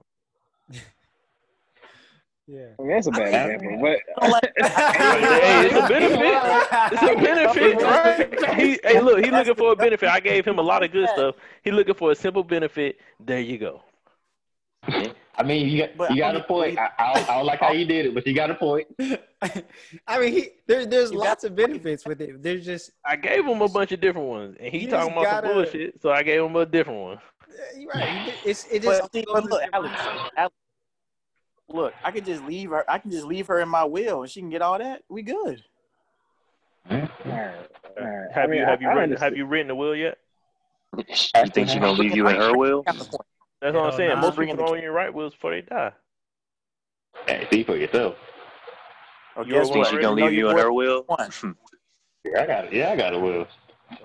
Yeah. 2.49 2.67
I 2.79 2.83
mean, 2.83 2.91
that's 2.91 3.07
a 3.07 3.11
bad 3.13 3.35
I- 3.51 3.53
example, 3.55 3.79
but 3.81 4.53
hey, 4.57 5.67
it's 5.67 5.75
a 5.75 5.89
benefit. 5.89 6.93
It's 6.93 7.03
a 7.03 7.15
benefit, 7.23 7.83
right? 7.83 8.55
He, 8.61 8.79
hey, 8.83 9.01
look, 9.01 9.25
he 9.25 9.31
looking 9.31 9.55
for 9.55 9.73
a 9.73 9.77
benefit. 9.77 10.09
I 10.09 10.21
gave 10.21 10.45
him 10.45 10.59
a 10.59 10.63
lot 10.63 10.83
of 10.83 10.91
good 10.91 11.09
stuff. 11.11 11.37
He 11.63 11.71
looking 11.71 11.95
for 11.95 12.11
a 12.11 12.15
simple 12.15 12.43
benefit. 12.43 12.99
There 13.21 13.41
you 13.41 13.59
go. 13.59 13.83
I 15.35 15.43
mean, 15.45 15.69
you 15.69 15.79
got 15.83 15.97
But 15.97 16.11
you 16.11 16.19
got 16.19 16.35
I'm- 16.35 16.43
a 16.43 16.45
point. 16.45 16.79
I, 16.79 16.91
I, 16.99 17.15
don't, 17.15 17.31
I 17.31 17.37
don't 17.37 17.47
like 17.47 17.61
how 17.61 17.71
you 17.73 17.85
did 17.87 18.07
it, 18.07 18.15
but 18.15 18.27
you 18.27 18.35
got 18.35 18.51
a 18.51 18.55
point. 18.55 18.89
I 20.07 20.19
mean, 20.19 20.33
he, 20.33 20.49
there, 20.67 20.85
there's 20.85 21.13
You 21.13 21.19
lots 21.19 21.45
got- 21.45 21.51
of 21.53 21.57
benefits 21.57 22.05
with 22.05 22.21
it. 22.21 22.43
There's 22.43 22.65
just 22.67 22.91
I 23.07 23.17
gave 23.17 23.47
him 23.47 23.63
a 23.63 23.69
bunch 23.69 23.93
of 23.93 24.01
different 24.01 24.27
ones, 24.29 24.57
and 24.61 24.73
he 24.73 24.87
talking 24.89 25.13
about 25.13 25.25
gotta- 25.25 25.47
some 25.47 25.55
bullshit. 25.57 26.03
So 26.03 26.11
I 26.11 26.23
gave 26.25 26.43
him 26.43 26.57
a 26.57 26.67
different 26.67 27.01
one. 27.01 27.19
you're 27.79 27.91
right. 27.95 28.33
It's 28.45 28.67
it 28.67 28.83
just. 28.83 29.01
But, 29.13 29.25
but 29.33 29.45
look, 29.45 29.63
Alex, 29.73 29.95
Alex, 30.37 30.55
look, 31.69 31.95
I 32.05 32.11
could 32.11 32.25
just 32.25 32.43
leave 32.45 32.71
her. 32.71 32.85
I 32.91 32.99
can 32.99 33.11
just 33.11 33.25
leave 33.25 33.47
her 33.47 33.61
in 33.61 33.69
my 33.69 33.85
will, 33.85 34.23
and 34.23 34.31
she 34.31 34.41
can 34.41 34.51
get 34.51 34.63
all 34.63 34.79
that. 34.79 35.03
We 35.09 35.23
good. 35.23 35.63
all 36.91 36.97
right, 36.99 37.09
all 37.27 38.07
right. 38.07 38.29
I 38.31 38.33
Have 38.33 38.51
mean, 38.51 38.61
you 38.61 38.65
have 38.67 38.83
you 38.83 38.89
I, 38.89 38.91
I 38.91 38.95
written 38.95 39.03
understand. 39.05 39.33
have 39.33 39.37
you 39.37 39.47
written 39.47 39.69
the 39.69 39.75
will 39.75 39.95
yet? 39.95 40.19
You 40.97 41.05
think 41.53 41.69
she's 41.69 41.81
gonna 41.81 41.93
leave 41.93 42.15
you 42.15 42.29
in 42.29 42.37
her 42.37 42.53
will? 42.57 42.83
Got 42.83 42.99
the 42.99 43.05
point. 43.05 43.27
That's 43.61 43.75
what 43.75 43.93
I'm 43.93 43.97
saying. 43.97 44.19
Most 44.19 44.37
Bringing 44.37 44.57
people 44.57 44.67
the 44.67 44.73
don't 44.73 44.83
even 44.83 44.95
write 44.95 45.15
wills 45.15 45.35
before 45.35 45.53
they 45.53 45.61
die. 45.63 45.93
Hey, 47.27 47.47
see 47.51 47.63
for 47.63 47.77
yourself. 47.77 48.17
Oh, 49.37 49.45
You're 49.45 49.61
guess 49.61 49.71
one 49.71 49.85
Think 49.85 49.87
she's 49.87 49.99
gonna 50.01 50.15
leave 50.21 50.33
you 50.33 50.49
in 50.51 50.57
her 50.59 50.73
will? 50.73 51.07
Yeah, 52.25 52.43
I 52.43 52.47
got 52.47 52.65
it. 52.67 52.73
Yeah, 52.73 52.91
I 52.93 52.97
got 52.97 53.15
a 53.15 53.19
will. 53.19 53.49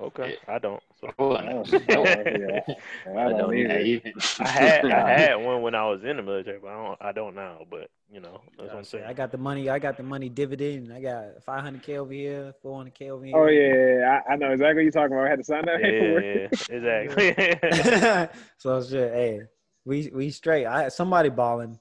Okay, 0.01 0.37
I 0.47 0.57
don't. 0.57 0.81
So 0.99 1.07
I 1.07 1.13
don't, 1.17 1.37
I 1.37 1.51
don't, 1.51 1.69
I 1.69 3.21
I 3.21 3.29
don't 3.29 3.37
don't 3.37 3.55
either. 3.55 4.01
I 4.39 4.47
had 4.47 4.85
I 4.85 5.11
had 5.19 5.35
one 5.35 5.61
when 5.61 5.75
I 5.75 5.85
was 5.85 6.03
in 6.03 6.17
the 6.17 6.23
military, 6.23 6.59
but 6.59 6.69
I 6.69 6.83
don't 6.85 6.97
I 7.01 7.11
don't 7.11 7.35
now. 7.35 7.59
But 7.69 7.89
you 8.11 8.19
know 8.19 8.41
that's 8.57 8.69
what 8.69 8.77
I'm 8.79 8.83
saying. 8.83 9.03
I 9.05 9.13
got 9.13 9.31
the 9.31 9.37
money. 9.37 9.69
I 9.69 9.77
got 9.77 9.97
the 9.97 10.03
money 10.03 10.29
dividend. 10.29 10.91
I 10.91 11.01
got 11.01 11.45
500k 11.47 11.97
over 11.97 12.13
here, 12.13 12.53
400k 12.63 13.09
over 13.09 13.25
here. 13.25 13.37
Oh 13.37 13.47
yeah, 13.47 13.67
yeah, 13.67 13.99
yeah. 13.99 14.19
I, 14.27 14.33
I 14.33 14.35
know 14.37 14.51
exactly 14.51 14.75
what 14.75 14.81
you're 14.83 14.91
talking 14.91 15.13
about. 15.13 15.27
I 15.27 15.29
had 15.29 15.39
to 15.39 15.43
sign 15.43 15.65
that 15.65 15.79
Yeah, 15.81 15.91
paperwork. 15.91 16.23
yeah, 16.71 17.77
exactly. 17.77 18.31
so 18.57 18.81
shit. 18.83 19.13
Hey, 19.13 19.41
we 19.85 20.09
we 20.13 20.29
straight. 20.31 20.65
I 20.65 20.87
somebody 20.89 21.29
balling. 21.29 21.77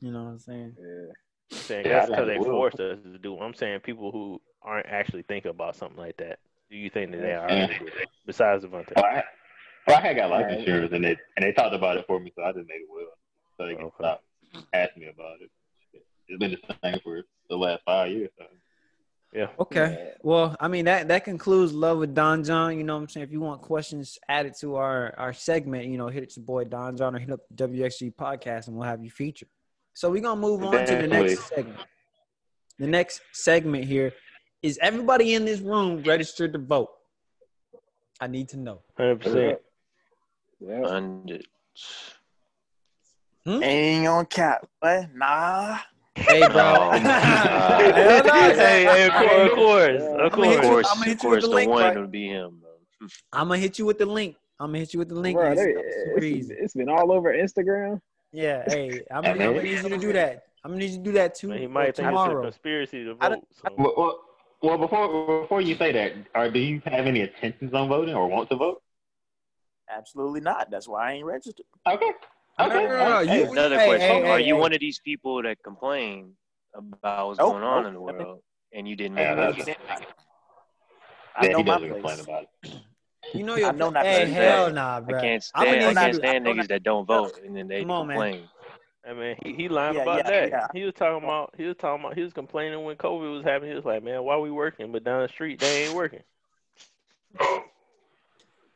You 0.00 0.10
know 0.12 0.24
what 0.24 0.30
I'm 0.30 0.38
saying? 0.40 0.76
Yeah. 0.78 1.12
I'm 1.52 1.58
saying 1.58 1.86
Yeah, 1.86 1.92
that's 2.00 2.10
because 2.10 2.26
like 2.26 2.36
they 2.38 2.44
the 2.44 2.50
forced 2.50 2.80
us 2.80 2.98
to 3.02 3.18
do. 3.18 3.34
it. 3.34 3.40
I'm 3.40 3.54
saying 3.54 3.80
people 3.80 4.10
who 4.10 4.40
aren't 4.62 4.86
actually 4.86 5.22
thinking 5.22 5.50
about 5.50 5.76
something 5.76 5.98
like 5.98 6.16
that. 6.18 6.38
Do 6.72 6.78
you 6.78 6.88
think 6.88 7.10
that 7.10 7.20
they 7.20 7.34
are 7.34 7.48
did? 7.48 7.70
Besides 8.24 8.64
Devontae? 8.64 8.94
Well, 8.96 9.04
I, 9.04 9.22
well, 9.86 9.98
I 9.98 10.00
had 10.00 10.16
got 10.16 10.30
life 10.30 10.44
Alright. 10.44 10.60
insurance, 10.60 10.90
and 10.94 11.04
they 11.04 11.18
and 11.36 11.44
they 11.44 11.52
talked 11.52 11.74
about 11.74 11.98
it 11.98 12.06
for 12.06 12.18
me, 12.18 12.32
so 12.34 12.42
I 12.42 12.52
just 12.52 12.66
made 12.66 12.80
a 12.88 12.90
will, 12.90 13.04
so 13.58 13.66
they 13.66 13.74
can 13.74 13.84
Okay. 13.84 13.94
stop 13.98 14.24
asking 14.72 15.02
me 15.02 15.08
about 15.10 15.36
it. 15.42 15.50
It's 16.28 16.38
been 16.38 16.52
the 16.52 16.74
same 16.82 16.98
for 17.04 17.24
the 17.50 17.56
last 17.56 17.82
five 17.84 18.10
years. 18.10 18.30
So. 18.38 18.46
Yeah. 19.34 19.48
Okay. 19.58 20.12
Well, 20.22 20.56
I 20.60 20.68
mean 20.68 20.86
that 20.86 21.08
that 21.08 21.24
concludes 21.24 21.74
love 21.74 21.98
with 21.98 22.14
Don 22.14 22.42
John. 22.42 22.78
You 22.78 22.84
know 22.84 22.96
what 22.96 23.02
I'm 23.02 23.08
saying? 23.10 23.24
If 23.24 23.32
you 23.32 23.40
want 23.40 23.60
questions 23.60 24.18
added 24.30 24.54
to 24.60 24.76
our 24.76 25.14
our 25.18 25.34
segment, 25.34 25.88
you 25.88 25.98
know, 25.98 26.08
hit 26.08 26.34
your 26.38 26.44
boy 26.46 26.64
Don 26.64 26.96
John 26.96 27.14
or 27.14 27.18
hit 27.18 27.30
up 27.32 27.40
the 27.50 27.68
WXG 27.68 28.14
podcast, 28.14 28.68
and 28.68 28.76
we'll 28.76 28.88
have 28.88 29.04
you 29.04 29.10
featured. 29.10 29.48
So 29.92 30.10
we're 30.10 30.22
gonna 30.22 30.40
move 30.40 30.64
on 30.64 30.86
to 30.86 30.96
the 30.96 31.06
next 31.06 31.48
segment. 31.48 31.80
The 32.78 32.86
next 32.86 33.20
segment 33.32 33.84
here 33.84 34.14
is 34.62 34.78
everybody 34.80 35.34
in 35.34 35.44
this 35.44 35.60
room 35.60 36.02
registered 36.04 36.52
to 36.52 36.58
vote. 36.58 36.90
I 38.20 38.26
need 38.28 38.48
to 38.50 38.56
know. 38.56 38.80
Hundred 38.96 39.20
percent. 39.20 39.58
Yeah. 40.60 40.82
Hundred. 40.88 41.44
Hmm? 43.44 43.62
Ain't 43.62 44.06
on 44.06 44.26
cap, 44.26 44.68
but 44.80 45.12
nah. 45.14 45.78
Hey, 46.14 46.40
bro. 46.40 46.50
Oh, 46.52 46.90
my 46.92 46.98
God. 47.02 47.94
Hell 47.96 48.24
no, 48.24 48.32
Hey, 48.32 48.84
hey, 48.84 49.06
of 49.06 49.12
course, 49.14 49.50
of 49.50 49.52
course, 49.56 50.02
Yeah. 50.02 50.26
of 50.26 50.32
I'ma 50.34 50.42
Of 50.44 50.50
hit 50.50 50.52
you- 50.52 50.60
course. 50.60 50.66
course, 50.68 50.88
I'ma 50.92 51.02
hit 51.04 51.16
of 51.16 51.22
you 51.24 51.30
with 51.30 51.40
course, 51.40 51.42
the 51.42 51.48
the 51.48 51.54
link, 51.54 51.70
one 51.70 51.82
right? 51.82 51.98
would 51.98 52.10
be 52.12 52.28
him. 52.28 52.60
Bro. 52.60 53.08
I'm 53.32 53.48
gonna 53.48 53.58
hit 53.60 53.78
you 53.80 53.86
with 53.86 53.98
the 53.98 54.06
link. 54.06 54.36
I'm 54.60 54.68
gonna 54.68 54.78
hit 54.78 54.92
you 54.94 54.98
with 55.00 55.08
the 55.08 55.16
link. 55.16 55.36
Bro, 55.36 55.52
It's 55.52 55.60
they, 55.60 56.28
it's, 56.28 56.50
it's 56.50 56.74
been 56.74 56.88
all 56.88 57.10
over 57.10 57.32
Instagram. 57.34 58.00
Yeah, 58.30 58.62
hey, 58.68 59.00
I'm, 59.10 59.24
I'm 59.24 59.36
gonna 59.38 59.62
need 59.62 59.82
you 59.82 59.88
to 59.88 59.98
do 59.98 60.12
that. 60.12 60.44
I'm 60.62 60.70
gonna 60.70 60.78
need 60.84 60.90
you 60.92 60.98
to 60.98 61.02
do 61.02 61.12
that 61.12 61.34
too 61.34 61.48
Man, 61.48 61.58
he 61.58 61.66
might 61.66 61.96
think 61.96 62.08
it's 62.08 62.16
a 62.20 62.40
conspiracy 62.40 63.04
to 63.04 63.16
I 63.20 63.30
vote. 63.30 63.44
So. 63.50 63.74
Well, 63.76 63.94
well, 63.96 64.20
well, 64.62 64.78
before 64.78 65.40
before 65.42 65.60
you 65.60 65.76
say 65.76 65.92
that, 65.92 66.12
are, 66.34 66.50
do 66.50 66.58
you 66.58 66.80
have 66.86 67.06
any 67.06 67.20
intentions 67.20 67.74
on 67.74 67.88
voting 67.88 68.14
or 68.14 68.28
want 68.28 68.48
to 68.50 68.56
vote? 68.56 68.82
Absolutely 69.90 70.40
not. 70.40 70.70
That's 70.70 70.88
why 70.88 71.10
I 71.10 71.12
ain't 71.14 71.26
registered. 71.26 71.66
Okay. 71.86 72.10
Okay. 72.60 72.74
no, 72.74 72.86
no, 72.86 73.10
no. 73.10 73.20
Hey, 73.20 73.40
You- 73.40 73.50
Another 73.50 73.78
hey, 73.78 73.86
question: 73.88 74.08
hey, 74.08 74.30
Are 74.30 74.38
hey, 74.38 74.46
you 74.46 74.54
hey. 74.54 74.60
one 74.60 74.72
of 74.72 74.80
these 74.80 75.00
people 75.00 75.42
that 75.42 75.56
complain 75.64 76.32
about 76.74 77.26
what's 77.28 77.38
Nope, 77.38 77.52
going 77.52 77.64
on 77.64 77.78
nope. 77.78 77.86
in 77.88 77.94
the 77.94 78.00
world 78.00 78.40
and 78.72 78.88
you 78.88 78.96
didn't 78.96 79.16
Yeah, 79.16 79.34
make 79.34 79.66
it? 79.68 79.76
I 81.36 81.44
yeah, 81.44 81.52
know 81.52 81.58
he 81.58 81.64
my 81.64 81.74
doesn't 81.74 81.88
complain 81.88 82.14
place. 82.14 82.26
about 82.28 82.42
it. 82.42 82.48
You 83.34 83.44
know 83.44 83.56
your 83.56 83.68
I 83.68 83.72
know 83.72 83.90
not 83.90 84.04
Hey, 84.04 84.26
hell 84.26 84.66
that. 84.66 84.74
nah, 84.74 85.00
I 85.00 85.10
bro. 85.10 85.20
can't 85.20 85.44
I'ma 85.54 85.64
stand. 85.64 85.80
need 85.80 85.96
I 85.96 86.00
can't 86.00 86.16
stand 86.16 86.46
niggas 86.46 86.68
that 86.68 86.82
don't 86.82 87.06
vote 87.06 87.32
and 87.44 87.56
then 87.56 87.68
they 87.68 87.80
Come 87.80 87.90
on, 87.90 88.08
man. 89.06 89.18
mean, 89.18 89.36
he, 89.44 89.54
he 89.54 89.68
lying 89.68 89.96
Yeah, 89.96 90.02
about 90.02 90.16
yeah, 90.24 90.30
that. 90.30 90.50
yeah. 90.50 90.66
He 90.72 90.84
was 90.84 90.94
talking 90.94 91.24
about 91.24 91.54
he 91.56 91.64
was 91.64 91.76
talking 91.76 92.04
about 92.04 92.16
he 92.16 92.22
was 92.22 92.32
complaining 92.32 92.82
when 92.84 92.96
COVID 92.96 93.34
was 93.36 93.44
happening. 93.44 93.70
He 93.70 93.76
was 93.76 93.84
like, 93.84 94.02
man, 94.02 94.22
why 94.22 94.36
we 94.38 94.50
working? 94.50 94.92
But 94.92 95.04
down 95.04 95.22
the 95.22 95.28
street 95.28 95.60
they 95.60 95.84
ain't 95.84 95.94
working. 95.94 96.22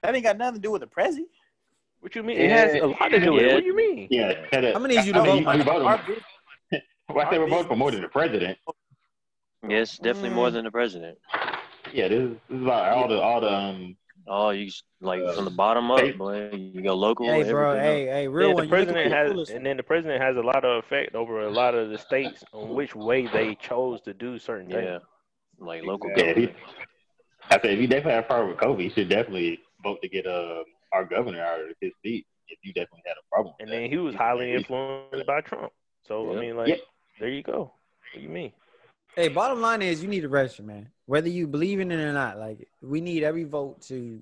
That 0.02 0.14
ain't 0.14 0.24
got 0.24 0.36
nothing 0.38 0.56
to 0.56 0.60
do 0.60 0.70
with 0.70 0.80
the 0.82 0.86
president. 0.86 1.28
What 2.00 2.14
you 2.14 2.22
mean? 2.22 2.36
It 2.38 2.50
has 2.50 2.74
a 2.74 2.86
lot 2.86 3.08
to 3.08 3.18
do 3.18 3.32
with 3.32 3.42
it. 3.44 3.54
What 3.54 3.60
do 3.60 3.66
you 3.66 3.76
mean? 3.76 4.08
Yeah. 4.10 4.34
I'm 4.52 4.72
gonna 4.72 4.88
need 4.88 5.04
you 5.04 5.12
to 5.14 5.20
I 5.20 5.24
mean, 5.24 5.44
vote, 5.44 5.56
we 5.56 5.62
vote 5.62 5.82
Our 5.82 5.94
on, 5.94 6.00
business- 6.06 6.24
well, 7.08 7.26
I 7.26 7.30
say 7.30 7.38
we're 7.38 7.48
voting 7.48 7.68
for 7.68 7.76
more 7.76 7.90
than 7.90 8.02
the 8.02 8.08
president. 8.08 8.58
Yes, 9.68 9.96
definitely 9.98 10.30
more 10.30 10.50
than 10.50 10.64
the 10.64 10.70
president. 10.70 11.18
Yeah, 11.92 12.08
this 12.08 12.20
is, 12.20 12.30
this 12.48 12.56
is 12.58 12.62
about 12.62 12.92
all 12.92 13.08
the 13.08 13.20
all 13.20 13.40
the 13.40 13.52
um. 13.52 13.96
Oh, 14.28 14.50
you 14.50 14.66
s- 14.66 14.82
like 15.00 15.20
from 15.34 15.44
the 15.44 15.50
bottom 15.50 15.90
up, 15.90 16.16
boy. 16.18 16.50
You 16.52 16.82
go 16.82 16.94
local. 16.94 17.26
Hey, 17.26 17.44
bro. 17.50 17.72
everything 17.72 17.84
Hey, 17.84 18.06
hey, 18.06 18.28
real 18.28 18.48
Yeah, 18.48 18.54
one. 18.54 18.64
the 18.64 18.70
president 18.70 19.12
has, 19.12 19.32
foolish. 19.32 19.50
and 19.50 19.64
then 19.64 19.76
the 19.76 19.82
president 19.82 20.22
has 20.22 20.36
a 20.36 20.40
lot 20.40 20.64
of 20.64 20.84
effect 20.84 21.14
over 21.14 21.42
a 21.42 21.50
lot 21.50 21.74
of 21.74 21.90
the 21.90 21.98
states 21.98 22.44
on 22.52 22.74
which 22.74 22.94
way 22.94 23.26
they 23.26 23.54
chose 23.54 24.00
to 24.02 24.14
do 24.14 24.38
certain 24.38 24.68
things. 24.68 24.84
Yeah, 24.84 24.98
like 25.58 25.84
local 25.84 26.10
Yeah, 26.16 26.34
he. 26.34 26.48
I 27.50 27.60
said 27.60 27.66
if 27.66 27.80
you 27.80 27.86
definitely 27.86 28.12
have 28.14 28.24
a 28.24 28.26
problem 28.26 28.48
with 28.50 28.58
COVID, 28.58 28.82
you 28.82 28.90
should 28.90 29.08
definitely 29.08 29.60
vote 29.82 29.98
to 30.02 30.08
get 30.08 30.26
uh 30.26 30.64
our 30.92 31.04
governor 31.04 31.40
out 31.42 31.60
of 31.60 31.68
his 31.80 31.92
seat. 32.02 32.26
If 32.48 32.58
you 32.62 32.72
definitely 32.72 33.02
had 33.06 33.12
a 33.14 33.26
problem. 33.32 33.54
And 33.60 33.68
that. 33.68 33.72
then 33.72 33.90
he 33.90 33.96
was 33.96 34.14
highly 34.14 34.52
influenced 34.54 35.26
by 35.26 35.40
Trump. 35.40 35.72
So 36.06 36.36
I 36.36 36.40
mean, 36.40 36.56
like, 36.56 36.68
Yeah. 36.68 36.76
there 37.20 37.28
you 37.28 37.42
go. 37.42 37.60
What 38.12 38.14
do 38.14 38.20
you 38.20 38.28
mean? 38.28 38.52
Hey, 39.16 39.28
bottom 39.28 39.62
line 39.62 39.80
is 39.80 40.02
you 40.02 40.08
need 40.08 40.20
to 40.20 40.28
register, 40.28 40.62
man. 40.62 40.88
Whether 41.06 41.28
you 41.30 41.46
believe 41.46 41.80
in 41.80 41.90
it 41.90 41.96
or 41.96 42.12
not, 42.12 42.38
like 42.38 42.68
we 42.82 43.00
need 43.00 43.22
every 43.22 43.44
vote 43.44 43.80
to 43.82 44.20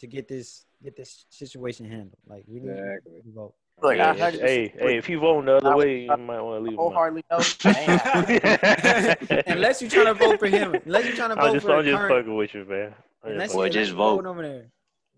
to 0.00 0.06
get 0.06 0.28
this 0.28 0.66
get 0.82 0.94
this 0.94 1.24
situation 1.30 1.88
handled. 1.88 2.18
Like 2.28 2.44
we 2.46 2.60
need 2.60 2.70
Exactly. 2.70 3.12
every 3.18 3.32
vote. 3.32 3.54
Look, 3.82 3.96
Yeah, 3.96 4.10
I 4.10 4.14
if- 4.28 4.34
100% 4.34 4.40
hey, 4.40 4.74
hey, 4.78 4.96
if 4.98 5.08
you 5.08 5.18
vote 5.20 5.44
the 5.46 5.56
other 5.56 5.72
I- 5.72 5.76
way, 5.76 6.00
you 6.02 6.08
might 6.16 6.40
want 6.40 6.58
to 6.58 6.60
leave 6.64 6.72
him. 6.74 6.78
out. 6.78 6.82
wholeheartedly 6.82 7.24
no. 7.30 7.38
that 7.38 7.76
ain't 7.78 8.00
happening. 8.02 9.42
unless 9.46 9.80
you're 9.80 9.90
trying 9.90 10.06
to 10.06 10.14
vote 10.14 10.38
for 10.38 10.48
him, 10.48 10.74
unless 10.84 11.06
you're 11.06 11.16
trying 11.16 11.30
to 11.34 11.34
vote 11.36 11.42
I'm 11.44 11.48
vote 11.48 11.54
just, 11.54 11.66
for 11.66 11.76
I'm 11.76 11.84
just 11.84 11.96
current, 11.96 12.14
fucking 12.16 12.36
with 12.36 12.54
you, 12.54 12.64
man. 12.66 12.94
I'm 13.24 13.32
unless 13.32 13.46
just 13.48 13.54
Boy, 13.56 13.68
just 13.70 13.90
unless 13.92 13.96
vote. 14.16 14.26
over 14.26 14.42
there. 14.42 14.64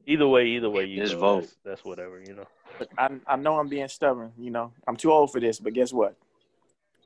either 0.06 0.28
way, 0.28 0.46
either 0.46 0.70
way, 0.70 0.84
you 0.84 1.00
Just 1.02 1.14
go. 1.14 1.20
vote. 1.20 1.40
That's, 1.40 1.56
that's 1.64 1.84
whatever, 1.84 2.20
you 2.24 2.34
know. 2.34 2.46
I, 2.96 3.10
I 3.26 3.36
know 3.36 3.58
I'm 3.58 3.68
being 3.68 3.88
stubborn. 3.88 4.32
You 4.38 4.50
know, 4.50 4.72
I'm 4.86 4.96
too 4.96 5.10
old 5.12 5.32
for 5.32 5.40
this, 5.40 5.58
but 5.60 5.72
guess 5.72 5.92
what? 5.92 6.16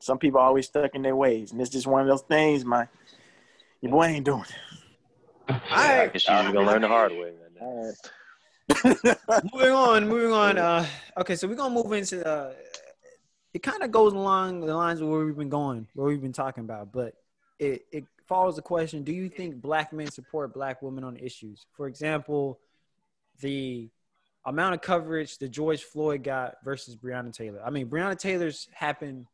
Some 0.03 0.19
people 0.19 0.41
are 0.41 0.47
always 0.49 0.67
stuck 0.67 0.97
in 0.97 1.03
their 1.03 1.15
ways, 1.15 1.53
and 1.53 1.61
it's 1.61 1.71
just 1.71 1.87
one 1.87 2.03
of 2.03 2.09
those 2.09 2.23
things, 2.23 2.65
My 2.65 2.89
Your 3.81 3.93
boy 3.93 4.07
ain't 4.07 4.25
doing 4.25 4.45
All 5.49 5.61
right. 5.71 6.13
Guess 6.13 6.27
you're 6.27 6.53
gonna 6.53 6.63
learn 6.63 6.83
the 6.83 6.89
hard 6.89 7.13
way. 7.13 7.31
Man. 7.31 7.61
All 7.61 7.95
right. 8.75 9.19
moving 9.55 9.71
on, 9.71 10.09
moving 10.09 10.33
on. 10.33 10.59
Uh, 10.59 10.85
okay, 11.19 11.37
so 11.37 11.47
we're 11.47 11.55
gonna 11.55 11.73
move 11.73 11.93
into. 11.93 12.27
Uh, 12.27 12.53
it 13.55 13.63
kind 13.63 13.85
of 13.85 13.93
goes 13.93 14.13
along 14.13 14.63
the 14.63 14.75
lines 14.75 15.01
of 15.01 15.07
where 15.07 15.25
we've 15.25 15.37
been 15.37 15.49
going, 15.49 15.87
where 15.95 16.09
we've 16.09 16.21
been 16.21 16.33
talking 16.33 16.65
about, 16.65 16.91
but 16.91 17.15
it, 17.61 17.83
it 17.93 18.05
follows 18.27 18.57
the 18.57 18.63
question: 18.63 19.05
Do 19.05 19.13
you 19.13 19.29
think 19.29 19.63
black 19.63 19.93
men 19.93 20.11
support 20.11 20.53
black 20.53 20.83
women 20.83 21.05
on 21.05 21.17
issues? 21.17 21.67
For 21.77 21.87
example, 21.87 22.59
the 23.41 23.89
amount 24.47 24.75
of 24.75 24.81
coverage 24.81 25.39
that 25.39 25.51
George 25.51 25.85
Floyd 25.85 26.25
got 26.25 26.57
versus 26.65 26.97
Breonna 26.97 27.33
Taylor. 27.33 27.63
I 27.65 27.71
mean, 27.71 27.89
Breonna 27.89 28.19
Taylor's 28.19 28.67
happened 28.75 29.27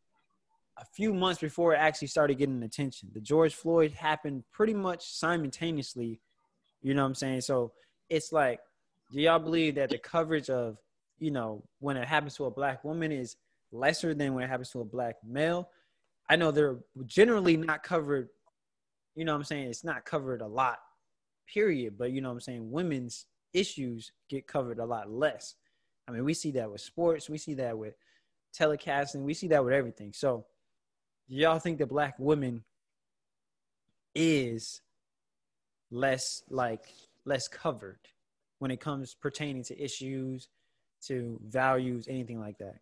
a 0.80 0.84
few 0.84 1.12
months 1.12 1.40
before 1.40 1.74
it 1.74 1.78
actually 1.78 2.08
started 2.08 2.38
getting 2.38 2.62
attention. 2.62 3.10
The 3.12 3.20
George 3.20 3.54
Floyd 3.54 3.92
happened 3.92 4.44
pretty 4.52 4.74
much 4.74 5.12
simultaneously. 5.12 6.20
You 6.82 6.94
know 6.94 7.02
what 7.02 7.08
I'm 7.08 7.14
saying? 7.14 7.40
So 7.42 7.72
it's 8.08 8.32
like, 8.32 8.60
do 9.10 9.20
y'all 9.20 9.38
believe 9.38 9.74
that 9.76 9.90
the 9.90 9.98
coverage 9.98 10.50
of, 10.50 10.78
you 11.18 11.30
know, 11.30 11.64
when 11.80 11.96
it 11.96 12.06
happens 12.06 12.36
to 12.36 12.44
a 12.44 12.50
black 12.50 12.84
woman 12.84 13.10
is 13.10 13.36
lesser 13.72 14.14
than 14.14 14.34
when 14.34 14.44
it 14.44 14.48
happens 14.48 14.70
to 14.70 14.80
a 14.80 14.84
black 14.84 15.16
male? 15.26 15.70
I 16.30 16.36
know 16.36 16.50
they're 16.50 16.76
generally 17.06 17.56
not 17.56 17.82
covered, 17.82 18.28
you 19.14 19.24
know 19.24 19.32
what 19.32 19.38
I'm 19.38 19.44
saying? 19.44 19.68
It's 19.68 19.84
not 19.84 20.04
covered 20.04 20.42
a 20.42 20.46
lot, 20.46 20.78
period. 21.52 21.98
But 21.98 22.12
you 22.12 22.20
know 22.20 22.28
what 22.28 22.34
I'm 22.34 22.40
saying? 22.40 22.70
Women's 22.70 23.26
issues 23.52 24.12
get 24.28 24.46
covered 24.46 24.78
a 24.78 24.84
lot 24.84 25.10
less. 25.10 25.54
I 26.06 26.12
mean, 26.12 26.24
we 26.24 26.34
see 26.34 26.52
that 26.52 26.70
with 26.70 26.80
sports, 26.80 27.28
we 27.28 27.38
see 27.38 27.54
that 27.54 27.76
with 27.76 27.94
telecasting, 28.56 29.22
we 29.22 29.34
see 29.34 29.48
that 29.48 29.64
with 29.64 29.74
everything. 29.74 30.12
So, 30.12 30.46
y'all 31.28 31.58
think 31.58 31.78
that 31.78 31.88
black 31.88 32.14
women 32.18 32.64
is 34.14 34.80
less 35.90 36.42
like 36.50 36.84
less 37.24 37.48
covered 37.48 38.00
when 38.58 38.70
it 38.70 38.80
comes 38.80 39.14
pertaining 39.14 39.62
to 39.64 39.80
issues, 39.80 40.48
to 41.06 41.38
values, 41.46 42.08
anything 42.08 42.40
like 42.40 42.58
that? 42.58 42.76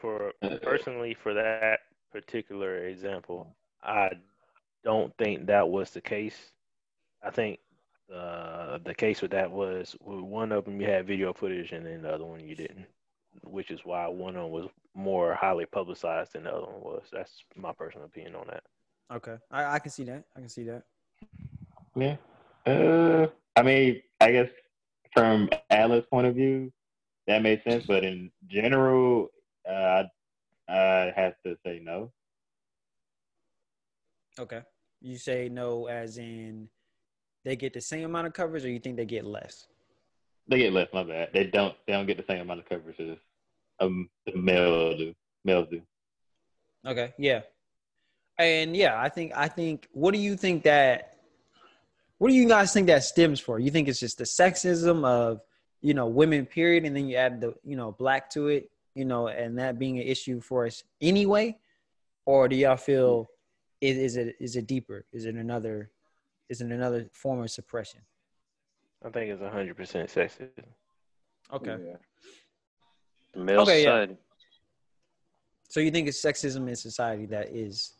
For 0.00 0.32
personally, 0.62 1.14
for 1.14 1.34
that 1.34 1.80
particular 2.10 2.86
example, 2.86 3.54
I 3.82 4.10
don't 4.82 5.16
think 5.18 5.46
that 5.46 5.68
was 5.68 5.90
the 5.90 6.00
case. 6.00 6.50
I 7.22 7.30
think 7.30 7.60
uh, 8.12 8.78
the 8.84 8.94
case 8.94 9.22
with 9.22 9.30
that 9.30 9.50
was 9.50 9.94
with 10.02 10.20
one 10.20 10.52
of 10.52 10.64
them 10.64 10.80
you 10.80 10.88
had 10.88 11.06
video 11.06 11.32
footage 11.32 11.72
and 11.72 11.86
then 11.86 12.02
the 12.02 12.12
other 12.12 12.24
one 12.24 12.40
you 12.40 12.56
didn't, 12.56 12.86
which 13.44 13.70
is 13.70 13.80
why 13.84 14.08
one 14.08 14.36
of 14.36 14.42
them 14.42 14.50
was 14.50 14.68
more 14.94 15.34
highly 15.34 15.66
publicized 15.66 16.32
than 16.32 16.44
the 16.44 16.52
other 16.52 16.66
one 16.66 16.80
was. 16.80 17.04
That's 17.12 17.42
my 17.56 17.72
personal 17.72 18.06
opinion 18.06 18.34
on 18.34 18.46
that. 18.48 18.62
Okay, 19.12 19.36
I, 19.50 19.74
I 19.74 19.78
can 19.78 19.90
see 19.90 20.04
that. 20.04 20.24
I 20.36 20.40
can 20.40 20.48
see 20.48 20.64
that. 20.64 20.82
Yeah. 21.96 22.16
Uh, 22.66 23.26
I 23.56 23.62
mean, 23.62 24.02
I 24.20 24.32
guess 24.32 24.48
from 25.12 25.48
Alice's 25.70 26.06
point 26.10 26.26
of 26.26 26.34
view, 26.34 26.72
that 27.26 27.42
made 27.42 27.62
sense. 27.62 27.84
But 27.86 28.04
in 28.04 28.30
general, 28.46 29.28
uh, 29.68 30.04
I 30.68 31.12
have 31.16 31.34
to 31.44 31.56
say 31.64 31.80
no. 31.82 32.12
Okay, 34.38 34.62
you 35.00 35.18
say 35.18 35.48
no, 35.48 35.86
as 35.86 36.18
in 36.18 36.68
they 37.44 37.56
get 37.56 37.72
the 37.72 37.80
same 37.80 38.04
amount 38.04 38.26
of 38.28 38.32
coverage, 38.32 38.64
or 38.64 38.68
you 38.68 38.78
think 38.78 38.96
they 38.96 39.04
get 39.04 39.24
less? 39.24 39.66
They 40.48 40.58
get 40.58 40.72
less. 40.72 40.88
My 40.92 41.02
bad. 41.02 41.30
They 41.32 41.44
don't. 41.44 41.74
They 41.86 41.92
don't 41.92 42.06
get 42.06 42.16
the 42.16 42.24
same 42.28 42.40
amount 42.40 42.60
of 42.60 42.68
coverage 42.68 43.00
as 43.00 43.18
um 43.80 44.08
the 44.26 44.36
male 44.36 44.96
do. 44.96 45.14
Males 45.44 45.68
do. 45.70 45.80
Okay, 46.86 47.12
yeah, 47.18 47.40
and 48.38 48.76
yeah, 48.76 49.00
I 49.00 49.08
think 49.08 49.32
I 49.34 49.48
think. 49.48 49.88
What 49.92 50.14
do 50.14 50.20
you 50.20 50.36
think 50.36 50.64
that? 50.64 51.16
What 52.18 52.28
do 52.28 52.34
you 52.34 52.48
guys 52.48 52.72
think 52.72 52.86
that 52.88 53.04
stems 53.04 53.40
for? 53.40 53.58
You 53.58 53.70
think 53.70 53.88
it's 53.88 54.00
just 54.00 54.18
the 54.18 54.24
sexism 54.24 55.04
of 55.04 55.40
you 55.80 55.94
know 55.94 56.06
women, 56.06 56.46
period, 56.46 56.84
and 56.84 56.94
then 56.94 57.08
you 57.08 57.16
add 57.16 57.40
the 57.40 57.54
you 57.64 57.76
know 57.76 57.92
black 57.92 58.30
to 58.30 58.48
it, 58.48 58.70
you 58.94 59.04
know, 59.04 59.28
and 59.28 59.58
that 59.58 59.78
being 59.78 59.98
an 59.98 60.06
issue 60.06 60.40
for 60.40 60.66
us 60.66 60.82
anyway, 61.00 61.56
or 62.26 62.48
do 62.48 62.56
y'all 62.56 62.76
feel 62.76 63.30
is, 63.80 63.96
is 63.96 64.16
it 64.16 64.36
is 64.40 64.56
it 64.56 64.66
deeper? 64.66 65.04
Is 65.12 65.24
it 65.24 65.34
another 65.34 65.90
is 66.48 66.60
it 66.60 66.70
another 66.70 67.08
form 67.12 67.42
of 67.42 67.50
suppression? 67.50 68.00
I 69.04 69.08
think 69.08 69.30
it's 69.30 69.42
hundred 69.42 69.76
percent 69.76 70.10
sexist. 70.10 70.50
Okay. 71.52 71.76
Yeah. 71.84 71.96
The 73.32 73.40
male 73.40 73.60
Okay, 73.62 73.84
yeah. 73.84 74.06
So 75.68 75.80
you 75.80 75.90
think 75.90 76.08
it's 76.08 76.20
sexism 76.20 76.68
in 76.68 76.74
society 76.76 77.26
that 77.26 77.50
is 77.50 77.92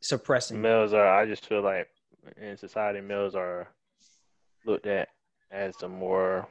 suppressing? 0.00 0.60
Males 0.60 0.92
are. 0.92 1.06
I 1.08 1.26
just 1.26 1.46
feel 1.46 1.62
like 1.62 1.88
in 2.40 2.56
society, 2.56 3.00
males 3.00 3.34
are 3.34 3.68
looked 4.64 4.86
at 4.86 5.08
as 5.50 5.76
the 5.78 5.88
more, 5.88 6.46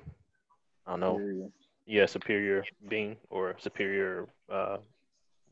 I 0.86 0.92
don't 0.92 1.00
know, 1.00 1.52
yeah, 1.86 2.06
superior 2.06 2.66
being 2.90 3.16
or 3.30 3.56
superior. 3.60 4.28
Uh, 4.52 4.78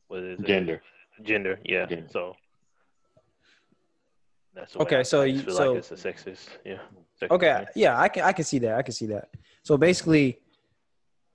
what 0.10 0.20
is 0.24 0.40
it? 0.40 0.46
Gender. 0.46 0.82
Gender. 1.24 1.60
Yeah. 1.64 1.86
Gender. 1.86 2.08
So. 2.10 2.36
That's 4.54 4.76
Okay, 4.76 4.98
I- 4.98 5.04
so 5.04 5.22
I 5.22 5.26
you- 5.26 5.40
feel 5.42 5.56
so- 5.56 5.74
like 5.74 5.78
it's 5.80 5.92
a 5.92 5.96
sexist. 5.96 6.50
Yeah. 6.66 6.80
sexist 7.22 7.32
Okay, 7.32 7.56
thing. 7.58 7.68
yeah, 7.76 8.00
I 8.00 8.10
can 8.10 8.24
I 8.24 8.32
can 8.34 8.44
see 8.44 8.60
that. 8.60 8.76
I 8.76 8.82
can 8.82 8.94
see 8.94 9.06
that. 9.08 9.30
So 9.64 9.78
basically, 9.78 10.40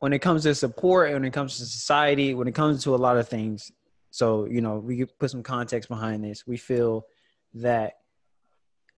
when 0.03 0.13
it 0.13 0.19
comes 0.19 0.43
to 0.43 0.53
support, 0.53 1.13
when 1.13 1.25
it 1.25 1.33
comes 1.33 1.59
to 1.59 1.65
society, 1.65 2.35
when 2.35 2.49
it 2.49 2.57
comes 2.57 2.83
to 2.83 2.93
a 2.93 2.97
lot 2.97 3.17
of 3.17 3.29
things, 3.29 3.71
so 4.11 4.47
you 4.47 4.61
know, 4.61 4.79
we 4.79 5.05
put 5.05 5.31
some 5.31 5.45
context 5.45 5.89
behind 5.89 6.25
this. 6.25 6.45
We 6.45 6.57
feel 6.57 7.07
that 7.55 7.99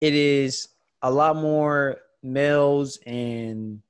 it 0.01 0.15
is 0.15 0.67
a 1.03 1.11
lot 1.11 1.35
more 1.35 1.97
males 2.23 2.97
and 3.05 3.83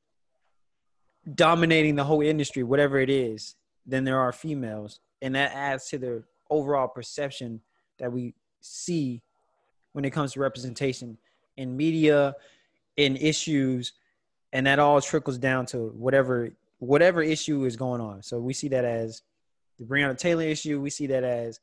dominating 1.35 1.95
the 1.95 2.03
whole 2.03 2.19
industry, 2.19 2.63
whatever 2.63 2.99
it 2.99 3.09
is, 3.09 3.55
than 3.85 4.03
there 4.03 4.19
are 4.19 4.33
females, 4.33 4.99
and 5.21 5.35
that 5.35 5.53
adds 5.53 5.87
to 5.91 5.97
the 5.97 6.21
overall 6.49 6.89
perception 6.89 7.61
that 7.97 8.11
we 8.11 8.33
see 8.59 9.21
when 9.93 10.03
it 10.03 10.09
comes 10.09 10.33
to 10.33 10.41
representation 10.41 11.17
in 11.55 11.77
media, 11.77 12.35
in 12.97 13.15
issues, 13.15 13.93
and 14.51 14.67
that 14.67 14.79
all 14.79 14.99
trickles 14.99 15.37
down 15.37 15.65
to 15.67 15.93
whatever 15.95 16.51
whatever 16.85 17.21
issue 17.21 17.65
is 17.65 17.75
going 17.75 18.01
on. 18.01 18.23
So 18.23 18.39
we 18.39 18.53
see 18.53 18.69
that 18.69 18.85
as 18.85 19.21
the 19.77 19.85
Breonna 19.85 20.17
Taylor 20.17 20.43
issue. 20.43 20.79
We 20.81 20.89
see 20.89 21.07
that 21.07 21.23
as 21.23 21.59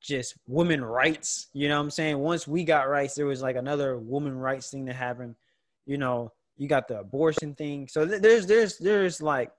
just 0.00 0.34
women 0.46 0.84
rights. 0.84 1.48
You 1.52 1.68
know 1.68 1.76
what 1.76 1.84
I'm 1.84 1.90
saying? 1.90 2.18
Once 2.18 2.48
we 2.48 2.64
got 2.64 2.88
rights, 2.88 3.14
there 3.14 3.26
was 3.26 3.42
like 3.42 3.56
another 3.56 3.98
woman 3.98 4.36
rights 4.36 4.70
thing 4.70 4.84
that 4.86 4.96
happened. 4.96 5.36
You 5.86 5.98
know, 5.98 6.32
you 6.56 6.68
got 6.68 6.88
the 6.88 7.00
abortion 7.00 7.54
thing. 7.54 7.88
So 7.88 8.06
th- 8.06 8.22
there's 8.22 8.46
there's 8.46 8.78
there's 8.78 9.22
like 9.22 9.50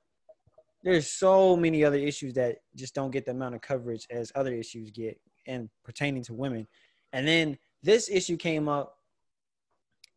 there's 0.84 1.08
so 1.08 1.56
many 1.56 1.84
other 1.84 1.98
issues 1.98 2.34
that 2.36 2.58
just 2.76 2.96
don't 2.96 3.12
get 3.12 3.26
the 3.26 3.32
amount 3.32 3.56
of 3.56 3.62
coverage 3.62 4.08
as 4.10 4.32
other 4.36 4.54
issues 4.54 4.90
get 4.92 5.20
and 5.48 5.70
pertaining 5.84 6.24
to 6.24 6.34
women. 6.34 6.68
And 7.14 7.28
then 7.28 7.58
this 7.84 8.10
issue 8.10 8.38
came 8.38 8.68
up. 8.68 8.98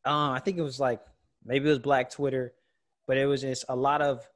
Uh, 0.07 0.31
I 0.31 0.41
think 0.41 0.59
it 0.59 0.63
was 0.63 0.81
like 0.81 1.01
maybe 1.45 1.67
it 1.67 1.71
was 1.71 1.79
Black 1.79 2.11
Twitter, 2.11 2.53
but 3.07 3.17
it 3.17 3.27
was 3.27 3.43
just 3.43 3.65
a 3.69 3.77
lot 3.77 4.01
of 4.01 4.27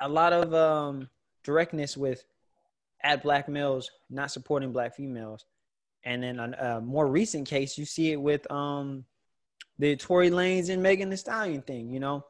a 0.00 0.08
lot 0.08 0.32
of 0.32 0.54
um, 0.54 1.08
directness 1.44 1.96
with 1.96 2.24
at 3.02 3.22
black 3.22 3.48
males 3.48 3.90
not 4.10 4.30
supporting 4.30 4.72
black 4.72 4.94
females. 4.94 5.44
And 6.04 6.22
then 6.22 6.38
a, 6.38 6.76
a 6.76 6.80
more 6.80 7.06
recent 7.06 7.48
case, 7.48 7.76
you 7.76 7.84
see 7.84 8.12
it 8.12 8.20
with 8.20 8.50
um, 8.50 9.04
the 9.78 9.96
Tory 9.96 10.30
Lanez 10.30 10.70
and 10.70 10.82
Megan 10.82 11.10
Thee 11.10 11.16
Stallion 11.16 11.62
thing. 11.62 11.90
You 11.90 12.00
know, 12.00 12.24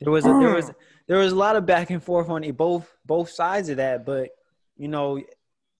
there 0.00 0.12
was 0.12 0.24
a, 0.26 0.28
there 0.28 0.54
was 0.54 0.70
there 1.06 1.18
was 1.18 1.32
a 1.32 1.36
lot 1.36 1.56
of 1.56 1.66
back 1.66 1.90
and 1.90 2.02
forth 2.02 2.28
on 2.28 2.44
it, 2.44 2.56
both 2.56 2.92
both 3.04 3.30
sides 3.30 3.68
of 3.68 3.76
that. 3.78 4.04
But 4.04 4.30
you 4.76 4.88
know, 4.88 5.20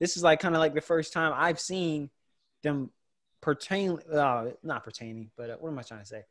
this 0.00 0.16
is 0.16 0.22
like 0.22 0.40
kind 0.40 0.54
of 0.54 0.60
like 0.60 0.74
the 0.74 0.80
first 0.80 1.12
time 1.12 1.32
I've 1.34 1.60
seen 1.60 2.10
them 2.62 2.90
pertain, 3.40 3.98
uh, 4.12 4.46
not 4.62 4.84
pertaining, 4.84 5.30
but 5.36 5.50
uh, 5.50 5.56
what 5.58 5.70
am 5.70 5.78
I 5.78 5.82
trying 5.82 6.00
to 6.00 6.06
say? 6.06 6.22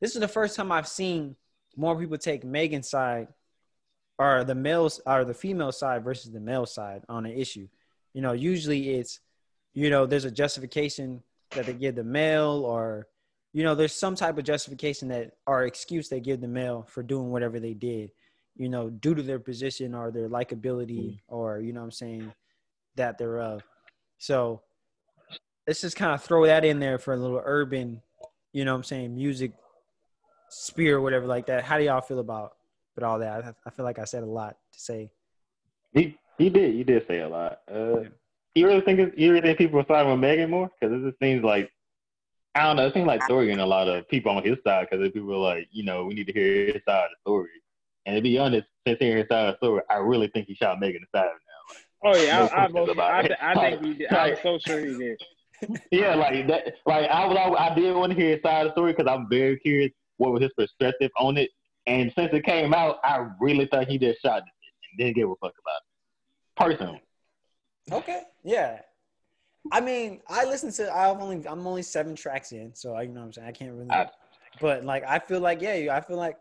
This 0.00 0.14
is 0.14 0.20
the 0.20 0.28
first 0.28 0.56
time 0.56 0.72
I've 0.72 0.88
seen 0.88 1.36
more 1.76 1.98
people 1.98 2.18
take 2.18 2.44
Megan's 2.44 2.90
side 2.90 3.28
or 4.20 4.44
the 4.44 4.54
males 4.54 5.00
or 5.06 5.24
the 5.24 5.32
female 5.32 5.72
side 5.72 6.04
versus 6.04 6.30
the 6.30 6.38
male 6.38 6.66
side 6.66 7.02
on 7.08 7.24
an 7.24 7.32
issue. 7.32 7.66
You 8.12 8.20
know, 8.20 8.32
usually 8.32 8.90
it's, 8.90 9.18
you 9.72 9.88
know, 9.88 10.04
there's 10.04 10.26
a 10.26 10.30
justification 10.30 11.22
that 11.52 11.64
they 11.64 11.72
give 11.72 11.94
the 11.94 12.04
male 12.04 12.62
or, 12.66 13.08
you 13.54 13.64
know, 13.64 13.74
there's 13.74 13.94
some 13.94 14.14
type 14.14 14.36
of 14.36 14.44
justification 14.44 15.08
that 15.08 15.32
or 15.46 15.64
excuse 15.64 16.10
they 16.10 16.20
give 16.20 16.42
the 16.42 16.48
male 16.48 16.86
for 16.86 17.02
doing 17.02 17.30
whatever 17.30 17.58
they 17.58 17.72
did, 17.72 18.10
you 18.56 18.68
know, 18.68 18.90
due 18.90 19.14
to 19.14 19.22
their 19.22 19.38
position 19.38 19.94
or 19.94 20.10
their 20.10 20.28
likability 20.28 21.14
mm. 21.14 21.18
or, 21.28 21.58
you 21.60 21.72
know 21.72 21.80
what 21.80 21.86
I'm 21.86 21.92
saying, 21.92 22.32
that 22.96 23.16
thereof. 23.16 23.62
So 24.18 24.60
let's 25.66 25.80
just 25.80 25.96
kind 25.96 26.12
of 26.12 26.22
throw 26.22 26.44
that 26.44 26.66
in 26.66 26.78
there 26.78 26.98
for 26.98 27.14
a 27.14 27.16
little 27.16 27.40
urban, 27.42 28.02
you 28.52 28.66
know 28.66 28.72
what 28.72 28.78
I'm 28.78 28.84
saying, 28.84 29.14
music 29.14 29.52
spear 30.50 30.98
or 30.98 31.00
whatever 31.00 31.26
like 31.26 31.46
that. 31.46 31.64
How 31.64 31.78
do 31.78 31.84
y'all 31.84 32.02
feel 32.02 32.18
about 32.18 32.52
but 33.00 33.06
all 33.06 33.18
that? 33.18 33.44
I, 33.44 33.54
I 33.66 33.70
feel 33.70 33.84
like 33.84 33.98
I 33.98 34.04
said 34.04 34.22
a 34.22 34.26
lot 34.26 34.56
to 34.72 34.80
say. 34.80 35.10
He 35.92 36.16
he 36.38 36.50
did. 36.50 36.74
You 36.74 36.84
did 36.84 37.06
say 37.08 37.20
a 37.20 37.28
lot. 37.28 37.60
Uh, 37.70 38.04
you 38.54 38.66
really 38.66 38.80
think 38.82 39.14
you 39.16 39.32
really 39.32 39.40
think 39.42 39.58
people 39.58 39.80
are 39.80 39.86
siding 39.88 40.10
with 40.10 40.20
Megan 40.20 40.50
more? 40.50 40.70
Because 40.80 40.96
it 40.96 41.06
just 41.06 41.18
seems 41.20 41.42
like 41.42 41.70
I 42.54 42.64
don't 42.64 42.76
know. 42.76 42.86
It 42.86 42.94
seems 42.94 43.06
like 43.06 43.26
Tory 43.28 43.46
getting 43.46 43.60
a 43.60 43.66
lot 43.66 43.88
of 43.88 44.08
people 44.08 44.32
on 44.32 44.44
his 44.44 44.58
side 44.64 44.88
because 44.90 45.08
people 45.10 45.32
are 45.34 45.54
like, 45.54 45.68
you 45.70 45.84
know, 45.84 46.04
we 46.04 46.14
need 46.14 46.26
to 46.26 46.32
hear 46.32 46.66
his 46.66 46.82
side 46.86 47.04
of 47.04 47.10
the 47.10 47.30
story. 47.30 47.48
And 48.06 48.16
to 48.16 48.22
be 48.22 48.38
honest, 48.38 48.66
since 48.86 48.98
hearing 48.98 49.18
his 49.18 49.28
side 49.28 49.46
of 49.46 49.54
the 49.54 49.66
story, 49.66 49.82
I 49.90 49.96
really 49.96 50.28
think 50.28 50.46
he 50.48 50.54
shot 50.54 50.80
Megan 50.80 51.04
aside 51.12 51.26
now. 51.26 52.10
Oh 52.12 52.16
yeah, 52.16 52.38
No 52.38 52.46
I, 52.46 52.46
I, 52.46 52.48
questions 52.48 52.74
most, 52.74 52.90
about 52.90 53.12
I, 53.12 53.22
th- 53.22 53.38
I 53.40 53.54
think 53.54 53.82
he 53.84 53.94
did. 53.94 54.12
I'm 54.12 54.36
so 54.42 54.58
sure 54.58 54.80
he 54.80 54.98
did. 54.98 55.22
Yeah, 55.92 56.14
like 56.14 56.46
that. 56.48 56.74
Like 56.86 57.10
I 57.10 57.26
was, 57.26 57.36
I, 57.36 57.66
I 57.66 57.74
did 57.74 57.94
want 57.94 58.12
to 58.12 58.18
hear 58.18 58.30
his 58.30 58.42
side 58.42 58.62
of 58.62 58.68
the 58.68 58.72
story 58.72 58.94
because 58.94 59.12
I'm 59.12 59.28
very 59.28 59.58
curious 59.58 59.92
what 60.16 60.32
was 60.32 60.42
his 60.42 60.52
perspective 60.56 61.10
on 61.18 61.36
it. 61.36 61.50
And 61.90 62.12
since 62.16 62.32
it 62.32 62.44
came 62.44 62.72
out, 62.72 62.98
I 63.02 63.26
really 63.40 63.66
thought 63.66 63.88
he 63.88 63.98
just 63.98 64.22
shot 64.22 64.38
it 64.38 64.44
and 64.44 64.98
didn't 64.98 65.16
give 65.16 65.28
a 65.28 65.34
fuck 65.36 65.52
about 65.58 65.80
it. 65.82 66.56
Personally, 66.56 67.02
Okay, 67.90 68.22
yeah. 68.44 68.80
I 69.72 69.80
mean, 69.80 70.20
I 70.28 70.44
listen 70.44 70.70
to. 70.72 70.94
I've 70.94 71.18
only. 71.20 71.46
I'm 71.48 71.66
only 71.66 71.82
seven 71.82 72.14
tracks 72.14 72.52
in, 72.52 72.74
so 72.74 72.94
I, 72.94 73.02
you 73.02 73.08
know 73.08 73.20
what 73.20 73.26
I'm 73.26 73.32
saying. 73.32 73.48
I 73.48 73.52
can't 73.52 73.72
really. 73.74 73.90
I- 73.90 74.08
but 74.60 74.84
like, 74.84 75.04
I 75.06 75.18
feel 75.20 75.40
like, 75.40 75.60
yeah, 75.62 75.94
I 75.96 76.00
feel 76.00 76.16
like 76.16 76.36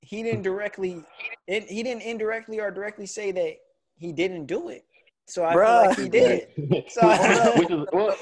he 0.00 0.22
didn't 0.22 0.42
directly. 0.42 1.02
It, 1.46 1.64
he 1.64 1.82
didn't 1.82 2.02
indirectly 2.02 2.58
or 2.60 2.70
directly 2.70 3.06
say 3.06 3.30
that 3.32 3.56
he 3.98 4.10
didn't 4.12 4.46
do 4.46 4.68
it. 4.70 4.84
So 5.26 5.44
I 5.44 5.54
Bruh. 5.54 5.66
feel 5.80 5.88
like 5.90 5.98
he 5.98 6.08
did. 6.08 6.84
So 6.88 7.06
which 7.58 7.70
is 7.70 7.86
well, 7.92 8.16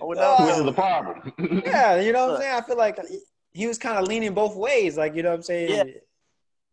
Oh, 0.00 0.46
which 0.46 0.56
is 0.58 0.64
the 0.64 0.72
problem. 0.72 1.32
yeah, 1.64 2.00
you 2.00 2.12
know 2.12 2.26
what 2.26 2.34
I'm 2.36 2.40
saying. 2.42 2.54
I 2.54 2.60
feel 2.62 2.76
like 2.76 2.98
he, 3.58 3.62
he 3.62 3.66
was 3.66 3.78
kind 3.78 3.98
of 3.98 4.06
leaning 4.06 4.34
both 4.34 4.56
ways, 4.56 4.96
like 4.96 5.14
you 5.14 5.22
know 5.22 5.30
what 5.30 5.36
I'm 5.36 5.42
saying. 5.42 5.70
Yeah. 5.70 5.94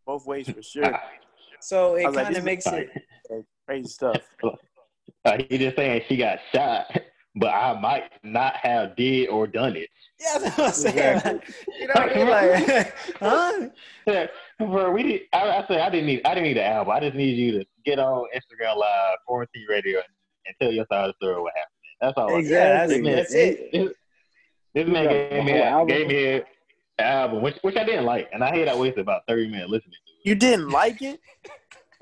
Both 0.06 0.26
ways 0.26 0.48
for 0.48 0.62
sure. 0.62 0.98
So 1.58 1.96
it 1.96 2.04
I 2.04 2.08
was 2.08 2.16
like, 2.16 2.24
kind 2.26 2.36
of 2.36 2.40
is 2.42 2.44
makes 2.44 2.66
it. 2.66 2.90
Crazy 3.66 3.88
stuff. 3.88 4.18
Uh, 5.24 5.38
he 5.48 5.58
just 5.58 5.74
saying 5.74 6.02
she 6.08 6.16
got 6.16 6.38
shot, 6.54 6.86
but 7.34 7.48
I 7.48 7.78
might 7.80 8.12
not 8.22 8.54
have 8.56 8.94
did 8.94 9.28
or 9.28 9.48
done 9.48 9.74
it. 9.74 9.88
Yeah, 10.20 10.38
that's 10.38 10.56
what 10.58 10.66
I'm 10.68 10.72
saying. 10.72 11.16
Exactly. 11.16 11.54
you 11.80 11.86
know 11.88 11.94
what 11.96 12.12
I 12.12 12.14
mean? 12.14 12.28
Like, 12.28 12.94
huh? 13.18 13.68
Yeah, 14.06 14.26
bro, 14.60 14.90
we 14.92 15.02
did, 15.02 15.22
I, 15.32 15.50
I 15.58 15.64
said 15.66 15.80
I 15.80 15.90
didn't 15.90 16.06
need 16.06 16.22
I 16.24 16.34
didn't 16.34 16.44
need 16.48 16.58
an 16.58 16.72
album. 16.72 16.92
I 16.94 17.00
just 17.00 17.16
need 17.16 17.32
you 17.36 17.58
to 17.58 17.64
get 17.84 17.98
on 17.98 18.26
Instagram 18.36 18.76
Live, 18.76 19.18
quarantine 19.26 19.66
radio, 19.68 19.98
and, 19.98 20.06
and 20.46 20.54
tell 20.60 20.70
your 20.72 20.86
side 20.92 21.08
of 21.08 21.14
the 21.18 21.26
story 21.26 21.42
what 21.42 21.52
happened. 21.56 21.72
That's 22.00 22.14
all. 22.16 22.36
I- 22.36 22.40
Yeah, 22.40 22.86
that's, 22.86 23.02
that's 23.02 23.34
it. 23.34 23.72
This, 23.72 23.92
this 24.74 24.86
You 24.86 24.92
man 24.92 25.08
gave 25.08 25.44
me 25.44 25.60
whole 25.60 25.82
a, 25.84 25.86
gave 25.86 26.06
me 26.06 26.34
an 26.34 26.42
album, 26.98 27.42
which 27.42 27.56
which 27.62 27.76
I 27.76 27.84
didn't 27.84 28.04
like, 28.06 28.28
and 28.32 28.42
I 28.42 28.50
hate 28.50 28.68
I 28.68 28.74
wasted 28.76 29.00
about 29.00 29.22
thirty 29.28 29.48
minutes 29.48 29.70
listening 29.70 29.92
to 29.92 30.28
You 30.28 30.34
didn't 30.34 30.68
like 30.70 31.02
it? 31.02 31.20
it. 31.44 31.50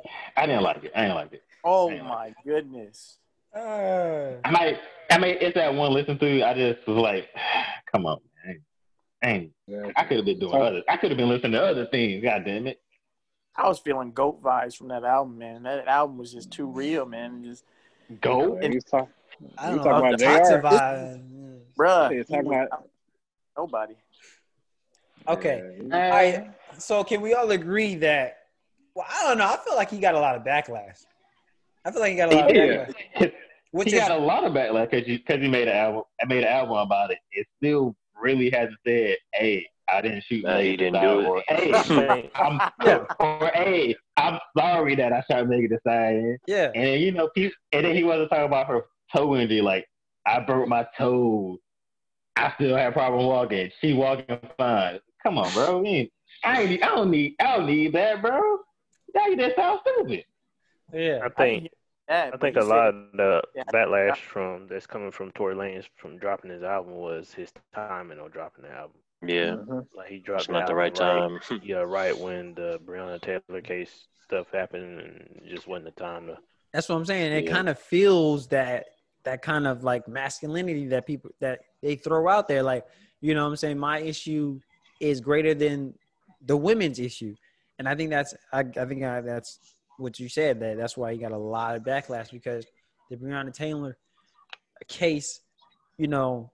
I 0.37 0.47
didn't 0.47 0.63
like 0.63 0.85
it. 0.85 0.93
I 0.95 1.03
didn't 1.03 1.17
like 1.17 1.33
it. 1.33 1.43
Oh 1.65 1.89
Man. 1.91 2.05
my 2.05 2.35
goodness. 2.45 3.19
Uh, 3.57 4.33
I 4.45 4.51
might, 4.51 4.79
I 5.11 5.19
mean, 5.19 5.37
it's 5.41 5.55
that 5.55 5.73
one 5.73 5.93
listen 5.93 6.19
to. 6.19 6.43
I 6.43 6.55
just 6.55 6.87
was 6.89 6.97
like, 6.97 7.29
come 7.93 8.05
on, 8.07 8.19
man. 8.45 8.61
Ain't 9.23 9.53
Yeah. 9.67 9.91
I 9.97 10.05
could 10.05 10.17
have 10.19 10.27
been 10.27 10.39
doing 10.41 10.55
other. 10.61 10.83
I 10.89 10.97
could 10.97 11.11
have 11.11 11.19
been 11.19 11.29
listening 11.29 11.53
to 11.53 11.63
other 11.65 11.87
things. 11.87 12.23
God 12.23 12.45
damn 12.45 12.67
it. 12.67 12.81
I 13.57 13.69
was 13.69 13.79
feeling 13.79 14.11
goat 14.11 14.43
vibes 14.43 14.77
from 14.77 14.89
that 14.89 15.05
album, 15.05 15.39
man. 15.39 15.63
That 15.63 15.87
album 15.87 16.19
was 16.19 16.33
just 16.33 16.51
too 16.51 16.67
real, 16.67 17.07
man. 17.07 17.45
Just 17.45 17.65
goat. 18.21 18.59
Yeah, 18.61 18.69
he's 18.71 18.83
talk- 18.85 19.09
I 19.57 19.71
You 19.71 19.77
don't 19.77 19.85
know. 19.85 19.91
talking 19.93 20.09
about 20.09 20.21
Toxic 20.21 20.61
JR? 20.61 20.67
vibe. 20.67 21.61
bruh. 21.79 22.13
You're 22.15 22.25
talking 22.25 22.43
he 22.45 22.49
was- 22.49 22.67
about- 22.67 22.89
nobody. 23.57 23.95
Okay. 25.29 25.63
Yeah, 25.89 25.95
All 25.95 26.11
right. 26.11 26.51
So 26.79 27.05
can 27.05 27.21
we 27.21 27.35
all 27.35 27.51
agree 27.51 27.95
that? 27.97 28.39
Well, 28.95 29.07
I 29.09 29.25
don't 29.25 29.39
know. 29.39 29.47
I 29.47 29.59
feel 29.65 29.75
like 29.77 29.91
he 29.91 29.99
got 29.99 30.15
a 30.15 30.21
lot 30.21 30.37
of 30.37 30.43
backlash. 30.43 31.05
I 31.85 31.91
feel 31.91 32.01
like 32.01 32.13
he 32.13 32.17
got 32.17 32.33
a 32.33 32.37
lot 32.37 32.51
of 32.51 32.57
Yeah. 32.57 32.87
backlash. 32.87 33.33
Which 33.73 33.91
he 33.91 33.97
is 33.97 34.01
got 34.07 34.13
a 34.13 34.23
lot 34.23 34.45
of 34.45 34.53
backlash 34.53 34.91
because 34.91 35.07
he, 35.07 35.19
cause 35.19 35.41
he 35.41 35.49
made 35.49 35.67
an 35.67 35.77
album. 35.77 36.03
I 36.23 36.27
made 36.27 36.45
an 36.45 36.49
album 36.49 36.77
about 36.77 37.11
it. 37.11 37.19
It 37.33 37.47
still 37.57 37.97
really 38.21 38.49
hasn't 38.49 38.79
said, 38.87 39.17
"Hey, 39.33 39.67
I 39.93 40.01
didn't 40.01 40.23
shoot." 40.29 40.45
Nah, 40.45 40.55
Megan 40.59 40.71
he 40.71 40.77
didn't 40.77 40.93
Thee 40.95 41.01
do 41.01 41.43
Stallion," 41.49 41.75
it. 41.81 41.81
Or, 41.81 41.91
hey, 42.07 42.31
I'm, 42.37 42.61
or 43.19 43.51
hey, 43.53 43.97
I'm 44.17 44.39
sorry 44.57 44.95
that 44.95 45.13
I 45.13 45.25
shot 45.29 45.49
Megan 45.49 45.71
Thee 45.71 45.77
Stallion. 45.81 46.39
yeah. 46.47 46.71
And 46.73 46.85
then, 46.85 47.01
you 47.01 47.11
know, 47.11 47.29
he, 47.35 47.51
and 47.73 47.85
then 47.85 47.97
he 47.97 48.05
wasn't 48.05 48.31
talking 48.31 48.45
about 48.45 48.69
her 48.69 48.83
toe 49.13 49.35
injury. 49.35 49.61
Like, 49.61 49.87
I 50.25 50.39
broke 50.39 50.69
my 50.69 50.87
toe. 50.97 51.59
I 52.37 52.53
still 52.55 52.77
have 52.77 52.93
problem 52.93 53.27
walking. 53.27 53.71
She 53.81 53.93
walking 53.93 54.39
fine. 54.57 55.01
Come 55.25 55.39
on, 55.39 55.53
bro. 55.53 55.79
We 55.81 55.89
ain't- 55.89 56.13
I 56.45 56.63
ain't. 56.63 56.83
I 56.83 56.89
don't 56.89 57.11
need. 57.11 57.37
I 57.41 57.57
don't 57.57 57.67
need 57.67 57.93
that, 57.95 58.21
bro. 58.21 58.59
Now 59.15 59.27
you 59.27 59.37
just 59.37 59.57
sound 59.57 59.81
stupid. 59.81 60.25
Yeah. 60.93 61.21
I 61.25 61.29
think 61.31 61.71
Yeah, 62.09 62.31
I 62.35 62.37
think 62.37 62.57
he 62.57 62.59
a 62.59 62.63
said- 62.63 62.69
lot 62.69 62.89
of 62.89 63.13
the 63.15 63.43
Yeah. 63.55 63.63
backlash 63.73 64.19
from 64.19 64.67
that's 64.67 64.87
coming 64.87 65.11
from 65.11 65.33
Tory 65.33 65.55
Lanez 65.55 65.87
from 65.97 66.19
dropping 66.19 66.51
his 66.51 66.63
album 66.63 66.97
was 66.97 67.33
his 67.33 67.51
timing 67.75 68.21
on 68.21 68.31
dropping 68.31 68.65
the 68.65 68.71
album. 68.71 68.99
Yeah, 69.23 69.53
Mhm. 69.53 69.87
Like 69.95 70.09
he 70.09 70.19
dropped 70.19 70.43
it's 70.43 70.51
not 70.51 70.67
the 70.67 70.75
right 70.75 70.95
time. 70.95 71.41
Yeah, 71.65 71.79
right 71.79 72.17
when 72.17 72.53
the 72.55 72.79
Breonna 72.85 73.19
Taylor 73.23 73.63
case 73.63 74.07
stuff 74.23 74.51
happened, 74.53 75.01
and 75.01 75.41
just 75.49 75.67
wasn't 75.67 75.87
the 75.87 75.93
time 76.03 76.27
to. 76.27 76.39
That's 76.75 76.91
what 76.91 76.97
I'm 76.97 77.07
saying. 77.07 77.33
It 77.33 77.45
Yeah. 77.45 77.53
kind 77.53 77.69
of 77.71 77.79
feels 77.79 78.49
that 78.49 78.87
that 79.23 79.41
kind 79.41 79.67
of 79.67 79.83
like 79.83 80.07
masculinity 80.07 80.89
that 80.89 81.07
people 81.07 81.31
that 81.41 81.63
they 81.81 81.97
throw 81.97 82.29
out 82.29 82.47
there. 82.49 82.63
Like, 82.63 82.85
you 83.23 83.33
know 83.33 83.45
what 83.45 83.51
I'm 83.51 83.57
saying? 83.57 83.79
My 83.79 84.01
issue 84.01 84.61
is 85.01 85.21
greater 85.21 85.55
than 85.55 85.95
the 86.45 86.57
women's 86.57 86.99
issue. 86.99 87.35
And 87.79 87.89
I 87.89 87.95
think 87.95 88.11
that's 88.11 88.35
I, 88.53 88.61
I 88.61 88.85
think 88.85 89.03
I, 89.03 89.21
that's 89.21 89.59
what 89.99 90.19
you 90.19 90.29
said 90.29 90.61
that 90.61 90.77
that's 90.77 90.97
why 90.97 91.13
he 91.13 91.19
got 91.19 91.33
a 91.33 91.39
lot 91.39 91.77
of 91.77 91.83
backlash 91.83 92.31
because 92.31 92.67
the 93.11 93.17
Breonna 93.17 93.53
Taylor 93.53 93.97
case, 94.89 95.41
you 95.99 96.09
know, 96.09 96.51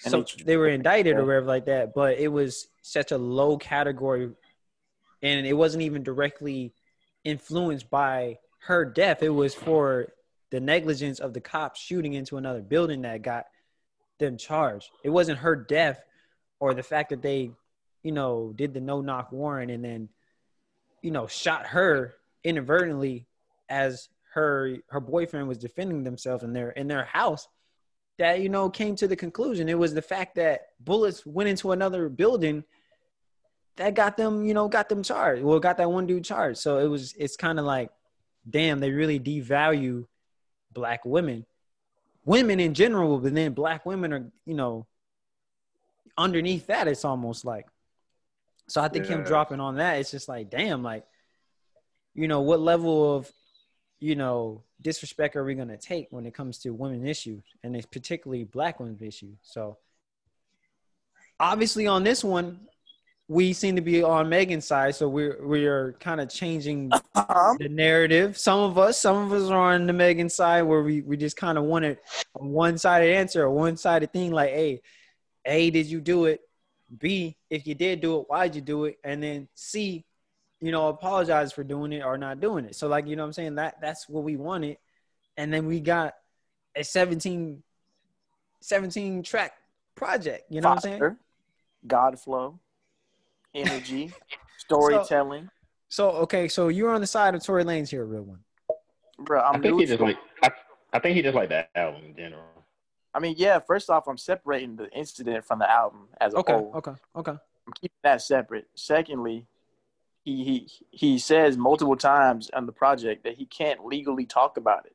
so 0.00 0.24
they 0.44 0.56
were 0.56 0.68
indicted 0.68 1.16
or 1.16 1.26
whatever 1.26 1.46
like 1.46 1.66
that, 1.66 1.94
but 1.94 2.18
it 2.18 2.28
was 2.28 2.68
such 2.80 3.12
a 3.12 3.18
low 3.18 3.58
category 3.58 4.30
and 5.22 5.46
it 5.46 5.52
wasn't 5.52 5.82
even 5.82 6.02
directly 6.02 6.72
influenced 7.24 7.90
by 7.90 8.38
her 8.60 8.84
death. 8.84 9.22
It 9.22 9.28
was 9.28 9.54
for 9.54 10.12
the 10.50 10.60
negligence 10.60 11.20
of 11.20 11.34
the 11.34 11.40
cops 11.40 11.80
shooting 11.80 12.14
into 12.14 12.38
another 12.38 12.62
building 12.62 13.02
that 13.02 13.20
got 13.22 13.46
them 14.18 14.38
charged. 14.38 14.90
It 15.04 15.10
wasn't 15.10 15.38
her 15.38 15.54
death 15.54 16.02
or 16.60 16.72
the 16.72 16.82
fact 16.82 17.10
that 17.10 17.20
they, 17.20 17.52
you 18.02 18.12
know, 18.12 18.52
did 18.54 18.74
the 18.74 18.80
no 18.80 19.00
knock 19.00 19.32
warrant 19.32 19.70
and 19.70 19.84
then, 19.84 20.08
you 21.02 21.10
know, 21.10 21.26
shot 21.26 21.66
her 21.66 22.14
inadvertently 22.44 23.26
as 23.68 24.08
her 24.32 24.76
her 24.88 25.00
boyfriend 25.00 25.48
was 25.48 25.58
defending 25.58 26.04
themselves 26.04 26.44
in 26.44 26.52
their 26.52 26.70
in 26.70 26.86
their 26.88 27.04
house 27.04 27.48
that 28.18 28.40
you 28.40 28.48
know 28.48 28.70
came 28.70 28.94
to 28.96 29.08
the 29.08 29.16
conclusion. 29.16 29.68
It 29.68 29.78
was 29.78 29.94
the 29.94 30.02
fact 30.02 30.36
that 30.36 30.68
bullets 30.80 31.24
went 31.26 31.48
into 31.48 31.72
another 31.72 32.08
building 32.08 32.64
that 33.76 33.94
got 33.94 34.16
them 34.16 34.44
you 34.44 34.54
know 34.54 34.68
got 34.68 34.88
them 34.88 35.02
charged. 35.02 35.42
Well 35.42 35.58
got 35.58 35.78
that 35.78 35.90
one 35.90 36.06
dude 36.06 36.24
charged. 36.24 36.58
So 36.58 36.78
it 36.78 36.86
was 36.86 37.14
it's 37.18 37.36
kind 37.36 37.58
of 37.58 37.64
like 37.64 37.90
damn 38.48 38.78
they 38.78 38.90
really 38.90 39.18
devalue 39.18 40.06
black 40.72 41.04
women. 41.04 41.44
Women 42.24 42.60
in 42.60 42.74
general 42.74 43.18
but 43.18 43.34
then 43.34 43.52
black 43.52 43.84
women 43.84 44.12
are 44.12 44.30
you 44.46 44.54
know 44.54 44.86
underneath 46.16 46.66
that 46.66 46.86
it's 46.86 47.04
almost 47.04 47.44
like 47.44 47.66
so 48.70 48.80
i 48.80 48.88
think 48.88 49.06
him 49.06 49.22
dropping 49.24 49.60
on 49.60 49.76
that 49.76 49.98
it's 49.98 50.10
just 50.10 50.28
like 50.28 50.50
damn 50.50 50.82
like 50.82 51.04
you 52.14 52.28
know 52.28 52.40
what 52.40 52.60
level 52.60 53.16
of 53.16 53.30
you 54.00 54.16
know 54.16 54.62
disrespect 54.80 55.36
are 55.36 55.44
we 55.44 55.54
going 55.54 55.68
to 55.68 55.76
take 55.76 56.08
when 56.10 56.26
it 56.26 56.34
comes 56.34 56.58
to 56.58 56.70
women 56.70 57.06
issues 57.06 57.42
and 57.62 57.76
it's 57.76 57.86
particularly 57.86 58.44
black 58.44 58.80
women's 58.80 59.02
issues? 59.02 59.36
So 59.42 59.76
obviously 61.38 61.86
on 61.86 62.02
this 62.02 62.24
one 62.24 62.60
we 63.28 63.52
seem 63.52 63.76
to 63.76 63.82
be 63.82 64.02
on 64.02 64.28
megan's 64.28 64.66
side 64.66 64.94
so 64.94 65.08
we're 65.08 65.38
we're 65.40 65.92
kind 66.00 66.20
of 66.20 66.28
changing 66.28 66.90
Um, 67.14 67.56
the 67.58 67.68
narrative. 67.68 68.36
Some 68.38 68.60
of 68.60 68.78
us 68.78 68.98
some 68.98 69.16
of 69.16 69.32
us 69.32 69.50
are 69.50 69.74
on 69.74 69.86
the 69.86 69.92
megan 69.92 70.28
side 70.28 70.62
where 70.62 70.82
we, 70.82 71.02
we 71.02 71.16
just 71.16 71.36
kind 71.36 71.58
of 71.58 71.64
wanted 71.64 71.98
a 72.38 72.44
one-sided 72.44 73.14
answer 73.14 73.44
a 73.44 73.52
one-sided 73.52 74.12
thing 74.12 74.32
like 74.32 74.50
hey 74.50 74.80
a 75.44 75.70
did 75.70 75.86
you 75.86 76.00
do 76.00 76.24
it 76.24 76.40
b 76.98 77.36
if 77.48 77.66
you 77.66 77.74
did 77.74 78.00
do 78.00 78.18
it 78.20 78.26
why'd 78.28 78.54
you 78.54 78.60
do 78.60 78.84
it 78.84 78.98
and 79.04 79.22
then 79.22 79.48
c 79.54 80.04
you 80.60 80.72
know, 80.72 80.88
apologize 80.88 81.52
for 81.52 81.64
doing 81.64 81.92
it 81.92 82.04
or 82.04 82.18
not 82.18 82.40
doing 82.40 82.66
it. 82.66 82.76
So 82.76 82.86
like, 82.86 83.06
you 83.06 83.16
know 83.16 83.22
what 83.22 83.28
I'm 83.28 83.32
saying? 83.32 83.54
That 83.56 83.80
that's 83.80 84.08
what 84.08 84.24
we 84.24 84.36
wanted. 84.36 84.76
And 85.36 85.52
then 85.52 85.66
we 85.66 85.80
got 85.80 86.14
a 86.76 86.84
17 86.84 87.62
17 88.60 89.22
track 89.22 89.52
project, 89.94 90.44
you 90.50 90.60
know 90.60 90.68
what 90.68 90.84
I'm 90.84 91.00
saying? 91.00 91.16
God 91.86 92.20
flow, 92.20 92.60
energy, 93.54 94.12
storytelling. 94.58 95.48
So 95.88 96.10
okay, 96.10 96.46
so 96.46 96.68
you're 96.68 96.94
on 96.94 97.00
the 97.00 97.06
side 97.06 97.34
of 97.34 97.42
Tory 97.42 97.64
Lanez 97.64 97.88
here, 97.88 98.04
real 98.04 98.22
one. 98.22 98.40
Bro, 99.18 99.40
I 99.40 99.52
I'm 99.52 99.62
think 99.62 99.80
he 99.80 99.86
just 99.86 100.00
like. 100.00 100.18
I, 100.42 100.50
I 100.92 100.98
think 100.98 101.16
he 101.16 101.22
just 101.22 101.34
like 101.34 101.48
that 101.48 101.70
album 101.74 102.02
in 102.04 102.14
general. 102.14 102.42
I 103.14 103.18
mean, 103.20 103.34
yeah. 103.38 103.58
First 103.58 103.90
off, 103.90 104.06
I'm 104.06 104.18
separating 104.18 104.76
the 104.76 104.88
incident 104.90 105.44
from 105.44 105.58
the 105.58 105.70
album 105.70 106.08
as 106.20 106.34
a 106.34 106.38
Okay, 106.38 106.52
whole. 106.52 106.72
okay, 106.76 106.92
okay. 107.16 107.32
I'm 107.32 107.72
keeping 107.74 107.96
that 108.02 108.22
separate. 108.22 108.68
Secondly, 108.74 109.46
he 110.22 110.44
he 110.44 110.70
he 110.90 111.18
says 111.18 111.56
multiple 111.56 111.96
times 111.96 112.50
on 112.54 112.66
the 112.66 112.72
project 112.72 113.24
that 113.24 113.34
he 113.34 113.46
can't 113.46 113.84
legally 113.84 114.26
talk 114.26 114.56
about 114.56 114.86
it. 114.86 114.94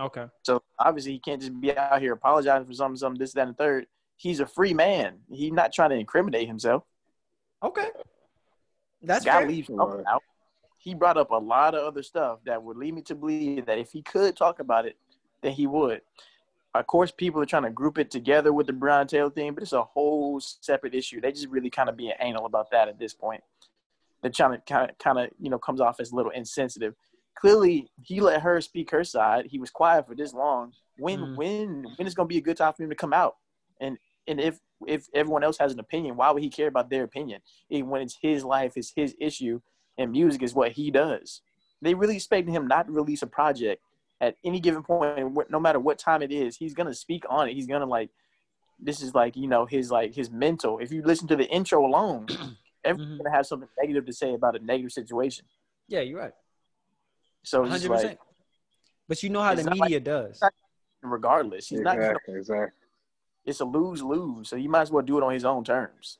Okay. 0.00 0.26
So 0.42 0.62
obviously, 0.78 1.12
he 1.12 1.18
can't 1.18 1.40
just 1.40 1.58
be 1.60 1.76
out 1.76 2.00
here 2.00 2.12
apologizing 2.14 2.66
for 2.66 2.72
something, 2.72 2.96
something, 2.96 3.18
this, 3.18 3.32
that, 3.34 3.42
and 3.42 3.50
the 3.50 3.62
third. 3.62 3.86
He's 4.16 4.40
a 4.40 4.46
free 4.46 4.72
man. 4.72 5.18
He's 5.30 5.52
not 5.52 5.72
trying 5.72 5.90
to 5.90 5.96
incriminate 5.96 6.46
himself. 6.46 6.84
Okay. 7.62 7.88
That's 9.02 9.24
fair. 9.24 9.46
leaves 9.46 9.66
something 9.66 10.04
out. 10.08 10.22
He 10.78 10.94
brought 10.94 11.16
up 11.16 11.30
a 11.30 11.36
lot 11.36 11.74
of 11.74 11.84
other 11.84 12.02
stuff 12.02 12.38
that 12.44 12.62
would 12.62 12.76
lead 12.76 12.94
me 12.94 13.02
to 13.02 13.14
believe 13.14 13.66
that 13.66 13.78
if 13.78 13.90
he 13.92 14.02
could 14.02 14.36
talk 14.36 14.60
about 14.60 14.86
it, 14.86 14.96
then 15.42 15.52
he 15.52 15.66
would. 15.66 16.02
Of 16.74 16.86
course, 16.86 17.10
people 17.10 17.40
are 17.42 17.46
trying 17.46 17.64
to 17.64 17.70
group 17.70 17.98
it 17.98 18.10
together 18.10 18.52
with 18.52 18.66
the 18.66 18.72
Breonna 18.72 19.06
Taylor 19.06 19.30
thing, 19.30 19.52
but 19.52 19.62
it's 19.62 19.74
a 19.74 19.82
whole 19.82 20.40
separate 20.40 20.94
issue. 20.94 21.20
They 21.20 21.30
just 21.32 21.48
really 21.48 21.68
kind 21.68 21.90
of 21.90 21.96
being 21.96 22.14
anal 22.18 22.46
about 22.46 22.70
that 22.70 22.88
at 22.88 22.98
this 22.98 23.12
point. 23.12 23.42
They're 24.22 24.30
trying 24.30 24.52
to 24.52 24.62
kind 24.66 24.90
of, 24.90 24.98
kind 24.98 25.18
of, 25.18 25.28
you 25.38 25.50
know, 25.50 25.58
comes 25.58 25.80
off 25.80 26.00
as 26.00 26.12
a 26.12 26.16
little 26.16 26.32
insensitive. 26.32 26.94
Clearly, 27.34 27.90
he 28.02 28.20
let 28.20 28.40
her 28.40 28.60
speak 28.60 28.90
her 28.90 29.04
side. 29.04 29.46
He 29.46 29.58
was 29.58 29.70
quiet 29.70 30.06
for 30.06 30.14
this 30.14 30.32
long. 30.32 30.72
When, 30.96 31.20
Mhm. 31.20 31.36
when, 31.36 31.82
when 31.96 32.06
is 32.06 32.14
going 32.14 32.28
to 32.28 32.32
be 32.32 32.38
a 32.38 32.42
good 32.42 32.56
time 32.56 32.72
for 32.72 32.84
him 32.84 32.90
to 32.90 32.96
come 32.96 33.12
out? 33.12 33.36
And 33.80 33.98
and 34.28 34.40
if 34.40 34.60
if 34.86 35.08
everyone 35.14 35.42
else 35.42 35.58
has 35.58 35.72
an 35.72 35.80
opinion, 35.80 36.16
why 36.16 36.30
would 36.30 36.42
he 36.42 36.50
care 36.50 36.68
about 36.68 36.90
their 36.90 37.04
opinion? 37.04 37.40
Even 37.70 37.90
when 37.90 38.02
it's 38.02 38.16
his 38.20 38.44
life, 38.44 38.72
it's 38.76 38.92
his 38.94 39.16
issue, 39.18 39.60
and 39.98 40.12
music 40.12 40.42
is 40.42 40.54
what 40.54 40.72
he 40.72 40.90
does. 40.90 41.42
They 41.80 41.94
really 41.94 42.16
expecting 42.16 42.54
him 42.54 42.68
not 42.68 42.86
to 42.86 42.92
release 42.92 43.22
a 43.22 43.26
project 43.26 43.82
at 44.22 44.36
any 44.44 44.60
given 44.60 44.82
point, 44.84 45.34
point, 45.34 45.50
no 45.50 45.58
matter 45.60 45.80
what 45.80 45.98
time 45.98 46.22
it 46.22 46.30
is, 46.32 46.56
he's 46.56 46.72
gonna 46.72 46.94
speak 46.94 47.24
on 47.28 47.48
it. 47.48 47.54
He's 47.54 47.66
gonna 47.66 47.84
like, 47.84 48.08
this 48.80 49.02
is 49.02 49.14
like 49.14 49.36
you 49.36 49.48
know 49.48 49.66
his 49.66 49.90
like 49.90 50.14
his 50.14 50.30
mental. 50.30 50.78
If 50.78 50.92
you 50.92 51.02
listen 51.02 51.26
to 51.28 51.36
the 51.36 51.44
intro 51.50 51.84
alone, 51.84 52.26
everyone's 52.84 53.14
Mhm. 53.20 53.24
gonna 53.24 53.36
have 53.36 53.46
something 53.46 53.68
negative 53.80 54.06
to 54.06 54.12
say 54.12 54.32
about 54.32 54.56
a 54.56 54.60
negative 54.64 54.92
situation. 54.92 55.44
Yeah, 55.88 56.00
you're 56.00 56.20
right. 56.20 56.32
So 57.42 57.64
it's 57.64 57.74
just 57.82 57.86
100%. 57.88 58.04
like, 58.04 58.18
but 59.08 59.22
you 59.24 59.28
know 59.30 59.42
how 59.42 59.54
the 59.56 59.64
not 59.64 59.76
like- 59.76 59.90
media 59.90 60.00
does. 60.00 60.40
regardless, 61.02 61.68
he's 61.68 61.80
not. 61.80 61.96
exactly, 61.96 62.34
exactly. 62.36 62.78
It's 63.44 63.58
a 63.58 63.64
lose 63.64 64.02
lose. 64.04 64.48
So 64.48 64.54
you 64.54 64.68
might 64.68 64.82
as 64.82 64.92
well 64.92 65.02
do 65.02 65.18
it 65.18 65.24
on 65.24 65.32
his 65.32 65.44
own 65.44 65.64
terms. 65.64 66.18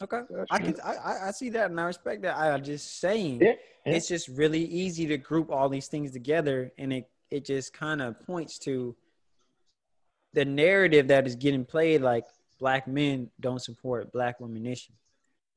Okay. 0.00 0.20
That's 0.30 0.46
I 0.52 0.58
true. 0.58 0.72
can 0.74 0.80
I, 0.84 0.94
I- 0.94 1.28
I 1.28 1.30
see 1.32 1.48
that 1.50 1.70
and 1.70 1.80
I 1.80 1.84
respect 1.86 2.22
that. 2.22 2.36
I 2.36 2.54
am 2.54 2.62
just 2.62 3.00
saying 3.00 3.40
Yeah, 3.40 3.54
yeah. 3.84 3.92
it's 3.94 4.06
just 4.06 4.28
really 4.28 4.64
easy 4.64 5.06
to 5.08 5.18
group 5.18 5.50
all 5.50 5.68
these 5.68 5.88
things 5.88 6.12
together 6.12 6.70
and 6.78 6.92
it 6.92 7.08
it 7.30 7.44
just 7.44 7.72
kind 7.72 8.00
of 8.02 8.20
points 8.26 8.58
to 8.60 8.94
the 10.32 10.44
narrative 10.44 11.08
that 11.08 11.26
is 11.26 11.34
getting 11.36 11.64
played 11.64 12.02
like 12.02 12.24
black 12.60 12.86
men 12.86 13.30
don't 13.40 13.60
support 13.62 14.12
black 14.12 14.38
women 14.40 14.66
issue. 14.66 14.92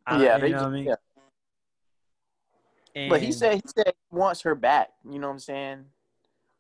I- 0.05 0.23
yeah, 0.23 0.35
you 0.35 0.41
they 0.41 0.49
know 0.49 0.53
just, 0.57 0.63
what 0.65 0.69
I 0.69 0.73
mean? 0.73 0.85
yeah. 0.85 0.95
But 3.09 3.21
he 3.21 3.31
said 3.31 3.55
he 3.55 3.61
said 3.65 3.87
he 3.87 4.15
wants 4.17 4.41
her 4.41 4.55
back. 4.55 4.89
You 5.09 5.19
know 5.19 5.27
what 5.27 5.33
I'm 5.33 5.39
saying? 5.39 5.85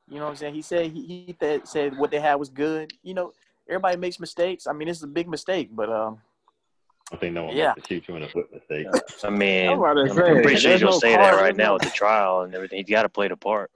You 0.07 0.17
know 0.19 0.25
what 0.25 0.29
I'm 0.31 0.35
saying? 0.37 0.53
He 0.53 0.61
said 0.61 0.91
he, 0.91 1.01
he 1.05 1.35
said, 1.39 1.67
said 1.67 1.97
what 1.97 2.11
they 2.11 2.19
had 2.19 2.35
was 2.35 2.49
good. 2.49 2.91
You 3.03 3.13
know, 3.13 3.33
everybody 3.67 3.97
makes 3.97 4.19
mistakes. 4.19 4.65
I 4.67 4.73
mean, 4.73 4.87
it's 4.87 5.03
a 5.03 5.07
big 5.07 5.27
mistake, 5.27 5.69
but 5.71 5.89
um, 5.91 6.19
I 7.11 7.17
think 7.17 7.33
no 7.33 7.45
one 7.45 7.57
Yeah. 7.57 7.67
wants 7.67 7.87
to 7.87 7.93
shoot 7.95 8.07
you 8.07 8.15
in 8.15 8.21
the 8.21 8.27
foot 8.29 8.51
mistake. 8.53 8.87
I 9.23 9.29
mean, 9.29 9.69
I'm 9.69 9.79
about 9.79 9.93
to 9.95 10.01
I'm, 10.01 10.07
say, 10.09 10.13
pretty 10.15 10.55
sure 10.55 10.69
there's 10.69 10.81
he's 10.81 10.81
gonna 10.81 10.99
say 10.99 11.15
that 11.15 11.41
right 11.41 11.55
now 11.55 11.65
no- 11.67 11.73
with 11.73 11.83
the 11.83 11.89
trial 11.89 12.41
and 12.41 12.53
everything. 12.55 12.77
He's 12.85 12.89
got 12.93 13.03
to 13.03 13.09
play 13.09 13.27
the 13.27 13.35
part. 13.37 13.71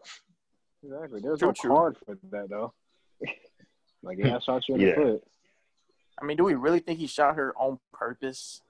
Exactly. 0.84 1.22
There's 1.22 1.40
True, 1.40 1.48
no 1.50 1.54
true. 1.54 1.70
card 1.72 1.98
for 2.06 2.18
that 2.32 2.50
though. 2.50 2.74
like 4.04 4.18
yeah, 4.18 4.36
I 4.36 4.40
shot 4.40 4.68
you 4.68 4.76
in 4.76 4.82
Yeah. 4.82 4.88
the 4.90 4.96
foot. 4.96 5.24
I 6.22 6.26
mean, 6.26 6.38
do 6.38 6.44
we 6.44 6.54
really 6.56 6.80
think 6.80 7.00
he 7.00 7.08
shot 7.08 7.36
her 7.36 7.54
on 7.58 7.80
purpose? 7.94 8.62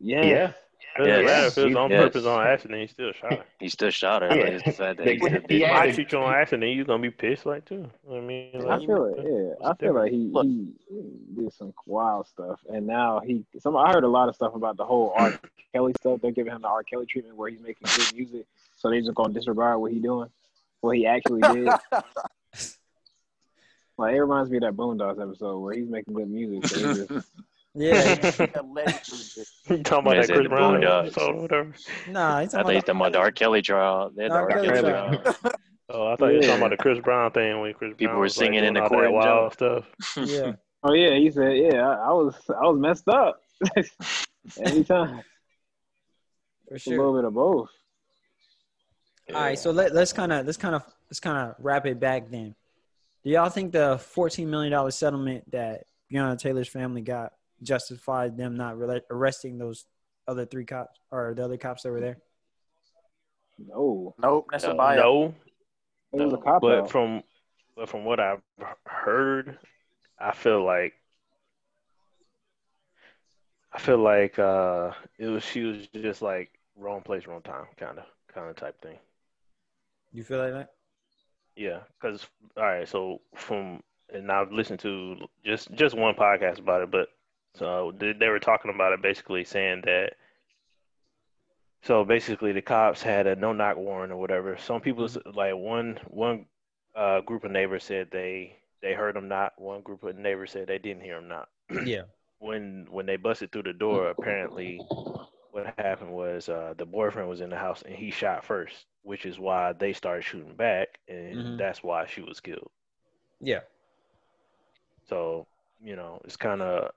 Yeah. 0.00 0.22
Yeah. 0.24 0.52
It 0.96 1.04
doesn't 1.04 1.12
Yes. 1.12 1.26
matter 1.26 1.46
if 1.48 1.58
it 1.58 1.64
was 1.66 1.76
on 1.76 1.90
Yes. 1.90 2.02
purpose 2.04 2.24
on 2.26 2.46
accident. 2.46 2.80
He 2.80 2.86
still 2.86 3.12
shot 3.12 3.32
her. 3.32 3.44
He 3.60 3.68
still 3.68 3.90
shot 3.90 4.22
her. 4.22 4.28
Yeah. 4.34 4.42
Like, 4.44 4.52
it's 4.54 4.64
the 4.64 4.72
fact 4.72 4.96
that 4.98 5.04
They- 5.04 5.12
he 5.14 5.18
still 5.18 5.30
he 5.48 5.58
did 5.58 5.62
had 5.68 5.86
If 5.88 5.92
I 5.92 5.96
shoot 5.96 6.12
you 6.12 6.18
on 6.18 6.34
accident, 6.34 6.74
you're 6.76 6.84
gonna 6.84 7.02
be 7.02 7.10
pissed 7.10 7.44
like 7.46 7.64
too. 7.66 7.90
I 8.10 8.20
mean, 8.20 8.50
I 8.68 8.78
feel 8.84 9.10
like 9.16 9.26
yeah, 9.26 9.68
I 9.68 9.74
feel 9.74 9.94
like 9.94 10.12
he, 10.12 10.30
he 10.32 10.72
he 10.88 11.42
did 11.42 11.52
some 11.52 11.74
wild 11.86 12.26
stuff, 12.26 12.60
and 12.72 12.86
now 12.86 13.20
he. 13.20 13.44
Some 13.58 13.76
I 13.76 13.92
heard 13.92 14.04
a 14.04 14.08
lot 14.08 14.28
of 14.28 14.34
stuff 14.34 14.54
about 14.54 14.76
the 14.76 14.84
whole 14.84 15.12
R. 15.16 15.38
Kelly 15.74 15.92
stuff. 16.00 16.20
They're 16.22 16.30
giving 16.30 16.52
him 16.52 16.62
the 16.62 16.68
R. 16.68 16.82
Kelly 16.84 17.06
treatment 17.06 17.36
where 17.36 17.50
he's 17.50 17.60
making 17.60 17.86
good 17.96 18.14
music, 18.14 18.46
so 18.76 18.88
they 18.90 19.00
just 19.00 19.14
gonna 19.14 19.34
disregard 19.34 19.78
what 19.80 19.92
he 19.92 19.98
doing, 20.00 20.30
what 20.80 20.96
he 20.96 21.06
actually 21.06 21.40
did. 21.40 21.66
like 23.98 24.14
it 24.14 24.20
reminds 24.20 24.50
me 24.50 24.58
of 24.58 24.62
that 24.62 24.76
Boondocks 24.76 25.22
episode 25.22 25.58
where 25.58 25.74
he's 25.74 25.88
making 25.88 26.14
good 26.14 26.30
music. 26.30 26.66
So 26.66 26.94
just, 26.94 27.28
yeah. 27.74 28.46
Allegedly. 28.54 29.44
you 29.76 29.82
talking 29.82 29.98
about 29.98 30.04
Man 30.04 30.16
that 30.16 30.26
said 30.26 30.34
Chris 30.34 30.44
the 30.44 30.48
Brown 30.48 30.80
Boondocks. 30.80 31.06
episode 31.06 31.34
or 31.34 31.42
whatever? 31.42 31.74
Nah, 32.08 32.40
he's 32.40 32.54
I 32.54 32.62
think 32.62 32.74
he's 32.74 32.84
talking 32.84 33.00
about 33.00 33.12
the 33.12 33.18
R. 33.18 33.30
Kelly 33.30 33.62
trial. 33.62 34.10
They 34.14 34.24
had 34.24 34.32
the 34.32 34.36
R. 34.36 34.42
R. 34.42 34.50
Kelly 34.50 34.68
Kelly 34.68 34.90
trial. 34.90 35.18
trial. 35.18 35.52
Oh, 35.90 36.08
I 36.08 36.16
thought 36.16 36.26
you 36.28 36.36
were 36.36 36.42
talking 36.42 36.58
about 36.58 36.70
the 36.70 36.76
Chris 36.76 36.98
Brown 37.00 37.30
thing 37.30 37.60
when 37.60 37.72
Chris 37.72 37.94
People 37.96 38.08
Brown 38.08 38.16
were 38.16 38.22
was, 38.24 38.36
like, 38.36 38.46
singing 38.46 38.64
in 38.64 38.74
the 38.74 38.82
all 38.82 38.88
court 38.88 39.10
wild 39.10 39.54
stuff. 39.54 39.86
yeah. 40.16 40.52
oh 40.82 40.92
yeah, 40.92 41.14
he 41.14 41.30
said 41.30 41.56
yeah, 41.56 41.88
I, 41.88 42.08
I 42.08 42.12
was 42.12 42.34
I 42.50 42.66
was 42.66 42.78
messed 42.78 43.08
up 43.08 43.40
every 44.62 44.84
time. 44.84 45.22
For 46.68 46.74
It's 46.74 46.86
a 46.86 46.90
little 46.90 47.14
bit 47.14 47.24
of 47.24 47.32
both. 47.32 47.70
All 49.34 49.42
right, 49.42 49.58
so 49.58 49.70
let, 49.70 49.94
let's 49.94 50.12
kind 50.12 50.32
of 50.32 50.46
let's 50.46 50.56
kind 50.56 50.74
of 50.74 50.82
let's 51.10 51.20
kind 51.20 51.36
of 51.36 51.54
wrap 51.58 51.84
it 51.86 52.00
back 52.00 52.30
then. 52.30 52.54
Do 53.24 53.30
y'all 53.30 53.50
think 53.50 53.72
the 53.72 53.98
fourteen 53.98 54.48
million 54.48 54.72
dollar 54.72 54.90
settlement 54.90 55.50
that 55.50 55.84
Breonna 56.10 56.38
Taylor's 56.38 56.68
family 56.68 57.02
got 57.02 57.32
justified 57.62 58.38
them 58.38 58.56
not 58.56 58.76
rela- 58.76 59.02
arresting 59.10 59.58
those 59.58 59.84
other 60.26 60.46
three 60.46 60.64
cops 60.64 60.98
or 61.10 61.34
the 61.34 61.44
other 61.44 61.58
cops 61.58 61.82
that 61.82 61.90
were 61.90 62.00
there? 62.00 62.18
No, 63.58 64.14
Nope, 64.18 64.46
that's 64.50 64.64
a 64.64 64.68
No, 64.68 64.74
buyout. 64.76 64.96
No, 64.96 65.34
it 66.14 66.24
was 66.24 66.32
a 66.32 66.36
cop 66.38 66.62
but 66.62 66.78
out. 66.78 66.90
from 66.90 67.22
but 67.76 67.88
from 67.88 68.04
what 68.04 68.20
I've 68.20 68.40
heard, 68.86 69.58
I 70.18 70.32
feel 70.32 70.64
like 70.64 70.94
I 73.74 73.78
feel 73.78 73.98
like 73.98 74.38
uh 74.38 74.92
it 75.18 75.26
was 75.26 75.44
she 75.44 75.64
was 75.64 75.86
just 75.88 76.22
like 76.22 76.50
wrong 76.76 77.02
place, 77.02 77.26
wrong 77.26 77.42
time, 77.42 77.66
kind 77.76 77.98
of 77.98 78.04
kind 78.32 78.48
of 78.48 78.56
type 78.56 78.80
thing. 78.80 78.96
You 80.12 80.22
feel 80.24 80.38
like 80.38 80.52
that? 80.52 80.70
Yeah, 81.56 81.80
because 82.00 82.26
all 82.56 82.62
right, 82.64 82.88
so 82.88 83.20
from 83.34 83.82
and 84.12 84.30
I've 84.30 84.52
listened 84.52 84.80
to 84.80 85.16
just 85.44 85.70
just 85.74 85.96
one 85.96 86.14
podcast 86.14 86.58
about 86.58 86.82
it, 86.82 86.90
but 86.90 87.08
so 87.54 87.92
they, 87.98 88.12
they 88.12 88.28
were 88.28 88.38
talking 88.40 88.72
about 88.72 88.92
it, 88.92 89.02
basically 89.02 89.44
saying 89.44 89.82
that. 89.84 90.14
So 91.82 92.04
basically, 92.04 92.52
the 92.52 92.62
cops 92.62 93.02
had 93.02 93.26
a 93.26 93.34
no 93.36 93.52
knock 93.52 93.76
warrant 93.76 94.12
or 94.12 94.16
whatever. 94.16 94.56
Some 94.58 94.80
people 94.80 95.04
s- 95.04 95.18
like 95.34 95.54
one 95.54 95.98
one 96.08 96.46
uh, 96.94 97.20
group 97.20 97.44
of 97.44 97.50
neighbors 97.50 97.84
said 97.84 98.10
they 98.10 98.58
they 98.82 98.94
heard 98.94 99.16
them 99.16 99.28
knock. 99.28 99.54
One 99.58 99.80
group 99.82 100.02
of 100.04 100.16
neighbors 100.16 100.52
said 100.52 100.68
they 100.68 100.78
didn't 100.78 101.02
hear 101.02 101.16
them 101.20 101.28
knock. 101.28 101.48
Yeah. 101.84 102.02
When 102.40 102.86
when 102.90 103.06
they 103.06 103.16
busted 103.16 103.50
through 103.52 103.64
the 103.64 103.72
door, 103.72 104.10
apparently 104.10 104.86
what 105.58 105.74
happened 105.78 106.12
was 106.12 106.48
uh, 106.48 106.74
the 106.78 106.86
boyfriend 106.86 107.28
was 107.28 107.40
in 107.40 107.50
the 107.50 107.56
house 107.56 107.82
and 107.82 107.94
he 107.94 108.10
shot 108.10 108.44
first, 108.44 108.86
which 109.02 109.26
is 109.26 109.38
why 109.38 109.72
they 109.72 109.92
started 109.92 110.22
shooting 110.22 110.54
back, 110.56 110.98
and 111.08 111.40
Mhm. 111.40 111.58
that's 111.58 111.82
why 111.82 112.06
she 112.06 112.22
was 112.22 112.40
killed. 112.40 112.70
Yeah. 113.40 113.60
So 115.04 115.46
you 115.80 115.96
know, 115.96 116.20
it's 116.24 116.36
kind 116.36 116.62
of 116.62 116.92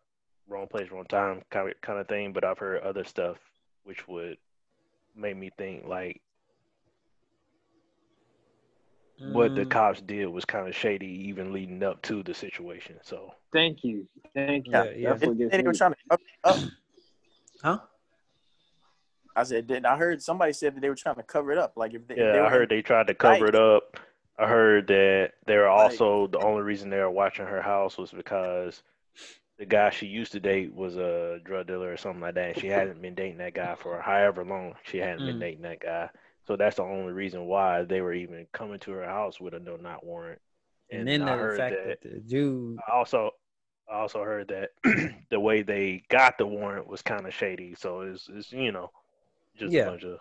wrong 0.47 0.67
place, 0.67 0.91
wrong 0.91 1.05
time 1.05 1.43
kind 1.49 1.69
of 1.69 1.81
kind 1.81 1.99
of 1.99 2.07
thing. 2.07 2.33
But 2.33 2.43
I've 2.43 2.59
heard 2.59 2.81
other 2.83 3.03
stuff 3.03 3.38
which 3.83 4.07
would 4.07 4.38
make 5.15 5.35
me 5.38 5.51
think 5.57 5.85
like 5.85 6.21
what 9.25 9.55
the 9.55 9.65
Mm, 9.65 9.65
cops 9.65 10.01
did 10.01 10.25
was 10.27 10.45
kind 10.45 10.67
of 10.67 10.75
shady, 10.75 11.29
even 11.29 11.53
leading 11.53 11.83
up 11.83 12.01
to 12.03 12.23
the 12.23 12.33
situation. 12.33 12.99
So 13.03 13.33
Thank 13.53 13.83
you, 13.83 14.07
thank 14.33 14.67
you. 14.67 14.71
Yeah, 14.71 14.91
yeah. 14.95 15.15
That's 15.15 15.25
what 15.25 15.27
They, 15.27 15.31
gets 15.38 15.57
they 15.57 15.63
were 15.63 15.63
me. 15.63 15.73
trying 15.73 15.91
to 15.93 15.97
cover 16.09 16.23
up. 16.43 16.61
Huh? 17.63 17.79
I 19.35 19.43
said, 19.43 19.67
did 19.67 19.85
I 19.85 19.97
heard 19.97 20.21
somebody 20.21 20.53
said 20.53 20.75
that 20.75 20.81
they 20.81 20.89
were 20.89 20.95
trying 20.95 21.15
to 21.15 21.23
cover 21.23 21.51
it 21.51 21.57
up. 21.57 21.73
Like 21.75 21.93
if 21.93 22.07
they, 22.07 22.15
if 22.15 22.19
yeah, 22.19 22.31
they 22.33 22.39
I 22.39 22.49
heard 22.49 22.69
they 22.69 22.81
tried 22.81 23.07
to 23.07 23.13
cover 23.13 23.45
it 23.47 23.55
up. 23.55 23.97
I 24.39 24.47
heard 24.47 24.87
that 24.87 25.33
they 25.45 25.57
were 25.57 25.69
Like- 25.69 25.91
also 25.91 26.27
the 26.27 26.39
only 26.39 26.63
reason 26.63 26.89
they 26.89 26.97
were 26.99 27.09
watching 27.11 27.45
her 27.45 27.61
house 27.61 27.97
was 27.97 28.11
because 28.11 28.81
the 29.59 29.65
guy 29.65 29.89
she 29.91 30.07
used 30.07 30.31
to 30.31 30.39
date 30.39 30.73
was 30.73 30.97
a 30.97 31.39
drug 31.43 31.67
dealer 31.67 31.91
or 31.91 31.97
something 31.97 32.21
like 32.21 32.33
that. 32.35 32.49
And 32.53 32.59
she 32.59 32.67
hadn't 32.79 33.01
been 33.01 33.13
dating 33.15 33.37
that 33.37 33.53
guy 33.53 33.75
for 33.75 34.01
however 34.01 34.43
long 34.43 34.73
she 34.83 34.97
hadn't 34.97 35.25
been 35.25 35.37
Mm. 35.37 35.41
dating 35.41 35.61
that 35.63 35.79
guy. 35.81 36.09
So 36.47 36.55
that's 36.55 36.77
the 36.77 36.83
only 36.83 37.13
reason 37.13 37.45
why 37.45 37.83
they 37.83 38.01
were 38.01 38.13
even 38.13 38.47
coming 38.51 38.79
to 38.79 38.91
her 38.91 39.05
house 39.05 39.39
with 39.39 39.53
a 39.53 39.59
no 39.59 39.75
not 39.77 40.03
warrant. 40.05 40.39
And 40.89 41.07
then 41.07 41.21
I 41.21 41.35
the 41.35 41.41
heard 41.41 41.57
fact 41.57 41.75
that 41.75 42.01
that 42.01 42.09
the 42.11 42.19
dude 42.19 42.79
I 42.87 42.97
also 42.97 43.31
I 43.89 43.99
also 43.99 44.23
heard 44.23 44.47
that 44.47 44.71
the 45.29 45.39
way 45.39 45.61
they 45.61 46.03
got 46.09 46.37
the 46.39 46.47
warrant 46.47 46.87
was 46.87 47.01
kind 47.03 47.27
of 47.27 47.33
shady. 47.33 47.75
So 47.75 48.01
it's 48.01 48.27
it's 48.33 48.51
you 48.51 48.71
know 48.71 48.89
just 49.57 49.73
Yeah. 49.73 49.84
a 49.84 49.86
bunch 49.91 50.03
of 50.03 50.18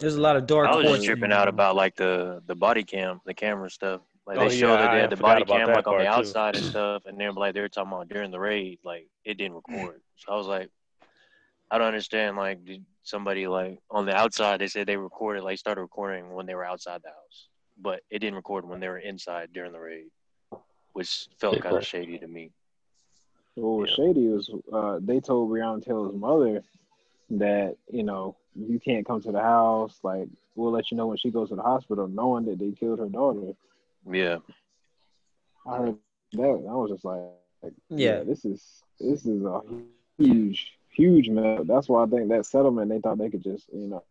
there's 0.00 0.16
a 0.16 0.20
lot 0.20 0.36
of 0.36 0.46
dark 0.46 0.68
I 0.68 0.74
was 0.76 0.86
just 0.86 1.04
tripping 1.04 1.30
out 1.32 1.46
about 1.48 1.76
like 1.76 1.94
the 1.94 2.42
the 2.46 2.54
body 2.54 2.82
cam, 2.82 3.20
the 3.24 3.34
camera 3.34 3.70
stuff. 3.70 4.00
Like 4.26 4.38
Oh, 4.38 4.48
they 4.48 4.56
showed 4.56 4.74
yeah, 4.74 4.86
that 4.86 4.92
they 4.92 5.00
had 5.00 5.10
the 5.10 5.16
body 5.16 5.44
cam 5.44 5.68
like 5.68 5.86
on 5.86 5.98
the 5.98 5.98
part, 5.98 6.00
too. 6.00 6.06
outside 6.06 6.56
and 6.56 6.64
stuff, 6.64 7.04
and 7.06 7.20
then 7.20 7.34
like 7.34 7.54
they 7.54 7.60
were 7.60 7.68
talking 7.68 7.92
about 7.92 8.08
during 8.08 8.30
the 8.30 8.40
raid, 8.40 8.78
like 8.82 9.08
it 9.24 9.34
didn't 9.34 9.54
record. 9.54 10.00
So 10.16 10.32
I 10.32 10.36
was 10.36 10.46
like, 10.46 10.70
I 11.70 11.78
don't 11.78 11.86
understand. 11.86 12.36
Like, 12.36 12.64
did 12.64 12.84
somebody 13.02 13.46
like 13.46 13.78
on 13.90 14.06
the 14.06 14.16
outside 14.16 14.60
they 14.60 14.66
said 14.66 14.86
they 14.86 14.96
recorded, 14.96 15.44
like 15.44 15.58
started 15.58 15.82
recording 15.82 16.32
when 16.32 16.46
they 16.46 16.54
were 16.54 16.64
outside 16.64 17.02
the 17.04 17.10
house, 17.10 17.48
but 17.80 18.00
it 18.10 18.18
didn't 18.18 18.36
record 18.36 18.66
when 18.66 18.80
they 18.80 18.88
were 18.88 18.98
inside 18.98 19.52
during 19.52 19.72
the 19.72 19.78
raid, 19.78 20.06
which 20.94 21.28
felt 21.38 21.60
kind 21.60 21.76
of 21.76 21.86
shady 21.86 22.18
to 22.18 22.26
me. 22.26 22.50
What 23.56 23.78
was 23.80 23.90
Yeah. 23.90 24.06
shady 24.06 24.26
was 24.28 24.50
uh, 24.72 24.98
they 25.02 25.20
told 25.20 25.50
Breonna 25.50 25.84
Taylor's 25.84 26.14
mother 26.16 26.62
that 27.30 27.76
you 27.90 28.02
know 28.02 28.36
you 28.54 28.78
can't 28.80 29.06
come 29.06 29.20
to 29.22 29.32
the 29.32 29.40
house. 29.40 29.98
Like 30.02 30.28
we'll 30.54 30.72
let 30.72 30.90
you 30.90 30.96
know 30.96 31.06
when 31.08 31.16
she 31.18 31.30
goes 31.30 31.48
to 31.50 31.56
the 31.56 31.62
hospital, 31.62 32.06
knowing 32.08 32.44
that 32.46 32.58
they 32.58 32.72
killed 32.72 32.98
her 33.00 33.08
daughter. 33.08 33.52
Yeah, 34.10 34.38
I 35.66 35.76
heard 35.78 35.96
that, 36.32 36.42
I 36.42 36.74
was 36.74 36.90
just 36.90 37.04
like, 37.04 37.20
like, 37.62 37.72
Yeah. 37.88 38.22
this 38.22 38.44
is 38.44 38.82
this 39.00 39.24
is 39.26 39.42
a 39.44 39.60
huge, 40.18 40.72
huge 40.90 41.28
mess. 41.28 41.62
That's 41.64 41.88
why 41.88 42.04
I 42.04 42.06
think 42.06 42.28
that 42.28 42.46
settlement 42.46 42.90
they 42.90 43.00
thought 43.00 43.18
they 43.18 43.30
could 43.30 43.42
just 43.42 43.68
you 43.72 43.88
know 43.88 44.04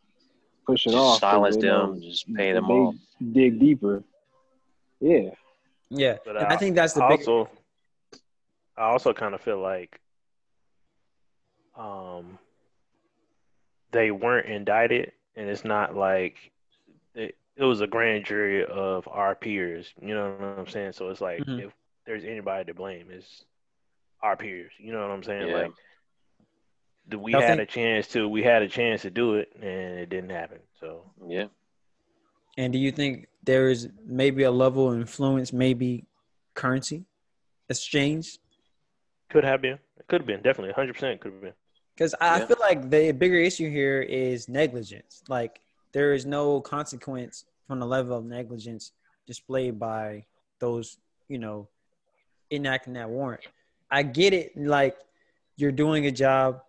push 0.66 0.86
it 0.88 0.92
Just 0.92 0.98
off. 1.02 1.22
'cause 1.22 1.32
silence 1.32 1.56
they 1.58 1.68
know 1.68 1.92
them, 1.94 2.02
just 2.02 2.34
pay 2.34 2.54
them 2.54 2.68
they 2.68 2.74
off. 2.74 2.96
dig 3.32 3.60
deeper. 3.60 4.04
Yeah, 5.00 5.32
Yeah, 5.90 6.18
But 6.26 6.38
and 6.38 6.46
I 6.48 6.54
I- 6.54 6.58
think 6.58 6.76
that's 6.76 6.94
the 6.94 7.02
big. 7.02 7.20
also, 7.28 7.50
I 8.78 8.84
also 8.86 9.14
kind 9.14 9.36
of 9.36 9.42
feel 9.42 9.60
like 9.60 10.00
um, 11.76 12.38
they 13.94 14.12
weren't 14.12 14.48
indicted, 14.48 15.14
and 15.38 15.48
it's 15.50 15.64
not 15.64 15.96
like 15.96 16.36
it, 17.16 17.36
it 17.56 17.64
was 17.64 17.80
a 17.82 17.88
grand 17.88 18.26
jury 18.26 18.66
of 18.66 19.08
our 19.08 19.36
peers. 19.36 19.94
You 20.02 20.14
know 20.16 20.32
what 20.32 20.60
I'm 20.60 20.68
saying? 20.68 20.94
So 20.94 21.10
it's 21.10 21.22
like 21.22 21.40
Mhm. 21.46 21.68
if 21.68 21.74
there's 22.06 22.26
anybody 22.26 22.66
to 22.66 22.74
blame, 22.74 23.08
it's 23.10 23.46
our 24.22 24.36
peers. 24.36 24.72
You 24.78 24.92
know 24.92 25.02
what 25.02 25.12
I'm 25.12 25.24
saying? 25.24 25.48
Yeah. 25.48 25.56
Like 25.56 25.72
the- 27.08 27.20
we 27.20 27.32
had 27.32 27.58
think- 27.58 27.62
a 27.62 27.66
chance 27.66 28.08
to 28.10 28.28
we 28.28 28.44
had 28.44 28.62
a 28.64 28.68
chance 28.68 29.04
to 29.04 29.10
do 29.10 29.36
it, 29.36 29.52
and 29.56 30.00
it 30.00 30.10
didn't 30.10 30.32
happen. 30.32 30.60
So 30.80 31.10
Yeah. 31.28 31.48
And 32.58 32.72
do 32.72 32.78
you 32.80 32.92
think 32.92 33.28
there 33.44 33.70
is 33.70 33.90
maybe 34.06 34.44
a 34.44 34.52
level 34.52 34.92
of 34.92 35.00
influence, 35.00 35.52
maybe 35.54 36.06
currency 36.54 37.06
exchange? 37.70 38.38
could 39.30 39.44
have 39.44 39.62
been, 39.62 39.80
it 39.98 40.06
could 40.08 40.22
have 40.22 40.28
been 40.28 40.42
definitely 40.44 40.70
100 40.70 40.94
percent 40.94 41.20
could 41.20 41.32
have 41.32 41.42
been. 41.42 41.54
Because 41.96 42.16
I 42.20 42.40
Yeah. 42.40 42.46
feel 42.48 42.58
like 42.60 42.90
the 42.90 43.12
bigger 43.12 43.38
issue 43.38 43.70
here 43.70 44.02
is 44.02 44.50
negligence. 44.50 45.24
Like 45.28 45.62
there 45.92 46.14
is 46.14 46.26
no 46.26 46.62
consequence 46.62 47.46
from 47.68 47.80
the 47.80 47.86
level 47.86 48.18
of 48.18 48.26
negligence 48.26 48.92
displayed 49.28 49.80
by 49.80 50.26
those, 50.60 50.98
you 51.28 51.38
know, 51.38 51.68
enacting 52.52 52.94
that 52.94 53.10
warrant. 53.10 53.44
I 53.92 54.04
get 54.04 54.34
it. 54.34 54.58
Like 54.58 54.98
you're 55.56 55.72
doing 55.72 56.08
a 56.08 56.12
job. 56.12 56.62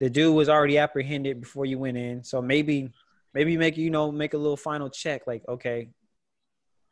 The 0.00 0.10
dude 0.10 0.34
was 0.34 0.48
already 0.48 0.76
apprehended 0.78 1.40
before 1.40 1.66
you 1.66 1.78
went 1.78 1.96
in. 1.96 2.24
So 2.24 2.42
maybe, 2.42 2.92
maybe 3.32 3.56
make 3.56 3.76
you 3.76 3.90
know 3.90 4.10
make 4.10 4.34
a 4.34 4.38
little 4.38 4.56
final 4.56 4.90
check. 4.90 5.26
Like 5.26 5.46
okay, 5.48 5.88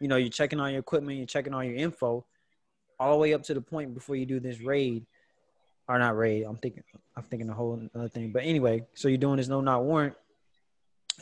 you 0.01 0.09
know, 0.09 0.17
you're 0.17 0.29
checking 0.31 0.61
on 0.61 0.71
your 0.71 0.81
equipment, 0.81 1.19
you're 1.19 1.27
checking 1.27 1.53
on 1.53 1.67
your 1.67 1.77
info, 1.77 2.25
all 2.99 3.13
the 3.13 3.19
way 3.19 3.35
up 3.35 3.43
to 3.45 3.55
the 3.55 3.61
point 3.61 3.93
before 3.93 4.15
you 4.17 4.25
do 4.25 4.39
this 4.39 4.61
raid 4.61 5.05
or 5.89 5.99
not 5.99 6.17
raid. 6.17 6.45
I'm 6.45 6.57
thinking 6.57 6.83
I'm 7.17 7.25
thinking 7.25 7.49
a 7.51 7.55
whole 7.55 7.81
other 7.95 8.09
thing. 8.09 8.33
But 8.33 8.45
anyway, 8.45 8.85
so 8.95 9.09
you're 9.09 9.19
doing 9.19 9.37
this 9.37 9.49
no 9.49 9.61
not 9.61 9.85
warrant. 9.85 10.15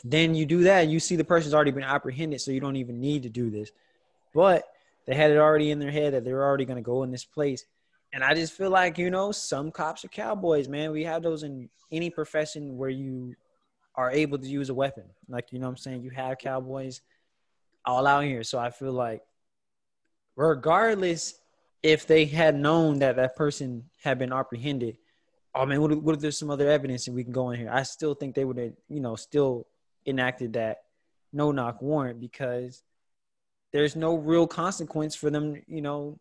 Then 0.03 0.33
you 0.35 0.45
do 0.45 0.63
that, 0.63 0.87
you 0.87 0.99
see 0.99 1.15
the 1.15 1.23
person's 1.23 1.53
already 1.53 1.71
been 1.71 1.83
apprehended, 1.83 2.41
so 2.41 2.51
you 2.51 2.61
don't 2.61 2.77
even 2.77 2.99
need 2.99 3.23
to 3.23 3.29
do 3.29 3.49
this. 3.49 3.71
But 4.33 4.63
they 5.05 5.15
had 5.15 5.31
it 5.31 5.37
already 5.37 5.71
in 5.71 5.79
their 5.79 5.91
head 5.91 6.13
that 6.13 6.23
they're 6.23 6.43
already 6.43 6.65
gonna 6.65 6.81
go 6.81 7.03
in 7.03 7.11
this 7.11 7.25
place. 7.25 7.65
And 8.13 8.23
I 8.23 8.33
just 8.33 8.53
feel 8.53 8.69
like, 8.69 8.97
you 8.97 9.09
know, 9.09 9.31
some 9.31 9.71
cops 9.71 10.03
are 10.05 10.09
cowboys, 10.09 10.67
man. 10.67 10.91
We 10.91 11.03
have 11.03 11.23
those 11.23 11.43
in 11.43 11.69
any 11.91 12.09
profession 12.09 12.77
where 12.77 12.89
you 12.89 13.35
are 13.95 14.11
able 14.11 14.37
to 14.37 14.47
use 14.47 14.69
a 14.69 14.73
weapon. 14.73 15.03
Like, 15.27 15.51
you 15.51 15.59
know 15.59 15.67
what 15.67 15.71
I'm 15.71 15.77
saying? 15.77 16.03
You 16.03 16.09
have 16.11 16.37
cowboys 16.37 17.01
all 17.85 18.07
out 18.07 18.23
here. 18.23 18.43
So 18.43 18.59
I 18.59 18.69
feel 18.69 18.93
like 18.93 19.21
regardless 20.35 21.40
if 21.83 22.05
they 22.07 22.25
had 22.25 22.55
known 22.55 22.99
that 22.99 23.15
that 23.15 23.35
person 23.35 23.89
had 24.03 24.19
been 24.19 24.33
apprehended, 24.33 24.97
oh 25.55 25.65
man, 25.65 25.81
what 25.81 26.01
what 26.01 26.15
if 26.15 26.21
there's 26.21 26.37
some 26.37 26.49
other 26.49 26.69
evidence 26.69 27.07
and 27.07 27.15
we 27.15 27.23
can 27.23 27.33
go 27.33 27.49
in 27.51 27.59
here? 27.59 27.69
I 27.71 27.83
still 27.83 28.13
think 28.13 28.35
they 28.35 28.45
would 28.45 28.57
have, 28.57 28.73
you 28.89 28.99
know, 28.99 29.15
still 29.15 29.67
enacted 30.05 30.53
that 30.53 30.83
no 31.33 31.51
knock 31.51 31.81
warrant 31.81 32.19
because 32.19 32.83
there's 33.71 33.95
no 33.95 34.15
real 34.15 34.47
consequence 34.47 35.15
for 35.15 35.29
them, 35.29 35.61
you 35.67 35.81
know, 35.81 36.19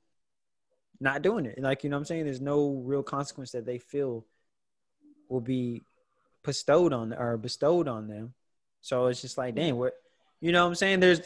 not 1.00 1.22
doing 1.22 1.46
it. 1.46 1.58
Like, 1.60 1.82
you 1.82 1.90
know 1.90 1.96
what 1.96 2.00
I'm 2.00 2.04
saying? 2.06 2.24
There's 2.24 2.40
no 2.40 2.82
real 2.84 3.02
consequence 3.02 3.52
that 3.52 3.66
they 3.66 3.78
feel 3.78 4.24
will 5.28 5.40
be 5.40 5.82
bestowed 6.44 6.92
on 6.92 7.12
or 7.12 7.36
bestowed 7.36 7.88
on 7.88 8.08
them. 8.08 8.34
So 8.80 9.06
it's 9.06 9.20
just 9.20 9.38
like, 9.38 9.54
dang, 9.54 9.76
what 9.76 9.94
you 10.40 10.52
know 10.52 10.62
what 10.62 10.68
I'm 10.70 10.74
saying? 10.74 11.00
There's 11.00 11.20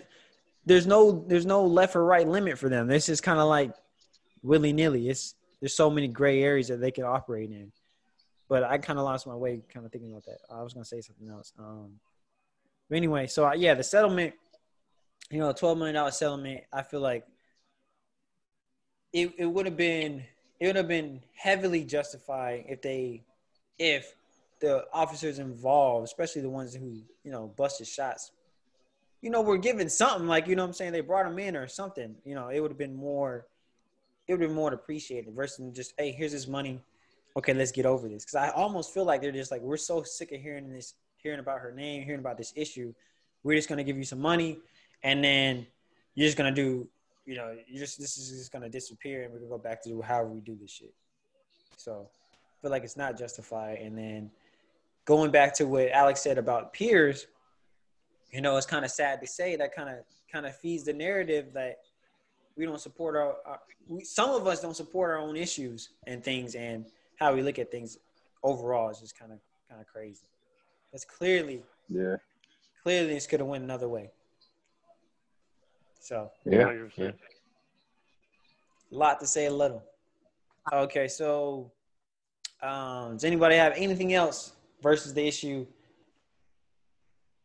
there's 0.66 0.86
no 0.86 1.24
there's 1.26 1.46
no 1.46 1.64
left 1.64 1.94
or 1.96 2.04
right 2.04 2.26
limit 2.26 2.58
for 2.58 2.68
them. 2.68 2.86
This 2.86 3.08
is 3.08 3.20
kind 3.20 3.38
of 3.38 3.48
like 3.48 3.72
willy 4.44 4.72
nilly. 4.72 5.08
It's 5.08 5.34
there's 5.60 5.74
so 5.74 5.90
many 5.90 6.06
gray 6.06 6.42
areas 6.42 6.68
that 6.68 6.80
they 6.80 6.90
can 6.90 7.04
operate 7.04 7.50
in. 7.50 7.72
But 8.48 8.62
I 8.62 8.78
kind 8.78 8.98
of 8.98 9.04
lost 9.06 9.26
my 9.26 9.34
way, 9.34 9.62
kind 9.72 9.86
of 9.86 9.90
thinking 9.90 10.10
about 10.10 10.26
that. 10.26 10.38
I 10.54 10.62
was 10.62 10.74
gonna 10.74 10.84
say 10.84 11.00
something 11.00 11.28
else. 11.28 11.52
Um, 11.58 11.94
but 12.88 12.96
anyway, 12.96 13.26
so 13.26 13.46
uh, 13.48 13.54
yeah, 13.54 13.74
the 13.74 13.82
settlement, 13.82 14.34
you 15.30 15.38
know, 15.38 15.52
twelve 15.52 15.78
million 15.78 15.94
dollar 15.94 16.10
settlement. 16.10 16.60
I 16.72 16.82
feel 16.82 17.00
like 17.00 17.24
it 19.12 19.32
it 19.38 19.46
would 19.46 19.66
have 19.66 19.76
been 19.76 20.22
it 20.60 20.66
would 20.66 20.76
have 20.76 20.88
been 20.88 21.22
heavily 21.34 21.84
justified 21.84 22.66
if 22.68 22.82
they 22.82 23.24
if 23.78 24.14
the 24.60 24.84
officers 24.92 25.38
involved, 25.38 26.04
especially 26.04 26.42
the 26.42 26.50
ones 26.50 26.74
who 26.74 27.00
you 27.24 27.32
know 27.32 27.52
busted 27.56 27.86
shots, 27.86 28.30
you 29.22 29.30
know, 29.30 29.40
were 29.40 29.56
given 29.56 29.88
something 29.88 30.26
like 30.26 30.46
you 30.46 30.54
know 30.54 30.62
what 30.62 30.68
I'm 30.68 30.74
saying 30.74 30.92
they 30.92 31.00
brought 31.00 31.24
them 31.24 31.38
in 31.38 31.56
or 31.56 31.66
something. 31.66 32.14
You 32.24 32.34
know, 32.34 32.48
it 32.48 32.60
would 32.60 32.70
have 32.70 32.78
been 32.78 32.94
more 32.94 33.46
it 34.26 34.32
would 34.32 34.40
been 34.40 34.54
more 34.54 34.72
appreciated 34.72 35.34
versus 35.34 35.74
just, 35.74 35.92
hey, 35.98 36.12
here's 36.12 36.32
this 36.32 36.48
money. 36.48 36.80
Okay, 37.36 37.52
let's 37.52 37.72
get 37.72 37.84
over 37.84 38.08
this. 38.08 38.24
Because 38.24 38.36
I 38.36 38.48
almost 38.50 38.94
feel 38.94 39.04
like 39.04 39.20
they're 39.20 39.32
just 39.32 39.50
like, 39.50 39.60
we're 39.60 39.76
so 39.76 40.02
sick 40.02 40.32
of 40.32 40.40
hearing 40.40 40.72
this, 40.72 40.94
hearing 41.16 41.40
about 41.40 41.58
her 41.60 41.72
name, 41.72 42.04
hearing 42.04 42.20
about 42.20 42.38
this 42.38 42.52
issue. 42.56 42.94
We're 43.42 43.56
just 43.56 43.68
gonna 43.68 43.84
give 43.84 43.98
you 43.98 44.04
some 44.04 44.20
money, 44.20 44.58
and 45.02 45.22
then 45.22 45.66
you're 46.14 46.26
just 46.26 46.38
gonna 46.38 46.52
do, 46.52 46.88
you 47.26 47.36
know, 47.36 47.54
you 47.66 47.78
just 47.78 47.98
this 47.98 48.16
is 48.16 48.30
just 48.30 48.52
gonna 48.52 48.70
disappear, 48.70 49.24
and 49.24 49.32
we're 49.32 49.40
gonna 49.40 49.50
go 49.50 49.58
back 49.58 49.82
to 49.84 50.00
however 50.00 50.30
we 50.30 50.40
do 50.40 50.56
this 50.60 50.70
shit. 50.70 50.94
So, 51.76 52.08
I 52.10 52.62
feel 52.62 52.70
like 52.70 52.84
it's 52.84 52.96
not 52.96 53.18
justified. 53.18 53.78
And 53.78 53.98
then 53.98 54.30
going 55.04 55.30
back 55.30 55.54
to 55.56 55.66
what 55.66 55.90
Alex 55.90 56.22
said 56.22 56.38
about 56.38 56.72
peers, 56.72 57.26
you 58.30 58.40
know, 58.40 58.56
it's 58.56 58.66
kind 58.66 58.84
of 58.84 58.90
sad 58.90 59.20
to 59.20 59.26
say 59.26 59.56
that 59.56 59.74
kind 59.74 59.90
of 59.90 59.96
kind 60.32 60.46
of 60.46 60.56
feeds 60.56 60.84
the 60.84 60.92
narrative 60.92 61.52
that 61.52 61.76
we 62.56 62.64
don't 62.64 62.80
support 62.80 63.16
our, 63.16 63.36
our 63.46 63.60
we, 63.88 64.04
some 64.04 64.30
of 64.30 64.46
us 64.46 64.60
don't 64.60 64.76
support 64.76 65.10
our 65.10 65.18
own 65.18 65.36
issues 65.36 65.90
and 66.06 66.22
things 66.22 66.54
and 66.54 66.86
how 67.16 67.34
we 67.34 67.42
look 67.42 67.58
at 67.58 67.70
things 67.70 67.98
overall 68.42 68.90
is 68.90 69.00
just 69.00 69.18
kind 69.18 69.32
of 69.32 69.38
kind 69.68 69.80
of 69.80 69.86
crazy 69.86 70.26
because 70.90 71.04
clearly 71.04 71.62
yeah. 71.88 72.16
clearly 72.82 73.08
this 73.14 73.26
could 73.26 73.40
have 73.40 73.48
went 73.48 73.64
another 73.64 73.88
way 73.88 74.10
so 76.00 76.30
Yeah. 76.44 76.64
100%. 76.64 77.08
a 77.08 77.14
lot 78.90 79.20
to 79.20 79.26
say 79.26 79.46
a 79.46 79.52
little 79.52 79.82
okay 80.72 81.08
so 81.08 81.70
um 82.62 83.12
does 83.14 83.24
anybody 83.24 83.56
have 83.56 83.72
anything 83.76 84.14
else 84.14 84.52
versus 84.82 85.12
the 85.14 85.26
issue 85.26 85.66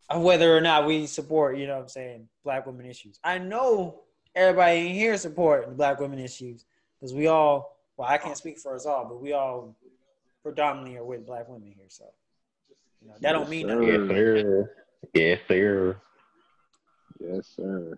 of 0.09 0.21
whether 0.21 0.55
or 0.55 0.61
not 0.61 0.85
we 0.85 1.05
support 1.07 1.57
you 1.57 1.67
know 1.67 1.75
what 1.75 1.83
i'm 1.83 1.87
saying 1.89 2.27
black 2.43 2.65
women 2.65 2.85
issues 2.85 3.19
i 3.23 3.37
know 3.37 4.01
everybody 4.35 4.87
in 4.87 4.93
here 4.93 5.17
support 5.17 5.67
the 5.67 5.73
black 5.73 5.99
women 5.99 6.19
issues 6.19 6.65
because 6.99 7.13
we 7.13 7.27
all 7.27 7.77
well 7.97 8.07
i 8.07 8.17
can't 8.17 8.37
speak 8.37 8.57
for 8.57 8.75
us 8.75 8.85
all 8.85 9.05
but 9.05 9.21
we 9.21 9.33
all 9.33 9.75
predominantly 10.43 10.97
are 10.97 11.03
with 11.03 11.25
black 11.25 11.47
women 11.47 11.71
here 11.75 11.85
so 11.87 12.05
you 13.01 13.07
know, 13.07 13.15
that 13.21 13.31
don't 13.31 13.49
mean 13.49 13.67
Yes, 13.67 13.77
nothing. 13.77 13.87
Yes, 13.87 14.07
sir. 14.07 14.71
Yes, 15.13 15.39
sir. 15.47 15.97
Yes, 17.19 17.47
sir. 17.55 17.97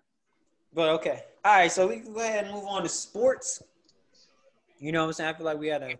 But 0.73 0.89
okay. 0.89 1.23
All 1.43 1.55
right, 1.55 1.71
so 1.71 1.87
we 1.87 1.99
can 1.99 2.13
go 2.13 2.19
ahead 2.19 2.45
and 2.45 2.53
move 2.53 2.65
on 2.65 2.83
to 2.83 2.89
sports. 2.89 3.63
You 4.79 4.91
know 4.91 5.01
what 5.01 5.07
I'm 5.07 5.13
saying? 5.13 5.29
I 5.29 5.37
feel 5.37 5.45
like 5.45 5.59
we 5.59 5.67
had 5.67 5.83
a 5.83 5.95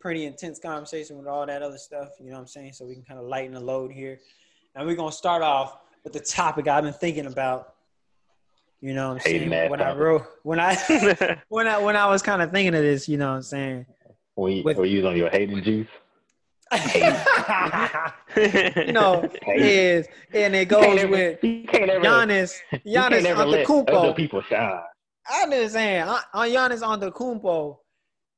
pretty 0.00 0.24
intense 0.24 0.58
conversation 0.58 1.18
with 1.18 1.26
all 1.26 1.46
that 1.46 1.62
other 1.62 1.78
stuff, 1.78 2.08
you 2.20 2.26
know 2.26 2.34
what 2.34 2.40
I'm 2.40 2.46
saying? 2.46 2.72
So 2.72 2.86
we 2.86 2.94
can 2.94 3.02
kind 3.02 3.20
of 3.20 3.26
lighten 3.26 3.54
the 3.54 3.60
load 3.60 3.92
here. 3.92 4.18
And 4.74 4.86
we're 4.86 4.96
gonna 4.96 5.12
start 5.12 5.42
off 5.42 5.78
with 6.04 6.12
the 6.12 6.20
topic 6.20 6.68
I've 6.68 6.84
been 6.84 6.92
thinking 6.92 7.26
about. 7.26 7.75
You 8.80 8.94
know 8.94 9.08
what 9.14 9.26
I'm 9.26 9.32
Hating 9.32 9.50
saying? 9.50 9.70
When 9.70 9.80
I 9.80 9.94
wrote 9.94 10.22
when 10.42 10.60
I 10.60 10.74
when 11.48 11.66
I 11.66 11.78
when 11.78 11.96
I 11.96 12.06
was 12.08 12.22
kind 12.22 12.42
of 12.42 12.50
thinking 12.52 12.74
of 12.74 12.82
this, 12.82 13.08
you 13.08 13.16
know 13.16 13.30
what 13.30 13.36
I'm 13.36 13.42
saying? 13.42 13.86
When 14.34 14.52
you, 14.52 14.62
With- 14.64 14.76
when 14.76 14.90
you 14.90 15.06
on 15.06 15.16
your 15.16 15.30
hating 15.30 15.62
juice. 15.62 15.88
you 16.76 17.00
know, 18.92 19.28
Hey. 19.42 19.96
is 19.98 20.08
and 20.34 20.54
it 20.54 20.68
goes 20.68 20.84
ever- 20.98 21.08
with 21.08 21.42
you 21.44 21.64
can't 21.64 21.88
ever, 21.90 22.04
Giannis, 22.04 22.54
Giannis 22.84 23.34
other 23.36 23.64
Antetokounmpo. 23.64 24.16
people 24.16 24.42
shine. 24.42 24.80
I'm 25.28 25.50
just 25.50 25.74
saying, 25.74 26.02
on 26.02 26.18
on 26.34 26.48
Giannis 26.48 26.82
Antetokounmpo, 26.82 27.78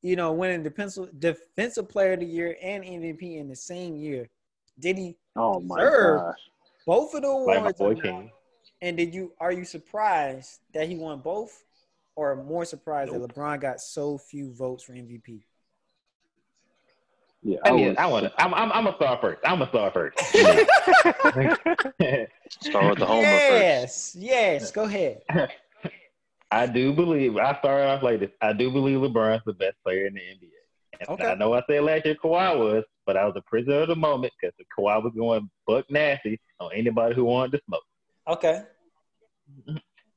you 0.03 0.17
know, 0.17 0.33
winning 0.33 0.63
defensive 0.63 1.09
defensive 1.19 1.89
player 1.89 2.13
of 2.13 2.21
the 2.21 2.27
year 2.27 2.57
and 2.63 2.85
MVP 2.85 3.39
in 3.39 3.49
the 3.49 3.57
same 3.57 3.97
year. 3.97 4.29
Did 4.79 4.99
he 4.99 5.17
Oh 5.35 5.59
my 5.61 5.81
gosh. 5.83 6.37
both 6.87 7.15
of 7.15 7.23
the 7.23 7.29
Like 7.29 7.47
my 7.63 7.71
awards? 7.71 7.79
boy 7.79 7.87
or 7.87 7.95
not? 7.95 8.03
King. 8.03 8.31
And 8.81 8.97
did 8.97 9.13
you 9.15 9.33
are 9.41 9.53
you 9.53 9.65
surprised 9.65 10.61
that 10.75 10.89
he 10.89 10.97
won 10.97 11.21
both, 11.21 11.65
or 12.17 12.37
more 12.37 12.65
surprised 12.65 13.13
Nope. 13.13 13.23
that 13.29 13.35
LeBron 13.35 13.61
got 13.61 13.81
so 13.81 14.19
few 14.19 14.53
votes 14.53 14.85
for 14.85 14.93
MVP? 14.93 15.43
Yeah, 17.43 17.59
I, 17.65 17.69
I 17.71 17.73
mean, 17.73 17.89
was, 17.89 17.97
I 17.99 18.07
want 18.07 18.25
to. 18.27 18.33
I'm, 18.43 18.53
I'm, 18.53 18.73
I'm 18.73 18.87
a 18.89 18.97
star 18.97 19.19
first. 19.21 19.41
I'm 19.45 19.63
a 19.63 19.69
star 19.69 19.93
first. 19.93 20.19
Start 22.61 22.91
with 22.91 22.99
the 22.99 23.07
homer 23.07 23.23
first. 23.23 24.17
yes, 24.17 24.17
yes. 24.19 24.71
Go 24.73 24.85
ahead. 24.85 25.23
I 26.51 26.67
do 26.67 26.93
believe 26.93 27.37
I 27.37 27.57
started 27.59 27.87
off 27.87 28.03
like 28.03 28.21
this. 28.21 28.31
I 28.41 28.53
do 28.55 28.71
believe 28.73 28.99
LeBron's 28.99 29.43
the 29.45 29.53
best 29.53 29.77
player 29.85 30.07
in 30.07 30.15
the 30.15 30.21
NBA. 30.21 30.51
And 31.01 31.09
Okay. 31.11 31.27
I 31.27 31.35
know 31.35 31.53
I 31.55 31.63
said 31.69 31.83
last 31.85 32.07
year 32.07 32.17
Kawhi 32.17 32.59
was, 32.59 32.85
but 33.07 33.17
I 33.17 33.25
was 33.25 33.35
a 33.37 33.43
prisoner 33.43 33.83
of 33.83 33.89
the 33.89 33.97
moment 33.97 34.33
because 34.41 34.55
Kawhi 34.77 35.03
was 35.03 35.13
going 35.17 35.49
buck 35.67 35.85
nasty 35.91 36.41
on 36.59 36.71
anybody 36.75 37.15
who 37.15 37.25
wanted 37.25 37.53
to 37.53 37.61
smoke. 37.67 37.85
Okay. 38.29 38.63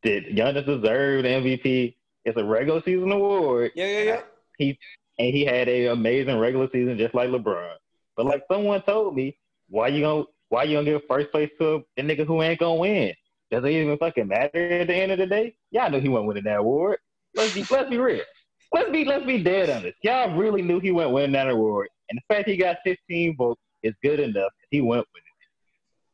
Did 0.03 0.35
Giannis 0.35 0.65
deserve 0.65 1.23
the 1.23 1.29
MVP? 1.29 1.95
It's 2.25 2.37
a 2.37 2.43
regular 2.43 2.81
season 2.83 3.11
award. 3.11 3.71
Yeah, 3.75 3.87
yeah, 3.87 4.03
yeah. 4.03 4.21
He 4.57 4.77
and 5.17 5.33
he 5.33 5.45
had 5.45 5.67
an 5.67 5.91
amazing 5.91 6.37
regular 6.37 6.67
season 6.71 6.97
just 6.97 7.15
like 7.15 7.29
LeBron. 7.29 7.75
But 8.17 8.25
like 8.25 8.43
someone 8.51 8.81
told 8.83 9.15
me, 9.15 9.37
why 9.69 9.87
you 9.87 10.01
gonna 10.01 10.25
why 10.49 10.63
you 10.63 10.77
gonna 10.77 10.85
give 10.85 11.01
first 11.07 11.31
place 11.31 11.49
to 11.59 11.83
a 11.97 12.01
nigga 12.01 12.25
who 12.25 12.41
ain't 12.41 12.59
gonna 12.59 12.75
win? 12.75 13.13
Does 13.49 13.63
it 13.63 13.69
even 13.69 13.97
fucking 13.97 14.27
matter 14.27 14.81
at 14.81 14.87
the 14.87 14.95
end 14.95 15.11
of 15.11 15.17
the 15.17 15.27
day? 15.27 15.55
Y'all 15.71 15.89
knew 15.89 15.99
he 15.99 16.09
wasn't 16.09 16.27
winning 16.27 16.43
that 16.43 16.59
award. 16.59 16.99
Let's 17.35 17.53
be 17.53 17.65
let's 17.69 17.89
be 17.89 17.97
real. 17.97 18.23
Let's 18.73 18.91
be 18.91 19.05
let's 19.05 19.25
be 19.25 19.41
dead 19.41 19.69
on 19.69 19.83
this. 19.83 19.95
Y'all 20.03 20.35
really 20.35 20.61
knew 20.61 20.79
he 20.79 20.91
wasn't 20.91 21.13
winning 21.13 21.31
that 21.33 21.49
award. 21.49 21.87
And 22.09 22.19
the 22.19 22.33
fact 22.33 22.49
he 22.49 22.57
got 22.57 22.77
15 22.83 23.37
votes 23.37 23.61
is 23.83 23.93
good 24.03 24.19
enough. 24.19 24.51
He 24.69 24.81
went 24.81 25.05
with 25.13 25.23
it. 25.23 25.30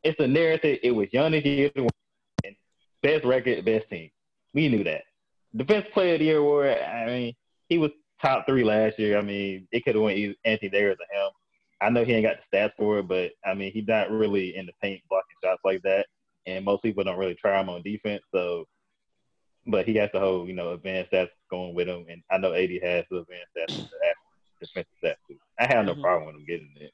It's 0.07 0.19
a 0.21 0.27
narrative. 0.27 0.79
It 0.83 0.91
was 0.91 1.07
Giannis 1.09 1.43
year. 1.43 1.69
Best 3.03 3.25
record, 3.25 3.65
best 3.65 3.89
team. 3.89 4.09
We 4.53 4.69
knew 4.69 4.83
that. 4.85 5.03
Defense 5.53 5.85
Player 5.93 6.13
of 6.13 6.19
the 6.19 6.25
Year 6.25 6.37
award. 6.37 6.77
I 6.77 7.05
mean, 7.05 7.33
he 7.67 7.77
was 7.77 7.91
top 8.21 8.45
three 8.47 8.63
last 8.63 8.97
year. 8.97 9.17
I 9.17 9.21
mean, 9.21 9.67
it 9.73 9.83
could 9.83 9.95
have 9.95 10.03
went 10.03 10.17
either 10.17 10.33
Anthony 10.45 10.69
Davis 10.69 10.97
or 10.97 11.17
him. 11.17 11.31
I 11.81 11.89
know 11.89 12.05
he 12.05 12.13
ain't 12.13 12.25
got 12.25 12.37
the 12.37 12.57
stats 12.57 12.71
for 12.77 12.99
it, 12.99 13.07
but 13.09 13.33
I 13.45 13.53
mean, 13.53 13.73
he's 13.73 13.87
not 13.87 14.09
really 14.09 14.55
in 14.55 14.65
the 14.65 14.71
paint 14.81 15.01
blocking 15.09 15.35
shots 15.43 15.61
like 15.65 15.81
that, 15.83 16.07
and 16.45 16.63
most 16.63 16.83
people 16.83 17.03
don't 17.03 17.19
really 17.19 17.35
try 17.35 17.59
him 17.59 17.69
on 17.69 17.83
defense. 17.83 18.23
So, 18.33 18.65
but 19.67 19.85
he 19.85 19.95
has 19.95 20.09
the 20.13 20.21
whole, 20.21 20.47
you 20.47 20.53
know, 20.53 20.71
advanced 20.71 21.11
stats 21.11 21.29
going 21.51 21.75
with 21.75 21.89
him, 21.89 22.05
and 22.09 22.23
I 22.31 22.37
know 22.37 22.53
AD 22.53 22.71
has 22.81 23.03
the 23.11 23.17
advanced 23.17 23.51
stats, 23.57 23.75
the 23.77 24.65
defensive 24.65 24.91
stats 25.03 25.27
too. 25.27 25.37
I 25.59 25.67
have 25.67 25.85
no 25.85 25.95
Mhm. 25.95 26.01
problem 26.01 26.27
with 26.27 26.35
him 26.37 26.45
getting 26.45 26.73
it. 26.79 26.93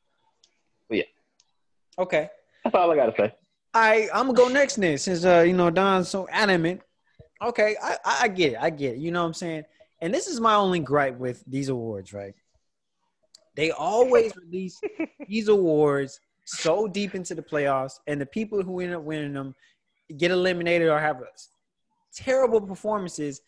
But 0.90 0.98
yeah. 0.98 1.03
Okay. 1.99 2.30
That's 2.64 2.76
all 2.76 2.91
I 2.91 2.95
gotta 2.95 3.14
say. 3.18 3.34
I 3.73 4.10
I'm 4.14 4.27
gonna 4.27 4.34
go 4.34 4.48
next 4.48 4.76
then 4.76 4.98
since 4.98 5.26
uh 5.26 5.44
you 5.45 5.53
know 5.53 5.69
Don's 5.69 6.10
so 6.10 6.27
adamant. 6.30 6.81
Okay, 7.41 7.76
I, 7.81 7.98
I 8.06 8.19
I 8.23 8.27
get 8.27 8.53
it. 8.53 8.57
I 8.60 8.69
get 8.69 8.95
it. 8.95 8.99
You 8.99 9.11
know 9.11 9.22
what 9.22 9.27
I'm 9.27 9.34
saying? 9.34 9.64
And 10.02 10.14
this 10.14 10.27
is 10.27 10.40
my 10.40 10.56
only 10.56 10.80
gripe 10.80 11.18
with 11.18 11.44
these 11.48 11.69
awards, 11.69 12.14
right? 12.14 12.34
They 13.56 13.72
always 13.72 14.35
release 14.45 14.80
these 15.27 15.48
awards 15.48 16.19
so 16.45 16.88
deep 16.88 17.15
into 17.15 17.35
the 17.35 17.41
playoffs, 17.41 17.99
and 18.07 18.19
the 18.19 18.26
people 18.26 18.61
who 18.61 18.80
end 18.80 18.94
up 18.94 19.03
winning 19.03 19.34
them 19.34 19.56
get 20.18 20.31
eliminated 20.31 20.90
or 20.90 20.99
have 20.99 21.23
terrible 22.14 22.61
performances 22.61 23.41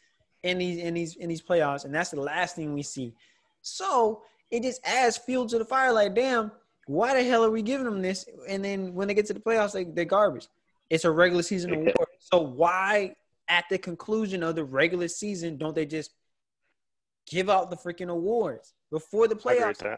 in 0.43 0.57
these 0.57 0.77
in 0.77 0.93
these 0.93 1.15
in 1.15 1.29
these 1.29 1.41
playoffs, 1.41 1.85
and 1.85 1.93
that's 1.93 2.11
the 2.11 2.21
last 2.21 2.55
thing 2.55 2.73
we 2.73 2.83
see. 2.83 3.13
So 3.61 4.21
it 4.51 4.63
just 4.63 4.79
adds 4.85 5.17
fuel 5.17 5.47
to 5.47 5.57
the 5.57 5.65
fire. 5.65 5.91
Like, 5.91 6.15
damn, 6.15 6.51
why 6.85 7.15
the 7.15 7.27
hell 7.27 7.43
are 7.43 7.51
we 7.51 7.61
giving 7.61 7.85
them 7.85 8.01
this? 8.01 8.25
And 8.47 8.63
then 8.63 8.93
when 8.93 9.07
they 9.07 9.13
get 9.13 9.25
to 9.27 9.33
the 9.33 9.39
playoffs, 9.39 9.73
they, 9.73 9.85
they're 9.85 10.05
garbage. 10.05 10.47
It's 10.89 11.03
a 11.03 11.11
regular 11.11 11.43
season 11.43 11.73
award. 11.73 11.95
So 12.19 12.39
why, 12.39 13.15
at 13.47 13.65
the 13.69 13.77
conclusion 13.77 14.43
of 14.43 14.55
the 14.55 14.63
regular 14.63 15.07
season, 15.07 15.57
don't 15.57 15.75
they 15.75 15.85
just 15.85 16.11
give 17.27 17.49
out 17.49 17.69
the 17.69 17.77
freaking 17.77 18.09
awards 18.09 18.73
before 18.91 19.27
the 19.27 19.35
playoffs? 19.35 19.97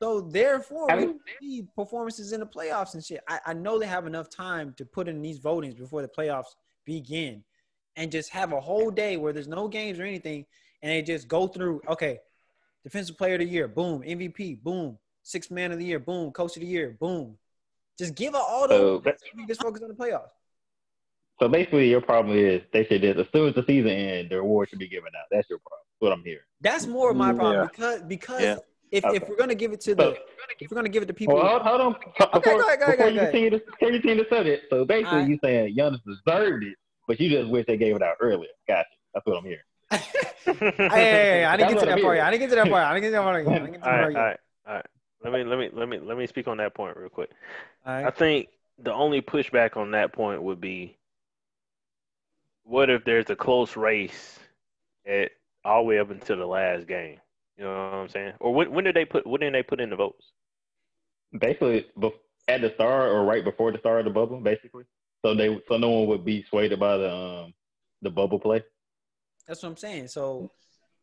So 0.00 0.20
therefore, 0.20 0.90
I 0.90 0.96
we 0.96 1.06
mean- 1.06 1.20
see 1.40 1.68
performances 1.76 2.32
in 2.32 2.40
the 2.40 2.46
playoffs 2.46 2.94
and 2.94 3.04
shit. 3.04 3.20
I, 3.28 3.38
I 3.46 3.52
know 3.52 3.78
they 3.78 3.86
have 3.86 4.06
enough 4.06 4.30
time 4.30 4.74
to 4.78 4.84
put 4.84 5.06
in 5.06 5.22
these 5.22 5.38
votings 5.38 5.78
before 5.78 6.02
the 6.02 6.08
playoffs 6.08 6.54
begin, 6.84 7.44
and 7.96 8.10
just 8.10 8.30
have 8.30 8.52
a 8.52 8.60
whole 8.60 8.90
day 8.90 9.16
where 9.16 9.32
there's 9.32 9.48
no 9.48 9.68
games 9.68 10.00
or 10.00 10.04
anything, 10.04 10.44
and 10.82 10.90
they 10.90 11.02
just 11.02 11.28
go 11.28 11.46
through. 11.46 11.82
Okay, 11.88 12.18
defensive 12.82 13.16
player 13.16 13.34
of 13.34 13.40
the 13.40 13.46
year, 13.46 13.68
boom, 13.68 14.02
MVP, 14.02 14.62
boom, 14.62 14.98
sixth 15.22 15.50
man 15.50 15.72
of 15.72 15.78
the 15.78 15.84
year, 15.84 15.98
boom, 15.98 16.30
coach 16.32 16.56
of 16.56 16.60
the 16.62 16.66
year, 16.66 16.96
boom. 17.00 17.36
Just 17.98 18.14
give 18.14 18.34
out 18.34 18.44
all 18.48 18.68
So, 18.68 18.98
those. 18.98 19.14
we 19.36 19.46
just 19.46 19.62
focus 19.62 19.82
on 19.82 19.88
the 19.88 19.94
playoffs. 19.94 20.30
so 21.40 21.48
basically, 21.48 21.88
your 21.90 22.00
problem 22.00 22.36
is 22.36 22.62
they 22.72 22.84
should 22.84 23.02
just 23.02 23.18
as 23.18 23.26
soon 23.32 23.48
as 23.48 23.54
the 23.54 23.64
season 23.66 23.90
ends, 23.90 24.30
the 24.30 24.38
award 24.38 24.68
should 24.70 24.78
be 24.78 24.88
given 24.88 25.10
out. 25.18 25.26
That's 25.30 25.48
your 25.50 25.58
problem. 25.58 25.80
That's 25.90 26.00
what 26.00 26.12
I'm 26.12 26.24
hearing. 26.24 26.40
That's 26.60 26.86
more 26.86 27.10
of 27.10 27.16
my 27.16 27.32
problem 27.32 27.62
Yeah. 27.62 27.68
because 27.70 28.02
because 28.02 28.42
Yeah. 28.42 28.56
if, 28.90 29.04
if 29.04 29.28
we're 29.28 29.36
gonna 29.36 29.54
give 29.54 29.72
it 29.72 29.80
to 29.82 29.94
the 29.94 30.02
So- 30.14 30.16
if 30.60 30.70
we're 30.70 30.74
gonna 30.76 30.88
give 30.88 31.02
it 31.02 31.06
to 31.06 31.14
people, 31.14 31.34
Well, 31.36 31.46
hold, 31.48 31.62
hold 31.62 31.80
on. 31.80 31.92
Before, 32.18 32.40
go 32.40 32.66
ahead, 32.66 32.78
go 32.80 32.86
ahead, 32.86 32.96
before 32.96 32.96
go 32.96 33.06
you 33.06 33.18
ahead. 33.20 33.32
continue 33.32 33.50
to, 33.50 33.58
before 33.58 33.90
you 33.90 34.00
continue 34.00 34.24
to 34.24 34.28
subject, 34.30 34.66
so 34.70 34.84
basically 34.84 35.10
Alright. 35.18 35.28
you 35.30 35.38
saying 35.42 35.76
Giannis 35.76 36.00
deserved 36.04 36.64
it, 36.64 36.74
but 37.08 37.18
you 37.20 37.28
just 37.30 37.50
wish 37.50 37.64
they 37.66 37.76
gave 37.76 37.96
it 37.96 38.02
out 38.02 38.16
earlier. 38.20 38.50
Gotcha. 38.68 38.88
That's 39.14 39.26
what 39.26 39.36
I'm 39.38 39.44
hearing. 39.44 39.60
Hey, 40.44 40.54
hey, 40.54 40.88
hey, 40.88 41.44
I 41.44 41.56
didn't 41.56 41.68
get 41.70 41.74
That's 41.74 41.80
to 41.82 41.86
that 41.86 41.98
I'm 41.98 42.02
part. 42.02 42.18
I 42.18 42.30
didn't 42.30 42.40
get 42.40 42.48
to 42.50 42.54
that 42.56 42.68
part. 42.68 42.84
I 42.84 42.94
didn't 42.94 43.02
get 43.02 43.08
to 43.08 43.12
that 43.12 43.22
part. 43.22 43.44
yet. 43.46 43.52
I 43.52 43.58
didn't 43.58 43.72
get 43.72 43.82
to 43.82 43.90
all 43.90 43.96
that 43.96 44.02
right, 44.02 44.14
part. 44.14 44.16
all 44.16 44.22
yet. 44.22 44.28
right, 44.28 44.38
all 44.66 44.74
right. 44.74 44.86
Let 45.24 45.32
me 45.32 45.44
let 45.44 45.58
me 45.58 45.70
let 45.72 45.88
me 45.88 45.98
let 45.98 46.18
me 46.18 46.26
speak 46.26 46.48
on 46.48 46.56
that 46.58 46.74
point 46.74 46.96
real 46.96 47.08
quick. 47.08 47.30
All 47.86 48.04
I 48.06 48.10
think 48.10 48.48
the 48.78 48.92
only 48.92 49.22
pushback 49.22 49.76
on 49.76 49.92
that 49.92 50.12
point 50.12 50.42
would 50.42 50.60
be 50.60 50.96
what 52.64 52.90
if 52.90 53.04
there's 53.04 53.30
a 53.30 53.36
close 53.36 53.76
race 53.76 54.38
at 55.06 55.30
all 55.64 55.82
the 55.82 55.88
way 55.88 55.98
up 55.98 56.10
until 56.10 56.36
the 56.36 56.46
last 56.46 56.86
game? 56.86 57.18
You 57.56 57.64
know 57.64 57.70
what 57.70 57.94
I'm 57.94 58.08
saying? 58.08 58.32
Or 58.40 58.54
when 58.54 58.72
when 58.72 58.84
did 58.84 58.96
they 58.96 59.04
put 59.04 59.26
when 59.26 59.40
did 59.40 59.54
they 59.54 59.62
put 59.62 59.80
in 59.80 59.90
the 59.90 59.96
votes? 59.96 60.32
Basically, 61.38 61.86
at 62.48 62.60
the 62.60 62.72
start 62.74 63.10
or 63.10 63.24
right 63.24 63.44
before 63.44 63.72
the 63.72 63.78
start 63.78 64.00
of 64.00 64.04
the 64.06 64.10
bubble, 64.10 64.40
basically. 64.40 64.84
So 65.24 65.34
they 65.34 65.60
so 65.68 65.76
no 65.76 65.90
one 65.90 66.08
would 66.08 66.24
be 66.24 66.44
swayed 66.48 66.78
by 66.78 66.96
the 66.96 67.14
um 67.14 67.54
the 68.02 68.10
bubble 68.10 68.40
play. 68.40 68.64
That's 69.46 69.62
what 69.62 69.70
I'm 69.70 69.76
saying. 69.76 70.08
So 70.08 70.50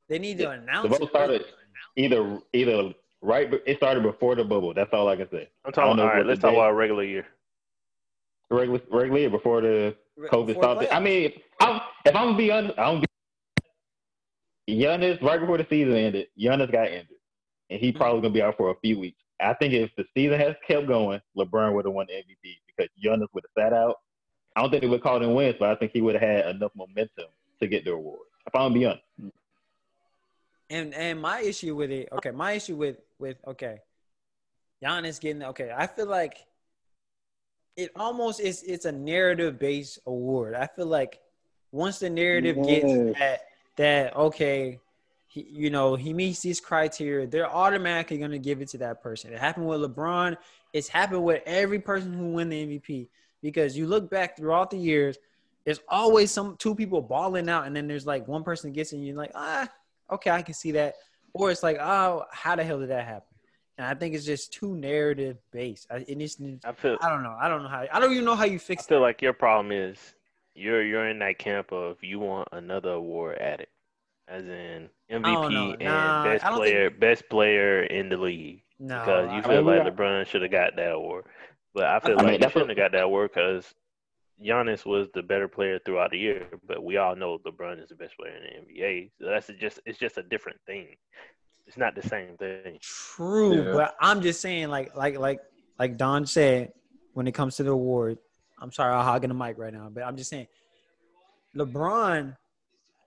they 0.07 0.19
need 0.19 0.37
to 0.39 0.49
announce. 0.49 0.83
The 0.83 0.89
bubble 0.89 1.07
it. 1.07 1.09
started 1.09 1.45
either 1.95 2.39
either 2.53 2.93
right. 3.21 3.49
be- 3.49 3.59
It 3.65 3.77
started 3.77 4.03
before 4.03 4.35
the 4.35 4.43
bubble. 4.43 4.73
That's 4.73 4.91
all 4.93 5.07
I 5.07 5.15
can 5.15 5.29
say. 5.29 5.49
I'm 5.65 5.71
talking. 5.71 5.97
know 5.97 6.03
All 6.03 6.09
right, 6.09 6.17
what 6.17 6.27
let's 6.27 6.39
the 6.39 6.47
talk 6.47 6.51
date- 6.51 6.57
about 6.57 6.71
a 6.71 6.73
regular 6.73 7.03
year. 7.03 7.25
Regular, 8.51 8.81
regular 8.91 9.19
year 9.19 9.29
before 9.29 9.61
the 9.61 9.95
COVID 10.31 10.47
Before 10.47 10.63
stopped. 10.63 10.81
playoffs. 10.81 10.93
I 10.93 10.99
mean, 10.99 11.23
if 11.25 11.33
I'm, 11.59 11.81
if 12.05 12.15
I'm 12.15 12.25
gonna 12.27 12.37
be 12.37 12.51
honest, 12.51 12.79
I 12.79 12.83
don't. 12.85 13.01
Be, 13.01 13.07
Giannis 14.75 15.21
right 15.21 15.39
before 15.39 15.57
the 15.57 15.67
season 15.69 15.95
ended, 15.95 16.27
Giannis 16.39 16.71
got 16.71 16.87
injured, 16.87 17.17
and 17.69 17.79
he 17.79 17.89
mm-hmm. 17.89 17.97
probably 17.97 18.21
gonna 18.21 18.33
be 18.33 18.41
out 18.41 18.57
for 18.57 18.71
a 18.71 18.75
few 18.81 18.99
weeks. 18.99 19.19
I 19.41 19.53
think 19.53 19.73
if 19.73 19.91
the 19.97 20.05
season 20.15 20.39
has 20.39 20.55
kept 20.67 20.87
going, 20.87 21.21
LeBron 21.37 21.73
would 21.73 21.85
have 21.85 21.93
won 21.93 22.07
the 22.07 22.13
MVP 22.13 22.57
because 22.67 22.89
Giannis 23.03 23.27
would 23.33 23.43
have 23.55 23.63
sat 23.63 23.73
out. 23.73 23.97
I 24.55 24.61
don't 24.61 24.71
think 24.71 24.81
they 24.81 24.89
would 24.89 25.03
call 25.03 25.21
him 25.21 25.33
wins, 25.33 25.55
but 25.59 25.69
I 25.69 25.75
think 25.75 25.91
he 25.93 26.01
would 26.01 26.15
have 26.15 26.21
had 26.21 26.55
enough 26.55 26.71
momentum 26.75 27.25
to 27.61 27.67
get 27.67 27.85
the 27.85 27.93
award. 27.93 28.19
If 28.47 28.55
I'm 28.55 28.61
gonna 28.61 28.73
be 28.73 28.85
honest, 28.85 29.03
mm-hmm. 29.21 29.29
And 30.69 30.93
and 30.93 31.21
my 31.21 31.41
issue 31.41 31.75
with 31.75 31.91
it, 31.91 32.09
okay, 32.11 32.31
my 32.31 32.53
issue 32.53 32.75
with 32.75 32.97
with 33.17 33.37
okay, 33.47 33.79
Giannis 34.83 35.19
getting 35.19 35.43
okay. 35.43 35.71
I 35.75 35.87
feel 35.87 36.05
like 36.07 36.45
it 37.75 37.91
almost 37.95 38.39
is. 38.39 38.63
It's 38.63 38.85
a 38.85 38.91
narrative 38.91 39.57
based 39.59 39.99
award. 40.05 40.53
I 40.53 40.67
feel 40.67 40.85
like 40.85 41.19
once 41.71 41.99
the 41.99 42.09
narrative 42.09 42.57
Yes. 42.57 42.63
gets 42.63 42.99
that 43.19 43.41
that 43.77 44.15
okay, 44.15 44.79
he, 45.27 45.47
you 45.49 45.69
know 45.69 45.95
he 45.95 46.13
meets 46.13 46.41
these 46.41 46.59
criteria, 46.59 47.25
they're 47.27 47.49
automatically 47.49 48.17
going 48.17 48.31
to 48.31 48.39
give 48.39 48.61
it 48.61 48.67
to 48.69 48.77
that 48.79 49.01
person. 49.01 49.33
It 49.33 49.39
happened 49.39 49.67
with 49.67 49.81
LeBron. 49.81 50.37
It's 50.73 50.87
happened 50.87 51.23
with 51.23 51.41
every 51.45 51.79
person 51.79 52.13
who 52.13 52.33
win 52.33 52.49
the 52.49 52.63
MVP 52.65 53.07
because 53.41 53.75
you 53.77 53.87
look 53.87 54.09
back 54.09 54.37
throughout 54.37 54.69
the 54.69 54.77
years. 54.77 55.17
There's 55.65 55.79
always 55.89 56.31
some 56.31 56.57
two 56.57 56.75
people 56.75 57.01
balling 57.01 57.49
out, 57.49 57.65
and 57.67 57.75
then 57.75 57.87
there's 57.87 58.05
like 58.05 58.27
one 58.27 58.43
person 58.43 58.71
gets 58.71 58.93
it, 58.93 58.97
and 58.97 59.05
you're 59.07 59.15
like, 59.15 59.31
ah, 59.35 59.67
okay, 60.11 60.29
I 60.31 60.41
can 60.41 60.53
see 60.53 60.71
that. 60.71 60.95
Or 61.33 61.51
it's 61.51 61.61
like, 61.63 61.77
oh, 61.79 62.25
how 62.31 62.55
the 62.55 62.63
hell 62.63 62.79
did 62.79 62.89
that 62.89 63.05
happen? 63.05 63.35
And 63.77 63.85
I 63.87 63.93
think 63.93 64.13
it's 64.15 64.25
just 64.25 64.51
too 64.51 64.75
narrative 64.75 65.37
based. 65.51 65.87
I, 65.91 65.97
it 66.07 66.17
just 66.19 66.41
I 66.65 66.71
feel. 66.73 66.97
I 67.01 67.09
don't 67.09 67.23
know. 67.23 67.35
I 67.39 67.47
don't 67.47 67.63
know 67.63 67.69
how. 67.69 67.85
I 67.91 67.99
don't 67.99 68.11
even 68.11 68.25
know 68.25 68.35
how 68.35 68.45
you 68.45 68.55
I 68.55 68.57
fix 68.57 68.85
feel 68.85 68.97
that. 68.99 69.03
like 69.03 69.21
your 69.21 69.33
problem 69.33 69.71
is 69.71 69.97
you're 70.55 70.83
you're 70.83 71.07
in 71.07 71.19
that 71.19 71.37
camp 71.39 71.71
of 71.71 71.97
you 72.03 72.19
want 72.19 72.49
another 72.51 72.91
award 72.91 73.37
added, 73.37 73.67
as 74.27 74.43
in. 74.43 74.89
MVP 75.11 75.73
and 75.75 75.83
Nah, 75.83 76.23
best 76.23 76.45
I 76.45 76.49
don't 76.49 76.59
think- 76.61 76.71
player 76.73 76.89
best 76.89 77.29
player 77.29 77.83
in 77.83 78.09
the 78.09 78.17
league 78.17 78.61
No, 78.79 78.99
because 78.99 79.31
you 79.31 79.39
I- 79.39 79.41
feel 79.41 79.63
mean, 79.63 79.77
like 79.85 79.95
LeBron 79.95 80.27
should 80.27 80.41
have 80.43 80.51
got 80.51 80.75
that 80.75 80.91
award, 80.91 81.25
but 81.73 81.85
I 81.85 81.99
feel 81.99 82.19
I 82.19 82.23
mean, 82.23 82.31
like 82.33 82.43
he 82.43 82.49
shouldn't 82.51 82.69
have 82.69 82.77
got 82.77 82.91
that 82.91 83.03
award 83.03 83.31
because 83.33 83.73
Giannis 84.43 84.85
was 84.85 85.07
the 85.13 85.21
better 85.21 85.47
player 85.47 85.79
throughout 85.85 86.11
the 86.11 86.17
year. 86.17 86.47
But 86.67 86.83
we 86.83 86.97
all 86.97 87.15
know 87.15 87.39
LeBron 87.39 87.81
is 87.83 87.89
the 87.89 87.95
best 87.95 88.15
player 88.17 88.33
in 88.35 88.43
the 88.43 88.73
NBA, 88.73 89.11
so 89.19 89.25
that's 89.27 89.47
just 89.59 89.79
it's 89.85 89.99
just 89.99 90.17
a 90.17 90.23
different 90.23 90.59
thing. 90.65 90.87
It's 91.67 91.77
not 91.77 91.93
the 91.93 92.01
same 92.01 92.35
thing. 92.37 92.79
True, 92.81 93.63
Yeah. 93.63 93.73
but 93.73 93.95
I'm 94.01 94.21
just 94.21 94.41
saying, 94.41 94.69
like, 94.69 94.95
like, 94.95 95.19
like, 95.19 95.39
like 95.77 95.97
Don 95.97 96.25
said, 96.25 96.73
when 97.13 97.27
it 97.27 97.33
comes 97.33 97.57
to 97.57 97.63
the 97.63 97.69
award, 97.71 98.17
I'm 98.59 98.71
sorry, 98.71 98.91
I'm 98.93 99.03
hogging 99.03 99.27
the 99.29 99.35
mic 99.35 99.57
right 99.59 99.71
now, 99.71 99.87
but 99.93 100.03
I'm 100.03 100.17
just 100.17 100.31
saying, 100.31 100.47
LeBron, 101.55 102.35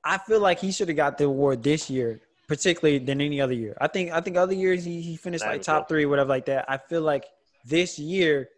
I 0.05 0.19
feel 0.19 0.41
like 0.41 0.61
he 0.61 0.71
should 0.73 0.89
have 0.89 0.97
got 0.97 1.19
the 1.19 1.25
award 1.25 1.63
this 1.63 1.91
year, 1.91 2.21
particularly 2.47 2.99
than 2.99 3.21
any 3.21 3.41
other 3.41 3.53
year. 3.53 3.77
I 3.81 3.89
think, 3.89 4.13
I 4.13 4.21
think 4.21 4.37
other 4.37 4.55
years 4.55 4.85
he, 4.85 5.01
he 5.01 5.17
finished 5.17 5.45
Not 5.45 5.53
like 5.53 5.63
top 5.63 5.89
three, 5.89 6.07
whatever, 6.07 6.29
like 6.29 6.47
that. 6.47 6.65
I 6.69 6.79
feel 6.79 7.03
like 7.03 7.25
this 7.65 7.99
year, 7.99 8.49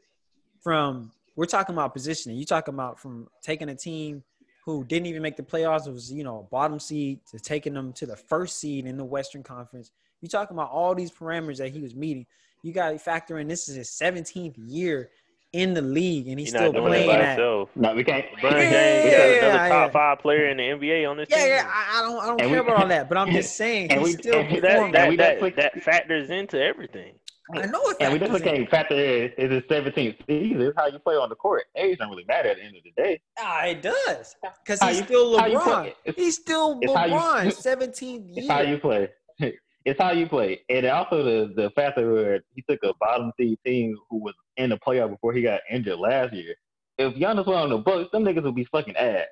from 0.62 1.12
we're 1.36 1.47
talking 1.47 1.74
about 1.74 1.93
positioning, 1.93 2.39
you 2.39 2.44
talking 2.44 2.74
about 2.74 2.98
from 2.98 3.28
taking 3.43 3.69
a 3.69 3.74
team 3.74 4.23
who 4.65 4.85
didn't 4.85 5.06
even 5.06 5.20
make 5.23 5.36
the 5.36 5.43
playoffs. 5.43 5.86
It 5.86 5.93
was 5.93 6.12
you 6.12 6.24
know 6.24 6.48
bottom 6.51 6.78
seed 6.81 7.20
to 7.31 7.39
taking 7.39 7.74
them 7.74 7.93
to 7.94 8.06
the 8.06 8.16
first 8.16 8.59
seed 8.59 8.86
in 8.86 8.97
the 8.97 9.05
Western 9.05 9.43
Conference. 9.43 9.90
You 10.20 10.28
talking 10.28 10.56
about 10.56 10.70
all 10.70 10.94
these 10.94 11.11
parameters 11.11 11.59
that 11.59 11.70
he 11.73 11.81
was 11.81 11.94
meeting. 11.94 12.27
You 12.62 12.73
got 12.73 12.90
to 12.90 12.98
factor 12.98 13.39
in 13.39 13.47
this 13.48 13.69
is 13.69 13.77
his 13.77 13.90
17th 13.90 14.55
year 14.56 15.11
in 15.52 15.74
the 15.74 15.82
league, 15.82 16.27
and 16.28 16.39
he's 16.40 16.48
He's 16.48 16.55
still 16.59 16.73
not 16.73 16.78
doing 16.78 16.86
playing 16.93 17.11
it 17.11 17.12
by 17.12 17.19
at. 17.20 17.36
No, 17.39 17.94
we 17.94 18.02
can't. 18.05 18.24
LeBron 18.39 18.43
Yeah, 18.52 18.70
James 18.70 18.73
yeah, 18.73 19.11
yeah, 19.27 19.32
another 19.44 19.55
yeah. 19.65 19.69
top 19.69 19.93
five 19.93 20.19
player 20.20 20.48
in 20.48 20.56
the 20.56 20.62
NBA 20.65 21.09
on 21.09 21.16
this 21.19 21.28
Yeah, 21.31 21.36
team. 21.36 21.48
yeah. 21.48 21.70
I, 21.70 21.98
I 21.98 22.02
don't, 22.02 22.19
I 22.23 22.27
don't 22.27 22.40
And 22.40 22.51
care 22.51 22.62
we- 22.62 22.69
about 22.69 22.82
all 22.82 22.89
that, 22.89 23.09
but 23.09 23.19
I'm 23.19 23.31
just 23.32 23.56
saying 23.56 23.90
and 23.93 24.01
he's 24.01 24.16
we- 24.16 24.23
still 24.23 24.40
and 24.40 24.51
that 24.51 24.62
performing. 24.62 25.16
that, 25.19 25.40
that, 25.40 25.56
that 25.56 25.82
factors 25.82 26.31
into 26.31 26.61
everything. 26.61 27.12
I 27.53 27.66
know 27.66 27.81
it. 27.91 27.97
And 28.01 28.12
we 28.12 28.19
factors 28.19 28.41
definitely 28.41 28.49
in. 28.51 28.57
can't 28.66 28.71
factor 28.71 28.95
in 28.95 29.33
is 29.37 29.53
his 29.53 29.62
17th 29.65 30.16
season. 30.27 30.61
It's 30.62 30.77
how 30.77 30.87
you 30.87 30.99
play 30.99 31.15
on 31.16 31.29
the 31.29 31.35
court. 31.35 31.65
Age 31.77 31.99
don't 31.99 32.09
really 32.09 32.25
matter 32.25 32.49
at 32.49 32.57
the 32.57 32.62
end 32.65 32.77
of 32.77 32.83
the 32.85 32.93
day. 33.03 33.21
Ah, 33.39 33.65
it 33.66 33.83
does. 33.83 34.35
Because 34.65 34.81
How 34.81 34.89
he's 34.89 35.05
still 35.05 35.39
LeBron. 35.39 35.93
He's 36.16 36.37
still 36.37 36.79
it's 36.81 36.95
how 36.95 37.05
you- 37.05 37.12
LeBron, 37.15 37.47
17th 37.93 38.33
It's 38.37 38.49
how 38.49 38.61
you 38.62 38.79
play. 38.79 39.09
It's 39.87 40.01
how 40.01 40.12
you 40.12 40.27
play. 40.27 40.61
And 40.71 40.87
also 40.87 41.23
the 41.23 41.53
the 41.55 41.69
factor 41.73 42.11
where 42.11 42.41
he 42.55 42.62
took 42.66 42.83
a 42.85 42.95
bottom 42.99 43.31
seed 43.39 43.59
team 43.66 43.95
who 44.09 44.16
was 44.16 44.33
in 44.57 44.71
the 44.71 44.79
playoff 44.79 45.11
before 45.11 45.35
he 45.35 45.43
got 45.43 45.61
injured 45.71 45.99
last 45.99 46.33
year. 46.33 46.55
If 46.97 47.15
Giannis 47.16 47.45
went 47.47 47.59
on 47.61 47.69
the 47.69 47.77
books, 47.77 48.11
them 48.11 48.25
niggas 48.25 48.45
would 48.45 48.55
be 48.55 48.65
fucking 48.65 48.97
ass. 48.97 49.27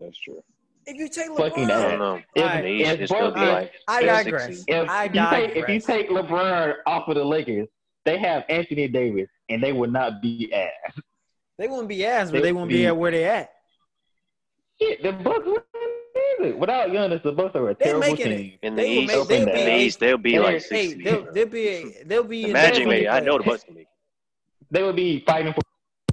That's 0.00 0.18
true. 0.18 0.42
If 0.86 0.96
you 0.98 1.08
take 1.08 1.36
Fucking 1.36 1.64
I 1.70 1.82
don't 1.82 1.98
know. 1.98 2.20
If, 2.34 2.42
Alright. 2.42 2.62
The 2.64 2.68
East 2.70 2.90
if 2.92 3.00
is 3.00 3.10
gonna 3.10 3.32
be 3.34 3.40
like 3.40 3.72
I 3.88 3.98
fifth, 4.00 4.06
digress. 4.24 4.64
if, 4.68 4.88
I 4.88 5.04
you 5.04 5.30
take, 5.30 5.56
if 5.56 5.68
you 5.68 5.80
take 5.80 6.10
LeBron 6.10 6.74
off 6.86 7.08
of 7.08 7.16
the 7.16 7.24
Lakers, 7.24 7.66
they 8.04 8.18
have 8.18 8.44
Anthony 8.48 8.86
Davis, 8.86 9.28
and 9.48 9.60
they 9.62 9.72
would 9.72 9.92
not 9.92 10.22
be 10.22 10.52
ass. 10.54 10.70
they 11.58 11.66
wouldn't 11.66 11.88
be 11.88 12.06
ass, 12.06 12.30
but 12.30 12.34
They 12.38 12.42
they 12.42 12.52
won't 12.52 12.68
be 12.68 12.76
be- 12.76 12.86
at 12.86 12.96
where 12.96 13.10
they 13.10 13.24
at. 13.24 13.50
Shit, 14.80 15.02
the 15.02 15.12
Bucks 15.12 15.44
wouldn't 15.44 15.64
either. 16.40 16.56
Without 16.56 16.90
Giannis, 16.90 17.22
the 17.22 17.32
Bucks 17.32 17.56
are 17.56 17.70
a 17.70 17.74
They 17.74 17.84
terrible 17.86 18.00
making 18.02 18.32
it. 18.32 18.36
team. 18.36 18.58
in 18.62 18.76
the 18.76 18.82
They 18.82 18.90
East, 18.98 19.06
make- 19.08 19.28
they'll 19.28 19.38
in 19.40 19.44
be 19.46 19.50
the 19.52 19.58
in 19.60 19.66
the 19.66 19.76
East, 19.76 20.00
they'll 20.00 20.18
be 20.18 20.32
Hey, 20.32 20.38
like 20.38 20.62
Hey, 20.70 20.94
they'll, 20.94 21.32
they'll 21.32 21.46
be 21.48 21.68
a, 21.68 22.04
they'll 22.04 22.22
be 22.22 22.42
The 22.42 22.46
in 22.48 22.52
Magic 22.52 22.72
definitely 22.74 22.94
made. 22.96 23.04
it. 23.06 23.08
I 23.08 23.20
know 23.20 23.38
the 23.38 23.44
Bucks 23.44 23.64
can 23.64 23.74
make. 23.74 23.86
They 24.70 24.82
would 24.84 24.96
be 24.96 25.24
fighting 25.26 25.52
for 25.52 25.60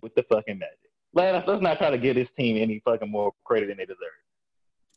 with 0.01 0.15
the 0.15 0.23
fucking 0.23 0.57
Magic. 0.57 0.77
Let, 1.13 1.47
let's 1.47 1.61
not 1.61 1.77
try 1.77 1.91
to 1.91 1.97
give 1.99 2.15
this 2.15 2.29
team 2.35 2.57
any 2.57 2.81
fucking 2.83 3.11
more 3.11 3.33
credit 3.43 3.67
than 3.67 3.77
they 3.77 3.85
deserve. 3.85 3.99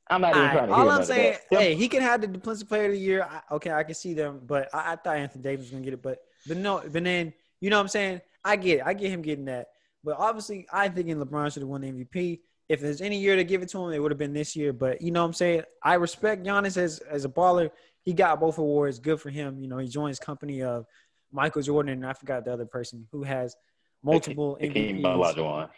I'm 0.08 0.20
not 0.20 0.30
even 0.30 0.40
Alright, 0.42 0.56
trying 0.56 0.68
to 0.68 0.74
all 0.74 0.82
hear 0.84 0.90
I'm 0.92 1.04
saying, 1.04 1.36
that. 1.50 1.60
hey, 1.60 1.74
he 1.74 1.88
can 1.88 2.00
have 2.02 2.20
the 2.20 2.26
defensive 2.28 2.68
player 2.68 2.86
of 2.86 2.92
the 2.92 2.98
year. 2.98 3.26
I, 3.28 3.54
okay, 3.54 3.72
I 3.72 3.82
can 3.82 3.94
see 3.94 4.14
them, 4.14 4.40
but 4.46 4.68
I, 4.72 4.92
I 4.92 4.96
thought 4.96 5.16
Anthony 5.16 5.42
Davis 5.42 5.64
was 5.66 5.70
gonna 5.72 5.84
get 5.84 5.94
it, 5.94 6.02
but 6.02 6.18
but 6.46 6.56
no, 6.56 6.82
but 6.92 7.02
then 7.04 7.32
you 7.60 7.70
know 7.70 7.76
what 7.76 7.82
I'm 7.82 7.88
saying. 7.88 8.20
I 8.44 8.54
get, 8.54 8.78
it. 8.78 8.82
I 8.86 8.94
get 8.94 9.10
him 9.10 9.22
getting 9.22 9.46
that, 9.46 9.68
but 10.04 10.16
obviously, 10.18 10.66
I 10.72 10.88
think 10.88 11.08
in 11.08 11.18
LeBron 11.18 11.52
should 11.52 11.62
have 11.62 11.68
won 11.68 11.80
the 11.80 11.88
MVP. 11.90 12.38
If 12.68 12.80
there's 12.80 13.00
any 13.00 13.18
year 13.18 13.34
to 13.34 13.42
give 13.44 13.62
it 13.62 13.68
to 13.70 13.84
him, 13.84 13.92
it 13.92 14.00
would 14.00 14.12
have 14.12 14.18
been 14.18 14.32
this 14.32 14.54
year. 14.54 14.72
But 14.72 15.02
you 15.02 15.10
know 15.10 15.22
what 15.22 15.26
I'm 15.28 15.32
saying. 15.32 15.62
I 15.82 15.94
respect 15.94 16.44
Giannis 16.44 16.76
as 16.76 17.00
as 17.00 17.24
a 17.24 17.28
baller. 17.28 17.70
He 18.02 18.12
got 18.12 18.38
both 18.38 18.58
awards. 18.58 19.00
Good 19.00 19.20
for 19.20 19.30
him. 19.30 19.58
You 19.58 19.66
know, 19.66 19.78
he 19.78 19.88
joins 19.88 20.20
company 20.20 20.62
of 20.62 20.86
Michael 21.32 21.62
Jordan 21.62 21.92
and 21.92 22.06
I 22.06 22.12
forgot 22.12 22.44
the 22.44 22.52
other 22.52 22.66
person 22.66 23.06
who 23.10 23.24
has 23.24 23.56
multiple 24.02 24.56
Hakeem 24.60 24.98
MVPs. 24.98 25.02
Olajuwon. 25.02 25.68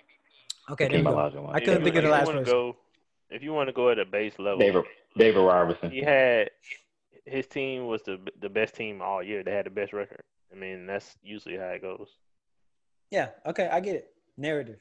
Okay, 0.70 0.88
there 0.88 0.98
Hakeem 0.98 1.04
we 1.04 1.10
go. 1.10 1.16
Olajuwon. 1.16 1.54
I 1.54 1.60
couldn't 1.60 1.76
If 1.78 1.84
think 1.84 1.96
of 1.96 2.04
the 2.04 2.10
last 2.10 2.20
you 2.28 2.34
wanna 2.34 2.40
person. 2.40 2.54
Go, 2.54 2.76
if 3.30 3.42
you 3.42 3.52
want 3.52 3.68
to 3.68 3.72
go 3.72 3.90
at 3.90 3.98
a 3.98 4.04
base 4.04 4.38
level, 4.38 4.58
David 4.58 4.84
David 5.16 5.40
Robertson. 5.40 5.90
he 5.90 6.00
had 6.00 6.50
his 7.24 7.46
team 7.46 7.86
was 7.86 8.02
the 8.02 8.18
the 8.40 8.48
best 8.48 8.74
team 8.74 9.02
all 9.02 9.22
year. 9.22 9.42
They 9.42 9.52
had 9.52 9.66
the 9.66 9.70
best 9.70 9.92
record. 9.92 10.22
I 10.52 10.56
mean, 10.56 10.86
that's 10.86 11.16
usually 11.22 11.56
how 11.56 11.68
it 11.68 11.82
goes. 11.82 12.08
Yeah. 13.10 13.28
Okay, 13.46 13.68
I 13.70 13.80
get 13.80 13.96
it. 13.96 14.10
Narrative. 14.36 14.78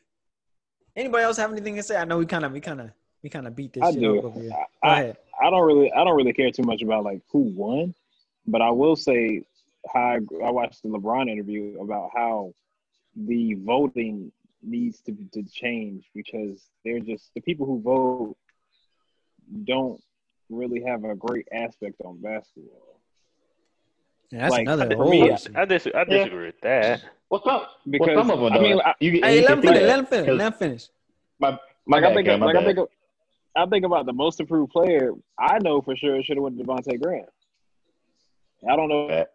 Anybody 0.96 1.24
else 1.24 1.38
have 1.38 1.52
anything 1.52 1.76
to 1.76 1.84
say? 1.84 1.98
I 1.98 2.06
know 2.06 2.18
we 2.18 2.26
kind 2.26 2.46
of 2.46 2.52
we 2.52 2.60
kind 2.60 2.82
of 2.82 2.92
we 3.24 3.30
kind 3.30 3.48
of 3.48 3.56
beat 3.56 3.74
this 3.74 3.84
I 3.84 3.92
shit 3.92 4.00
do. 4.00 4.20
up 4.20 4.26
over 4.26 4.40
here. 4.40 4.50
Go 4.50 4.56
I, 4.84 4.88
I, 4.88 5.02
ahead. 5.02 5.18
I 5.42 5.50
don't 5.50 5.66
really 5.66 5.92
I 5.92 6.04
don't 6.04 6.16
really 6.16 6.34
care 6.34 6.52
too 6.52 6.64
much 6.64 6.82
about 6.82 7.04
like 7.04 7.22
who 7.32 7.40
won, 7.40 7.94
but 8.46 8.62
I 8.62 8.72
will 8.72 8.96
say 8.96 9.44
how 9.94 10.00
I, 10.00 10.20
I 10.44 10.52
watched 10.52 10.84
the 10.84 10.90
LeBron 10.90 11.30
interview 11.30 11.80
about 11.80 12.12
how 12.16 12.54
the 13.16 13.56
voting 13.56 14.32
needs 14.64 15.00
to 15.02 15.16
to 15.34 15.44
change 15.44 16.06
because 16.16 16.64
they're 16.84 17.00
just 17.00 17.32
the 17.36 17.42
people 17.42 17.66
who 17.66 17.82
vote 17.82 18.36
don't 19.64 20.02
really 20.50 20.84
have 20.84 21.04
a 21.04 21.16
great 21.16 21.48
aspect 21.52 21.96
on 22.04 22.20
basketball. 22.22 23.00
Yeah, 24.32 24.40
that's 24.42 24.52
like, 24.52 24.62
another 24.64 24.90
for 24.90 25.04
whole 25.04 25.12
me, 25.12 25.30
issue. 25.32 25.54
I 25.56 25.66
dis- 25.66 25.88
I 25.96 26.04
disagree 26.04 26.48
with 26.48 26.60
that. 26.62 27.02
What's 27.30 27.48
up? 27.48 27.72
Because 27.90 28.08
well, 28.08 28.18
some 28.18 28.32
of 28.32 28.40
them, 28.42 28.54
I 28.54 28.60
mean, 28.60 28.76
though, 28.78 28.82
I, 28.82 28.94
you, 29.00 29.12
get- 29.12 29.24
Hey, 29.26 29.36
you 29.40 29.42
let 29.44 29.52
him 29.52 29.62
finish. 29.62 29.82
Let 29.84 30.00
him 30.00 30.04
that, 30.06 30.10
finish. 30.10 30.28
'cause 30.28 30.38
Let 30.38 30.48
him 30.48 30.54
finish. 30.60 30.88
My, 31.40 31.52
my 31.86 31.98
like 31.98 32.04
I 32.04 32.08
bad, 32.08 32.16
think 32.16 32.26
Cam, 32.28 32.34
of, 32.36 32.40
my 32.42 32.50
I 32.50 32.54
bad. 32.54 32.66
think 32.66 32.78
of, 32.80 32.88
I 33.56 33.66
think 33.68 33.86
about 33.86 34.06
the 34.06 34.14
most 34.14 34.40
improved 34.40 34.72
player. 34.72 35.14
I 35.40 35.60
know 35.60 35.82
for 35.82 35.96
sure 35.96 36.16
it 36.18 36.26
should 36.26 36.36
have 36.38 36.44
went 36.44 36.58
to 36.58 36.64
Devonte' 36.64 37.02
Graham. 37.02 37.26
I 38.70 38.76
don't 38.76 38.90
know. 38.90 39.26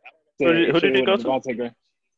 Who 0.41 0.53
did- 0.53 0.75
who 0.75 0.81
did 0.81 0.97
it 0.97 1.07
go 1.07 1.17
to? 1.17 1.23
Devonte' 1.23 1.57
Graham. 1.57 1.75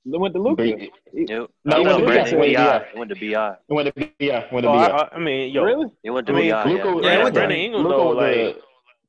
They 0.07 0.19
went 0.19 0.35
to 0.35 0.41
Luka. 0.41 0.57
But- 0.57 0.67
He- 0.81 0.91
Yep. 1.15 1.29
No, 1.29 1.49
No, 1.65 1.81
it 1.81 1.85
no, 1.85 1.85
went 1.85 1.99
to 1.99 2.05
Brandon, 2.07 2.39
BI. 2.41 2.47
BI. 2.47 2.55
BI. 2.55 2.87
It 2.93 2.99
went 2.99 3.09
to 3.11 3.15
BI. 3.17 3.51
It 3.69 3.73
went 3.73 3.95
to 3.97 4.11
yeah, 4.19 4.53
went 4.53 4.65
to 4.65 4.69
Oh, 4.71 4.73
BI. 4.75 4.87
I, 4.87 4.97
I- 5.03 5.15
I 5.15 5.19
mean, 5.19 5.53
yo, 5.55 5.63
Really? 5.65 5.87
It 6.03 6.11
went 6.11 6.27
to 6.27 6.33
I 6.33 6.37
mean, 6.37 6.51
BI. 6.51 6.65
Luka 6.65 6.85
yeah. 6.89 6.93
was, 6.95 7.05
Yeah, 7.05 7.19
Luka 7.19 7.33
Brandon 7.33 7.59
Ingram, 7.59 7.83
Luka 7.85 7.97
though, 7.97 8.15
was 8.15 8.25
a- 8.25 8.55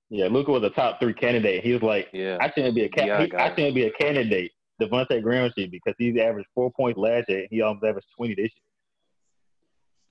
yeah, 0.09 0.27
Luka 0.27 0.51
was 0.51 0.63
a 0.63 0.69
top 0.69 0.99
three 0.99 1.13
candidate. 1.13 1.63
He 1.63 1.73
was 1.73 1.81
like, 1.81 2.09
Yeah. 2.13 2.37
I 2.39 2.49
shouldn't 2.51 2.75
be 2.75 2.83
a 2.85 2.89
ca- 2.89 3.09
I 3.11 3.25
he, 3.25 3.33
I 3.33 3.49
shouldn't 3.49 3.75
be 3.75 3.83
a 3.85 3.91
candidate. 3.91 4.51
Devonte' 4.81 5.21
Graham 5.23 5.51
should 5.57 5.71
because 5.71 5.95
he's 5.97 6.17
averaged 6.17 6.47
four 6.53 6.69
points 6.71 6.97
last 6.97 7.27
year. 7.29 7.39
And 7.39 7.47
he 7.49 7.61
almost 7.61 7.83
averaged 7.85 8.07
twenty 8.15 8.35
this 8.35 8.51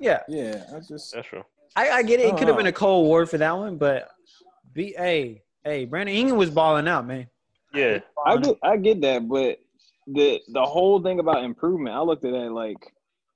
year. 0.01 0.21
Yeah, 0.29 0.37
Yeah, 0.55 0.65
I 0.75 0.81
just 0.81 1.15
that's 1.15 1.29
true. 1.29 1.43
I, 1.77 1.91
I 1.91 2.03
get 2.03 2.21
it. 2.21 2.27
It 2.27 2.33
Oh, 2.33 2.37
could 2.37 2.49
have 2.49 2.57
been 2.57 2.67
a 2.67 2.71
uh-huh. 2.71 2.79
cold 2.79 3.11
word 3.11 3.31
for 3.31 3.39
that 3.39 3.57
one, 3.57 3.77
but 3.79 4.11
be 4.73 4.95
hey 4.97 5.43
hey 5.65 5.85
Brandon 5.87 6.15
Ingram 6.15 6.37
was 6.39 6.51
balling 6.51 6.89
out, 6.89 7.07
man. 7.07 7.27
Yeah, 7.73 7.99
I 8.27 8.37
get 8.39 8.57
I 8.63 8.77
get 8.77 9.01
that, 9.03 9.29
but 9.29 9.59
the 10.07 10.41
the 10.49 10.65
whole 10.65 11.03
thing 11.03 11.19
about 11.21 11.45
improvement, 11.45 11.95
I 11.97 12.01
looked 12.01 12.25
at 12.25 12.33
that 12.33 12.53
like 12.53 12.93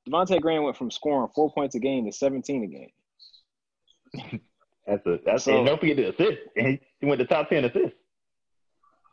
Devonte' 0.08 0.40
Graham 0.40 0.62
went 0.64 0.76
from 0.76 0.90
scoring 0.90 1.30
four 1.34 1.52
points 1.52 1.74
a 1.74 1.78
game 1.80 2.06
to 2.06 2.12
seventeen 2.12 2.64
a 2.64 2.66
game. 2.66 4.40
That's 4.86 5.06
a 5.06 5.18
that's 5.24 5.44
So- 5.44 5.56
and 5.58 5.66
don't 5.66 5.80
forget 5.80 5.96
the 5.96 6.08
assist. 6.10 6.38
And 6.56 6.66
he, 6.66 6.80
he 7.00 7.06
went 7.06 7.20
to 7.20 7.26
top 7.26 7.48
ten 7.48 7.64
assists. 7.64 7.96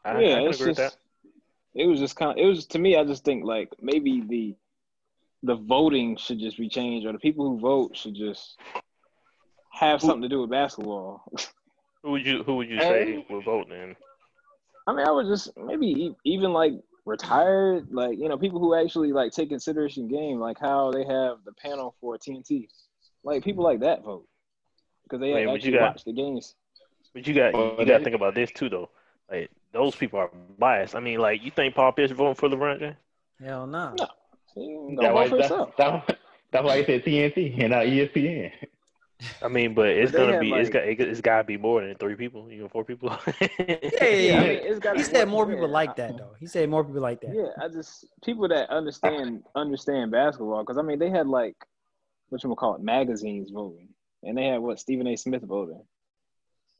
I, 0.04 0.20
yeah, 0.22 0.36
I 0.36 0.38
can 0.40 0.48
it's 0.48 0.58
agree 0.60 0.70
with 0.70 0.78
just 0.78 0.98
that. 0.98 1.82
it 1.82 1.86
was 1.88 2.00
just 2.00 2.16
kind 2.16 2.32
of 2.32 2.38
it 2.38 2.46
was 2.48 2.66
to 2.68 2.80
me. 2.80 2.96
I 2.96 3.04
just 3.04 3.26
think 3.26 3.44
like 3.44 3.70
maybe 3.82 4.22
the 4.28 4.56
the 5.44 5.56
voting 5.56 6.16
should 6.18 6.40
just 6.40 6.58
be 6.58 6.70
changed, 6.70 7.06
or 7.08 7.12
the 7.12 7.20
people 7.20 7.48
who 7.50 7.60
vote 7.60 7.96
should 7.98 8.16
just 8.16 8.58
have 9.72 10.00
something 10.02 10.22
to 10.22 10.30
do 10.30 10.42
with 10.42 10.50
basketball. 10.50 11.24
Who 12.04 12.12
would 12.12 12.26
you 12.26 12.44
Who 12.44 12.56
would 12.58 12.70
you 12.70 12.80
say 12.80 13.26
would 13.30 13.44
vote 13.44 13.68
then? 13.70 13.96
I 14.88 14.94
mean, 14.94 15.06
I 15.08 15.12
would 15.12 15.26
just 15.28 15.50
maybe 15.58 15.88
e- 15.88 16.16
even 16.24 16.54
like 16.54 16.74
retired, 17.06 17.88
like 17.92 18.18
you 18.18 18.28
know, 18.28 18.38
people 18.38 18.60
who 18.60 18.76
actually 18.76 19.14
like 19.14 19.32
take 19.32 19.50
consideration 19.50 20.08
game, 20.08 20.40
like 20.40 20.58
how 20.60 20.92
they 20.92 21.04
have 21.06 21.38
the 21.46 21.54
panel 21.54 21.96
for 22.02 22.18
TNT, 22.18 22.68
like 23.24 23.44
people 23.44 23.64
like 23.64 23.80
that 23.82 24.04
vote 24.04 24.28
because 25.04 25.20
they 25.22 25.34
Wait, 25.34 25.46
but 25.46 25.52
you 25.52 25.56
actually 25.56 25.72
got- 25.74 25.82
watch 25.94 26.04
the 26.04 26.14
games. 26.14 26.56
But 27.14 27.26
you 27.28 27.34
got 27.34 27.54
you, 27.56 27.76
you 27.80 27.86
got 27.86 28.00
to 28.00 28.04
think 28.04 28.16
about 28.16 28.36
this 28.36 28.52
too, 28.52 28.68
though. 28.68 28.90
Like 29.32 29.50
those 29.72 29.96
people 29.96 30.20
are 30.20 30.30
biased. 30.60 30.96
I 30.96 31.00
mean, 31.00 31.20
like 31.20 31.42
you 31.44 31.50
think 31.52 31.74
Paul 31.74 31.94
Pierce 31.94 32.12
voting 32.12 32.36
for 32.36 32.50
LeBron 32.50 32.80
James? 32.80 32.96
Hell 33.42 33.68
no. 33.68 33.96
No. 33.98 34.08
He 34.54 34.98
That's 35.00 35.14
why, 35.14 35.28
vote 35.28 35.30
for 35.30 35.38
that's, 35.38 35.50
himself. 35.50 35.70
that's, 35.78 36.12
that's 36.52 36.66
why 36.66 36.78
he 36.80 36.86
said 36.86 37.04
TNT 37.06 37.60
and 37.62 37.72
not 37.72 37.86
ESPN. 37.86 38.52
I 39.42 39.48
mean, 39.48 39.74
but 39.74 39.88
it's 39.88 40.12
they 40.12 40.18
gonna 40.18 40.34
had, 40.34 40.42
be 40.42 40.52
it's 40.54 40.66
like- 40.68 40.74
got 40.74 40.84
it's 41.08 41.22
got 41.22 41.38
to 41.38 41.44
be 41.46 41.58
more 41.58 41.82
than 41.82 41.96
three 41.96 42.16
people, 42.16 42.52
you 42.52 42.64
know, 42.64 42.68
four 42.70 42.84
people. 42.84 43.10
Yeah, 43.40 43.48
yeah, 43.60 43.78
Yeah, 44.00 44.06
yeah. 44.10 44.38
I 44.40 44.48
mean, 44.48 44.60
it's 44.64 44.80
gotta 44.80 44.98
He 44.98 45.04
said 45.06 45.28
more 45.28 45.46
people 45.46 45.68
yeah, 45.68 45.74
like 45.74 45.96
that 45.96 46.18
though. 46.18 46.36
He 46.40 46.48
said 46.48 46.70
more 46.70 46.84
people 46.84 47.02
like 47.02 47.22
that. 47.22 47.34
Yeah, 47.34 47.64
I 47.64 47.70
just 47.70 48.06
people 48.24 48.48
that 48.50 48.70
understand 48.70 49.44
understand 49.56 50.12
basketball 50.12 50.62
because 50.64 50.78
I 50.78 50.82
mean 50.82 51.00
they 51.00 51.10
had 51.10 51.28
like 51.28 51.56
what 52.30 52.44
you 52.44 52.54
call 52.56 52.76
it 52.76 52.82
magazines 52.82 53.52
voting, 53.52 53.90
and 54.24 54.38
they 54.38 54.46
had 54.48 54.58
what 54.62 54.80
Stephen 54.80 55.08
A. 55.08 55.16
Smith 55.16 55.44
voting. 55.44 55.82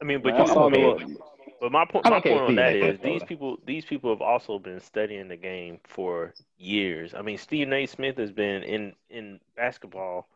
I 0.00 0.04
mean, 0.04 0.20
but 0.22 0.34
Like, 0.34 0.46
you, 0.48 0.52
saw 0.52 0.66
I 0.66 0.70
mean, 0.70 1.16
But 1.60 1.72
my 1.72 1.86
point, 1.86 2.04
my 2.04 2.20
point 2.20 2.24
with 2.34 2.42
on 2.42 2.54
that 2.56 2.72
Stephen 2.72 2.88
A. 2.88 2.92
is 2.92 2.98
Smith, 3.00 3.12
these 3.12 3.22
people, 3.24 3.58
these 3.64 3.84
people 3.86 4.10
have 4.10 4.20
also 4.20 4.58
been 4.58 4.80
studying 4.80 5.28
the 5.28 5.36
game 5.36 5.80
for 5.84 6.34
years. 6.58 7.14
I 7.14 7.22
mean, 7.22 7.38
Stephen 7.38 7.72
A. 7.72 7.86
Smith 7.86 8.18
has 8.18 8.30
been 8.30 8.62
in 8.62 8.92
in 9.08 9.40
basketball 9.56 10.28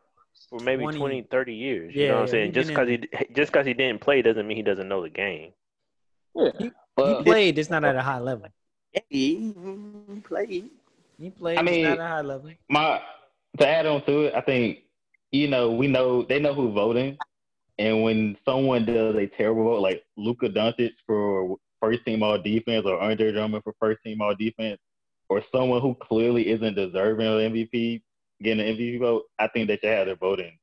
for 0.49 0.59
maybe 0.59 0.83
20 0.83 0.97
20, 0.97 1.21
30 1.31 1.53
years. 1.53 1.95
You 1.95 2.01
Yeah, 2.03 2.07
know 2.09 2.13
what 2.15 2.21
I'm 2.23 2.27
saying? 2.27 2.45
he 2.47 2.51
Just 2.51 2.69
because 2.69 2.89
he 2.89 2.97
just 3.33 3.51
because 3.51 3.65
he 3.65 3.73
didn't 3.73 4.01
play 4.01 4.21
doesn't 4.21 4.47
mean 4.47 4.57
he 4.57 4.63
doesn't 4.63 4.87
know 4.87 5.01
the 5.01 5.09
game. 5.09 5.51
yeah. 6.35 6.51
He 6.59 6.71
Well, 6.97 7.23
played, 7.23 7.55
just 7.55 7.69
not 7.71 7.83
at 7.83 7.95
a 7.95 8.01
high 8.01 8.19
level. 8.19 8.47
he 9.09 9.53
played. 10.23 10.69
He 11.19 11.29
played, 11.29 11.57
I 11.59 11.61
mean- 11.61 11.83
not 11.83 11.99
at 11.99 12.05
a 12.05 12.07
high 12.07 12.21
level. 12.21 12.51
my 12.69 13.01
to 13.59 13.67
add 13.67 13.85
on 13.85 14.03
to 14.05 14.21
it, 14.25 14.33
I 14.35 14.41
think 14.41 14.79
you 15.31 15.47
know 15.47 15.71
we 15.71 15.87
know 15.87 16.23
they 16.23 16.39
know 16.39 16.53
who's 16.53 16.73
voting, 16.73 17.17
and 17.77 18.03
when 18.03 18.37
someone 18.45 18.85
does 18.85 19.15
a 19.15 19.27
terrible 19.27 19.63
vote 19.63 19.81
like 19.81 20.03
Luka 20.17 20.49
Doncic 20.49 20.91
for 21.05 21.57
first 21.81 22.03
team 22.05 22.23
all 22.23 22.37
defense 22.41 22.85
or 22.85 22.99
Andre 22.99 23.31
Drummond 23.31 23.63
for 23.63 23.73
first 23.79 23.99
team 24.03 24.21
all 24.21 24.35
defense, 24.35 24.79
or 25.29 25.43
someone 25.51 25.81
who 25.81 25.95
clearly 25.95 26.47
isn't 26.49 26.75
deserving 26.75 27.27
of 27.27 27.39
MVP 27.39 28.01
getting 28.41 28.65
an 28.65 28.75
MVP 28.77 28.99
vote, 28.99 29.23
I 29.39 29.47
think 29.47 29.67
they 29.67 29.77
should 29.77 29.89
have 29.91 30.05
their 30.07 30.15
voting 30.15 30.57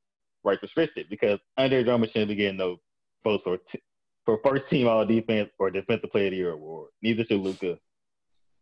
rights 0.45 0.63
restricted 0.63 1.07
because 1.11 1.39
Andre 1.57 1.83
Drummond 1.85 2.13
shouldn't 2.13 2.29
be 2.31 2.35
getting 2.37 2.57
no 2.59 2.79
votes 3.25 3.43
for 3.45 3.59
t- 3.73 3.83
for 4.25 4.39
first 4.45 4.65
team 4.71 4.87
all 4.89 5.05
defense 5.07 5.51
or 5.59 5.71
defensive 5.71 6.11
player 6.11 6.27
of 6.27 6.31
the 6.33 6.37
year 6.37 6.51
award. 6.53 6.91
Neither 7.03 7.25
should 7.25 7.41
Luka. 7.41 7.79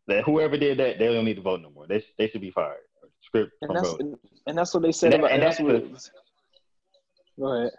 That 0.09 0.24
whoever 0.24 0.56
did 0.56 0.78
that, 0.78 0.98
they 0.98 1.06
don't 1.12 1.24
need 1.24 1.34
to 1.36 1.43
vote 1.43 1.60
no 1.60 1.70
more. 1.70 1.86
They 1.86 2.05
they 2.18 2.28
should 2.28 2.40
be 2.40 2.51
fired. 2.52 2.78
Script 3.24 3.52
And 3.62 3.74
that's 3.76 3.90
voting. 3.90 4.14
and 4.47 4.56
that's 4.56 4.72
what 4.72 4.82
they 4.84 4.93
said 4.93 5.12
And 5.12 5.22
about. 5.24 5.28
that- 5.30 5.34
And 5.34 5.43
that's 5.43 5.59
and 5.59 5.68
what. 5.68 6.10
Go 7.38 7.59
ahead. 7.60 7.72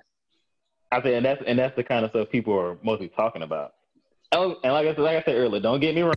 I 0.91 1.01
said, 1.01 1.13
and 1.13 1.25
that's 1.25 1.41
and 1.47 1.59
that's 1.59 1.75
the 1.75 1.83
kind 1.83 2.05
of 2.05 2.11
stuff 2.11 2.29
people 2.29 2.57
are 2.57 2.77
mostly 2.83 3.09
talking 3.09 3.41
about. 3.43 3.71
Oh, 4.33 4.57
and 4.63 4.73
like 4.73 4.87
I 4.87 4.91
said, 4.93 4.99
like 5.01 5.17
I 5.17 5.23
said 5.23 5.35
earlier, 5.35 5.61
don't 5.61 5.79
get 5.79 5.95
me 5.95 6.01
wrong. 6.01 6.13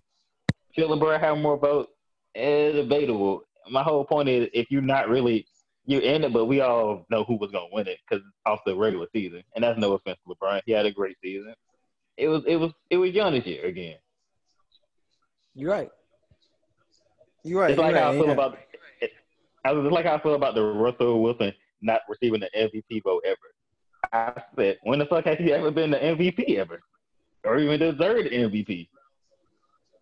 Should 0.77 0.89
LeBron 0.89 1.21
have 1.21 1.39
more 1.39 1.57
votes? 1.57 1.91
It's 2.35 2.77
debatable. 2.77 3.43
My 3.71 3.83
whole 3.83 4.05
point 4.05 4.29
is, 4.29 4.49
if 4.53 4.71
you're 4.71 4.83
not 4.83 5.09
really 5.09 5.47
you're 5.87 6.03
in 6.03 6.25
it, 6.25 6.33
but 6.33 6.47
we 6.47 6.61
all 6.61 7.05
know 7.11 7.25
who 7.25 7.37
was 7.37 7.51
gonna 7.51 7.67
win 7.73 7.89
it 7.89 7.99
because 8.09 8.25
off 8.47 8.61
the 8.65 8.77
regular 8.77 9.07
season, 9.13 9.43
and 9.55 9.65
that's 9.65 9.79
no 9.79 9.93
offense 9.95 10.19
to 10.27 10.35
LeBron. 10.35 10.61
He 10.67 10.73
had 10.73 10.87
a 10.87 10.93
great 10.93 11.17
season. 11.23 11.55
It 12.17 12.29
was 12.29 12.43
it 12.47 12.57
was 12.57 12.73
it 12.91 12.97
was 12.97 13.13
young 13.13 13.33
this 13.33 13.47
year 13.47 13.65
again. 13.67 13.97
You're 15.55 15.73
right. 15.73 15.91
You're 17.43 17.61
right. 17.61 17.71
It's 17.71 17.79
like 17.81 17.93
you're 17.93 18.01
how 18.01 18.11
I 18.11 18.13
feel 18.13 18.27
yeah. 18.27 18.33
about. 18.33 18.59
It, 19.01 19.11
I 19.65 19.73
was 19.73 19.85
it's 19.85 19.93
like 19.93 20.07
how 20.07 20.15
I 20.15 20.23
feel 20.23 20.35
about 20.35 20.55
the 20.55 20.63
Russell 20.63 21.23
Wilson 21.23 21.53
not 21.83 22.03
receiving 22.09 22.41
the 22.41 22.51
MVP 22.57 23.03
vote 23.03 23.25
ever. 23.27 23.37
I 24.13 24.43
said, 24.57 24.79
when 24.83 24.99
the 24.99 25.07
fuck 25.07 25.25
has 25.25 25.39
he 25.39 25.53
ever 25.53 25.71
been 25.71 25.91
the 25.91 25.99
MVP 25.99 26.57
ever, 26.57 26.81
or 27.45 27.59
even 27.59 27.81
deserved 27.81 28.31
the 28.31 28.37
MVP? 28.37 28.89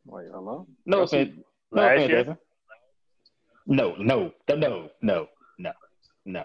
Wait, 0.06 0.26
hello. 0.32 0.66
No 0.86 1.00
Russell- 1.00 1.22
offense. 1.22 1.38
No 1.72 1.82
Last 1.82 1.94
offense, 1.94 2.10
year? 2.10 2.22
Jason. 2.24 2.38
No, 3.68 3.94
no, 3.98 4.32
no, 4.48 4.56
no, 4.56 4.88
no, 5.02 5.26
no, 5.58 5.72
no. 6.24 6.44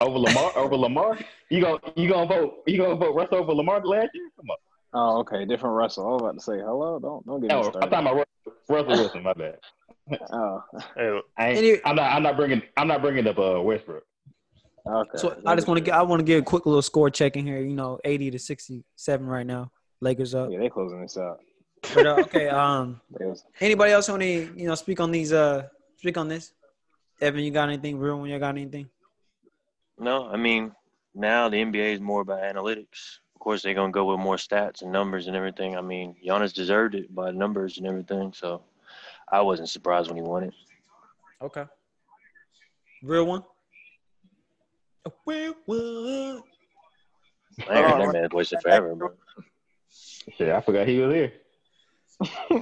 Over 0.00 0.18
Lamar, 0.18 0.56
over 0.56 0.76
Lamar, 0.76 1.18
you 1.50 1.60
gonna 1.60 1.78
you 1.96 2.08
gonna 2.08 2.26
vote 2.26 2.62
you 2.66 2.78
gonna 2.78 2.94
vote 2.94 3.14
Russell 3.14 3.38
over 3.38 3.52
Lamar 3.52 3.84
last 3.84 4.08
year? 4.14 4.30
Come 4.36 4.50
on. 4.50 4.56
Oh, 4.92 5.18
okay, 5.20 5.44
different 5.44 5.74
Russell. 5.74 6.06
I 6.06 6.10
was 6.12 6.22
about 6.22 6.34
to 6.34 6.40
say 6.40 6.58
hello. 6.58 6.98
Don't 7.00 7.26
don't 7.26 7.40
get 7.40 7.48
me 7.48 7.54
No, 7.54 7.58
I'm 7.64 7.70
started. 7.72 7.90
talking 7.90 8.06
about 8.06 8.14
Russell, 8.16 8.60
Russell 8.68 8.96
Wilson. 9.02 9.22
My 9.24 9.32
bad. 9.34 9.58
Oh, 10.32 10.60
I 11.36 11.50
ain't, 11.50 11.80
I'm 11.84 11.94
not 11.94 12.12
I'm 12.12 12.22
not 12.22 12.36
bringing 12.36 12.62
I'm 12.76 12.88
not 12.88 13.00
bringing 13.02 13.26
up 13.28 13.38
uh, 13.38 13.60
Westbrook. 13.60 14.02
okay. 14.86 15.10
So 15.18 15.40
I 15.46 15.54
just 15.54 15.68
want 15.68 15.78
to 15.78 15.84
get 15.84 15.94
I 15.94 16.02
want 16.02 16.20
to 16.20 16.24
get 16.24 16.38
a 16.38 16.42
quick 16.42 16.66
little 16.66 16.82
score 16.82 17.10
check 17.10 17.36
in 17.36 17.46
here. 17.46 17.60
You 17.60 17.74
know, 17.74 17.98
eighty 18.04 18.30
to 18.30 18.38
sixty-seven 18.38 19.26
right 19.26 19.46
now. 19.46 19.70
Lakers 20.00 20.34
up. 20.34 20.50
Yeah, 20.50 20.58
they 20.58 20.68
closing 20.68 21.02
this 21.02 21.16
out. 21.16 21.38
But 21.94 22.06
uh, 22.06 22.14
okay. 22.22 22.48
Um, 22.48 23.00
anybody 23.60 23.92
else 23.92 24.08
want 24.08 24.22
to 24.22 24.28
you 24.28 24.66
know 24.66 24.74
speak 24.74 24.98
on 24.98 25.10
these? 25.12 25.32
Uh, 25.32 25.68
speak 26.00 26.16
on 26.16 26.28
this. 26.28 26.54
Evan, 27.20 27.44
you 27.44 27.50
got 27.50 27.68
anything? 27.68 27.98
Real 27.98 28.18
one, 28.18 28.30
you 28.30 28.38
got 28.38 28.56
anything? 28.56 28.88
No, 29.98 30.28
I 30.28 30.36
mean 30.36 30.72
now 31.14 31.50
the 31.50 31.58
NBA 31.58 31.94
is 31.94 32.00
more 32.00 32.22
about 32.22 32.40
analytics. 32.40 33.18
Of 33.34 33.40
course, 33.40 33.62
they're 33.62 33.74
gonna 33.74 33.92
go 33.92 34.06
with 34.06 34.18
more 34.18 34.36
stats 34.36 34.80
and 34.80 34.90
numbers 34.90 35.26
and 35.26 35.36
everything. 35.36 35.76
I 35.76 35.82
mean, 35.82 36.16
Giannis 36.26 36.54
deserved 36.54 36.94
it 36.94 37.14
by 37.14 37.30
numbers 37.32 37.76
and 37.76 37.86
everything, 37.86 38.32
so 38.32 38.62
I 39.30 39.42
wasn't 39.42 39.68
surprised 39.68 40.08
when 40.08 40.16
he 40.16 40.22
won 40.22 40.44
it. 40.44 40.54
Okay. 41.42 41.64
Real 43.02 43.26
one. 43.26 43.44
A 45.04 45.10
real 45.26 45.54
one. 45.66 46.42
I 47.68 47.78
ain't 47.78 47.86
heard 47.86 48.00
that 48.00 48.12
man 48.12 48.28
voice 48.30 48.52
in 48.52 48.60
forever, 48.60 48.94
bro. 48.94 49.12
Shit, 50.36 50.48
I 50.48 50.60
forgot 50.62 50.88
he 50.88 51.00
was 51.00 51.14
here. 51.14 51.32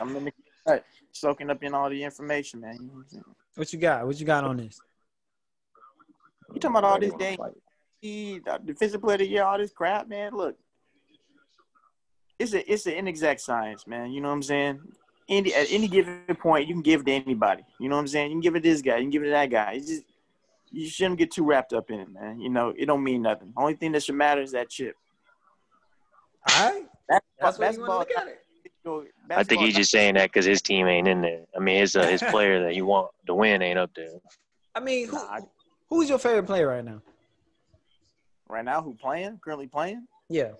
I'm 0.00 0.16
in 0.16 0.24
the 0.26 0.32
cut, 0.66 0.84
soaking 1.20 1.50
up 1.50 1.62
in 1.62 1.74
all 1.74 1.90
the 1.90 2.02
information, 2.02 2.60
man. 2.60 2.74
You, 2.74 2.86
know 2.86 2.92
what 2.94 3.06
I'm 3.12 3.34
what 3.54 3.72
you 3.72 3.78
got? 3.78 4.06
What 4.06 4.20
you 4.20 4.26
got 4.26 4.44
on 4.44 4.56
this? 4.56 4.80
You 6.52 6.60
talking 6.60 6.76
about 6.76 6.84
all 6.84 7.00
this 7.00 7.12
Ready 7.12 7.24
day, 7.24 7.36
to 7.36 8.40
fight. 8.42 8.66
defensive 8.66 9.00
player 9.00 9.14
of 9.14 9.20
the 9.20 9.28
year, 9.28 9.42
all 9.42 9.58
this 9.58 9.72
crap, 9.72 10.08
man? 10.08 10.34
Look, 10.34 10.56
it's 12.38 12.52
a 12.52 12.72
it's 12.72 12.86
an 12.86 12.92
inexact 12.94 13.40
science, 13.40 13.86
man. 13.86 14.12
You 14.12 14.20
know 14.20 14.28
what 14.28 14.34
I'm 14.34 14.42
saying? 14.42 14.80
Any 15.28 15.54
at 15.54 15.66
any 15.70 15.88
given 15.88 16.20
point, 16.38 16.68
you 16.68 16.74
can 16.74 16.82
give 16.82 17.00
it 17.00 17.06
to 17.06 17.12
anybody. 17.12 17.64
You 17.80 17.88
know 17.88 17.96
what 17.96 18.02
I'm 18.02 18.08
saying? 18.08 18.30
You 18.30 18.34
can 18.34 18.40
give 18.40 18.56
it 18.56 18.62
to 18.62 18.68
this 18.68 18.82
guy, 18.82 18.96
you 18.96 19.04
can 19.04 19.10
give 19.10 19.22
it 19.22 19.26
to 19.26 19.32
that 19.32 19.50
guy. 19.50 19.72
It's 19.72 19.88
just 19.88 20.04
you 20.70 20.88
shouldn't 20.88 21.18
get 21.18 21.30
too 21.30 21.44
wrapped 21.44 21.72
up 21.72 21.90
in 21.90 22.00
it, 22.00 22.12
man. 22.12 22.40
You 22.40 22.50
know, 22.50 22.72
it 22.76 22.86
don't 22.86 23.02
mean 23.02 23.22
nothing. 23.22 23.52
Only 23.56 23.74
thing 23.74 23.92
that 23.92 24.02
should 24.02 24.14
matter 24.14 24.42
is 24.42 24.52
that 24.52 24.68
chip. 24.68 24.94
All 26.50 26.72
right. 26.72 26.86
That, 27.08 27.22
That's 27.40 27.58
what 27.58 27.72
you 27.72 27.80
want 27.80 27.92
to 27.92 27.98
look 27.98 28.10
at 28.16 28.28
it. 28.28 28.45
I 29.30 29.42
think 29.44 29.62
he's 29.62 29.74
just 29.74 29.90
saying 29.90 30.14
that 30.14 30.30
because 30.32 30.44
his 30.44 30.62
team 30.62 30.86
ain't 30.86 31.08
in 31.08 31.20
there. 31.20 31.42
I 31.56 31.60
mean, 31.60 31.78
his 31.80 31.96
uh, 31.96 32.06
his 32.06 32.22
player 32.30 32.62
that 32.62 32.72
he 32.72 32.82
want 32.82 33.10
to 33.26 33.34
win 33.34 33.62
ain't 33.62 33.78
up 33.78 33.90
there. 33.94 34.08
I 34.74 34.80
mean, 34.80 35.08
who, 35.08 35.18
who's 35.88 36.08
your 36.08 36.18
favorite 36.18 36.44
player 36.46 36.68
right 36.68 36.84
now? 36.84 37.02
right 38.48 38.64
now 38.64 38.80
who 38.80 38.94
playing 38.94 39.38
currently 39.42 39.66
playing 39.66 40.06
Yeah. 40.28 40.52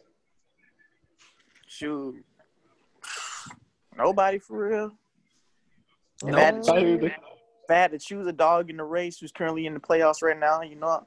shoot 1.69 2.17
nobody 3.97 4.39
for 4.39 4.69
real 4.69 4.93
if, 6.25 6.33
No. 6.33 6.39
I 6.39 6.41
had 6.41 6.65
choose- 6.65 7.03
if 7.05 7.13
I 7.71 7.75
had 7.75 7.91
to 7.93 7.99
choose 8.01 8.27
a 8.27 8.33
dog 8.33 8.71
in 8.71 8.77
the 8.77 8.85
race 8.85 9.19
who's 9.21 9.31
currently 9.33 9.67
in 9.67 9.75
the 9.75 9.81
playoffs 9.81 10.21
right 10.21 10.37
now 10.39 10.63
you 10.63 10.75
know 10.77 11.07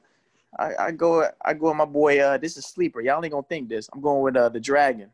I, 0.58 0.72
I 0.86 0.90
go 0.92 1.28
I 1.44 1.52
go 1.52 1.68
with 1.68 1.76
my 1.76 1.84
boy 1.84 2.18
uh 2.20 2.38
this 2.38 2.56
is 2.56 2.64
sleeper 2.66 3.00
y'all 3.02 3.22
ain't 3.22 3.32
gonna 3.32 3.46
think 3.46 3.68
this 3.68 3.88
I'm 3.92 4.00
going 4.00 4.22
with 4.22 4.36
uh 4.36 4.48
the 4.48 4.60
dragon 4.60 5.10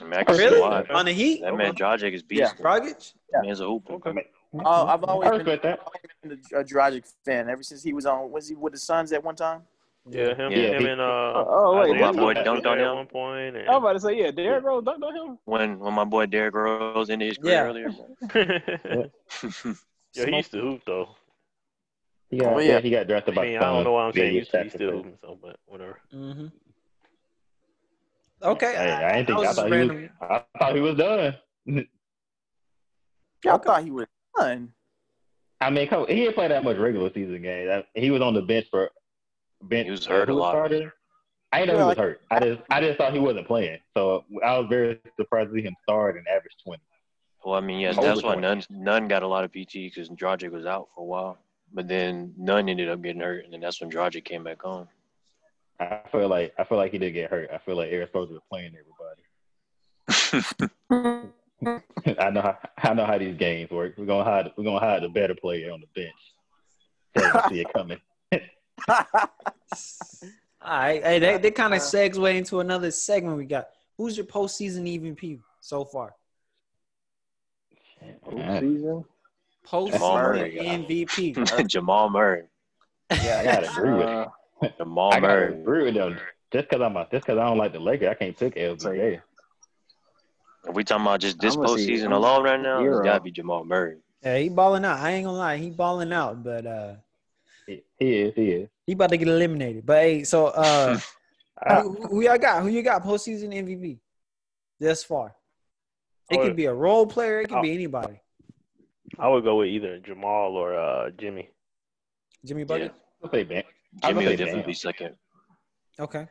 I 0.00 0.04
mean, 0.04 0.14
I 0.14 0.24
can 0.24 0.34
see 0.36 0.44
Really? 0.44 0.60
why. 0.60 0.84
On 0.94 1.04
the 1.04 1.12
Heat? 1.12 1.42
That 1.42 1.56
man 1.56 1.74
Dragic 1.74 2.12
is 2.12 2.22
beast. 2.22 2.40
Yeah. 2.40 2.52
Dragic? 2.64 3.12
That 3.32 3.44
man's 3.44 3.60
a 3.60 3.66
hooper. 3.66 3.94
Okay. 3.94 4.26
uh, 4.64 4.84
I've 4.84 5.02
always 5.04 5.30
been, 5.30 5.38
respect 5.40 5.62
that. 5.64 5.80
always 5.80 6.00
been 6.22 6.56
a, 6.56 6.60
a 6.60 6.64
Dragic 6.64 7.04
fan 7.24 7.48
ever 7.50 7.62
since 7.62 7.82
he 7.82 7.92
was 7.92 8.06
on 8.06 8.30
was 8.30 8.48
he 8.48 8.54
with 8.54 8.72
the 8.74 8.78
Suns 8.78 9.12
at 9.12 9.22
one 9.22 9.36
time 9.36 9.62
Yeah, 10.08 10.34
him, 10.34 10.52
Yeah, 10.52 10.58
him 10.76 10.80
he- 10.82 10.88
and 10.88 11.00
uh. 11.00 11.44
Oh, 11.46 11.80
wait, 11.80 11.96
Isaiah 11.96 12.12
my 12.12 12.12
boy 12.12 12.34
Thomas 12.34 12.48
dunked 12.62 12.66
on 12.66 12.78
at 12.78 12.86
him? 12.86 12.96
one 12.96 13.06
point. 13.06 13.56
I 13.56 13.70
was 13.70 13.78
about 13.78 13.92
to 13.94 14.00
say, 14.00 14.16
yeah, 14.18 14.30
Derrick 14.30 14.64
Rose 14.64 14.84
dunked 14.84 15.02
on 15.02 15.14
him. 15.16 15.38
When 15.44 15.78
when 15.78 15.94
my 15.94 16.04
boy 16.04 16.26
Derrick 16.26 16.54
Rose 16.54 17.10
ended 17.10 17.28
his 17.28 17.38
career 17.38 17.54
Yeah. 17.54 17.62
earlier. 17.64 17.90
And... 19.44 19.76
Yo, 20.14 20.24
he 20.26 20.36
used 20.36 20.50
to 20.52 20.60
hoop 20.60 20.80
though. 20.86 21.08
He 22.30 22.38
got, 22.38 22.54
Oh, 22.54 22.58
yeah. 22.58 22.72
yeah. 22.72 22.80
he 22.80 22.90
got 22.90 23.06
drafted 23.06 23.34
I 23.34 23.36
by 23.36 23.42
mean, 23.46 23.56
I 23.58 23.60
don't 23.60 23.84
know 23.84 23.92
why 23.92 24.06
I'm 24.06 24.12
saying 24.12 24.32
Yeah, 24.34 24.38
used 24.38 24.50
to. 24.52 24.62
He's 24.62 24.72
still 24.72 24.88
yeah. 24.90 24.96
hooping, 24.96 25.18
so 25.20 25.38
but 25.42 25.56
whatever. 25.66 25.98
Mm-hmm. 26.14 26.46
Okay. 28.42 28.72
Hey, 28.74 28.92
I 28.92 29.18
ain't 29.18 29.26
think 29.26 29.38
was 29.38 29.48
I 29.48 29.52
thought 29.52 29.72
he 29.72 29.78
was. 29.78 29.88
random. 29.88 30.10
I 30.20 30.42
thought 30.58 30.74
he 30.74 30.80
was 30.80 30.96
done. 30.96 31.34
I 33.46 33.58
thought 33.58 33.84
he 33.84 33.90
was 33.90 34.06
done 34.36 34.72
I 35.60 35.70
mean, 35.70 35.88
come- 35.88 36.06
he 36.08 36.14
didn't 36.16 36.34
play 36.34 36.48
that 36.48 36.62
much 36.62 36.76
regular 36.76 37.10
season 37.12 37.42
games. 37.42 37.70
I- 37.70 38.00
He 38.00 38.10
was 38.10 38.22
on 38.22 38.34
the 38.34 38.42
bench 38.42 38.66
for 38.70 38.90
bench. 39.62 39.86
He 39.86 39.90
was 39.90 40.06
hurt 40.06 40.28
a 40.28 40.34
lot. 40.34 40.52
started? 40.52 40.90
I 41.50 41.60
didn't 41.60 41.76
know 41.78 41.82
he 41.84 41.88
was 41.88 41.96
hurt. 41.98 42.20
I 42.30 42.40
just 42.40 42.60
I 42.70 42.80
just 42.80 42.98
thought 42.98 43.12
he 43.12 43.18
wasn't 43.18 43.46
playing. 43.46 43.78
So 43.96 44.24
I 44.44 44.58
was 44.58 44.66
very 44.68 45.00
surprised 45.16 45.50
to 45.50 45.56
see 45.56 45.62
him 45.62 45.74
start 45.82 46.16
and 46.16 46.26
average 46.28 46.54
twenty. 46.62 46.82
Well, 47.44 47.54
I 47.54 47.60
mean, 47.60 47.80
yeah, 47.80 47.90
Over 47.90 48.02
that's 48.02 48.22
why 48.22 48.34
none 48.34 48.62
none 48.70 49.08
got 49.08 49.22
a 49.22 49.26
lot 49.26 49.44
of 49.44 49.50
PT 49.52 49.72
because 49.72 50.08
Dragic 50.10 50.50
was 50.50 50.66
out 50.66 50.88
for 50.94 51.00
a 51.00 51.04
while. 51.04 51.38
But 51.72 51.88
then 51.88 52.34
none 52.36 52.68
ended 52.68 52.88
up 52.88 53.02
getting 53.02 53.20
hurt, 53.22 53.44
and 53.44 53.52
then 53.52 53.60
that's 53.60 53.80
when 53.80 53.90
Dragic 53.90 54.24
came 54.24 54.44
back 54.44 54.64
on. 54.64 54.88
I 55.80 56.00
feel 56.10 56.28
like 56.28 56.52
I 56.58 56.64
feel 56.64 56.78
like 56.78 56.92
he 56.92 56.98
did 56.98 57.12
get 57.12 57.30
hurt. 57.30 57.50
I 57.52 57.58
feel 57.58 57.76
like 57.76 57.92
Erik 57.92 58.12
Spoelstra 58.12 58.32
was 58.32 58.42
playing 58.50 58.72
everybody. 58.74 59.22
I 62.18 62.30
know 62.30 62.40
how 62.42 62.58
I 62.78 62.94
know 62.94 63.06
how 63.06 63.18
these 63.18 63.36
games 63.36 63.70
work. 63.70 63.94
We're 63.96 64.06
gonna 64.06 64.24
hide 64.24 64.50
we're 64.56 64.64
gonna 64.64 64.80
hide 64.80 65.02
the 65.02 65.08
better 65.08 65.34
player 65.34 65.72
on 65.72 65.80
the 65.80 65.86
bench. 66.00 66.14
So 67.16 67.24
you 67.24 67.32
can 67.32 67.50
see 67.50 67.60
it 67.60 67.72
coming. 67.72 67.98
All 70.60 70.76
right. 70.80 71.02
Hey, 71.02 71.18
they, 71.18 71.38
they 71.38 71.50
kind 71.50 71.74
of 71.74 71.80
segue 71.80 72.34
into 72.36 72.60
another 72.60 72.90
segment 72.90 73.36
we 73.36 73.44
got. 73.44 73.68
Who's 73.96 74.16
your 74.16 74.26
postseason 74.26 74.82
EVP 74.86 75.40
so 75.60 75.84
far? 75.84 76.14
Season. 78.00 79.04
Postseason 79.66 80.00
Murray. 80.00 80.58
MVP. 80.60 81.66
Jamal 81.66 82.10
Murray. 82.10 82.44
Yeah, 83.10 83.38
I 83.40 83.44
gotta 83.44 83.70
agree 83.70 83.94
with 83.94 84.06
Uh, 84.06 84.26
Jamal 84.78 85.12
I 85.12 85.20
gotta 85.20 85.34
Murray. 85.34 85.60
agree 85.60 85.84
with 85.84 85.94
them. 85.94 86.18
Just 86.52 86.68
because 86.68 86.82
I'm 86.82 86.96
a, 86.96 87.06
just 87.12 87.26
because 87.26 87.38
I 87.38 87.44
don't 87.46 87.58
like 87.58 87.72
the 87.72 87.80
Lakers, 87.80 88.08
I 88.08 88.14
can't 88.14 88.36
pick 88.36 88.54
LBJ. 88.56 89.20
If 90.68 90.74
we 90.74 90.84
talking 90.84 91.04
about 91.04 91.20
just 91.20 91.38
this 91.40 91.54
I'ma 91.56 91.66
postseason 91.66 92.12
alone 92.12 92.42
right 92.44 92.60
now, 92.60 92.80
it's 92.80 92.88
Herro. 92.88 93.04
gotta 93.04 93.20
be 93.22 93.30
Jamal 93.30 93.64
Murray. 93.64 93.96
Yeah, 94.22 94.38
he 94.38 94.48
balling 94.48 94.84
out. 94.84 94.98
I 94.98 95.12
ain't 95.12 95.24
gonna 95.26 95.36
lie, 95.38 95.56
he 95.56 95.70
balling 95.70 96.12
out, 96.12 96.42
but 96.42 96.66
uh, 96.66 96.94
He, 97.66 97.82
he 97.98 98.16
is, 98.18 98.34
he 98.34 98.50
is. 98.50 98.68
he 98.86 98.92
about 98.94 99.10
to 99.10 99.16
get 99.16 99.28
eliminated. 99.28 99.86
But 99.86 100.02
hey, 100.02 100.24
so 100.24 100.46
uh, 100.46 100.98
who, 101.82 101.92
who 102.08 102.22
y'all 102.22 102.38
got? 102.38 102.62
Who 102.62 102.68
you 102.68 102.82
got 102.82 103.04
postseason 103.04 103.54
MVP 103.54 103.98
thus 104.80 105.04
far? 105.04 105.34
It 106.30 106.42
could 106.42 106.56
be 106.56 106.66
a 106.66 106.74
role 106.74 107.06
player. 107.06 107.40
It 107.40 107.48
could 107.48 107.62
be 107.62 107.72
anybody. 107.72 108.20
I 109.18 109.28
would 109.28 109.44
go 109.44 109.56
with 109.58 109.68
either 109.68 109.98
Jamal 109.98 110.52
or 110.56 110.74
uh 110.78 111.10
Jimmy. 111.18 111.48
Jimmy 112.44 112.62
Yeah. 112.62 112.66
Bucket. 112.66 112.94
I'll 113.24 113.30
say 113.30 113.44
Bam. 113.44 113.62
I'm 114.02 114.10
Jimmy 114.10 114.14
gonna 114.20 114.30
would 114.30 114.36
definitely 114.38 114.60
Bam. 114.62 114.70
be 114.70 114.74
second 114.74 115.16
Okay. 116.00 116.26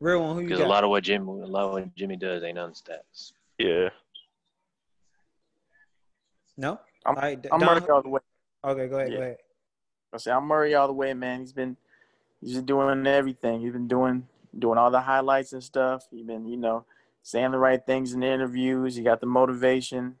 Real 0.00 0.22
one. 0.22 0.34
Who 0.36 0.42
you 0.42 0.48
because 0.48 0.60
a 0.60 0.62
got? 0.64 0.68
lot 0.70 0.84
of 0.84 0.90
what 0.90 1.04
Jimmy, 1.04 1.24
a 1.26 1.46
lot 1.46 1.64
of 1.66 1.72
what 1.72 1.94
Jimmy 1.94 2.16
does 2.16 2.42
ain't 2.44 2.58
on 2.58 2.72
stats. 2.72 3.32
Yeah. 3.58 3.88
no. 6.56 6.78
I'm- 7.04 7.14
All 7.16 7.22
right, 7.22 7.46
I'm 7.52 7.60
Don- 7.60 7.80
Murray 7.80 7.88
all 7.90 8.02
the 8.02 8.08
way 8.08 8.20
Okay, 8.64 8.88
go 8.88 8.96
ahead. 8.98 9.12
Yeah. 9.12 9.16
Go 9.18 9.22
ahead. 9.22 9.36
I 10.12 10.16
say 10.18 10.30
I'm 10.32 10.44
Murray 10.44 10.74
all 10.74 10.86
the 10.86 10.92
way, 10.92 11.14
man. 11.14 11.40
He's 11.40 11.52
been 11.52 11.76
he's 12.40 12.54
just 12.54 12.66
doing 12.66 13.06
everything. 13.06 13.60
He's 13.60 13.72
been 13.72 13.88
doing 13.88 14.26
doing 14.58 14.78
all 14.78 14.90
the 14.90 15.00
highlights 15.00 15.52
and 15.52 15.62
stuff. 15.62 16.06
He's 16.10 16.24
been, 16.24 16.46
you 16.46 16.56
know, 16.56 16.84
saying 17.22 17.50
the 17.52 17.58
right 17.58 17.84
things 17.84 18.12
in 18.12 18.20
the 18.20 18.26
interviews. 18.26 18.96
He 18.96 19.02
got 19.02 19.20
the 19.20 19.26
motivation. 19.26 20.16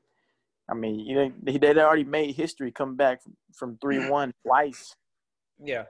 I 0.68 0.74
mean, 0.74 1.00
you 1.00 1.14
know, 1.14 1.32
he 1.46 1.58
they 1.58 1.74
already 1.80 2.04
made 2.04 2.34
history 2.34 2.70
come 2.70 2.94
back 2.96 3.22
from, 3.22 3.36
from 3.52 3.78
three 3.78 4.08
one 4.08 4.32
twice. 4.44 4.94
Yeah. 5.62 5.84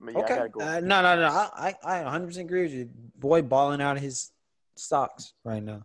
But 0.00 0.14
yeah, 0.14 0.20
okay. 0.20 0.34
gotta 0.36 0.48
go. 0.48 0.60
Uh, 0.60 0.80
no, 0.80 1.02
no, 1.02 1.16
no. 1.16 1.26
I, 1.28 1.74
I, 1.82 2.00
I 2.00 2.18
100% 2.18 2.36
agree 2.38 2.62
with 2.62 2.72
you. 2.72 2.90
Boy, 3.16 3.42
balling 3.42 3.80
out 3.80 3.98
his 3.98 4.30
stocks 4.76 5.32
right 5.44 5.62
now. 5.62 5.82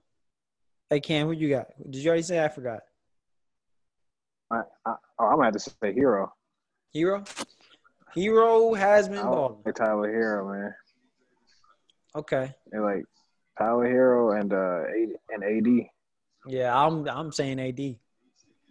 Hey, 0.89 0.99
Cam, 0.99 1.27
who 1.27 1.33
you 1.33 1.49
got? 1.49 1.67
Did 1.89 2.01
you 2.01 2.07
already 2.09 2.23
say? 2.23 2.43
I 2.43 2.47
forgot. 2.47 2.81
I, 4.51 4.61
I, 4.85 4.95
oh, 5.19 5.25
I'm 5.25 5.35
gonna 5.35 5.45
have 5.45 5.53
to 5.53 5.59
say 5.59 5.93
Herro. 5.93 6.31
Herro. 6.95 7.23
Herro 8.15 8.73
has 8.75 9.07
been 9.07 9.19
I 9.19 9.23
balling. 9.23 9.59
like 9.63 9.75
Tyler 9.75 10.11
Herro, 10.11 10.51
man. 10.51 10.75
Okay. 12.15 12.55
They 12.71 12.79
like 12.79 13.03
Tyler 13.57 13.87
Herro 13.87 14.39
and 14.39 14.51
uh 14.51 14.83
and 15.29 15.43
AD. 15.43 15.85
Yeah, 16.47 16.75
I'm 16.75 17.07
I'm 17.07 17.31
saying 17.31 17.59
AD, 17.59 17.97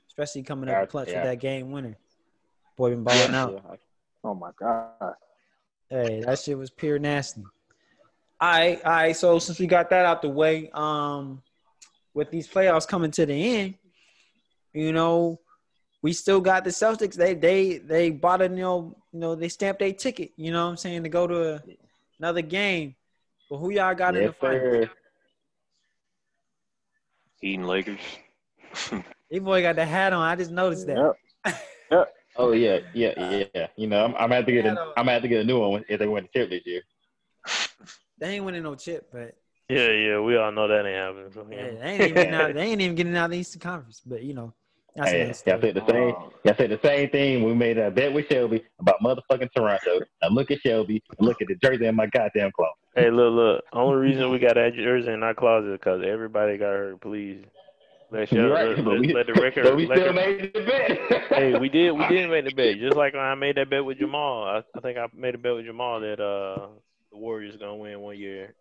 especially 0.08 0.42
coming 0.42 0.68
up 0.68 0.74
Yeah, 0.74 0.86
clutch 0.86 1.08
yeah. 1.10 1.22
with 1.22 1.24
that 1.24 1.40
game 1.40 1.70
winner. 1.70 1.96
Boy, 2.78 2.90
been 2.90 3.02
balling 3.02 3.34
out. 3.34 3.60
Yeah, 3.68 3.76
Oh 4.22 4.34
my 4.34 4.50
god. 4.58 5.14
Hey, 5.90 6.22
that 6.24 6.38
shit 6.38 6.56
was 6.56 6.70
pure 6.70 6.98
nasty. 6.98 7.42
All 8.40 8.48
right, 8.48 8.80
all 8.84 8.92
right. 8.92 9.16
So 9.16 9.40
since 9.40 9.58
we 9.58 9.66
got 9.66 9.90
that 9.90 10.06
out 10.06 10.22
the 10.22 10.28
way, 10.28 10.70
um, 10.72 11.42
with 12.14 12.30
these 12.30 12.46
playoffs 12.46 12.86
coming 12.86 13.10
to 13.12 13.26
the 13.26 13.56
end, 13.56 13.74
you 14.72 14.92
know, 14.92 15.40
we 16.02 16.12
still 16.12 16.40
got 16.40 16.62
the 16.62 16.70
Celtics. 16.70 17.14
They 17.14 17.34
they 17.34 17.78
they 17.78 18.10
bought 18.10 18.42
a 18.42 18.44
you 18.44 18.56
know 18.56 18.96
you 19.12 19.18
know 19.18 19.34
they 19.34 19.48
stamped 19.48 19.82
a 19.82 19.92
ticket. 19.92 20.30
You 20.36 20.52
know 20.52 20.64
what 20.64 20.70
I'm 20.70 20.76
saying 20.76 21.02
to 21.02 21.08
go 21.08 21.26
to 21.26 21.54
a, 21.54 21.62
another 22.20 22.42
game. 22.42 22.94
But 23.50 23.58
who 23.58 23.70
y'all 23.72 23.94
got 23.94 24.14
in 24.14 24.20
the 24.20 24.26
Yes, 24.28 24.34
final? 24.40 24.88
Heat 27.40 27.54
and 27.54 27.66
Lakers. 27.66 28.00
This 29.30 29.40
boy 29.40 29.60
got 29.60 29.76
the 29.76 29.84
hat 29.84 30.14
on. 30.14 30.22
I 30.22 30.36
just 30.36 30.50
noticed 30.50 30.86
that. 30.86 31.14
Yep. 31.44 31.54
Yep. 31.90 32.14
Oh 32.38 32.52
yeah, 32.52 32.78
yeah, 32.94 33.44
yeah. 33.54 33.66
You 33.76 33.88
know, 33.88 34.04
I'm, 34.04 34.14
I'm 34.14 34.20
gonna 34.22 34.36
have 34.36 34.46
to 34.46 34.52
get 34.52 34.64
Yeah, 34.64 34.72
a, 34.72 34.74
no. 34.74 34.92
I'm 34.96 35.04
gonna 35.04 35.12
have 35.12 35.22
to 35.22 35.28
get 35.28 35.40
a 35.40 35.44
new 35.44 35.58
one 35.58 35.84
if 35.88 35.98
they 35.98 36.06
win 36.06 36.28
the 36.32 36.38
chip 36.38 36.50
this 36.50 36.64
year. 36.64 36.82
They 38.18 38.34
ain't 38.36 38.44
winning 38.44 38.62
no 38.62 38.74
chip, 38.76 39.08
but 39.12 39.36
Yeah, 39.68 39.90
yeah, 39.90 40.20
we 40.20 40.36
all 40.36 40.52
know 40.52 40.68
that 40.68 40.86
ain't 40.86 40.96
happening. 40.96 41.32
So, 41.32 41.46
yeah, 41.50 41.56
yeah. 41.56 41.80
they 41.80 41.90
ain't 41.90 42.18
even 42.18 42.34
out, 42.34 42.54
they 42.54 42.62
ain't 42.62 42.80
even 42.80 42.94
getting 42.96 43.16
out 43.16 43.26
of 43.26 43.30
the 43.32 43.38
Eastern 43.38 43.60
Conference. 43.60 44.00
But 44.04 44.22
you 44.22 44.34
know, 44.34 44.54
that's 44.94 45.10
Hey, 45.10 45.26
y'all 45.46 45.60
said 45.60 45.74
the 45.74 45.86
same. 45.88 46.14
Y'all 46.44 46.54
said 46.56 46.70
the 46.70 46.80
same 46.82 47.10
thing. 47.10 47.44
We 47.44 47.54
made 47.54 47.78
a 47.78 47.90
bet 47.90 48.12
with 48.12 48.26
Shelby 48.28 48.64
about 48.78 49.00
motherfucking 49.00 49.50
Toronto. 49.54 50.00
Now 50.22 50.28
look 50.28 50.50
at 50.50 50.60
Shelby. 50.60 51.02
and 51.18 51.26
Look 51.26 51.42
at 51.42 51.48
the 51.48 51.56
jersey 51.56 51.86
in 51.86 51.94
my 51.96 52.06
goddamn 52.06 52.52
closet. 52.52 52.74
Hey, 52.94 53.10
look, 53.10 53.32
look. 53.32 53.64
Only 53.72 53.96
reason 53.96 54.30
we 54.30 54.38
got 54.38 54.54
that 54.54 54.74
jersey 54.74 55.12
in 55.12 55.22
our 55.22 55.34
closet 55.34 55.72
is 55.72 55.78
because 55.78 56.02
everybody 56.04 56.56
got 56.56 56.70
hurt. 56.70 57.00
Please, 57.00 57.44
let, 58.10 58.32
You're 58.32 58.50
right, 58.50 58.76
let, 58.76 58.84
but 58.84 59.00
we, 59.00 59.12
let 59.12 59.26
the 59.26 59.34
record. 59.34 59.64
but 59.64 59.76
we 59.76 59.86
let 59.86 59.98
still 59.98 60.08
the- 60.08 60.12
made 60.14 60.52
the 60.54 60.60
bet. 60.64 61.22
hey, 61.30 61.58
we 61.58 61.68
did. 61.68 61.92
We 61.92 62.06
did 62.08 62.30
make 62.30 62.44
the 62.44 62.54
bet. 62.54 62.78
Just 62.78 62.96
like 62.96 63.12
when 63.12 63.22
I 63.22 63.34
made 63.34 63.56
that 63.56 63.68
bet 63.70 63.84
with 63.84 63.98
Jamal. 63.98 64.44
I, 64.44 64.62
I 64.76 64.80
think 64.80 64.96
I 64.98 65.06
made 65.14 65.34
a 65.34 65.38
bet 65.38 65.54
with 65.54 65.66
Jamal 65.66 66.00
that 66.00 66.20
uh 66.20 66.68
the 67.12 67.18
Warriors 67.18 67.56
gonna 67.56 67.76
win 67.76 68.00
one 68.00 68.18
year, 68.18 68.54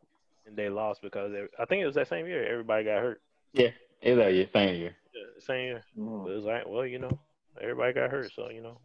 and 0.45 0.55
they 0.55 0.69
lost 0.69 1.01
because 1.01 1.31
they, 1.31 1.45
I 1.59 1.65
think 1.65 1.81
it 1.81 1.85
was 1.85 1.95
that 1.95 2.07
same 2.09 2.25
year 2.27 2.45
everybody 2.51 2.83
got 2.85 3.01
hurt. 3.01 3.21
Yeah, 3.53 3.69
it 4.01 4.11
was 4.13 4.19
that 4.19 4.33
year, 4.33 4.47
same 4.53 4.75
year. 4.75 4.95
Yeah, 5.13 5.23
same 5.45 5.65
year. 5.65 5.83
But 5.95 6.31
it 6.31 6.35
was 6.35 6.43
like, 6.45 6.63
well, 6.67 6.85
you 6.85 6.99
know, 6.99 7.17
everybody 7.61 7.93
got 7.93 8.11
hurt, 8.11 8.31
so 8.35 8.49
you 8.49 8.61
know, 8.61 8.77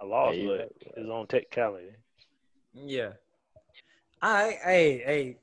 I 0.00 0.04
lost, 0.04 0.36
Yeah, 0.36 0.42
you're 0.42 0.56
but 0.56 0.60
right. 0.62 0.94
it's 0.96 1.08
on 1.10 1.26
technicality. 1.26 1.86
Yeah. 2.74 3.10
All 4.22 4.32
right. 4.34 4.58
Hey, 4.62 4.98
hey. 5.04 5.36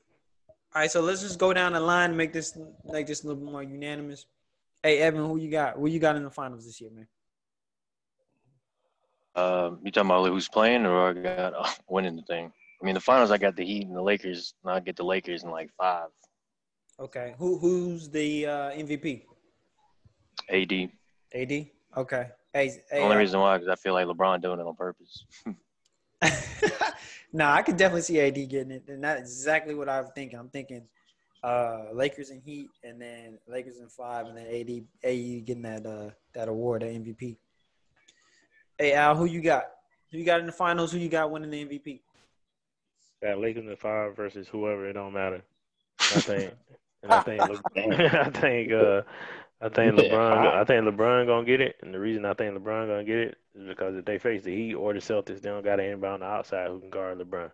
All 0.76 0.82
right. 0.82 0.92
So 0.92 1.02
let's 1.02 1.22
just 1.22 1.40
go 1.40 1.52
down 1.52 1.74
the 1.74 1.80
line 1.80 2.10
and 2.12 2.18
make 2.18 2.32
this 2.32 2.58
like 2.86 3.08
this 3.08 3.24
a 3.24 3.28
little 3.28 3.42
bit 3.44 3.52
more 3.52 3.64
unanimous. 3.64 4.26
Hey, 4.88 5.00
Evan, 5.00 5.26
who 5.26 5.36
you 5.36 5.52
got? 5.52 5.76
Who 5.76 5.90
you 5.90 6.00
got 6.00 6.16
in 6.16 6.24
the 6.24 6.32
finals 6.32 6.66
this 6.66 6.80
year, 6.80 6.90
man? 6.92 7.08
Um, 9.36 9.80
you 9.84 9.92
talking 9.92 10.10
about 10.10 10.26
who's 10.30 10.48
playing 10.48 10.86
or 10.86 11.10
I 11.10 11.12
got 11.12 11.54
uh, 11.54 11.70
winning 11.90 12.16
the 12.16 12.22
thing? 12.22 12.54
I 12.82 12.86
mean, 12.86 12.94
the 12.94 13.02
finals 13.02 13.30
I 13.30 13.38
got 13.38 13.58
the 13.58 13.66
Heat 13.66 13.86
and 13.86 13.98
the 13.98 14.02
Lakers, 14.02 14.54
and 14.64 14.72
I 14.72 14.80
get 14.80 14.96
the 14.96 15.04
Lakers 15.04 15.44
in 15.44 15.50
like 15.50 15.70
five. 15.78 16.08
Okay. 17.02 17.36
Who 17.38 17.58
who's 17.58 18.10
the 18.10 18.46
uh, 18.46 18.72
MVP? 18.72 19.24
AD. 20.50 20.90
AD. 21.36 21.68
Okay. 21.98 22.30
Hey, 22.54 22.82
hey 22.90 23.02
Only 23.02 23.18
uh, 23.18 23.20
reason 23.20 23.42
why 23.42 23.58
because 23.58 23.68
I 23.70 23.76
feel 23.76 23.94
like 23.94 24.08
LeBron 24.08 24.42
doing 24.42 24.62
it 24.62 24.66
on 24.66 24.76
purpose. 24.78 25.26
nah, 27.34 27.54
I 27.54 27.62
could 27.62 27.76
definitely 27.76 28.04
see 28.04 28.22
AD 28.22 28.36
getting 28.36 28.72
it, 28.72 28.86
and 28.88 29.04
that's 29.04 29.20
exactly 29.20 29.76
what 29.76 29.90
I'm 29.90 30.08
thinking. 30.16 30.40
I'm 30.40 30.48
thinking 30.48 30.88
uh, 31.44 31.86
Lakers 31.94 32.30
and 32.30 32.42
Heat, 32.42 32.70
and 32.84 33.02
then 33.02 33.38
Lakers 33.48 33.78
and 33.78 33.92
five, 33.92 34.28
and 34.28 34.38
then 34.38 34.48
AD 34.48 34.70
AD 35.04 35.46
getting 35.46 35.62
that 35.64 35.86
uh, 35.86 36.10
that 36.34 36.48
award, 36.50 36.82
that 36.82 36.92
MVP. 36.92 37.38
Hey 38.78 38.94
Al, 38.94 39.16
who 39.16 39.26
you 39.26 39.42
got? 39.42 39.66
Who 40.12 40.18
you 40.18 40.26
got 40.26 40.40
in 40.40 40.46
the 40.46 40.52
finals? 40.52 40.92
Who 40.92 41.00
you 41.00 41.10
got 41.10 41.32
winning 41.32 41.52
the 41.52 41.66
MVP? 41.66 42.02
Got 43.22 43.40
Lakers 43.40 43.66
in 43.66 43.76
five 43.76 44.16
versus 44.16 44.48
whoever. 44.48 44.88
It 44.88 44.94
don't 44.94 45.14
matter. 45.14 45.42
I 46.00 46.04
think. 46.22 46.54
And 47.04 47.12
I 47.12 47.22
think. 47.22 47.42
Le- 47.42 47.60
I 48.22 48.30
think. 48.30 48.72
Uh, 48.72 49.02
I 49.60 49.70
think 49.70 49.96
LeBron. 49.96 50.54
I 50.54 50.64
think 50.64 50.86
LeBron 50.86 51.26
gonna 51.26 51.46
get 51.46 51.62
it, 51.62 51.78
and 51.82 51.92
the 51.94 52.00
reason 52.00 52.26
I 52.26 52.34
think 52.36 52.56
LeBron 52.56 52.88
gonna 52.88 53.04
get 53.04 53.18
it 53.18 53.38
is 53.56 53.68
because 53.68 53.96
if 53.96 54.06
they 54.06 54.20
face 54.20 54.44
the 54.44 54.56
Heat 54.56 54.76
or 54.76 54.94
the 54.94 55.00
Celtics, 55.00 55.42
they 55.42 55.50
don't 55.50 55.64
got 55.64 55.80
anybody 55.80 56.14
on 56.14 56.20
the 56.20 56.28
outside 56.28 56.68
who 56.68 56.80
can 56.80 56.92
guard 56.92 57.18
LeBron. 57.18 57.50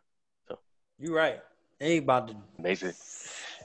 So 0.49 0.60
you're 0.99 1.15
right. 1.15 1.39
They 1.80 1.97
about 1.97 2.27
to 2.30 2.35
Basically, 2.61 2.93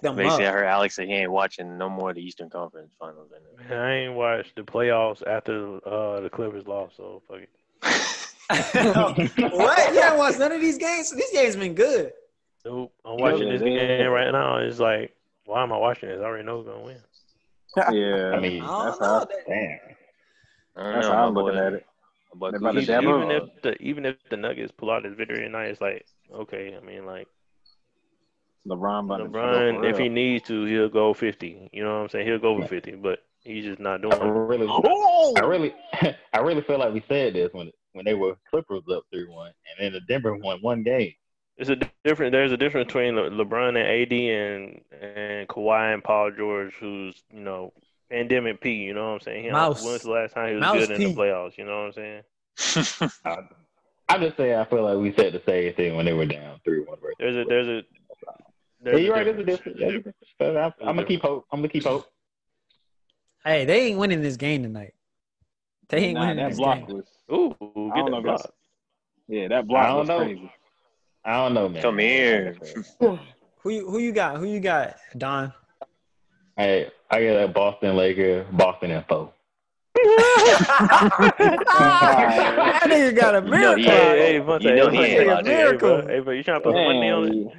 them 0.00 0.16
basically, 0.16 0.46
I 0.46 0.52
heard 0.52 0.66
Alex 0.66 0.96
say 0.96 1.06
he 1.06 1.12
ain't 1.14 1.30
watching 1.30 1.78
no 1.78 1.88
more 1.88 2.10
of 2.10 2.16
the 2.16 2.22
Eastern 2.22 2.50
Conference 2.50 2.92
Finals. 2.98 3.30
Man, 3.68 3.78
I 3.78 3.94
ain't 4.04 4.14
watched 4.14 4.54
the 4.56 4.62
playoffs 4.62 5.26
after 5.26 5.76
uh, 5.86 6.20
the 6.20 6.30
Clippers 6.30 6.66
lost, 6.66 6.96
so 6.96 7.22
fuck 7.28 7.40
it. 7.40 7.48
what? 9.52 9.94
You 9.94 10.00
haven't 10.00 10.18
watched 10.18 10.38
none 10.38 10.52
of 10.52 10.60
these 10.60 10.78
games? 10.78 11.10
These 11.10 11.32
games 11.32 11.56
been 11.56 11.74
good. 11.74 12.12
Nope. 12.64 12.92
I'm 13.04 13.16
watching 13.18 13.48
this 13.48 13.62
game 13.62 14.10
right 14.10 14.30
now. 14.30 14.58
It's 14.58 14.78
like, 14.78 15.14
why 15.44 15.62
am 15.62 15.72
I 15.72 15.76
watching 15.78 16.08
this? 16.08 16.18
I 16.20 16.24
already 16.24 16.44
know 16.44 16.58
who's 16.58 16.66
gonna 16.66 16.84
win. 16.84 16.96
Yeah. 17.92 18.32
I 18.34 18.40
mean, 18.40 18.62
I 18.62 18.66
don't 18.66 18.84
That's 18.86 19.00
know. 19.00 19.06
how- 19.06 19.18
That- 19.20 19.46
damn. 19.46 19.78
That's 20.76 21.06
know, 21.06 21.12
how 21.12 21.26
I'm 21.28 21.34
looking 21.34 21.58
at 21.58 21.72
it. 21.74 21.86
But 22.34 22.38
boy 22.38 22.50
They 22.52 22.56
about 22.58 22.72
to 22.72 22.80
Kuzma, 22.80 22.92
dab 22.94 23.02
Even, 23.04 23.22
even 23.22 23.30
if 23.30 23.62
the 23.62 23.82
even 23.82 24.04
if 24.06 24.16
the 24.30 24.36
Nuggets 24.36 24.72
pull 24.76 24.90
out 24.90 25.02
this 25.02 25.14
victory 25.14 25.38
tonight, 25.40 25.66
it's 25.66 25.80
like 25.80 26.06
okay. 26.32 26.76
I 26.80 26.84
mean, 26.84 27.04
like 27.06 27.26
LeBron 28.68 29.04
about 29.04 29.16
to 29.18 29.24
LeBron, 29.24 29.88
if 29.90 29.98
he 29.98 30.08
needs 30.08 30.46
to, 30.48 30.64
he'll 30.64 30.88
go 30.88 31.14
fifty. 31.14 31.68
You 31.72 31.84
know 31.84 31.94
what 31.96 32.02
I'm 32.02 32.08
saying? 32.08 32.26
He'll 32.26 32.38
go 32.38 32.60
for 32.60 32.66
fifty, 32.66 32.92
but 32.92 33.20
he's 33.42 33.64
just 33.64 33.80
not 33.80 34.02
doing 34.02 34.14
I 34.14 34.26
it. 34.26 34.28
really, 34.28 34.66
Oh! 34.70 35.34
I 35.36 35.40
really, 35.40 35.74
I 36.32 36.38
really 36.38 36.62
feel 36.62 36.78
like 36.78 36.92
we 36.92 37.02
said 37.08 37.34
this 37.34 37.50
when 37.52 37.70
when 37.92 38.04
they 38.04 38.14
were 38.14 38.36
Clippers 38.50 38.82
up 38.92 39.04
three 39.12 39.26
one, 39.26 39.52
and 39.70 39.84
then 39.84 39.92
the 39.92 40.00
Denver 40.00 40.36
won 40.36 40.58
one 40.60 40.82
game. 40.82 41.12
It's 41.56 41.70
a 41.70 41.76
different. 42.04 42.32
There's 42.32 42.52
a 42.52 42.56
difference 42.56 42.86
between 42.86 43.16
Le- 43.16 43.30
LeBron 43.30 43.70
and 43.70 43.78
AD 43.78 44.12
and 44.12 44.80
and 45.02 45.48
Kawhi 45.48 45.94
and 45.94 46.04
Paul 46.04 46.30
George, 46.30 46.74
who's 46.74 47.20
you 47.32 47.40
know 47.40 47.72
pandemic 48.10 48.60
P. 48.60 48.74
You 48.74 48.94
know 48.94 49.08
what 49.08 49.14
I'm 49.14 49.20
saying? 49.20 49.44
He 49.44 49.50
Mouse. 49.50 49.84
When's 49.84 50.02
the 50.02 50.10
last 50.10 50.34
time 50.34 50.48
he 50.50 50.54
was 50.54 50.62
Mouse 50.62 50.86
good 50.86 50.90
in 50.92 51.02
the 51.02 51.14
playoffs? 51.14 51.58
You 51.58 51.64
know 51.64 51.86
what 51.86 51.98
I'm 51.98 52.22
saying? 52.94 53.10
I, 53.24 53.38
I'm 54.08 54.20
just 54.22 54.36
saying, 54.36 54.54
I 54.54 54.64
feel 54.64 54.84
like 54.84 54.98
we 54.98 55.12
said 55.12 55.32
the 55.34 55.42
same 55.46 55.74
thing 55.74 55.96
when 55.96 56.06
they 56.06 56.14
were 56.14 56.26
down 56.26 56.60
three 56.64 56.80
one. 56.80 56.98
There's 57.18 57.36
a 57.36 57.44
there's 57.48 57.66
a 57.66 57.72
Yeah, 57.72 57.97
there's 58.82 59.00
you're 59.02 59.14
a 59.14 59.16
right. 59.18 59.24
There's 59.24 59.38
a 59.40 59.44
difference. 59.44 59.78
difference. 59.78 60.16
There's 60.38 60.50
a 60.50 60.52
difference. 60.54 60.78
I'm, 60.80 60.88
I'm 60.88 60.96
gonna 60.96 61.06
keep 61.06 61.22
hope. 61.22 61.46
I'm 61.52 61.60
gonna 61.60 61.68
keep 61.68 61.84
hope. 61.84 62.06
Hey, 63.44 63.64
they 63.64 63.86
ain't 63.86 63.98
winning 63.98 64.20
this 64.22 64.36
game 64.36 64.62
tonight. 64.62 64.94
They 65.88 65.98
ain't 65.98 66.14
Nah, 66.14 66.20
winning 66.20 66.36
that 66.36 66.48
this 66.50 66.58
block 66.58 66.86
game. 66.86 66.96
was. 66.96 67.04
Ooh, 67.32 67.48
get 67.58 67.60
don't 67.70 68.10
know 68.10 68.16
that 68.16 68.22
block. 68.22 68.36
that's- 68.38 68.52
Yeah, 69.28 69.48
that 69.48 69.58
I 69.58 69.62
block 69.62 69.86
don't 69.88 69.98
was 69.98 70.08
know. 70.08 70.18
crazy. 70.18 70.52
I 71.24 71.32
don't 71.36 71.54
know, 71.54 71.68
man. 71.68 71.82
Come 71.82 71.98
here. 71.98 72.56
Who 73.00 73.70
you 73.70 73.90
who 73.90 73.98
you 73.98 74.12
got? 74.12 74.36
Who 74.38 74.44
you 74.46 74.60
got? 74.60 74.96
Don. 75.16 75.52
Hey, 76.56 76.90
I 77.10 77.24
got 77.24 77.42
a 77.44 77.48
Boston 77.48 77.96
Laker, 77.96 78.44
Boston 78.52 78.90
info. 78.92 79.32
four. 79.94 80.04
that 81.68 82.84
nigga 82.86 83.16
got 83.16 83.34
a 83.34 83.42
miracle. 83.42 83.76
he 83.82 83.88
out 83.88 83.94
ain't- 83.94 84.18
Hey, 84.18 84.32
here. 84.32 84.42
hey, 84.58 84.68
You 84.68 84.76
know 84.76 84.88
he 84.90 84.98
ain't 84.98 85.06
hey, 85.08 85.24
about 85.24 85.44
to. 85.44 85.50
hey, 85.50 85.56
bro, 85.76 85.96
Miracle. 85.96 86.08
hey, 86.08 86.20
bro, 86.20 86.32
you 86.34 86.42
trying 86.42 86.60
to 86.60 86.64
put 86.64 86.74
money 86.74 87.10
on 87.10 87.24
it? 87.32 87.52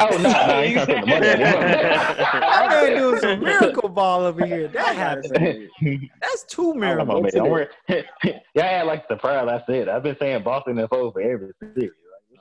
Man, 0.00 0.08
Oh 0.12 0.16
no, 0.16 0.22
no, 0.22 0.28
I 0.30 0.62
ain't 0.64 0.74
trying 0.74 0.86
to 0.86 1.00
the 1.00 1.06
money 1.06 1.26
That 1.26 2.68
man 2.70 2.96
doing 2.96 3.18
some 3.20 3.40
miracle 3.40 3.88
ball 3.88 4.22
over 4.22 4.44
here. 4.44 4.68
That 4.68 4.96
happened. 4.96 5.26
say, 5.34 5.68
That's 6.20 6.44
two 6.44 6.72
Come 6.72 7.10
on, 7.10 7.22
miracles. 7.22 7.22
man. 7.22 7.32
Don't 7.34 7.50
worry. 7.50 7.66
Y'all 8.54 8.64
act 8.64 8.86
like 8.86 9.06
surprise. 9.08 9.48
I 9.48 9.62
said 9.70 9.88
I've 9.88 10.02
been 10.02 10.16
saying 10.18 10.42
Boston 10.42 10.78
and 10.78 10.88
four 10.88 11.12
for 11.12 11.20
every 11.20 11.52
series. 11.74 11.90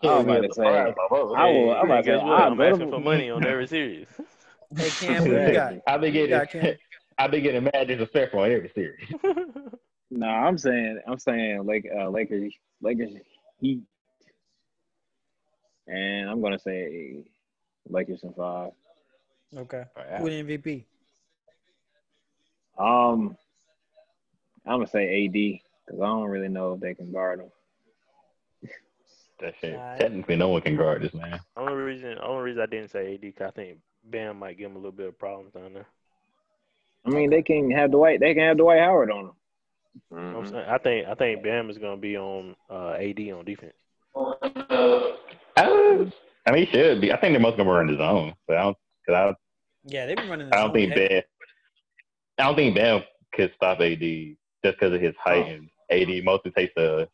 I 0.04 0.08
was 0.18 0.24
about 0.24 0.42
to 0.42 0.44
say, 0.44 0.54
Surprise, 0.56 0.94
my 0.98 1.08
boy. 1.10 1.34
I 1.36 1.46
will- 1.46 1.74
Hey, 1.74 1.80
I'm 1.80 1.86
about 1.86 1.98
to 1.98 2.04
say, 2.04 2.16
what? 2.18 2.40
I'll 2.40 2.52
I'm 2.54 2.62
asking 2.62 2.90
for 2.92 3.00
money 3.00 3.30
on 3.32 3.46
every 3.46 3.68
series. 3.68 4.08
Hey 4.78 4.92
Cam, 4.92 5.24
who 5.26 5.32
you 5.32 5.52
got? 5.54 5.74
I've 5.88 6.02
been 6.02 6.14
Who 6.14 6.20
you 6.20 6.28
getting, 6.28 6.40
got, 6.40 6.50
Cam? 6.52 6.76
I've 7.18 7.32
been 7.32 7.44
getting 7.44 7.64
mad 7.66 7.88
disrespectful 7.88 8.44
in 8.46 8.52
every 8.54 8.72
series. 8.74 9.08
No, 10.12 10.28
I'm 10.28 10.58
saying 10.58 11.02
I'm 11.08 11.20
saying 11.20 11.66
Lake 11.66 11.88
uh, 11.96 12.10
Lakers 12.10 12.54
Lakers 12.82 13.12
Heat, 13.60 13.82
and 15.88 16.30
I'm 16.30 16.42
gonna 16.42 16.58
say 16.60 17.24
Lakers 17.88 18.24
in 18.24 18.34
five. 18.34 18.72
Okay. 19.56 19.84
Alright. 19.98 20.22
Who 20.22 20.30
the 20.30 20.44
MVP? 20.58 20.84
Um, 22.78 23.36
I'm 24.66 24.80
gonna 24.80 24.88
say 24.88 25.26
AD 25.26 25.34
because 25.34 26.02
I 26.02 26.06
don't 26.06 26.30
really 26.30 26.50
know 26.50 26.74
if 26.74 26.80
they 26.80 26.94
can 26.94 27.12
guard 27.12 27.40
him. 27.42 27.50
That 29.42 29.54
shit. 29.62 29.76
Alright. 29.76 30.02
Technically, 30.02 30.36
no 30.36 30.50
one 30.50 30.62
can 30.62 30.76
guard 30.76 31.02
this 31.02 31.14
man. 31.14 31.40
Only 31.56 31.74
reason, 31.82 32.18
only 32.22 32.44
reason 32.44 32.62
I 32.62 32.66
didn't 32.66 32.92
say 32.92 33.14
AD 33.14 33.22
because 33.22 33.48
I 33.48 33.52
think 33.52 33.78
Bam 34.04 34.38
might 34.38 34.58
give 34.58 34.70
him 34.70 34.76
a 34.76 34.80
little 34.80 34.92
bit 34.92 35.08
of 35.08 35.18
problems 35.18 35.54
down 35.54 35.74
there. 35.74 35.86
I 37.06 37.10
mean, 37.10 37.30
they 37.30 37.42
can 37.42 37.72
have 37.72 37.92
Dwight. 37.92 38.20
They 38.20 38.34
can 38.34 38.44
have 38.44 38.58
Dwight 38.58 38.82
Howard 38.82 39.12
on 39.12 39.28
them. 39.28 39.36
You 40.12 40.18
know 40.18 40.40
what 40.40 40.48
I'm 40.48 40.54
Mhm. 40.54 40.68
I 40.70 40.78
think, 40.78 41.08
I 41.08 41.14
think 41.16 41.42
Bam 41.44 41.70
is 41.70 41.78
gonna 41.78 41.96
be 41.98 42.18
on 42.18 42.56
uh, 42.70 42.98
AD 43.00 43.32
on 43.32 43.46
defense. 43.46 43.74
Uh, 45.56 46.06
I 46.46 46.52
mean, 46.52 46.66
he 46.66 46.72
should 46.72 47.02
be. 47.02 47.12
I 47.12 47.18
think 47.20 47.34
they're 47.34 47.40
most 47.42 47.58
gonna 47.58 47.70
run 47.72 47.88
his 47.88 48.00
own, 48.00 48.34
but 48.48 48.58
I 48.58 48.64
don't. 48.64 48.78
Cause 49.08 49.36
Yeah, 49.86 50.06
they've 50.06 50.16
been 50.16 50.30
running. 50.30 50.50
I, 50.54 50.58
don't 50.58 50.74
think 50.74 50.92
heavy. 50.94 51.08
Bam. 51.08 51.22
I 52.38 52.44
don't 52.44 52.56
think 52.56 52.76
Bam 52.76 53.04
could 53.34 53.52
stop 53.56 53.80
AD 53.82 54.00
just 54.00 54.38
because 54.64 54.94
of 54.94 55.02
his 55.02 55.14
oh. 55.26 55.30
height 55.30 55.48
and 55.48 55.70
AD 55.90 56.24
mostly 56.24 56.52
takes 56.52 56.74
the 56.76 57.08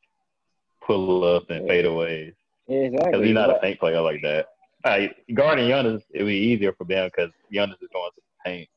pull 0.85 1.23
ups 1.23 1.47
and 1.49 1.67
fadeaways 1.67 2.33
because 2.67 2.93
Exactly. 2.93 3.25
he's 3.25 3.33
not 3.33 3.49
a 3.49 3.59
paint 3.59 3.79
player 3.79 4.01
like 4.01 4.21
that. 4.23 4.47
Like 4.83 5.15
guarding 5.33 5.67
Giannis, 5.69 6.03
it 6.13 6.23
would 6.23 6.29
be 6.29 6.35
easier 6.35 6.73
for 6.73 6.85
Bam 6.85 7.09
because 7.15 7.31
Giannis 7.53 7.81
is 7.81 7.89
going 7.93 8.11
to 8.11 8.21
the 8.21 8.49
paint. 8.49 8.69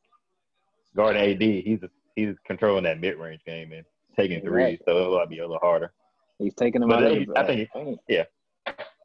Guarding 0.96 1.22
AD, 1.34 1.42
he's 1.42 1.80
he's 2.16 2.34
controlling 2.46 2.84
that 2.84 3.00
mid 3.00 3.16
range 3.16 3.40
game 3.46 3.72
and 3.72 3.84
taking 4.16 4.40
threes, 4.40 4.78
so 4.86 4.96
it'll 4.96 5.26
be 5.26 5.38
a 5.38 5.42
little 5.42 5.58
harder. 5.58 5.92
He's 6.38 6.54
taking 6.54 6.80
them 6.80 6.90
But 6.90 7.04
out 7.04 7.08
they- 7.10 7.22
of 7.22 7.26
the 7.28 7.38
I 7.38 7.46
think- 7.46 7.70
paint. 7.72 8.00
Yeah, 8.08 8.24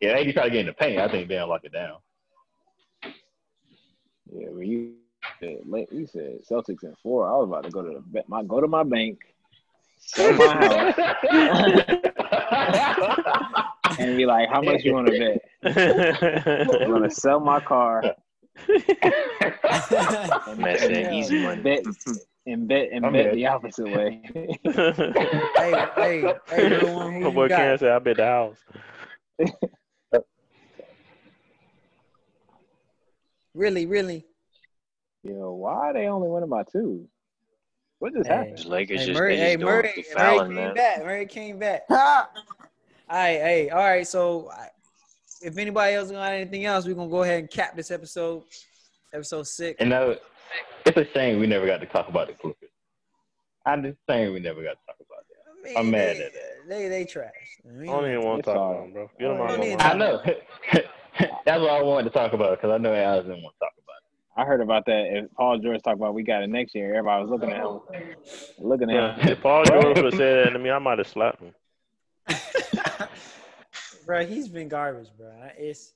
AD 0.10 0.34
try 0.34 0.44
to 0.44 0.50
get 0.50 0.60
in 0.62 0.66
the 0.68 0.74
paint. 0.74 1.00
I 1.00 1.08
think 1.10 1.28
Bam 1.30 1.50
lock 1.50 1.64
it 1.64 1.72
down. 1.74 1.98
Yeah, 4.32 4.48
when 4.50 4.68
you 4.68 4.94
said, 5.40 5.60
you 5.92 6.08
said 6.08 6.40
Celtics 6.50 6.84
in 6.84 6.94
four, 7.04 7.28
I 7.28 7.34
was 7.38 7.48
about 7.48 7.64
to 7.66 7.70
go 7.70 7.82
to 7.82 8.04
the 8.12 8.24
my 8.28 8.44
go 8.44 8.60
to 8.62 8.68
my 8.68 8.84
bank, 8.84 9.20
sell 9.98 10.34
my 10.34 10.54
house, 10.54 10.96
and 14.00 14.18
be 14.18 14.26
like, 14.26 14.50
"How 14.50 14.62
much 14.62 14.84
you 14.84 14.94
want 14.94 15.08
to 15.08 15.20
bet? 15.20 15.42
I'm 16.74 16.92
gonna 16.92 17.10
sell 17.10 17.40
my 17.40 17.60
car 17.60 18.04
and 18.68 20.60
Man 20.60 20.78
said 20.78 21.14
easy 21.14 21.40
money. 21.40 21.62
bet 21.62 21.84
and 22.46 22.68
bet 22.68 22.90
and 22.92 23.06
I'm 23.06 23.14
bet 23.14 23.28
in. 23.28 23.36
the 23.36 23.48
opposite 23.48 23.90
way." 23.90 24.22
hey, 24.34 25.74
hey, 25.96 26.34
hey, 26.50 26.70
little 26.70 26.96
one, 26.96 27.14
who 27.14 27.20
My 27.22 27.30
boy 27.32 27.48
Ken 27.50 27.72
got? 27.72 27.80
said, 27.80 27.92
"I 27.92 28.00
bet 28.00 28.18
the 28.18 28.26
house." 28.26 28.58
Really, 33.54 33.86
really. 33.86 34.26
Yo, 35.24 35.54
why 35.54 35.90
are 35.90 35.94
they 35.94 36.08
only 36.08 36.28
winning 36.28 36.50
by 36.50 36.64
two? 36.64 37.08
What 38.00 38.14
just 38.14 38.28
Hey. 38.28 38.36
happened? 38.36 38.58
Just 38.58 38.70
Lakers 38.70 39.00
Hey, 39.00 39.06
just, 39.06 39.20
Murray, 39.20 39.36
they 39.36 39.42
hey, 39.42 39.52
just 39.54 39.60
doing 39.60 39.72
Murray, 39.72 40.06
the 40.10 40.16
Murray 40.16 40.40
came 40.40 40.56
man. 40.56 40.74
back. 40.74 41.04
Murray 41.04 41.26
came 41.26 41.60
back. 41.60 41.84
All 41.90 43.20
right, 43.20 43.40
hey, 43.40 43.70
all 43.70 43.80
right. 43.80 44.08
So, 44.08 44.52
if 45.42 45.58
anybody 45.58 45.94
else 45.96 46.10
got 46.10 46.32
anything 46.32 46.66
else, 46.66 46.86
we're 46.86 46.96
gonna 46.96 47.10
go 47.10 47.24
ahead 47.24 47.40
and 47.40 47.50
cap 47.50 47.76
this 47.76 47.92
episode, 47.92 48.44
episode 49.14 49.48
six. 49.48 49.80
And 49.80 49.94
uh, 49.94 50.16
it's 50.86 50.98
a 50.98 51.06
shame 51.14 51.40
we 51.40 51.48
never 51.48 51.66
got 51.66 51.80
to 51.82 51.86
talk 51.86 52.08
about 52.10 52.28
the 52.28 52.34
Clippers. 52.34 52.70
I'm 53.66 53.84
just 53.84 53.98
saying 54.10 54.34
we 54.34 54.40
never 54.40 54.64
got 54.64 54.72
to 54.72 54.86
talk 54.86 54.96
about 55.00 55.26
that. 55.30 55.44
I 55.48 55.68
mean, 55.68 55.78
I'm 55.78 55.92
mad 55.92 56.18
they, 56.18 56.24
at 56.24 56.34
that. 56.34 56.70
They 56.70 56.88
they 56.88 57.06
trash. 57.06 57.32
I 57.66 57.84
I 57.84 57.86
don't 57.86 58.06
even 58.10 58.24
want 58.24 58.44
to 58.44 58.52
talk 58.52 58.56
about 58.56 58.80
right. 58.80 58.86
him, 58.86 58.94
bro. 58.94 59.10
Get 59.20 59.32
him 59.32 59.42
out 59.42 59.52
of 59.52 59.60
my 59.60 59.66
mind. 59.68 59.82
I 59.82 59.94
know. 59.94 60.22
That's 61.46 61.62
what 61.62 61.70
I 61.72 61.82
wanted 61.82 62.06
to 62.06 62.10
talk 62.10 62.34
about 62.34 62.58
because 62.58 62.72
I 62.74 62.78
know 62.78 62.94
Alex 62.94 63.28
didn't 63.28 63.44
want 63.44 63.56
to 63.56 63.60
talk 63.60 63.74
about 63.84 63.96
it. 63.98 64.42
I 64.42 64.46
heard 64.46 64.62
about 64.62 64.86
that. 64.88 65.06
If 65.16 65.32
Paul 65.36 65.60
George 65.60 65.82
talked 65.84 65.98
about 65.98 66.14
we 66.16 66.24
got 66.24 66.42
it 66.44 66.48
next 66.50 66.74
year, 66.74 66.90
everybody 66.96 67.22
was 67.24 67.30
looking 67.32 67.52
at 67.52 67.60
him, 67.62 67.80
looking 68.58 68.90
at 68.90 69.20
him. 69.20 69.30
If 69.30 69.42
Paul 69.42 69.64
George 69.66 69.96
would 69.98 70.06
have 70.06 70.14
said 70.16 70.46
that 70.48 70.50
to 70.52 70.60
me, 70.60 70.72
I 70.72 70.80
might 70.80 70.98
have 70.98 71.08
slapped 71.08 71.42
him. 71.42 71.54
bro, 74.06 74.26
he's 74.26 74.48
been 74.48 74.70
garbage, 74.70 75.10
bro. 75.18 75.32
It's 75.58 75.94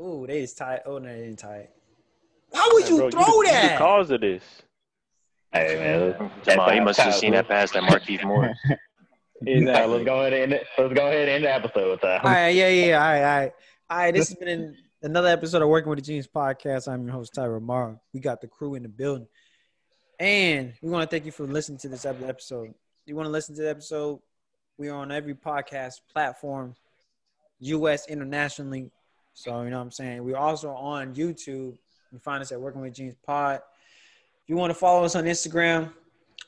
ooh, 0.00 0.24
they 0.26 0.40
is 0.42 0.54
tight. 0.54 0.80
Oh 0.86 0.98
no, 0.98 1.08
they 1.08 1.24
ain't 1.24 1.38
tight. 1.38 1.68
Why 2.50 2.68
would 2.72 2.88
you 2.88 2.96
Bro, 2.98 3.10
throw 3.10 3.20
the- 3.22 3.26
You 3.26 3.42
the 3.44 3.50
that? 3.50 3.78
cause 3.78 4.10
of 4.10 4.20
this. 4.22 4.42
it. 4.42 4.64
Hey 5.52 5.76
man, 5.76 6.16
let's, 6.18 6.48
Come 6.48 6.60
on, 6.60 6.72
he 6.74 6.80
must 6.80 7.00
have 7.00 7.14
seen 7.14 7.32
that 7.32 7.48
pass 7.48 7.72
that 7.72 7.82
Markieff 7.82 8.24
Morris. 8.24 8.56
Right, 9.42 9.56
uh, 9.56 9.58
Exactly. 9.60 9.92
let's 9.94 10.04
go 10.04 10.20
ahead 10.20 10.32
and 10.32 10.42
end 10.42 10.52
it. 10.52 10.66
let's 10.78 10.94
go 10.94 11.06
ahead 11.06 11.20
and 11.20 11.30
end 11.30 11.44
the 11.44 11.54
episode. 11.54 11.90
with 11.90 12.00
that. 12.02 12.24
All 12.24 12.30
right, 12.30 12.48
yeah, 12.50 12.68
yeah, 12.68 12.94
all 12.94 13.00
right, 13.12 13.22
all 13.22 13.38
right. 13.40 13.52
All 13.90 13.98
right, 13.98 14.14
this 14.14 14.28
has 14.28 14.38
been 14.38 14.48
an- 14.48 14.76
another 15.02 15.28
episode 15.28 15.62
of 15.62 15.68
Working 15.68 15.90
with 15.90 15.98
the 15.98 16.04
Genius 16.04 16.26
podcast. 16.28 16.88
I'm 16.88 17.04
your 17.04 17.12
host, 17.12 17.34
Tyra 17.34 17.60
Morrow. 17.60 18.00
We 18.12 18.20
got 18.20 18.40
the 18.40 18.46
crew 18.48 18.74
in 18.74 18.82
the 18.82 18.88
building. 18.88 19.26
And 20.18 20.74
we 20.82 20.90
want 20.90 21.08
to 21.08 21.14
thank 21.14 21.24
you 21.24 21.32
for 21.32 21.46
listening 21.46 21.78
to 21.78 21.88
this 21.88 22.04
episode. 22.04 22.74
You 23.06 23.16
want 23.16 23.26
to 23.26 23.30
listen 23.30 23.54
to 23.56 23.62
the 23.62 23.70
episode? 23.70 24.20
We 24.76 24.88
are 24.90 24.96
on 24.98 25.10
every 25.10 25.34
podcast 25.34 26.00
platform, 26.12 26.76
US 27.60 28.06
internationally. 28.08 28.90
So, 29.34 29.62
you 29.62 29.70
know 29.70 29.78
what 29.78 29.84
I'm 29.84 29.90
saying? 29.90 30.22
We're 30.24 30.36
also 30.36 30.70
on 30.70 31.14
YouTube. 31.14 31.76
You 32.12 32.18
find 32.18 32.42
us 32.42 32.52
at 32.52 32.60
Working 32.60 32.82
with 32.82 32.94
Genius 32.94 33.16
Pod. 33.24 33.56
If 33.56 34.48
you 34.48 34.56
want 34.56 34.70
to 34.70 34.74
follow 34.78 35.04
us 35.04 35.14
on 35.16 35.24
Instagram 35.24 35.92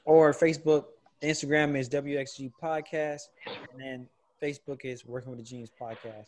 or 0.04 0.32
Facebook, 0.32 0.84
the 1.22 1.28
Instagram 1.28 1.78
is 1.78 1.88
WXG 1.88 2.52
Podcast. 2.60 3.28
And 3.46 3.80
then 3.80 4.08
Facebook 4.42 4.84
is 4.84 5.06
Working 5.06 5.30
with 5.30 5.40
a 5.40 5.42
Genius 5.44 5.70
Podcast. 5.80 6.26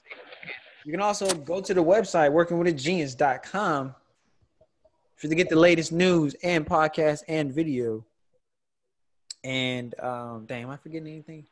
You 0.84 0.92
can 0.92 1.00
also 1.00 1.26
go 1.34 1.60
to 1.60 1.74
the 1.74 1.82
website, 1.82 2.30
workingwithagenius.com, 2.30 3.94
for 5.16 5.28
to 5.28 5.34
get 5.34 5.48
the 5.48 5.56
latest 5.56 5.90
news 5.92 6.34
and 6.44 6.64
podcast 6.64 7.22
and 7.26 7.52
video. 7.52 8.04
And 9.42 9.98
um, 10.00 10.44
damn, 10.46 10.64
am 10.64 10.70
I 10.70 10.76
forgetting 10.76 11.08
anything? 11.08 11.44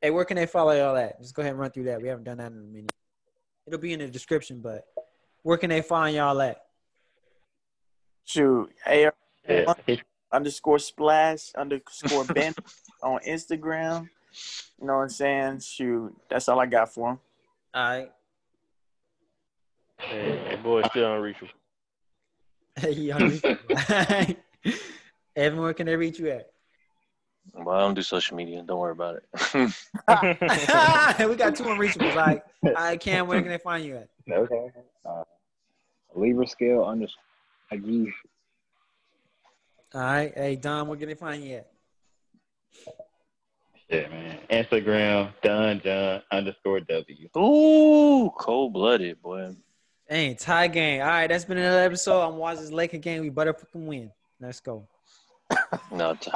Hey, 0.00 0.10
where 0.10 0.24
can 0.24 0.36
they 0.36 0.46
follow 0.46 0.80
all 0.86 0.94
that? 0.94 1.20
Just 1.20 1.34
go 1.34 1.42
ahead 1.42 1.52
and 1.52 1.60
run 1.60 1.72
through 1.72 1.84
that. 1.84 2.00
We 2.00 2.08
haven't 2.08 2.24
done 2.24 2.38
that 2.38 2.52
in 2.52 2.58
a 2.58 2.60
minute. 2.60 2.92
It'll 3.66 3.80
be 3.80 3.92
in 3.92 3.98
the 3.98 4.08
description, 4.08 4.60
but 4.60 4.84
where 5.42 5.58
can 5.58 5.70
they 5.70 5.82
find 5.82 6.14
y'all 6.14 6.40
at? 6.42 6.62
Shoot, 8.24 8.70
AR 8.86 9.12
Yeah, 9.48 9.74
he- 9.86 10.02
underscore 10.34 10.78
splash 10.78 11.52
underscore 11.56 12.24
Ben 12.34 12.54
on 13.02 13.20
Instagram. 13.26 14.08
You 14.80 14.86
know 14.86 14.96
what 14.96 15.02
I'm 15.02 15.08
saying? 15.08 15.60
Shoot, 15.60 16.14
that's 16.28 16.48
all 16.48 16.60
I 16.60 16.66
got 16.66 16.92
for 16.92 17.12
him. 17.12 17.18
All 17.74 17.82
right. 17.84 18.10
Hey, 19.98 20.50
your 20.50 20.58
boy 20.58 20.82
still 20.90 21.14
unreachable. 21.14 21.48
Hey, 22.76 22.90
y'all. 22.90 23.22
Evan, 25.36 25.60
where 25.60 25.72
can 25.74 25.86
they 25.86 25.94
reach 25.94 26.18
you 26.18 26.28
at? 26.28 26.50
Well, 27.52 27.76
I 27.76 27.78
don't 27.78 27.94
do 27.94 28.02
social 28.02 28.36
media. 28.36 28.64
Don't 28.66 28.80
worry 28.80 28.90
about 28.90 29.14
it. 29.14 29.22
we 29.54 31.36
got 31.36 31.54
two 31.54 31.62
unreachables. 31.62 32.16
Like, 32.16 32.44
I 32.76 32.96
can't. 32.96 33.28
Where 33.28 33.40
can 33.40 33.50
they 33.50 33.58
find 33.58 33.84
you 33.84 33.98
at? 33.98 34.08
okay. 34.28 34.72
Uh, 35.08 35.22
Libra 36.16 36.48
scale 36.48 36.82
underscore 36.82 37.22
IG. 37.70 38.12
All 39.94 40.00
right. 40.00 40.32
Hey, 40.36 40.56
Don, 40.56 40.88
where 40.88 40.98
can 40.98 41.08
they 41.08 41.14
find 41.14 41.44
you 41.44 41.56
at? 41.56 41.70
Shit, 43.88 44.10
man. 44.10 44.38
Instagram, 44.50 45.30
Don 45.42 45.80
John 45.84 46.22
underscore 46.32 46.80
W. 46.80 47.28
Ooh, 47.36 48.30
cold 48.36 48.72
blooded, 48.72 49.22
boy. 49.22 49.54
Hey, 50.08 50.34
tie 50.34 50.66
game. 50.68 51.00
All 51.00 51.06
right, 51.06 51.28
that's 51.28 51.44
been 51.44 51.58
another 51.58 51.84
episode. 51.84 52.20
I'm 52.22 52.36
watching 52.36 52.62
this 52.62 52.72
Laker 52.72 52.98
game. 52.98 53.22
We 53.22 53.30
better 53.30 53.52
fucking 53.54 53.86
win. 53.86 54.10
Let's 54.40 54.60
go. 54.60 54.88
No, 55.92 56.14
t- 56.14 56.30